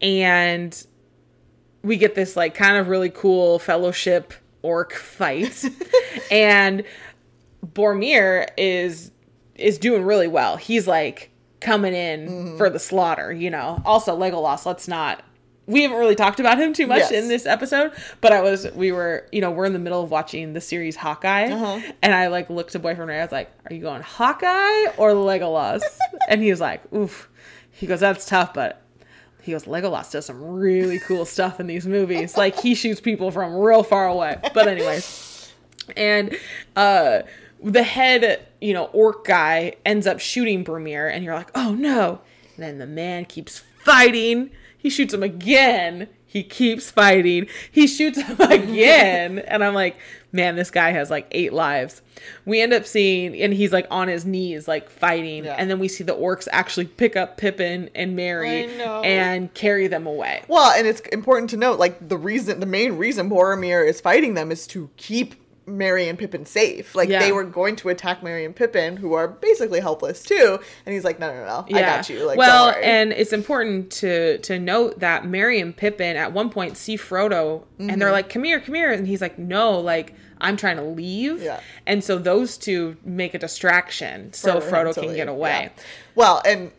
and 0.00 0.86
we 1.82 1.96
get 1.96 2.14
this 2.14 2.36
like 2.36 2.54
kind 2.54 2.76
of 2.76 2.88
really 2.88 3.10
cool 3.10 3.58
fellowship 3.58 4.32
orc 4.62 4.94
fight 4.94 5.62
and 6.30 6.82
boromir 7.64 8.46
is 8.56 9.10
is 9.54 9.76
doing 9.78 10.02
really 10.02 10.26
well 10.26 10.56
he's 10.56 10.86
like 10.86 11.30
coming 11.60 11.94
in 11.94 12.28
Mm-hmm. 12.28 12.56
for 12.56 12.70
the 12.70 12.78
slaughter 12.78 13.30
you 13.32 13.50
know 13.50 13.82
also 13.84 14.16
legolas 14.18 14.64
let's 14.66 14.88
not 14.88 15.22
we 15.66 15.82
haven't 15.82 15.96
really 15.98 16.14
talked 16.14 16.40
about 16.40 16.58
him 16.60 16.72
too 16.72 16.86
much 16.86 16.98
Yes. 17.00 17.12
in 17.12 17.28
this 17.28 17.46
episode 17.46 17.92
but 18.20 18.32
i 18.32 18.40
was 18.42 18.70
we 18.74 18.92
were 18.92 19.26
you 19.32 19.40
know 19.40 19.50
we're 19.50 19.64
in 19.64 19.72
the 19.72 19.78
middle 19.78 20.02
of 20.02 20.10
watching 20.10 20.52
the 20.52 20.60
series 20.60 20.96
hawkeye 20.96 21.46
Uh-huh. 21.50 21.80
and 22.02 22.14
i 22.14 22.26
like 22.28 22.50
looked 22.50 22.74
at 22.74 22.82
boyfriend 22.82 23.08
ray 23.08 23.18
i 23.18 23.22
was 23.22 23.32
like 23.32 23.50
are 23.68 23.74
you 23.74 23.80
going 23.80 24.02
hawkeye 24.02 24.86
or 24.98 25.10
legolas 25.12 25.82
and 26.28 26.42
he 26.42 26.50
was 26.50 26.60
like 26.60 26.80
oof 26.92 27.28
he 27.70 27.86
goes 27.86 28.00
that's 28.00 28.26
tough 28.26 28.52
but 28.54 28.80
he 29.42 29.52
goes, 29.52 29.64
Legolas 29.66 30.10
does 30.10 30.24
some 30.24 30.42
really 30.42 30.98
cool 30.98 31.26
stuff 31.26 31.60
in 31.60 31.66
these 31.66 31.86
movies. 31.86 32.34
Like 32.38 32.58
he 32.60 32.74
shoots 32.74 32.98
people 32.98 33.30
from 33.30 33.54
real 33.54 33.82
far 33.82 34.06
away. 34.06 34.38
But 34.54 34.68
anyways, 34.68 35.52
and 35.98 36.34
uh 36.74 37.20
the 37.62 37.82
head, 37.82 38.46
you 38.62 38.72
know, 38.72 38.84
orc 38.94 39.26
guy 39.26 39.74
ends 39.84 40.06
up 40.06 40.18
shooting 40.18 40.64
Boromir, 40.64 41.12
and 41.12 41.22
you're 41.22 41.34
like, 41.34 41.50
oh 41.54 41.74
no. 41.74 42.20
And 42.56 42.64
then 42.64 42.78
the 42.78 42.86
man 42.86 43.26
keeps 43.26 43.58
fighting. 43.80 44.48
He 44.84 44.90
shoots 44.90 45.14
him 45.14 45.22
again. 45.22 46.08
He 46.26 46.42
keeps 46.42 46.90
fighting. 46.90 47.46
He 47.72 47.86
shoots 47.86 48.20
him 48.20 48.38
again. 48.50 49.38
and 49.38 49.64
I'm 49.64 49.72
like, 49.72 49.96
man, 50.30 50.56
this 50.56 50.70
guy 50.70 50.90
has 50.90 51.08
like 51.08 51.26
eight 51.30 51.54
lives. 51.54 52.02
We 52.44 52.60
end 52.60 52.74
up 52.74 52.84
seeing, 52.84 53.34
and 53.40 53.54
he's 53.54 53.72
like 53.72 53.86
on 53.90 54.08
his 54.08 54.26
knees, 54.26 54.68
like 54.68 54.90
fighting. 54.90 55.44
Yeah. 55.46 55.54
And 55.56 55.70
then 55.70 55.78
we 55.78 55.88
see 55.88 56.04
the 56.04 56.14
orcs 56.14 56.46
actually 56.52 56.84
pick 56.84 57.16
up 57.16 57.38
Pippin 57.38 57.88
and 57.94 58.14
Merry 58.14 58.64
and 58.82 59.54
carry 59.54 59.86
them 59.86 60.06
away. 60.06 60.42
Well, 60.46 60.70
and 60.76 60.86
it's 60.86 61.00
important 61.12 61.48
to 61.50 61.56
note, 61.56 61.78
like 61.78 62.06
the 62.10 62.18
reason, 62.18 62.60
the 62.60 62.66
main 62.66 62.98
reason 62.98 63.30
Boromir 63.30 63.88
is 63.88 64.02
fighting 64.02 64.34
them 64.34 64.52
is 64.52 64.66
to 64.66 64.90
keep 64.98 65.43
Merry 65.66 66.08
and 66.08 66.18
Pippin 66.18 66.44
safe. 66.44 66.94
Like 66.94 67.08
Yeah. 67.08 67.20
they 67.20 67.32
were 67.32 67.44
going 67.44 67.76
to 67.76 67.88
attack 67.88 68.22
Merry 68.22 68.44
and 68.44 68.54
Pippin, 68.54 68.96
who 68.98 69.14
are 69.14 69.26
basically 69.28 69.80
helpless 69.80 70.22
too. 70.22 70.58
And 70.84 70.92
he's 70.94 71.04
like, 71.04 71.18
no, 71.18 71.32
no, 71.32 71.44
no, 71.46 71.76
I 71.76 71.80
got 71.80 72.08
you. 72.10 72.24
Like, 72.26 72.38
well, 72.38 72.74
and 72.82 73.12
it's 73.12 73.32
important 73.32 73.90
to 73.92 74.38
to 74.38 74.58
note 74.58 75.00
that 75.00 75.26
Merry 75.26 75.60
and 75.60 75.76
Pippin 75.76 76.16
at 76.16 76.32
one 76.32 76.50
point 76.50 76.76
see 76.76 76.96
Frodo 76.96 77.62
and 77.78 77.88
Mm-hmm. 77.90 77.98
they're 77.98 78.12
like, 78.12 78.28
"Come 78.28 78.44
here, 78.44 78.60
come 78.60 78.74
here," 78.74 78.92
and 78.92 79.06
he's 79.06 79.20
like, 79.20 79.38
"No, 79.38 79.78
like 79.80 80.14
I'm 80.40 80.56
trying 80.56 80.76
to 80.76 80.82
leave." 80.84 81.42
Yeah. 81.42 81.60
And 81.86 82.04
so 82.04 82.18
those 82.18 82.56
two 82.56 82.96
make 83.04 83.34
a 83.34 83.38
distraction 83.38 84.32
so 84.32 84.60
him 84.60 84.70
Frodo 84.70 84.94
can 84.94 85.06
leave, 85.08 85.16
get 85.16 85.28
away. 85.28 85.70
yeah. 85.76 85.82
Well, 86.14 86.42
and 86.46 86.70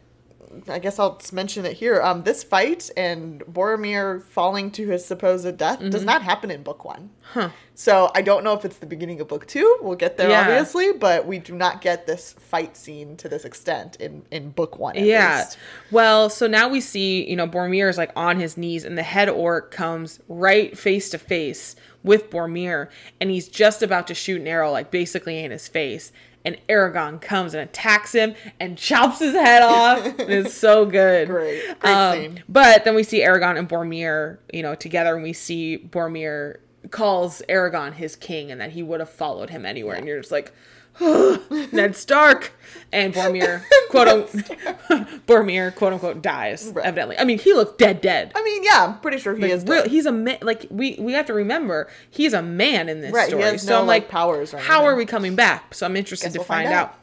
I 0.68 0.80
guess 0.80 1.00
I'll 1.00 1.20
mention 1.34 1.66
it 1.66 1.74
here. 1.74 2.02
Um, 2.02 2.24
this 2.24 2.44
fight 2.44 2.90
and 2.96 3.42
Boromir 3.46 4.22
falling 4.24 4.72
to 4.72 4.88
his 4.88 5.06
supposed 5.06 5.58
death 5.58 5.80
does 5.80 5.96
Mm-hmm. 5.96 6.06
not 6.06 6.22
happen 6.22 6.52
in 6.52 6.64
book 6.64 6.86
one. 6.86 7.10
Huh. 7.34 7.50
So 7.74 8.10
I 8.16 8.22
don't 8.22 8.44
know 8.44 8.54
if 8.54 8.64
it's 8.66 8.78
the 8.78 8.86
beginning 8.86 9.20
of 9.22 9.28
book 9.28 9.46
two. 9.48 9.78
We'll 9.82 9.96
get 9.96 10.18
there, 10.18 10.30
Yeah. 10.30 10.42
obviously, 10.42 10.94
but 10.94 11.26
we 11.28 11.40
do 11.40 11.54
not 11.56 11.82
get 11.82 12.08
this 12.08 12.34
fight 12.34 12.78
scene 12.78 13.18
to 13.18 13.28
this 13.30 13.44
extent 13.46 13.96
in 13.98 14.24
in 14.32 14.52
book 14.52 14.78
one. 14.80 14.96
At 14.96 15.04
Yeah. 15.04 15.40
least. 15.40 15.58
Well, 15.92 16.30
so 16.30 16.48
now 16.48 16.70
we 16.70 16.80
see, 16.82 17.28
you 17.30 17.36
know, 17.36 17.48
Boromir 17.48 17.90
is 17.90 17.98
like 17.98 18.12
on 18.16 18.40
his 18.40 18.56
knees 18.58 18.86
and 18.86 18.98
the 18.98 19.04
head 19.04 19.28
orc 19.30 19.72
comes 19.72 20.20
right 20.30 20.78
face 20.78 21.10
to 21.10 21.18
face 21.18 21.76
with 22.04 22.30
Boromir 22.30 22.90
and 23.20 23.30
he's 23.32 23.48
just 23.48 23.82
about 23.82 24.08
to 24.08 24.14
shoot 24.14 24.40
an 24.40 24.48
arrow 24.48 24.72
like 24.72 24.92
basically 24.92 25.44
in 25.44 25.52
his 25.52 25.68
face. 25.68 26.12
And 26.46 26.58
Aragorn 26.70 27.20
comes 27.20 27.54
and 27.56 27.64
attacks 27.64 28.14
him 28.14 28.36
and 28.60 28.78
chops 28.88 29.20
his 29.20 29.34
head 29.34 29.64
off. 29.64 30.06
It's 30.20 30.54
so 30.54 30.86
good. 30.86 31.28
Great. 31.28 31.64
Great 31.80 31.92
Um, 31.92 32.14
scene. 32.14 32.44
But 32.48 32.86
then 32.86 32.94
we 32.94 33.02
see 33.04 33.22
Aragorn 33.22 33.58
and 33.58 33.68
Boromir, 33.68 34.38
you 34.54 34.62
know, 34.62 34.76
together, 34.76 35.16
and 35.16 35.24
we 35.24 35.34
see 35.34 35.78
Boromir 35.78 36.58
calls 36.92 37.42
Aragorn 37.50 37.94
his 37.94 38.16
king, 38.16 38.52
and 38.52 38.62
that 38.62 38.72
he 38.72 38.84
would 38.84 39.00
have 39.00 39.10
followed 39.10 39.50
him 39.50 39.66
anywhere. 39.66 39.96
And 39.96 40.08
you're 40.08 40.20
just 40.20 40.32
like, 40.32 40.54
Ned 41.72 41.96
Stark, 41.96 42.54
and 42.92 43.14
Boromir, 43.14 43.64
quote 43.90 44.08
unquote, 44.08 44.46
Boromir, 45.28 45.74
quote 45.76 45.94
unquote, 45.94 46.22
dies. 46.22 46.72
Right. 46.74 46.86
Evidently, 46.86 47.18
I 47.18 47.24
mean, 47.26 47.40
he 47.40 47.54
looks 47.54 47.76
dead, 47.78 48.02
dead. 48.02 48.32
I 48.36 48.44
mean, 48.44 48.64
yeah, 48.64 48.86
I'm 48.86 49.00
pretty 49.00 49.18
sure 49.18 49.36
he 49.36 49.52
is. 49.52 49.64
Real, 49.66 49.84
dead. 49.84 49.92
he's 49.92 50.06
a 50.06 50.12
man. 50.12 50.38
Like 50.42 50.66
we 50.70 50.96
we 51.00 51.14
have 51.14 51.26
to 51.28 51.34
remember, 51.34 51.90
he's 52.10 52.34
a 52.34 52.42
man 52.42 52.88
in 52.90 53.02
this 53.02 53.12
Right, 53.14 53.28
story. 53.28 53.58
so 53.58 53.70
no, 53.74 53.82
I'm 53.82 53.88
like, 53.88 54.04
like, 54.04 54.12
powers 54.12 54.54
or 54.54 54.58
how 54.60 54.86
are 54.86 54.96
we 54.96 55.06
coming 55.06 55.36
back? 55.36 55.74
So 55.74 55.86
I'm 55.86 55.96
interested 55.98 56.28
Guess 56.28 56.34
to 56.34 56.40
we'll 56.40 56.46
find, 56.46 56.68
find 56.68 56.76
out. 56.80 56.88
out. 56.90 57.00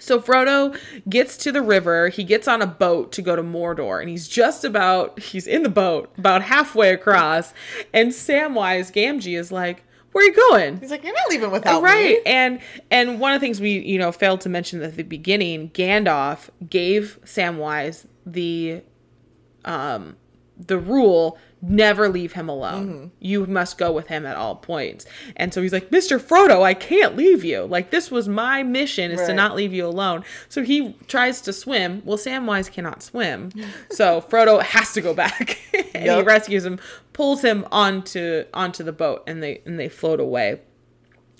So 0.00 0.20
Frodo 0.20 0.76
gets 1.08 1.36
to 1.38 1.52
the 1.52 1.62
river. 1.62 2.08
He 2.08 2.24
gets 2.24 2.48
on 2.48 2.60
a 2.60 2.66
boat 2.66 3.12
to 3.12 3.22
go 3.22 3.36
to 3.36 3.42
Mordor, 3.44 4.00
and 4.00 4.08
he's 4.08 4.26
just 4.28 4.64
about 4.64 5.18
he's 5.20 5.46
in 5.46 5.62
the 5.62 5.68
boat 5.68 6.12
about 6.18 6.42
halfway 6.42 6.90
across, 6.92 7.54
and 7.92 8.10
Samwise 8.10 8.92
Gamgee 8.92 9.38
is 9.38 9.52
like, 9.52 9.84
"Where 10.14 10.24
are 10.24 10.28
you 10.28 10.34
going?" 10.50 10.78
He's 10.78 10.92
like, 10.92 11.02
you're 11.02 11.12
not 11.12 11.28
leaving 11.28 11.50
without 11.50 11.82
right 11.82 12.16
me. 12.16 12.20
and 12.24 12.60
and 12.88 13.18
one 13.18 13.34
of 13.34 13.40
the 13.40 13.44
things 13.44 13.60
we 13.60 13.80
you 13.80 13.98
know 13.98 14.12
failed 14.12 14.40
to 14.42 14.48
mention 14.48 14.80
at 14.82 14.96
the 14.96 15.02
beginning 15.02 15.70
gandalf 15.70 16.50
gave 16.70 17.18
samwise 17.24 18.06
the 18.24 18.82
um 19.64 20.16
the 20.56 20.78
rule 20.78 21.36
never 21.68 22.08
leave 22.08 22.32
him 22.32 22.48
alone. 22.48 22.86
Mm-hmm. 22.88 23.06
you 23.20 23.46
must 23.46 23.78
go 23.78 23.92
with 23.92 24.08
him 24.08 24.26
at 24.26 24.36
all 24.36 24.56
points. 24.56 25.06
And 25.36 25.52
so 25.52 25.62
he's 25.62 25.72
like 25.72 25.90
mr 25.90 26.20
frodo 26.20 26.62
i 26.62 26.74
can't 26.74 27.16
leave 27.16 27.44
you. 27.44 27.64
Like 27.64 27.90
this 27.90 28.10
was 28.10 28.28
my 28.28 28.62
mission 28.62 29.10
is 29.10 29.26
to 29.26 29.34
not 29.34 29.54
leave 29.54 29.72
you 29.72 29.86
alone. 29.86 30.24
So 30.48 30.62
he 30.62 30.94
tries 31.08 31.40
to 31.42 31.52
swim. 31.52 32.02
Well 32.04 32.18
samwise 32.18 32.70
cannot 32.70 33.02
swim. 33.02 33.50
So 33.90 34.20
frodo 34.20 34.62
has 34.62 34.92
to 34.92 35.00
go 35.00 35.14
back. 35.14 35.58
And 35.94 36.10
he 36.10 36.22
rescues 36.22 36.64
him 36.64 36.80
pulls 37.12 37.42
him 37.42 37.64
onto 37.72 38.44
onto 38.52 38.84
the 38.84 38.92
boat 38.92 39.22
and 39.26 39.42
they 39.42 39.62
and 39.64 39.78
they 39.80 39.88
float 39.88 40.20
away. 40.20 40.60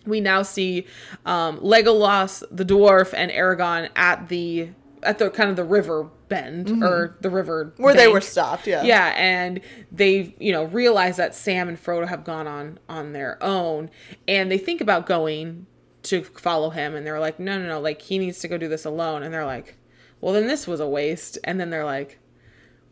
We 0.06 0.20
now 0.20 0.42
see 0.42 0.86
um, 1.24 1.58
Legolas, 1.60 2.42
the 2.50 2.64
dwarf, 2.64 3.12
and 3.14 3.30
Aragorn 3.30 3.90
at 3.96 4.28
the 4.28 4.70
at 5.02 5.18
the 5.18 5.30
kind 5.30 5.50
of 5.50 5.56
the 5.56 5.64
river 5.64 6.08
bend 6.34 6.82
or 6.82 7.16
the 7.20 7.30
river 7.30 7.64
Mm-hmm. 7.64 7.82
Where 7.82 7.94
they 7.94 8.08
were 8.08 8.20
stopped, 8.20 8.66
yeah. 8.66 8.82
Yeah, 8.82 9.14
and 9.16 9.60
they 9.92 10.34
you 10.38 10.52
know 10.52 10.64
realize 10.64 11.16
that 11.16 11.34
Sam 11.34 11.68
and 11.68 11.82
Frodo 11.82 12.08
have 12.08 12.24
gone 12.24 12.46
on 12.46 12.78
on 12.88 13.12
their 13.12 13.42
own, 13.42 13.90
and 14.26 14.50
they 14.50 14.58
think 14.58 14.80
about 14.80 15.06
going 15.06 15.66
to 16.04 16.22
follow 16.22 16.70
him, 16.70 16.94
and 16.94 17.06
they're 17.06 17.20
like, 17.20 17.38
no, 17.38 17.58
no, 17.58 17.66
no, 17.66 17.80
like 17.80 18.02
he 18.02 18.18
needs 18.18 18.38
to 18.40 18.48
go 18.48 18.58
do 18.58 18.68
this 18.68 18.84
alone, 18.84 19.22
and 19.22 19.32
they're 19.32 19.46
like, 19.46 19.76
well, 20.20 20.32
then 20.32 20.46
this 20.46 20.66
was 20.66 20.80
a 20.80 20.88
waste, 20.88 21.38
and 21.44 21.60
then 21.60 21.70
they're 21.70 21.84
like, 21.84 22.18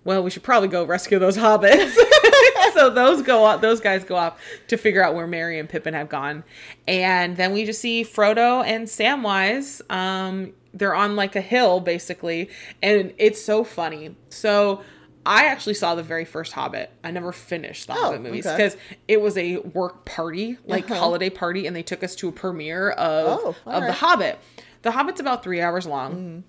well, 0.04 0.22
we 0.22 0.30
should 0.30 0.42
probably 0.42 0.68
go 0.68 0.84
rescue 0.84 1.18
those 1.18 1.36
hobbits. 1.36 1.94
so 2.74 2.90
those 2.90 3.22
go 3.22 3.44
off, 3.44 3.60
those 3.60 3.80
guys 3.80 4.04
go 4.04 4.16
off 4.16 4.40
to 4.68 4.76
figure 4.76 5.04
out 5.04 5.14
where 5.14 5.26
Merry 5.26 5.58
and 5.58 5.68
Pippin 5.68 5.94
have 5.94 6.08
gone, 6.08 6.44
and 6.88 7.36
then 7.36 7.52
we 7.52 7.64
just 7.64 7.80
see 7.80 8.04
Frodo 8.04 8.64
and 8.64 8.86
Samwise. 8.86 9.80
Um, 9.90 10.52
they're 10.74 10.94
on 10.94 11.16
like 11.16 11.36
a 11.36 11.40
hill 11.40 11.80
basically, 11.80 12.48
and 12.82 13.12
it's 13.18 13.42
so 13.44 13.64
funny. 13.64 14.16
So. 14.30 14.82
I 15.24 15.44
actually 15.46 15.74
saw 15.74 15.94
the 15.94 16.02
very 16.02 16.24
first 16.24 16.50
Hobbit. 16.52 16.90
I 17.04 17.12
never 17.12 17.30
finished 17.30 17.86
the 17.86 17.92
Hobbit 17.92 18.22
movies 18.22 18.44
okay. 18.44 18.56
because 18.56 18.76
it 19.06 19.20
was 19.20 19.38
a 19.38 19.58
work 19.58 20.04
party, 20.04 20.58
like 20.66 20.90
Uh-huh. 20.90 20.98
holiday 20.98 21.30
party, 21.30 21.64
and 21.68 21.76
they 21.76 21.84
took 21.84 22.02
us 22.02 22.16
to 22.16 22.28
a 22.28 22.32
premiere 22.32 22.90
of 22.90 23.38
Oh, 23.40 23.48
of 23.50 23.56
all 23.64 23.80
the. 23.82 23.92
Hobbit. 23.92 24.40
The 24.82 24.90
Hobbit's 24.90 25.20
about 25.20 25.44
three 25.44 25.60
hours 25.60 25.86
long 25.86 26.42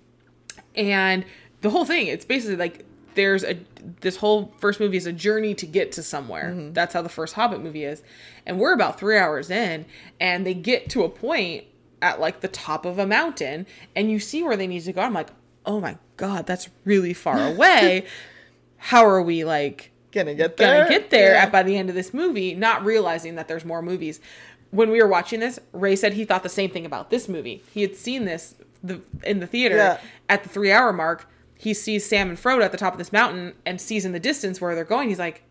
and 0.74 1.24
the 1.60 1.70
whole 1.70 1.84
thing 1.84 2.08
it's 2.08 2.24
basically 2.24 2.56
like 2.56 2.84
there's 3.14 3.44
a 3.44 3.58
this 4.00 4.16
whole 4.16 4.52
first 4.58 4.80
movie 4.80 4.96
is 4.96 5.06
a 5.06 5.12
journey 5.12 5.54
to 5.54 5.66
get 5.66 5.92
to 5.92 6.02
somewhere 6.02 6.50
Mm-hmm. 6.50 6.72
that's 6.72 6.94
how 6.94 7.02
the 7.02 7.08
first 7.08 7.34
hobbit 7.34 7.60
movie 7.62 7.84
is 7.84 8.02
and 8.44 8.58
we're 8.58 8.72
about 8.72 8.98
three 8.98 9.16
hours 9.18 9.50
in 9.50 9.86
and 10.20 10.44
they 10.44 10.54
get 10.54 10.90
to 10.90 11.04
a 11.04 11.08
point 11.08 11.64
at 12.04 12.20
like 12.20 12.40
the 12.40 12.48
top 12.48 12.84
of 12.84 12.98
a 12.98 13.06
mountain 13.06 13.66
and 13.96 14.10
you 14.10 14.18
see 14.20 14.42
where 14.42 14.56
they 14.56 14.66
need 14.66 14.80
to 14.84 14.92
go 14.92 15.00
i'm 15.00 15.14
like 15.14 15.30
oh 15.66 15.80
my 15.80 15.96
god 16.18 16.46
that's 16.46 16.68
really 16.84 17.14
far 17.14 17.38
away 17.52 18.04
how 18.76 19.04
are 19.06 19.22
we 19.22 19.44
like 19.44 19.90
Gonna 20.12 20.34
get 20.34 20.56
there. 20.58 20.84
gonna 20.84 20.88
get 21.00 21.10
there 21.10 21.32
Yeah. 21.34 21.42
at 21.42 21.50
by 21.50 21.64
the 21.64 21.76
end 21.76 21.88
of 21.88 21.96
this 21.96 22.14
movie, 22.14 22.54
not 22.54 22.84
realizing 22.84 23.34
that 23.34 23.48
there's 23.48 23.64
more 23.64 23.82
movies. 23.82 24.20
When 24.70 24.90
we 24.90 25.02
were 25.02 25.08
watching 25.08 25.40
this, 25.40 25.58
Ray 25.72 25.96
said 25.96 26.12
he 26.12 26.24
thought 26.24 26.44
the 26.44 26.48
same 26.48 26.70
thing 26.70 26.86
about 26.86 27.10
this 27.10 27.28
movie. 27.28 27.64
He 27.72 27.80
had 27.82 27.96
seen 27.96 28.24
this 28.24 28.54
the 28.80 29.00
in 29.24 29.40
the 29.40 29.48
theater 29.48 29.74
Yeah. 29.76 29.98
at 30.28 30.44
the 30.44 30.48
three 30.48 30.70
hour 30.70 30.92
mark. 30.92 31.28
He 31.58 31.74
sees 31.74 32.06
Sam 32.06 32.28
and 32.28 32.38
Frodo 32.38 32.62
at 32.62 32.70
the 32.70 32.78
top 32.78 32.92
of 32.94 32.98
this 32.98 33.12
mountain 33.12 33.54
and 33.66 33.80
sees 33.80 34.04
in 34.04 34.12
the 34.12 34.20
distance 34.20 34.60
where 34.60 34.76
they're 34.76 34.84
going. 34.84 35.08
He's 35.08 35.18
like, 35.18 35.42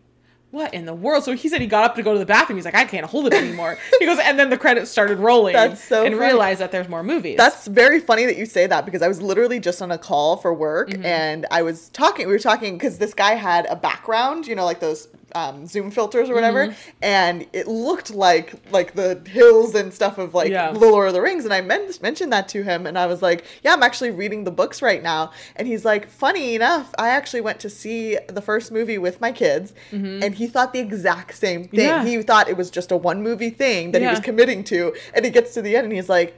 "What 0.54 0.72
in 0.72 0.86
the 0.86 0.94
world?" 0.94 1.24
So 1.24 1.32
he 1.32 1.48
said 1.48 1.60
he 1.60 1.66
got 1.66 1.84
up 1.84 1.94
to 1.96 2.02
go 2.02 2.12
to 2.12 2.18
the 2.18 2.24
bathroom. 2.26 2.56
He's 2.56 2.64
like, 2.64 2.74
"I 2.74 2.84
can't 2.84 3.06
hold 3.06 3.26
it 3.26 3.34
anymore." 3.34 3.76
he 3.98 4.06
goes, 4.06 4.18
and 4.18 4.38
then 4.38 4.50
the 4.50 4.56
credits 4.58 4.90
started 4.90 5.18
rolling. 5.18 5.52
That's 5.54 5.82
so 5.82 6.04
and 6.04 6.14
funny. 6.14 6.26
realized 6.26 6.60
that 6.60 6.70
there's 6.72 6.88
more 6.88 7.02
movies. 7.02 7.36
That's 7.36 7.66
very 7.66 8.00
funny 8.00 8.24
that 8.26 8.36
you 8.36 8.46
say 8.46 8.66
that 8.66 8.84
because 8.84 9.02
I 9.02 9.08
was 9.08 9.20
literally 9.20 9.58
just 9.60 9.82
on 9.82 9.90
a 9.90 9.98
call 9.98 10.36
for 10.36 10.54
work 10.54 10.90
Mm-hmm. 10.90 11.04
and 11.04 11.46
I 11.50 11.62
was 11.62 11.88
talking. 11.90 12.26
We 12.26 12.32
were 12.32 12.38
talking 12.38 12.74
because 12.76 12.98
this 12.98 13.14
guy 13.14 13.32
had 13.34 13.66
a 13.66 13.76
background, 13.76 14.46
you 14.46 14.54
know, 14.54 14.64
like 14.64 14.80
those 14.80 15.08
um, 15.34 15.66
Zoom 15.66 15.90
filters 15.90 16.30
or 16.30 16.34
whatever, 16.34 16.68
Mm-hmm. 16.68 16.90
and 17.02 17.46
it 17.52 17.66
looked 17.66 18.10
like 18.14 18.54
like 18.70 18.94
the 18.94 19.20
hills 19.26 19.74
and 19.74 19.92
stuff 19.92 20.16
of 20.18 20.32
like 20.34 20.50
Yeah. 20.50 20.72
the 20.72 20.78
Lord 20.78 21.08
of 21.08 21.14
the 21.14 21.20
Rings. 21.20 21.44
And 21.44 21.52
I 21.52 21.60
men- 21.60 21.90
mentioned 22.02 22.32
that 22.32 22.48
to 22.50 22.62
him, 22.62 22.86
and 22.86 22.98
I 22.98 23.06
was 23.06 23.20
like, 23.22 23.44
"Yeah, 23.62 23.72
I'm 23.72 23.82
actually 23.82 24.10
reading 24.10 24.44
the 24.44 24.50
books 24.50 24.80
right 24.82 25.02
now." 25.02 25.32
And 25.56 25.66
he's 25.66 25.84
like, 25.84 26.08
"Funny 26.08 26.54
enough, 26.54 26.94
I 26.98 27.08
actually 27.08 27.40
went 27.40 27.58
to 27.60 27.70
see 27.70 28.16
the 28.28 28.40
first 28.42 28.70
movie 28.72 28.98
with 28.98 29.20
my 29.20 29.32
kids, 29.32 29.74
and 29.90 30.34
he 30.34 30.46
thought 30.46 30.72
the 30.72 30.80
exact 30.80 31.34
same 31.36 31.64
thing. 31.68 31.80
Mm-hmm. 31.80 32.06
Yeah. 32.06 32.16
He 32.18 32.22
thought 32.22 32.48
it 32.48 32.56
was 32.56 32.70
just 32.70 32.92
a 32.92 32.96
one 32.96 33.22
movie 33.22 33.50
thing 33.50 33.92
that 33.92 34.00
he 34.02 34.08
was 34.08 34.20
committing 34.20 34.64
to, 34.64 34.94
and 35.14 35.24
he 35.24 35.30
gets 35.30 35.52
to 35.54 35.62
the 35.62 35.76
end 35.76 35.84
and 35.84 35.92
he's 35.92 36.08
like." 36.08 36.36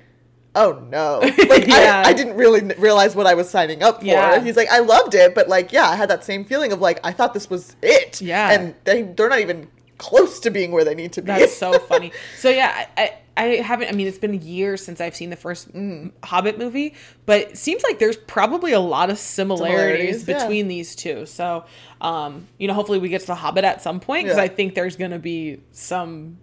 Oh 0.56 0.82
no 0.90 1.18
like 1.48 1.66
Yeah. 1.68 2.02
I, 2.04 2.10
I 2.10 2.12
didn't 2.12 2.34
really 2.36 2.62
realize 2.78 3.14
what 3.14 3.26
i 3.26 3.34
was 3.34 3.48
signing 3.48 3.82
up 3.82 4.00
for 4.00 4.06
Yeah. 4.06 4.40
he's 4.40 4.56
like 4.56 4.68
i 4.70 4.80
loved 4.80 5.14
it 5.14 5.34
but 5.34 5.48
like 5.48 5.72
yeah 5.72 5.88
i 5.88 5.94
had 5.96 6.10
that 6.10 6.24
same 6.24 6.44
feeling 6.44 6.72
of 6.72 6.80
like 6.80 6.98
i 7.04 7.12
thought 7.12 7.34
this 7.34 7.48
was 7.48 7.76
it 7.82 8.20
Yeah. 8.20 8.50
and 8.50 8.74
they 8.84 9.02
they're 9.02 9.28
not 9.28 9.40
even 9.40 9.68
close 9.98 10.40
to 10.40 10.50
being 10.50 10.72
where 10.72 10.84
they 10.84 10.94
need 10.94 11.12
to 11.14 11.22
be 11.22 11.26
That's 11.28 11.56
so 11.56 11.78
funny. 11.90 12.12
So 12.38 12.50
yeah, 12.50 12.86
I, 12.98 13.02
I 13.02 13.14
I 13.38 13.44
haven't. 13.62 13.88
I 13.88 13.92
mean, 13.92 14.06
it's 14.06 14.18
been 14.18 14.34
years 14.42 14.84
since 14.84 14.98
I've 15.00 15.14
seen 15.16 15.30
the 15.30 15.36
first 15.36 15.72
Mm. 15.72 16.12
Hobbit 16.22 16.58
movie, 16.58 16.94
but 17.26 17.40
it 17.40 17.56
seems 17.58 17.82
like 17.82 17.98
there's 17.98 18.16
probably 18.18 18.72
a 18.72 18.80
lot 18.80 19.08
of 19.08 19.18
similarities, 19.18 20.20
Similarities, 20.20 20.28
yeah. 20.28 20.38
between 20.38 20.68
these 20.68 20.94
two. 20.96 21.24
So, 21.24 21.64
um, 22.02 22.46
you 22.58 22.68
know, 22.68 22.74
hopefully 22.74 22.98
we 22.98 23.08
get 23.08 23.22
to 23.22 23.26
the 23.26 23.34
Hobbit 23.34 23.64
at 23.64 23.80
some 23.82 24.00
point 24.00 24.24
because 24.26 24.36
Yeah. 24.38 24.44
I 24.44 24.48
think 24.48 24.74
there's 24.74 24.96
going 24.96 25.10
to 25.12 25.18
be 25.18 25.60
some 25.72 26.36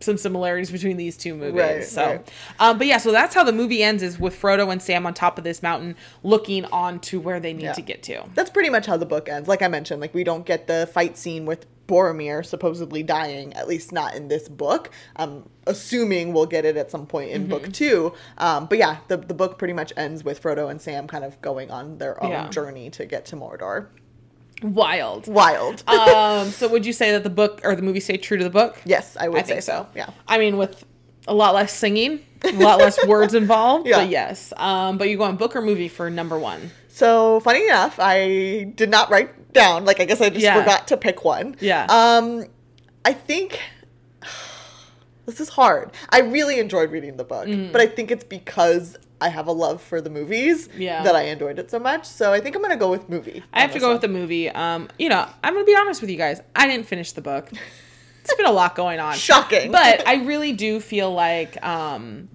some 0.00 0.16
similarities 0.16 0.70
between 0.70 0.96
these 0.96 1.16
two 1.16 1.34
movies. 1.34 1.60
Right, 1.60 1.84
so, 1.84 2.06
right. 2.06 2.32
um, 2.60 2.78
but 2.78 2.86
yeah, 2.86 2.98
so 2.98 3.10
that's 3.12 3.34
how 3.34 3.42
the 3.44 3.52
movie 3.52 3.82
ends 3.82 4.02
is 4.02 4.18
with 4.18 4.40
Frodo 4.40 4.70
and 4.70 4.80
Sam 4.80 5.06
on 5.06 5.14
top 5.14 5.38
of 5.38 5.44
this 5.44 5.62
mountain, 5.62 5.96
looking 6.22 6.64
on 6.66 7.00
to 7.00 7.18
where 7.20 7.40
they 7.40 7.52
need 7.52 7.64
Yeah. 7.64 7.72
to 7.72 7.82
get 7.82 8.02
to. 8.04 8.24
that's 8.34 8.50
pretty 8.50 8.70
much 8.70 8.86
how 8.86 8.96
the 8.96 9.06
book 9.06 9.28
ends 9.28 9.48
like 9.48 9.62
i 9.62 9.68
mentioned 9.68 10.00
like 10.00 10.14
we 10.14 10.22
don't 10.24 10.46
get 10.46 10.66
the 10.66 10.88
fight 10.92 11.16
scene 11.18 11.44
with 11.46 11.66
boromir 11.86 12.44
supposedly 12.44 13.02
dying 13.02 13.52
at 13.54 13.66
least 13.66 13.92
not 13.92 14.14
in 14.14 14.28
this 14.28 14.48
book 14.48 14.90
i'm 15.16 15.48
assuming 15.66 16.32
we'll 16.32 16.46
get 16.46 16.64
it 16.64 16.76
at 16.76 16.90
some 16.90 17.06
point 17.06 17.30
in 17.30 17.42
Mm-hmm. 17.42 17.50
book 17.50 17.72
two 17.72 18.12
um, 18.38 18.66
but 18.66 18.78
yeah 18.78 18.98
the, 19.08 19.16
the 19.16 19.34
book 19.34 19.58
pretty 19.58 19.74
much 19.74 19.92
ends 19.96 20.22
with 20.24 20.42
frodo 20.42 20.70
and 20.70 20.80
sam 20.80 21.06
kind 21.06 21.24
of 21.24 21.40
going 21.42 21.70
on 21.70 21.98
their 21.98 22.22
own 22.22 22.30
Yeah. 22.30 22.48
journey 22.48 22.90
to 22.90 23.06
get 23.06 23.24
to 23.26 23.36
mordor 23.36 23.86
Wild. 24.62 25.28
wild 25.28 25.84
um, 25.88 26.48
so 26.50 26.66
would 26.68 26.84
you 26.84 26.92
say 26.92 27.12
that 27.12 27.22
the 27.22 27.30
book 27.30 27.60
or 27.62 27.76
the 27.76 27.82
movie 27.82 28.00
stay 28.00 28.16
true 28.16 28.36
to 28.38 28.44
the 28.44 28.50
book? 28.50 28.80
yes 28.84 29.16
i 29.18 29.28
would 29.28 29.38
I 29.38 29.42
say 29.44 29.60
so. 29.60 29.86
yeah 29.94 30.10
I 30.26 30.38
mean, 30.38 30.56
with 30.56 30.84
a 31.28 31.34
lot 31.34 31.54
less 31.54 31.72
singing, 31.72 32.20
a 32.42 32.52
lot 32.52 32.78
less 32.78 32.98
words 33.06 33.34
involved. 33.34 33.86
Yeah. 33.86 33.98
But 33.98 34.08
yes. 34.08 34.52
Um, 34.56 34.96
but 34.96 35.10
you 35.10 35.18
go 35.18 35.24
on 35.24 35.36
book 35.36 35.54
or 35.54 35.60
movie 35.60 35.88
for 35.88 36.08
number 36.08 36.38
one. 36.38 36.70
So 36.88 37.40
funny 37.40 37.64
enough, 37.66 37.96
I 38.00 38.72
did 38.74 38.88
not 38.88 39.10
write 39.10 39.52
down. 39.52 39.84
Like 39.84 40.00
I 40.00 40.06
guess 40.06 40.22
I 40.22 40.30
just 40.30 40.42
Yeah. 40.42 40.58
forgot 40.58 40.88
to 40.88 40.96
pick 40.96 41.22
one. 41.24 41.54
Yeah. 41.60 41.84
Um, 41.90 42.44
I 43.04 43.12
think 43.12 43.60
this 45.26 45.38
is 45.40 45.50
hard. 45.50 45.92
I 46.08 46.20
really 46.20 46.58
enjoyed 46.58 46.90
reading 46.90 47.16
the 47.18 47.24
book, 47.24 47.46
but 47.72 47.80
I 47.80 47.86
think 47.86 48.10
it's 48.10 48.24
because 48.24 48.96
I 49.20 49.28
have 49.30 49.46
a 49.48 49.52
love 49.52 49.82
for 49.82 50.00
the 50.00 50.10
movies 50.10 50.68
Yeah. 50.76 51.02
that 51.02 51.16
I 51.16 51.22
enjoyed 51.22 51.58
it 51.58 51.70
so 51.70 51.78
much. 51.78 52.04
So 52.06 52.32
I 52.32 52.40
think 52.40 52.54
I'm 52.54 52.62
gonna 52.62 52.76
go 52.76 52.90
with 52.90 53.08
movie. 53.08 53.42
I 53.52 53.60
have 53.62 53.72
to 53.72 53.80
go 53.80 53.92
with 53.92 54.00
the 54.02 54.08
movie. 54.08 54.48
Um, 54.48 54.88
you 54.98 55.08
know, 55.08 55.26
I'm 55.42 55.54
gonna 55.54 55.64
be 55.66 55.74
honest 55.76 56.00
with 56.00 56.10
you 56.10 56.16
guys. 56.16 56.40
I 56.54 56.66
didn't 56.68 56.86
finish 56.86 57.12
the 57.12 57.20
book. 57.20 57.50
It's 58.22 58.34
been 58.34 58.46
a 58.46 58.52
lot 58.52 58.74
going 58.74 59.00
on. 59.00 59.14
Shocking. 59.16 59.72
But 59.72 60.06
I 60.06 60.16
really 60.24 60.52
do 60.52 60.80
feel 60.80 61.12
like 61.12 61.62
um 61.64 62.28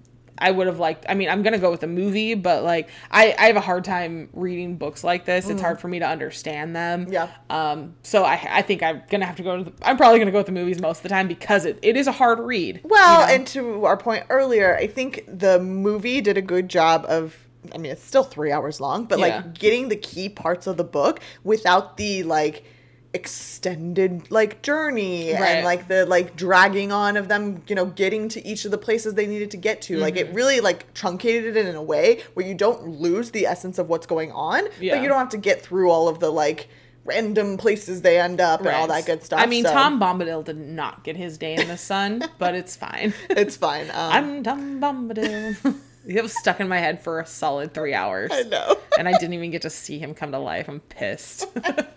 I 0.44 0.52
would 0.52 0.68
have 0.68 0.78
liked 0.80 1.06
I 1.08 1.14
mean, 1.14 1.30
I'm 1.30 1.42
gonna 1.42 1.58
go 1.58 1.72
with 1.72 1.80
the 1.80 1.88
movie, 1.88 2.34
but 2.36 2.64
like 2.64 2.90
I, 3.10 3.34
I 3.40 3.48
have 3.48 3.56
a 3.56 3.62
hard 3.62 3.84
time 3.86 4.30
reading 4.34 4.76
books 4.78 5.04
like 5.04 5.26
this. 5.26 5.50
It's 5.50 5.62
hard 5.62 5.80
for 5.80 5.88
me 5.88 6.00
to 6.00 6.08
understand 6.08 6.76
them. 6.76 7.08
Yeah. 7.10 7.30
Um 7.50 7.96
so 8.04 8.24
I 8.24 8.40
I 8.50 8.62
think 8.62 8.84
I'm 8.84 9.02
gonna 9.10 9.26
have 9.26 9.38
to 9.38 9.44
go 9.44 9.58
to 9.58 9.64
the 9.64 9.74
I'm 9.82 9.98
probably 9.98 10.20
gonna 10.20 10.32
go 10.32 10.40
with 10.40 10.48
the 10.48 10.52
movies 10.52 10.80
most 10.82 10.98
of 10.98 11.04
the 11.04 11.10
time 11.10 11.28
because 11.28 11.66
it, 11.66 11.80
it 11.82 11.96
is 11.96 12.08
a 12.08 12.12
hard 12.12 12.40
read. 12.40 12.82
Well, 12.84 13.22
you 13.22 13.28
know? 13.28 13.34
and 13.34 13.48
to 13.48 13.86
our 13.86 13.98
point 13.98 14.26
earlier, 14.30 14.76
I 14.76 14.88
think 14.88 15.24
the 15.28 15.60
movie 15.60 16.22
did 16.22 16.38
a 16.38 16.42
good 16.42 16.68
job 16.70 17.06
of. 17.08 17.38
I 17.74 17.78
mean, 17.78 17.94
it's 17.94 18.04
still 18.04 18.26
three 18.26 18.52
hours 18.52 18.82
long, 18.82 19.06
but 19.06 19.20
Yeah. 19.20 19.26
like 19.38 19.54
getting 19.58 19.88
the 19.88 19.96
key 19.96 20.28
parts 20.28 20.68
of 20.68 20.76
the 20.76 20.84
book 20.84 21.22
without 21.46 21.96
the 21.96 22.24
like 22.24 22.66
extended 23.14 24.30
like 24.32 24.62
journey 24.62 25.34
Right. 25.34 25.42
and 25.58 25.66
like 25.66 25.88
the 25.88 26.06
like 26.06 26.36
dragging 26.36 26.92
on 26.92 27.16
of 27.18 27.28
them 27.28 27.62
you 27.68 27.76
know 27.76 27.86
getting 27.86 28.28
to 28.30 28.46
each 28.46 28.66
of 28.66 28.72
the 28.72 28.78
places 28.78 29.14
they 29.14 29.28
needed 29.28 29.52
to 29.52 29.58
get 29.58 29.82
to 29.84 29.98
like 29.98 30.16
Mm-hmm. 30.16 30.32
it 30.32 30.36
really 30.36 30.60
like 30.62 30.94
truncated 30.94 31.56
it 31.56 31.66
in 31.66 31.76
a 31.76 31.84
way 31.84 32.22
where 32.34 32.46
you 32.46 32.54
don't 32.56 32.88
lose 32.88 33.32
the 33.32 33.46
essence 33.46 33.78
of 33.78 33.90
what's 33.90 34.06
going 34.08 34.32
on 34.32 34.64
Yeah. 34.80 34.96
but 34.96 35.02
you 35.04 35.08
don't 35.10 35.20
have 35.20 35.30
to 35.30 35.38
get 35.38 35.62
through 35.62 35.90
all 35.92 36.08
of 36.08 36.20
the 36.20 36.30
like 36.32 36.68
random 37.06 37.58
places 37.58 38.02
they 38.02 38.20
end 38.20 38.40
up 38.40 38.62
and 38.62 38.70
all 38.70 38.88
that 38.88 39.06
good 39.06 39.22
stuff 39.24 39.40
I 39.40 39.46
mean, 39.46 39.64
so 39.66 39.72
Tom 39.74 40.00
Bombadil 40.00 40.46
did 40.46 40.58
not 40.58 41.04
get 41.04 41.18
his 41.18 41.38
day 41.38 41.56
in 41.56 41.68
the 41.68 41.78
sun, 41.78 42.24
but 42.40 42.56
it's 42.56 42.78
fine. 42.78 43.14
it's 43.30 43.58
fine 43.58 43.90
um, 43.94 44.12
I'm 44.14 44.44
Tom 44.44 44.80
Bombadil. 44.80 45.76
it 46.06 46.22
was 46.22 46.38
stuck 46.38 46.60
in 46.60 46.68
my 46.68 46.80
head 46.80 47.02
for 47.02 47.20
a 47.20 47.26
solid 47.26 47.74
three 47.74 47.94
hours. 47.94 48.32
I 48.34 48.44
know 48.44 48.78
and 48.98 49.08
I 49.08 49.12
didn't 49.14 49.34
even 49.34 49.52
get 49.52 49.62
to 49.64 49.70
see 49.70 50.00
him 50.00 50.14
come 50.14 50.32
to 50.32 50.40
life. 50.40 50.68
I'm 50.68 50.80
pissed. 50.80 51.54
That's 51.54 51.96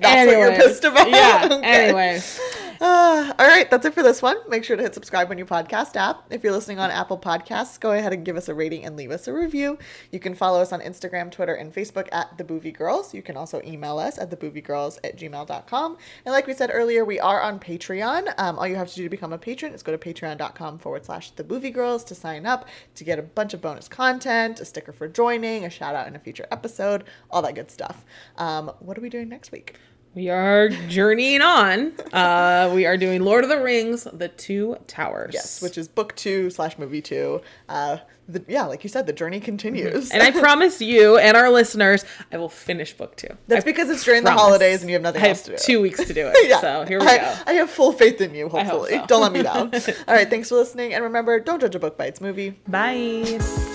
what 0.00 0.28
you're 0.28 0.54
pissed 0.54 0.84
about? 0.84 1.10
Yeah. 1.10 1.42
Okay. 1.54 1.62
Anyway, 1.62 2.20
Uh, 2.80 3.32
all 3.38 3.46
right, 3.46 3.70
that's 3.70 3.86
it 3.86 3.94
for 3.94 4.02
this 4.02 4.20
one. 4.20 4.36
Make 4.48 4.64
sure 4.64 4.76
to 4.76 4.82
hit 4.82 4.94
subscribe 4.94 5.30
on 5.30 5.38
your 5.38 5.46
podcast 5.46 5.96
app. 5.96 6.24
If 6.30 6.42
you're 6.42 6.52
listening 6.52 6.78
on 6.78 6.90
Apple 6.90 7.18
Podcasts, 7.18 7.78
go 7.78 7.92
ahead 7.92 8.12
and 8.12 8.24
give 8.24 8.36
us 8.36 8.48
a 8.48 8.54
rating 8.54 8.84
and 8.84 8.96
leave 8.96 9.10
us 9.10 9.28
a 9.28 9.32
review. 9.32 9.78
You 10.10 10.18
can 10.18 10.34
follow 10.34 10.60
us 10.60 10.72
on 10.72 10.80
Instagram, 10.80 11.30
Twitter, 11.30 11.54
and 11.54 11.72
Facebook 11.72 12.08
at 12.10 12.36
The 12.36 12.44
Boovie 12.44 12.76
Girls. 12.76 13.14
You 13.14 13.22
can 13.22 13.36
also 13.36 13.60
email 13.64 13.98
us 13.98 14.18
at 14.18 14.30
thebooviegirls 14.30 14.98
at 15.04 15.16
gmail.com. 15.16 15.96
And 16.24 16.32
like 16.32 16.46
we 16.46 16.54
said 16.54 16.70
earlier, 16.72 17.04
we 17.04 17.20
are 17.20 17.40
on 17.40 17.60
Patreon. 17.60 18.34
Um, 18.38 18.58
all 18.58 18.66
you 18.66 18.76
have 18.76 18.88
to 18.88 18.96
do 18.96 19.04
to 19.04 19.08
become 19.10 19.32
a 19.32 19.38
patron 19.38 19.72
is 19.72 19.82
go 19.82 19.96
to 19.96 19.98
patreon.com 19.98 20.78
forward 20.78 21.04
slash 21.04 21.30
The 21.30 21.44
Boovie 21.44 21.72
Girls 21.72 22.04
to 22.04 22.14
sign 22.14 22.46
up 22.46 22.68
to 22.96 23.04
get 23.04 23.18
a 23.18 23.22
bunch 23.22 23.54
of 23.54 23.60
bonus 23.60 23.88
content, 23.88 24.60
a 24.60 24.64
sticker 24.64 24.92
for 24.92 25.08
joining, 25.08 25.64
a 25.64 25.70
shout 25.70 25.94
out 25.94 26.08
in 26.08 26.16
a 26.16 26.18
future 26.18 26.46
episode, 26.50 27.04
all 27.30 27.42
that 27.42 27.54
good 27.54 27.70
stuff. 27.70 28.04
Um, 28.36 28.72
what 28.80 28.98
are 28.98 29.00
we 29.00 29.08
doing 29.08 29.28
next 29.28 29.52
week? 29.52 29.76
We 30.14 30.28
are 30.30 30.68
journeying 30.88 31.42
on. 31.42 31.92
Uh, 32.12 32.70
we 32.74 32.86
are 32.86 32.96
doing 32.96 33.22
Lord 33.22 33.44
of 33.44 33.50
the 33.50 33.60
Rings: 33.60 34.04
The 34.04 34.28
Two 34.28 34.76
Towers. 34.86 35.32
Yes, 35.34 35.60
which 35.62 35.76
is 35.78 35.88
book 35.88 36.14
two 36.16 36.50
slash 36.50 36.78
movie 36.78 37.02
two. 37.02 37.40
Uh, 37.68 37.98
the, 38.26 38.42
yeah, 38.48 38.64
like 38.64 38.82
you 38.84 38.88
said, 38.88 39.06
the 39.06 39.12
journey 39.12 39.38
continues. 39.38 40.10
and 40.10 40.22
I 40.22 40.30
promise 40.40 40.80
you 40.80 41.18
and 41.18 41.36
our 41.36 41.50
listeners, 41.50 42.06
I 42.32 42.38
will 42.38 42.48
finish 42.48 42.94
book 42.96 43.16
two. 43.16 43.28
That's 43.48 43.64
I 43.64 43.66
because 43.66 43.90
it's 43.90 44.02
during 44.04 44.24
the 44.24 44.30
holidays 44.32 44.80
and 44.80 44.88
you 44.88 44.94
have 44.94 45.02
nothing 45.02 45.22
I 45.22 45.28
else 45.28 45.46
have 45.46 45.56
to 45.58 45.62
do. 45.62 45.72
two 45.74 45.82
weeks 45.82 46.02
to 46.06 46.14
do 46.14 46.26
it. 46.34 46.48
yeah. 46.48 46.60
So 46.60 46.84
here 46.86 47.00
we 47.00 47.06
I, 47.06 47.18
go. 47.18 47.34
I 47.48 47.52
have 47.54 47.68
full 47.68 47.92
faith 47.92 48.20
in 48.22 48.34
you, 48.34 48.48
hope 48.48 48.62
hopefully. 48.62 48.92
so. 48.92 49.06
Don't 49.06 49.20
let 49.20 49.32
me 49.32 49.42
down. 49.42 49.74
All 50.08 50.14
right, 50.14 50.30
thanks 50.30 50.48
for 50.48 50.54
listening. 50.54 50.94
And 50.94 51.04
remember, 51.04 51.38
don't 51.38 51.60
judge 51.60 51.74
a 51.74 51.78
book 51.78 51.98
by 51.98 52.06
its 52.06 52.22
movie. 52.22 52.50
Bye. 52.66 53.73